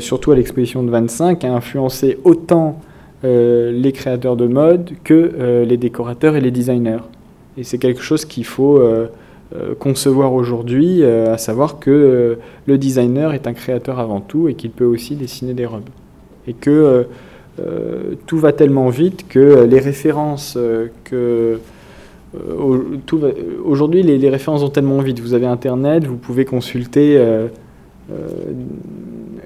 surtout 0.00 0.32
à 0.32 0.36
l'exposition 0.36 0.82
de 0.82 0.90
25, 0.90 1.44
a 1.44 1.52
influencé 1.52 2.18
autant 2.24 2.80
les 3.22 3.92
créateurs 3.94 4.36
de 4.36 4.46
mode 4.46 4.90
que 5.04 5.64
les 5.66 5.76
décorateurs 5.76 6.36
et 6.36 6.40
les 6.40 6.50
designers. 6.50 7.04
Et 7.56 7.64
c'est 7.64 7.78
quelque 7.78 8.02
chose 8.02 8.24
qu'il 8.24 8.44
faut 8.44 8.80
euh, 9.56 9.74
concevoir 9.74 10.34
aujourd'hui, 10.34 11.02
euh, 11.02 11.32
à 11.32 11.38
savoir 11.38 11.78
que 11.78 11.90
euh, 11.90 12.34
le 12.66 12.76
designer 12.76 13.32
est 13.32 13.46
un 13.46 13.54
créateur 13.54 13.98
avant 13.98 14.20
tout 14.20 14.46
et 14.46 14.52
qu'il 14.52 14.70
peut 14.70 14.84
aussi 14.84 15.14
dessiner 15.14 15.54
des 15.54 15.64
robes. 15.64 15.88
Et 16.46 16.52
que 16.52 17.06
tout 18.26 18.38
va 18.38 18.52
tellement 18.52 18.88
vite 18.88 19.26
que 19.28 19.64
les 19.64 19.80
références 19.80 20.56
que 21.02 21.58
aujourd'hui 23.64 24.02
les, 24.02 24.28
références 24.28 24.60
vont 24.60 24.68
tellement 24.68 25.00
vite. 25.00 25.20
Vous 25.20 25.34
avez 25.34 25.46
Internet, 25.46 26.04
vous 26.06 26.16
pouvez 26.16 26.44
consulter 26.44 27.18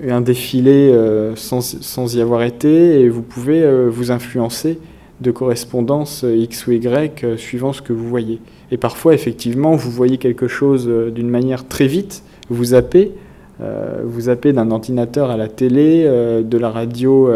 un 0.09 0.21
défilé 0.21 0.93
sans, 1.37 2.15
y 2.17 2.21
avoir 2.21 2.43
été 2.43 3.01
et 3.01 3.09
vous 3.09 3.23
pouvez 3.23 3.65
vous 3.89 4.11
influencer 4.11 4.79
de 5.21 5.31
correspondance 5.31 6.25
X 6.29 6.67
ou 6.67 6.73
Y 6.73 7.39
suivant 7.39 7.73
ce 7.73 7.83
que 7.83 7.93
vous 7.93 8.09
voyez. 8.09 8.41
Et 8.73 8.79
parfois, 8.79 9.13
effectivement, 9.13 9.77
vous 9.77 9.91
voyez 9.91 10.17
quelque 10.17 10.49
chose 10.49 10.87
euh, 10.89 11.11
d'une 11.11 11.29
manière 11.29 11.69
très 11.69 11.87
vite, 11.87 12.23
vous 12.49 12.65
zappez, 12.65 13.13
euh, 13.61 14.01
vous 14.03 14.23
d'un 14.53 14.71
ordinateur 14.71 15.31
à 15.31 15.37
la 15.37 15.47
télé, 15.47 16.05
euh, 16.07 16.43
de 16.43 16.57
la 16.57 16.71
radio 16.71 17.31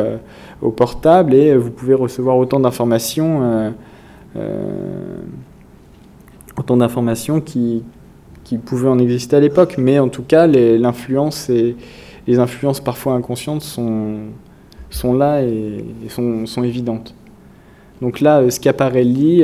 au 0.63 0.71
portable, 0.71 1.35
et 1.35 1.55
vous 1.55 1.71
pouvez 1.71 1.93
recevoir 1.93 2.39
autant 2.39 2.59
d'informations, 2.59 3.75
autant 6.59 6.77
d'informations 6.77 7.41
qui, 7.41 7.83
pouvaient 8.65 8.89
en 8.89 8.99
exister 8.99 9.37
à 9.37 9.41
l'époque. 9.41 9.77
Mais 9.79 9.99
en 9.99 10.09
tout 10.09 10.23
cas, 10.23 10.47
l'influence 10.47 11.51
et 11.51 11.77
les 12.27 12.39
influences 12.39 12.81
parfois 12.81 13.15
inconscientes 13.15 13.63
sont, 13.63 14.33
là 15.15 15.43
et, 15.43 15.85
sont, 16.09 16.63
évidentes. 16.63 17.15
Donc 18.01 18.21
là, 18.21 18.49
Schiaparelli 18.51 19.43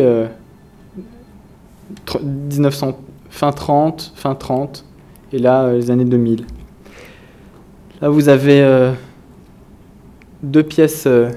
1900, 2.20 2.98
fin 3.30 3.52
30, 3.52 4.12
fin 4.14 4.34
30, 4.34 4.84
et 5.32 5.38
là, 5.38 5.64
euh, 5.64 5.76
les 5.76 5.90
années 5.90 6.04
2000. 6.04 6.44
Là, 8.00 8.08
vous 8.08 8.28
avez 8.28 8.60
euh, 8.62 8.92
deux 10.42 10.62
pièces 10.62 11.04
euh, 11.06 11.30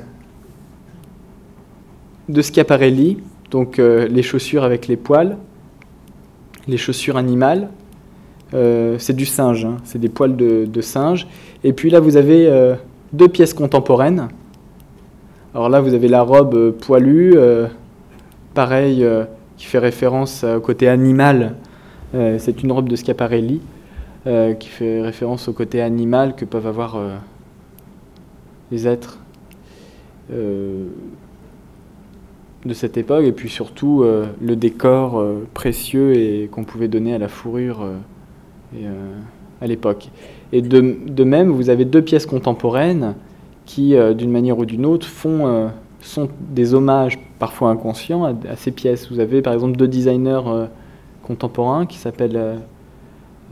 de 2.27 2.41
Schiaparelli, 2.41 3.19
donc 3.51 3.77
les 3.77 4.23
chaussures 4.23 4.63
avec 4.63 4.87
les 4.87 4.97
poils, 4.97 5.37
les 6.67 6.77
chaussures 6.77 7.17
animales. 7.17 7.69
c'est 8.51 9.15
du 9.15 9.25
singe, 9.25 9.65
hein, 9.65 9.77
c'est 9.83 9.99
des 9.99 10.09
poils 10.09 10.35
de, 10.35 10.81
singe. 10.81 11.27
Et 11.63 11.73
puis 11.73 11.89
là, 11.89 11.99
vous 11.99 12.17
avez 12.17 12.75
deux 13.13 13.27
pièces 13.27 13.53
contemporaines. 13.53 14.27
Alors 15.53 15.69
là, 15.69 15.79
vous 15.79 15.93
avez 15.93 16.07
la 16.07 16.21
robe 16.21 16.71
poilue, 16.71 17.35
pareil 18.53 19.05
qui 19.57 19.65
fait 19.65 19.79
référence 19.79 20.43
au 20.43 20.59
côté 20.59 20.87
animal. 20.87 21.55
Euh, 22.13 22.37
c'est 22.39 22.63
une 22.63 22.71
robe 22.71 22.87
de 22.87 22.95
Schiaparelli 22.95 23.61
euh, 24.27 24.53
qui 24.53 24.69
fait 24.69 25.01
référence 25.01 25.47
au 25.47 25.53
côté 25.53 25.81
animal 25.81 26.35
que 26.35 26.45
peuvent 26.45 26.67
avoir 26.67 26.95
euh, 26.95 27.15
les 28.71 28.87
êtres 28.87 29.19
de 32.65 32.73
cette 32.73 32.97
époque, 32.97 33.23
et 33.25 33.31
puis 33.31 33.49
surtout 33.49 34.03
le 34.03 34.55
décor 34.55 35.23
précieux 35.53 36.15
et 36.15 36.49
qu'on 36.51 36.63
pouvait 36.63 36.87
donner 36.87 37.13
à 37.13 37.17
la 37.17 37.27
fourrure 37.27 37.85
à 39.61 39.67
l'époque. 39.67 40.09
Et 40.51 40.61
de, 40.61 40.97
de, 41.05 41.23
même, 41.23 41.49
vous 41.49 41.69
avez 41.69 41.85
deux 41.85 42.01
pièces 42.01 42.25
contemporaines 42.25 43.13
qui, 43.65 43.95
d'une 44.15 44.31
manière 44.31 44.57
ou 44.57 44.65
d'une 44.65 44.85
autre, 44.85 45.05
font 45.05 45.69
sont 46.05 46.29
des 46.39 46.73
hommages 46.73 47.19
parfois 47.39 47.69
inconscients 47.69 48.23
à, 48.25 48.55
ces 48.55 48.71
pièces. 48.71 49.11
Vous 49.11 49.19
avez 49.19 49.41
par 49.41 49.53
exemple 49.53 49.75
deux 49.75 49.87
designers 49.87 50.41
euh, 50.47 50.67
contemporains 51.23 51.85
qui 51.85 51.97
s'appellent 51.97 52.37
euh, 52.37 52.55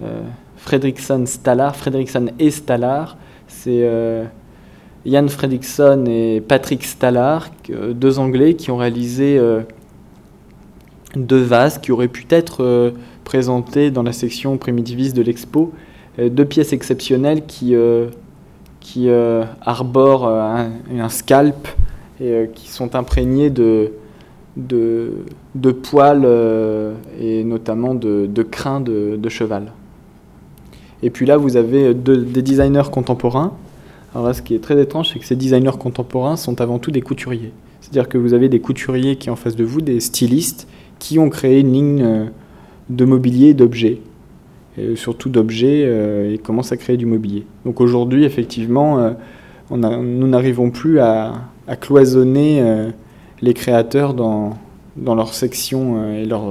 euh 0.03 0.22
Fredrickson 0.56 1.26
Stallar, 1.26 1.76
Fredrickson 1.76 2.27
et 2.40 2.49
Stallar. 2.49 3.18
C'est 3.48 3.85
euh, 5.06 5.12
Jan 5.12 5.28
Fredrickson 5.28 6.06
et 6.08 6.42
Patrick 6.42 6.84
Stallar, 6.84 7.50
deux 7.70 8.20
Anglais 8.20 8.56
qui 8.56 8.72
ont 8.72 8.78
réalisé 8.78 9.40
deux 11.16 11.42
vases 11.42 11.78
qui 11.78 11.92
auraient 11.92 12.08
pu 12.08 12.26
être 12.30 12.94
présentés 13.24 13.92
dans 13.92 14.04
la 14.04 14.14
section 14.14 14.58
primitiviste 14.58 15.16
de 15.16 15.22
l'expo. 15.22 15.72
deux 16.18 16.46
pièces 16.46 16.74
exceptionnelles 16.74 17.46
qui, 17.46 17.76
qui 18.80 19.10
arborent 19.62 20.28
un, 20.28 21.10
scalp 21.10 21.68
et 22.20 22.32
euh, 22.32 22.46
qui 22.46 22.70
sont 22.70 22.96
imprégnés 22.96 23.50
de, 23.50 23.92
de, 24.56 25.72
poils 25.72 26.24
euh, 26.26 26.94
et 27.20 27.44
notamment 27.44 27.96
de, 27.96 28.28
de 28.28 28.44
crins 28.44 28.82
de, 28.82 29.30
cheval. 29.30 29.72
Et 31.02 31.10
puis 31.10 31.26
là, 31.26 31.38
vous 31.38 31.58
avez 31.58 31.94
des 31.94 32.42
designers 32.42 32.90
contemporains. 32.92 33.54
Alors 34.14 34.27
là, 34.27 34.34
ce 34.34 34.41
qui 34.41 34.53
est 34.56 34.60
très 34.60 34.80
étrange, 34.81 35.11
c'est 35.11 35.19
que 35.19 35.26
ces 35.26 35.35
designers 35.35 35.77
contemporains 35.80 36.35
sont 36.35 36.61
avant 36.61 36.80
tout 36.80 36.91
des 36.91 37.02
couturiers. 37.02 37.52
C'est-à-dire 37.81 38.07
que 38.07 38.18
vous 38.18 38.34
avez 38.34 38.49
des 38.49 38.60
couturiers 38.60 39.15
qui, 39.15 39.30
en 39.30 39.35
face 39.35 39.56
de 39.56 39.64
vous, 39.64 39.81
des 39.81 39.99
stylistes, 39.99 40.68
qui 40.99 41.19
ont 41.19 41.30
créé 41.30 41.60
une 41.60 41.73
ligne 41.73 42.03
euh, 42.03 42.26
de 42.90 43.06
mobilier 43.06 43.49
et 43.49 43.53
d'objets. 43.53 44.02
Et 44.77 44.95
surtout 44.95 45.30
d'objets, 45.30 46.34
et 46.34 46.40
commencent 46.40 46.72
à 46.72 46.77
créer 46.77 46.98
du 46.98 47.06
mobilier. 47.06 47.45
Donc 47.64 47.80
aujourd'hui, 47.80 48.23
effectivement, 48.23 49.14
on 49.69 49.77
nous 49.77 50.27
n'arrivons 50.27 50.69
plus 50.69 50.99
à, 50.99 51.34
cloisonner 51.80 52.61
euh, 52.61 52.90
les 53.41 53.53
créateurs 53.53 54.14
dans, 54.14 54.57
dans 54.98 55.15
leur 55.15 55.34
section 55.34 55.95
euh, 55.98 56.22
et 56.22 56.26
leur, 56.26 56.49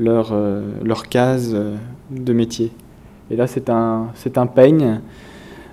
euh, 0.00 0.62
leur, 0.82 1.08
case 1.08 1.56
de 2.10 2.32
métier. 2.32 2.72
Et 3.30 3.36
là, 3.36 3.46
c'est 3.46 3.70
un 3.70 4.46
peigne, 4.46 5.00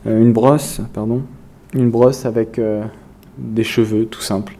une 0.07 0.31
brosse, 0.31 0.81
pardon, 0.93 1.23
une 1.73 1.89
brosse 1.89 2.25
avec 2.25 2.59
des 3.37 3.63
cheveux, 3.63 4.05
tout 4.05 4.21
simple. 4.21 4.57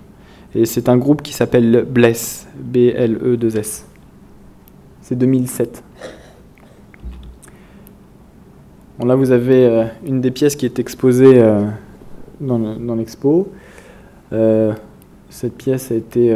Et 0.56 0.66
c'est 0.66 0.90
un 0.90 0.98
groupe 0.98 1.22
qui 1.22 1.34
s'appelle 1.34 1.86
Bless, 1.90 2.48
B-L-E-2-S. 2.60 3.86
C'est 5.02 5.16
2007. 5.16 5.84
Bon, 9.00 9.06
là, 9.06 9.16
vous 9.16 9.32
avez 9.32 9.88
une 10.06 10.22
des 10.22 10.32
pièces 10.32 10.56
qui 10.56 10.66
est 10.66 10.80
exposée 10.80 11.42
dans 12.42 12.96
l'expo. 12.96 13.50
cette 15.30 15.56
pièce 15.58 15.92
a 15.92 15.96
été, 15.96 16.36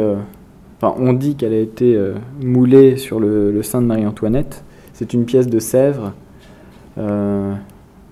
enfin, 0.78 0.94
on 0.98 1.12
dit 1.12 1.34
qu'elle 1.34 1.52
a 1.52 1.60
été 1.60 2.00
moulée 2.40 2.96
sur 2.96 3.20
le, 3.20 3.52
le, 3.52 3.62
sein 3.62 3.82
de 3.82 3.86
Marie-Antoinette. 3.86 4.64
C'est 4.92 5.12
une 5.12 5.24
pièce 5.24 5.48
de 5.48 5.58
Sèvres. 5.58 6.12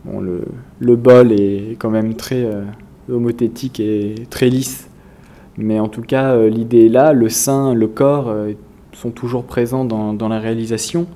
Bon, 0.05 0.21
le, 0.21 0.97
bol 0.97 1.33
est 1.33 1.77
quand 1.79 1.91
même 1.91 2.15
très 2.15 2.49
homothétique 3.11 3.81
et 3.81 4.15
très 4.31 4.49
lisse. 4.49 4.89
Mais 5.59 5.79
en 5.79 5.89
tout 5.89 6.01
cas, 6.01 6.37
l'idée 6.47 6.87
est 6.87 6.89
là, 6.89 7.13
le 7.13 7.29
sein, 7.29 7.75
le 7.75 7.87
corps 7.87 8.35
sont 8.93 9.11
toujours 9.11 9.45
présents 9.45 9.85
dans, 9.85 10.29
la 10.29 10.39
réalisation. 10.39 11.07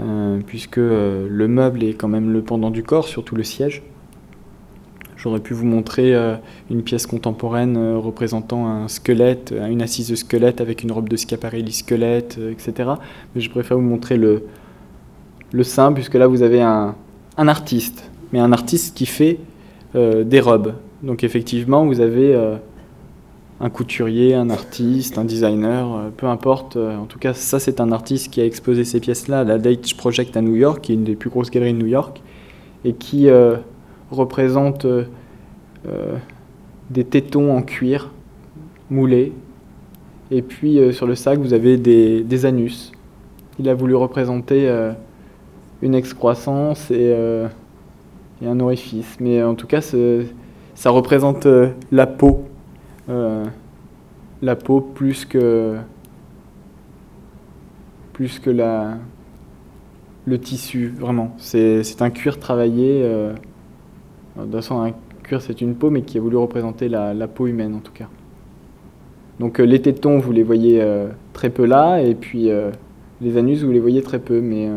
Euh, 0.00 0.40
puisque 0.44 0.78
euh, 0.78 1.28
le 1.30 1.46
meuble 1.46 1.84
est 1.84 1.94
quand 1.94 2.08
même 2.08 2.32
le 2.32 2.42
pendant 2.42 2.70
du 2.70 2.82
corps, 2.82 3.06
surtout 3.06 3.36
le 3.36 3.44
siège. 3.44 3.82
J'aurais 5.16 5.38
pu 5.38 5.54
vous 5.54 5.64
montrer 5.64 6.14
euh, 6.14 6.34
une 6.68 6.82
pièce 6.82 7.06
contemporaine 7.06 7.94
représentant 7.96 8.66
un 8.66 8.88
squelette, 8.88 9.54
une 9.68 9.82
assise 9.82 10.08
de 10.08 10.16
squelette 10.16 10.60
avec 10.60 10.82
une 10.82 10.90
robe 10.90 11.08
de 11.08 11.16
Schiaparelli 11.16 11.70
squelette, 11.70 12.38
etc. 12.50 12.90
Mais 13.34 13.40
je 13.40 13.48
préfère 13.50 13.76
vous 13.76 13.84
montrer 13.84 14.16
le, 14.16 14.46
le 15.52 15.62
sein, 15.62 15.92
puisque 15.92 16.14
là 16.14 16.26
vous 16.26 16.42
avez 16.42 16.60
un, 16.60 16.96
un 17.36 17.48
artiste, 17.48 18.10
mais 18.34 18.40
un 18.40 18.52
artiste 18.52 18.94
qui 18.94 19.06
fait 19.06 19.38
des 19.94 20.40
robes. 20.40 20.74
Donc 21.04 21.22
effectivement, 21.22 21.86
vous 21.86 22.00
avez 22.00 22.34
un 23.60 23.70
couturier, 23.70 24.34
un 24.34 24.50
artiste, 24.50 25.16
un 25.16 25.24
designer, 25.24 25.94
euh, 25.94 26.10
peu 26.14 26.26
importe. 26.26 26.76
Euh, 26.76 26.96
en 26.96 27.06
tout 27.06 27.18
cas, 27.18 27.34
ça, 27.34 27.58
c'est 27.58 27.80
un 27.80 27.92
artiste 27.92 28.32
qui 28.32 28.40
a 28.40 28.44
exposé 28.44 28.84
ces 28.84 29.00
pièces-là 29.00 29.40
à 29.40 29.44
la 29.44 29.58
Date 29.58 29.94
Project 29.94 30.36
à 30.36 30.42
New 30.42 30.56
York, 30.56 30.80
qui 30.82 30.92
est 30.92 30.94
une 30.96 31.04
des 31.04 31.14
plus 31.14 31.30
grosses 31.30 31.50
galeries 31.50 31.72
de 31.72 31.78
New 31.78 31.86
York, 31.86 32.20
et 32.84 32.94
qui 32.94 33.28
euh, 33.28 33.56
représente 34.10 34.86
des 36.90 37.04
tétons 37.04 37.54
en 37.54 37.62
cuir 37.62 38.10
moulés. 38.90 39.32
Et 40.30 40.40
puis, 40.40 40.78
sur 40.94 41.06
le 41.06 41.14
sac, 41.14 41.38
vous 41.38 41.52
avez 41.52 41.76
des, 41.76 42.46
anus. 42.46 42.90
Il 43.58 43.68
a 43.68 43.74
voulu 43.74 43.94
représenter 43.94 44.66
une 45.82 45.94
excroissance 45.94 46.90
et, 46.90 47.14
et, 48.42 48.46
un 48.46 48.60
orifice. 48.60 49.16
Mais 49.20 49.42
en 49.42 49.54
tout 49.54 49.66
cas, 49.66 49.80
ça 49.80 50.90
représente 50.90 51.46
la 51.90 52.06
peau 52.06 52.44
euh, 53.10 53.44
la 54.40 54.56
peau 54.56 54.80
plus 54.80 55.26
que 55.26 55.76
plus 58.14 58.38
que 58.38 58.48
la 58.48 58.96
le 60.24 60.40
tissu 60.40 60.94
vraiment 60.98 61.34
c'est 61.36 62.00
un 62.00 62.08
cuir 62.08 62.38
travaillé 62.38 63.02
euh, 63.04 63.34
de 64.36 64.42
toute 64.44 64.52
façon 64.52 64.80
un 64.80 64.92
cuir 65.22 65.42
c'est 65.42 65.60
une 65.60 65.74
peau 65.74 65.90
mais 65.90 66.00
qui 66.00 66.16
a 66.16 66.20
voulu 66.22 66.38
représenter 66.38 66.88
la, 66.88 67.12
la 67.12 67.28
peau 67.28 67.46
humaine 67.46 67.74
en 67.74 67.80
tout 67.80 67.92
cas 67.92 68.08
donc 69.38 69.60
euh, 69.60 69.64
les 69.64 69.82
tétons 69.82 70.18
vous 70.18 70.32
les 70.32 70.42
voyez 70.42 70.82
très 71.34 71.50
peu 71.50 71.66
là 71.66 72.00
et 72.00 72.14
puis 72.14 72.48
les 73.20 73.36
anus 73.36 73.64
vous 73.64 73.72
les 73.72 73.80
voyez 73.80 74.00
très 74.00 74.18
peu 74.18 74.40
mais 74.40 74.70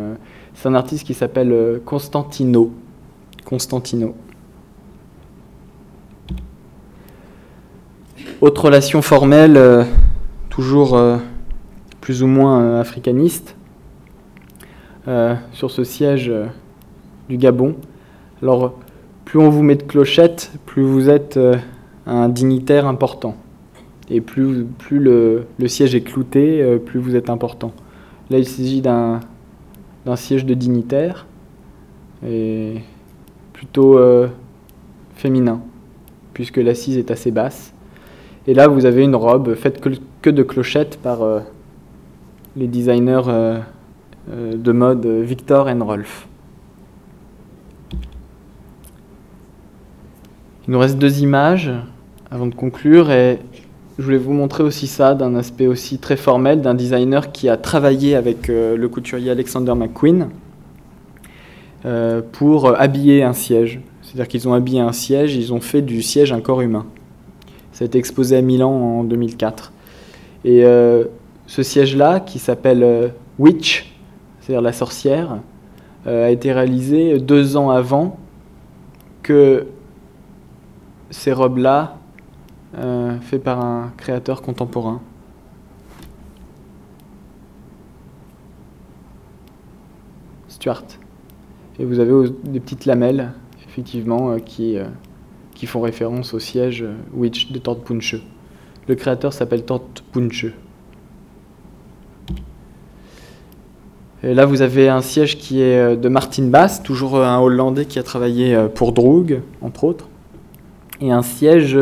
c'est 0.54 0.68
un 0.68 0.76
artiste 0.76 1.08
qui 1.08 1.14
s'appelle 1.14 1.80
Constantino 1.86 2.72
Constantino 3.48 4.14
Autre 8.42 8.66
relation 8.66 9.02
formelle, 9.02 9.56
euh, 9.56 9.86
toujours 10.50 10.98
euh, 10.98 11.16
plus 12.02 12.24
ou 12.24 12.28
moins 12.28 12.62
euh, 12.62 12.82
africaniste, 12.82 13.56
sur 15.54 15.72
ce 15.72 15.86
siège 15.86 16.30
du 17.30 17.38
Gabon. 17.38 17.78
Alors, 18.44 18.74
plus 19.24 19.40
on 19.40 19.50
vous 19.50 19.64
met 19.64 19.76
de 19.76 19.84
clochettes, 19.84 20.52
plus 20.66 20.84
vous 20.84 21.10
êtes 21.10 21.40
un 22.06 22.28
dignitaire 22.28 22.86
important. 22.86 23.38
Et 24.10 24.20
plus, 24.20 24.66
plus 24.66 25.00
le, 25.00 25.48
siège 25.68 25.96
est 25.96 26.02
clouté, 26.02 26.78
plus 26.86 27.00
vous 27.00 27.16
êtes 27.16 27.30
important. 27.30 27.72
Là, 28.30 28.40
il 28.40 28.46
s'agit 28.46 28.82
d'un 28.82 29.22
siège 30.18 30.46
de 30.46 30.54
dignitaire, 30.54 31.26
et 32.28 32.82
plutôt 33.58 34.00
féminin, 35.18 35.60
puisque 36.34 36.58
l'assise 36.58 36.98
est 36.98 37.12
assez 37.12 37.32
basse. 37.32 37.74
Et 38.48 38.54
là, 38.54 38.70
vous 38.70 38.86
avez 38.86 39.04
une 39.04 39.16
robe 39.16 39.56
faite 39.56 39.82
que, 40.22 40.30
de 40.30 40.44
clochettes 40.44 40.98
par 41.02 41.22
euh, 41.22 41.40
les 42.56 42.68
designers 42.68 43.24
euh, 43.28 43.60
euh, 44.32 44.54
de 44.56 44.72
mode 44.72 45.06
Victor 45.06 45.70
et 45.70 45.74
Rolf. 45.74 46.28
Il 50.68 50.72
nous 50.72 50.80
reste 50.80 50.98
deux 50.98 51.20
images 51.22 51.72
avant 52.32 52.48
de 52.48 52.56
conclure 52.56 53.12
et 53.12 53.40
je 53.98 54.04
voulais 54.04 54.18
vous 54.18 54.34
montrer 54.34 54.64
aussi 54.64 54.88
ça 54.88 55.14
d'un 55.14 55.36
aspect 55.36 55.68
aussi 55.68 55.98
très 55.98 56.18
formel 56.18 56.62
d'un 56.62 56.74
designer 56.74 57.32
qui 57.32 57.50
a 57.50 57.58
travaillé 57.58 58.16
avec 58.16 58.50
le 58.50 58.86
couturier 58.88 59.32
Alexander 59.32 59.74
McQueen 59.76 60.28
pour 62.34 62.80
habiller 62.80 63.24
un 63.24 63.34
siège. 63.34 63.82
C'est-à-dire 64.02 64.28
qu'ils 64.28 64.48
ont 64.48 64.54
habillé 64.54 64.80
un 64.80 64.94
siège, 64.94 65.36
ils 65.36 65.54
ont 65.54 65.60
fait 65.60 65.82
du 65.82 66.02
siège 66.02 66.32
un 66.32 66.42
corps 66.42 66.62
humain. 66.62 66.86
Ça 67.74 67.84
a 67.84 67.86
été 67.86 68.00
exposé 68.00 68.38
à 68.38 68.42
Milan 68.42 68.72
en 68.72 69.04
2004. 69.04 69.72
Et 70.46 70.64
euh, 70.64 71.04
ce 71.46 71.62
siège-là, 71.62 72.22
qui 72.22 72.40
s'appelle 72.40 72.82
euh, 72.84 73.10
Witch, 73.38 73.94
c'est-à-dire 74.40 74.62
la 74.62 74.74
sorcière, 74.74 75.40
euh, 76.08 76.26
a 76.26 76.32
été 76.32 76.54
réalisé 76.54 77.20
deux 77.20 77.58
ans 77.58 77.70
avant 77.70 78.18
que 79.22 79.68
ces 81.12 81.34
robes-là, 81.34 81.98
faites 83.22 83.44
par 83.44 83.64
un 83.64 83.92
créateur 83.98 84.42
contemporain. 84.42 85.02
Stuart. 90.48 90.84
Et 91.80 91.86
vous 91.86 92.00
avez 92.00 92.30
des 92.44 92.60
petites 92.60 92.86
lamelles, 92.86 93.32
effectivement, 93.68 94.38
qui 94.40 94.78
qui 95.58 95.66
font 95.66 95.82
référence 95.82 96.36
au 96.36 96.40
siège 96.40 96.86
Witch 97.14 97.52
de 97.52 97.58
Tort 97.58 97.80
Punche. 97.80 98.16
Le 98.88 98.94
créateur 98.94 99.34
s'appelle 99.34 99.64
Tort 99.64 99.88
Punche. 100.12 100.46
Et 104.24 104.34
là, 104.34 104.46
vous 104.46 104.62
avez 104.62 104.88
un 104.90 105.02
siège 105.02 105.38
qui 105.38 105.62
est 105.62 105.78
euh, 105.78 105.96
de 105.96 106.10
Martin 106.10 106.48
Bass, 106.48 106.82
toujours 106.84 107.16
euh, 107.16 107.24
un 107.24 107.40
Hollandais 107.40 107.86
qui 107.86 107.98
a 107.98 108.04
travaillé 108.04 108.56
euh, 108.56 108.68
pour 108.68 108.92
Droog, 108.92 109.42
entre 109.62 109.84
autres, 109.84 110.10
et 111.02 111.12
un 111.12 111.22
siège 111.22 111.78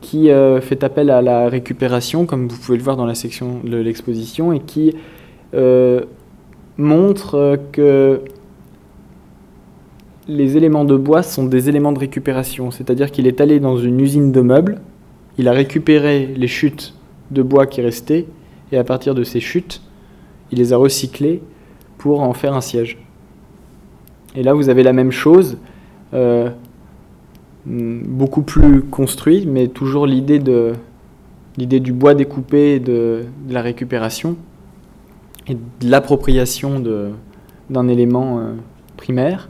qui 0.00 0.30
fait 0.62 0.84
appel 0.84 1.10
à 1.10 1.20
la 1.20 1.48
récupération, 1.48 2.24
comme 2.24 2.46
vous 2.46 2.56
pouvez 2.56 2.78
le 2.78 2.84
voir 2.84 2.96
dans 2.96 3.04
la 3.04 3.16
section 3.16 3.60
de 3.64 3.76
l'exposition, 3.76 4.52
et 4.52 4.60
qui 4.60 4.94
montre 6.78 7.58
que 7.72 8.22
les 10.28 10.58
éléments 10.58 10.84
de 10.84 10.96
bois 10.96 11.22
sont 11.22 11.44
des 11.44 11.70
éléments 11.70 11.92
de 11.92 11.98
récupération, 11.98 12.70
c'est-à-dire 12.70 13.10
qu'il 13.10 13.26
est 13.26 13.40
allé 13.40 13.60
dans 13.60 13.78
une 13.78 13.98
usine 13.98 14.30
de 14.30 14.42
meubles, 14.42 14.80
il 15.38 15.48
a 15.48 15.52
récupéré 15.52 16.26
les 16.36 16.46
chutes 16.46 16.94
de 17.30 17.42
bois 17.42 17.66
qui 17.66 17.80
restaient, 17.80 18.26
et 18.70 18.76
à 18.76 18.84
partir 18.84 19.14
de 19.14 19.24
ces 19.24 19.40
chutes, 19.40 19.80
il 20.52 20.58
les 20.58 20.72
a 20.74 20.76
recyclées 20.76 21.42
pour 21.96 22.20
en 22.20 22.34
faire 22.34 22.52
un 22.52 22.60
siège. 22.60 22.98
Et 24.34 24.42
là, 24.42 24.52
vous 24.52 24.68
avez 24.68 24.82
la 24.82 24.92
même 24.92 25.10
chose, 25.10 25.56
euh, 26.12 26.50
beaucoup 27.64 28.42
plus 28.42 28.82
construit, 28.82 29.46
mais 29.46 29.68
toujours 29.68 30.06
l'idée 30.06 30.38
du 31.58 31.92
bois 31.92 32.14
découpé, 32.14 32.80
de, 32.80 33.24
de 33.46 33.54
la 33.54 33.62
récupération 33.62 34.36
et 35.46 35.54
de 35.54 35.60
l'appropriation 35.90 36.82
d'un 37.70 37.88
élément 37.88 38.40
euh, 38.40 38.52
primaire 38.98 39.48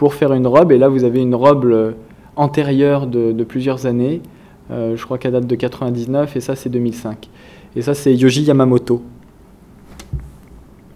pour 0.00 0.14
faire 0.14 0.32
une 0.32 0.46
robe. 0.46 0.72
Et 0.72 0.78
là, 0.78 0.88
vous 0.88 1.04
avez 1.04 1.20
une 1.20 1.34
robe 1.34 1.66
euh, 1.66 1.92
antérieure 2.34 3.06
de, 3.06 3.44
plusieurs 3.44 3.84
années. 3.84 4.22
Euh, 4.70 4.96
je 4.96 5.04
crois 5.04 5.18
qu'elle 5.18 5.32
date 5.32 5.46
de 5.46 5.54
99 5.54 6.36
et 6.36 6.40
ça, 6.40 6.56
c'est 6.56 6.70
2005. 6.70 7.28
Et 7.76 7.82
ça, 7.82 7.92
c'est 7.92 8.14
Yoji 8.14 8.44
Yamamoto. 8.44 9.02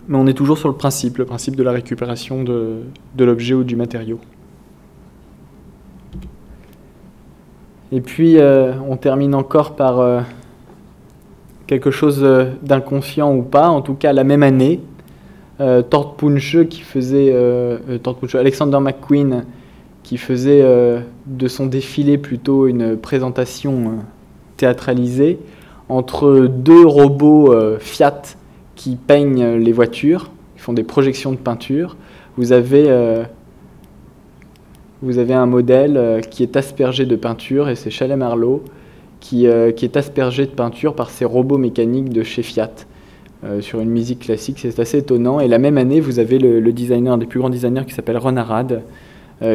Mais 0.09 0.17
on 0.17 0.27
est 0.27 0.33
toujours 0.33 0.57
sur 0.57 0.71
le 0.71 0.75
principe, 0.75 1.19
le 1.19 1.27
principe 1.27 1.55
de 1.55 1.63
la 1.63 1.73
récupération 1.73 2.45
de, 2.45 2.85
l'objet 3.19 3.53
ou 3.53 3.63
du 3.63 3.77
matériau. 3.77 4.19
Et 7.93 8.01
puis, 8.01 8.39
euh, 8.39 8.73
on 8.89 8.97
termine 8.97 9.35
encore 9.35 9.77
par 9.77 10.25
quelque 11.67 11.91
chose 11.91 12.27
d'inconscient 12.63 13.37
ou 13.37 13.43
pas, 13.43 13.69
en 13.69 13.83
tout 13.83 13.95
cas 13.95 14.15
la 14.15 14.25
même 14.25 14.43
année, 14.43 14.81
euh, 15.61 15.83
Tort 15.83 16.17
Punche 16.17 16.65
qui 16.69 16.81
faisait 16.81 17.31
euh, 17.33 17.79
euh, 17.89 18.39
Alexander 18.39 18.81
McQueen 18.81 19.45
qui 20.03 20.19
faisait 20.19 20.63
de 21.27 21.49
son 21.49 21.65
défilé 21.65 22.19
plutôt 22.19 22.67
une 22.67 22.95
présentation 22.95 24.01
théâtralisée 24.59 25.39
entre 25.89 26.47
deux 26.47 26.85
robots 26.85 27.55
Fiat 27.79 28.21
qui 28.75 28.97
peignent 28.97 29.57
les 29.57 29.73
voitures, 29.73 30.31
qui 30.57 30.61
font 30.61 30.75
des 30.75 30.83
projections 30.83 31.33
de 31.33 31.39
peinture. 31.39 31.97
Vous 32.37 32.53
avez, 32.53 33.25
vous 35.01 35.17
avez 35.17 35.33
un 35.33 35.47
modèle 35.47 36.21
qui 36.31 36.43
est 36.43 36.55
aspergé 36.59 37.07
de 37.07 37.17
peinture, 37.17 37.71
et 37.71 37.75
c'est 37.75 37.89
Chalet 37.89 38.19
Marlowe, 38.19 38.63
qui, 39.21 39.47
qui, 39.75 39.85
est 39.87 39.97
aspergé 39.97 40.45
de 40.45 40.51
peinture 40.51 40.95
par 40.95 41.09
ces 41.09 41.25
robots 41.25 41.57
mécaniques 41.57 42.11
de 42.11 42.23
chez 42.23 42.43
Fiat. 42.43 42.75
Sur 43.61 43.81
une 43.81 43.91
musique 43.91 44.21
classique, 44.21 44.59
c'est 44.61 44.79
assez 44.79 44.99
étonnant. 44.99 45.41
Et 45.41 45.49
la 45.49 45.59
même 45.59 45.77
année, 45.77 46.01
vous 46.01 46.19
avez 46.19 46.39
le, 46.39 46.73
designer, 46.73 47.13
un 47.13 47.19
des 47.19 47.27
plus 47.27 47.41
grands 47.41 47.51
designers 47.51 47.85
qui 47.87 47.93
s'appelle 47.93 48.17
Ron 48.17 48.37
Arad, 48.37 48.83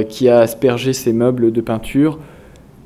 qui 0.10 0.30
a 0.30 0.40
aspergé 0.40 0.94
ses 0.94 1.12
meubles 1.12 1.52
de 1.52 1.62
peinture, 1.62 2.20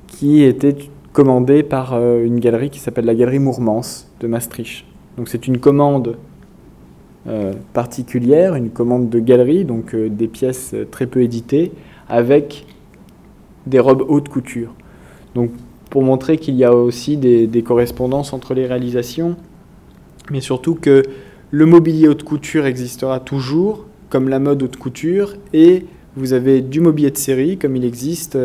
qui 0.08 0.44
était 0.44 0.78
commandé 1.12 1.64
par 1.64 1.94
une 1.98 2.40
galerie 2.40 2.70
qui 2.70 2.80
s'appelle 2.80 3.06
la 3.06 3.16
Galerie 3.16 3.40
Mourmans 3.40 4.06
de 4.22 4.28
Maastricht. 4.28 4.86
Donc 5.18 5.28
c'est 5.28 5.48
une 5.48 5.60
commande 5.60 6.18
euh, 7.26 7.54
particulière, 7.72 8.56
une 8.56 8.70
commande 8.70 9.10
de 9.10 9.20
galerie, 9.20 9.64
donc 9.64 9.96
euh, 9.96 10.10
des 10.10 10.28
pièces 10.28 10.72
euh, 10.74 10.86
très 10.90 11.08
peu 11.08 11.22
éditées, 11.22 11.72
avec 12.10 12.66
des 13.66 13.80
robes 13.80 14.04
haute 14.10 14.28
couture. 14.28 14.74
Donc 15.34 15.52
pour 15.90 16.04
montrer 16.04 16.38
qu'il 16.38 16.56
y 16.56 16.66
a 16.66 16.74
aussi 16.74 17.16
des, 17.16 17.64
correspondances 17.64 18.34
entre 18.34 18.54
les 18.54 18.66
réalisations, 18.66 19.38
mais 20.32 20.42
surtout 20.42 20.76
que 20.76 21.04
le 21.52 21.66
mobilier 21.66 22.08
haute 22.08 22.24
couture 22.24 22.66
existera 22.66 23.20
toujours, 23.20 23.86
comme 24.10 24.30
la 24.30 24.40
mode 24.40 24.64
haute 24.64 24.78
couture, 24.78 25.36
et 25.54 25.86
vous 26.16 26.34
avez 26.34 26.62
du 26.62 26.80
mobilier 26.80 27.12
de 27.12 27.18
série, 27.18 27.58
comme 27.58 27.76
il 27.76 27.86
existe 27.86 28.38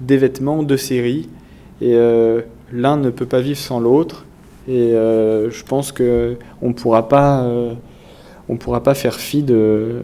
des 0.00 0.16
vêtements 0.16 0.62
de 0.62 0.76
série, 0.76 1.28
et 1.80 1.96
l'un 2.72 2.96
ne 2.96 3.10
peut 3.10 3.26
pas 3.26 3.40
vivre 3.40 3.58
sans 3.58 3.80
l'autre. 3.80 4.26
Et 4.68 4.94
euh, 4.94 5.50
je 5.50 5.62
pense 5.64 5.92
qu'on 5.92 6.36
ne 6.62 6.72
pourra 6.72 7.08
pas 7.08 7.44
euh, 7.44 7.74
on 8.48 8.56
pourra 8.56 8.82
pas 8.82 8.94
faire 8.94 9.14
fi 9.14 9.42
de, 9.42 10.02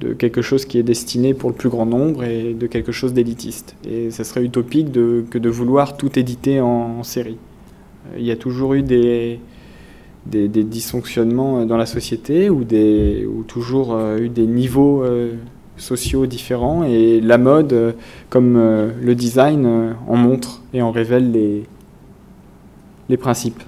de, 0.00 0.12
quelque 0.12 0.42
chose 0.42 0.64
qui 0.64 0.78
est 0.78 0.82
destiné 0.82 1.34
pour 1.34 1.50
le 1.50 1.54
plus 1.54 1.68
grand 1.68 1.86
nombre 1.86 2.24
et 2.24 2.52
de 2.52 2.66
quelque 2.66 2.90
chose 2.90 3.12
d'élitiste. 3.12 3.76
Et 3.88 4.10
ça 4.10 4.24
serait 4.24 4.42
utopique 4.42 4.92
que 4.92 5.38
de 5.38 5.48
vouloir 5.48 5.96
tout 5.96 6.18
éditer 6.18 6.60
en, 6.60 7.04
série. 7.04 7.38
Euh, 8.08 8.16
il 8.18 8.24
y 8.24 8.32
a 8.32 8.36
toujours 8.36 8.74
eu 8.74 8.82
des, 10.30 10.48
dysfonctionnements 10.48 11.64
dans 11.66 11.76
la 11.76 11.86
société 11.86 12.50
ou, 12.50 12.64
des, 12.64 13.26
ou 13.26 13.42
toujours 13.42 13.98
eu 14.18 14.28
des 14.28 14.46
niveaux 14.46 15.04
sociaux 15.76 16.26
différents 16.26 16.84
et 16.84 17.20
la 17.20 17.38
mode, 17.38 17.94
comme 18.30 18.54
le 18.54 19.14
design, 19.14 19.94
en 20.06 20.16
montre 20.16 20.62
et 20.72 20.82
en 20.82 20.90
révèle 20.90 21.32
les, 21.32 21.64
les 23.08 23.16
principes. 23.16 23.62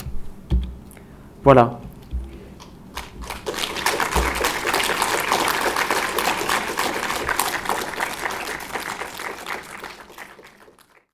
Voilà. 1.44 1.80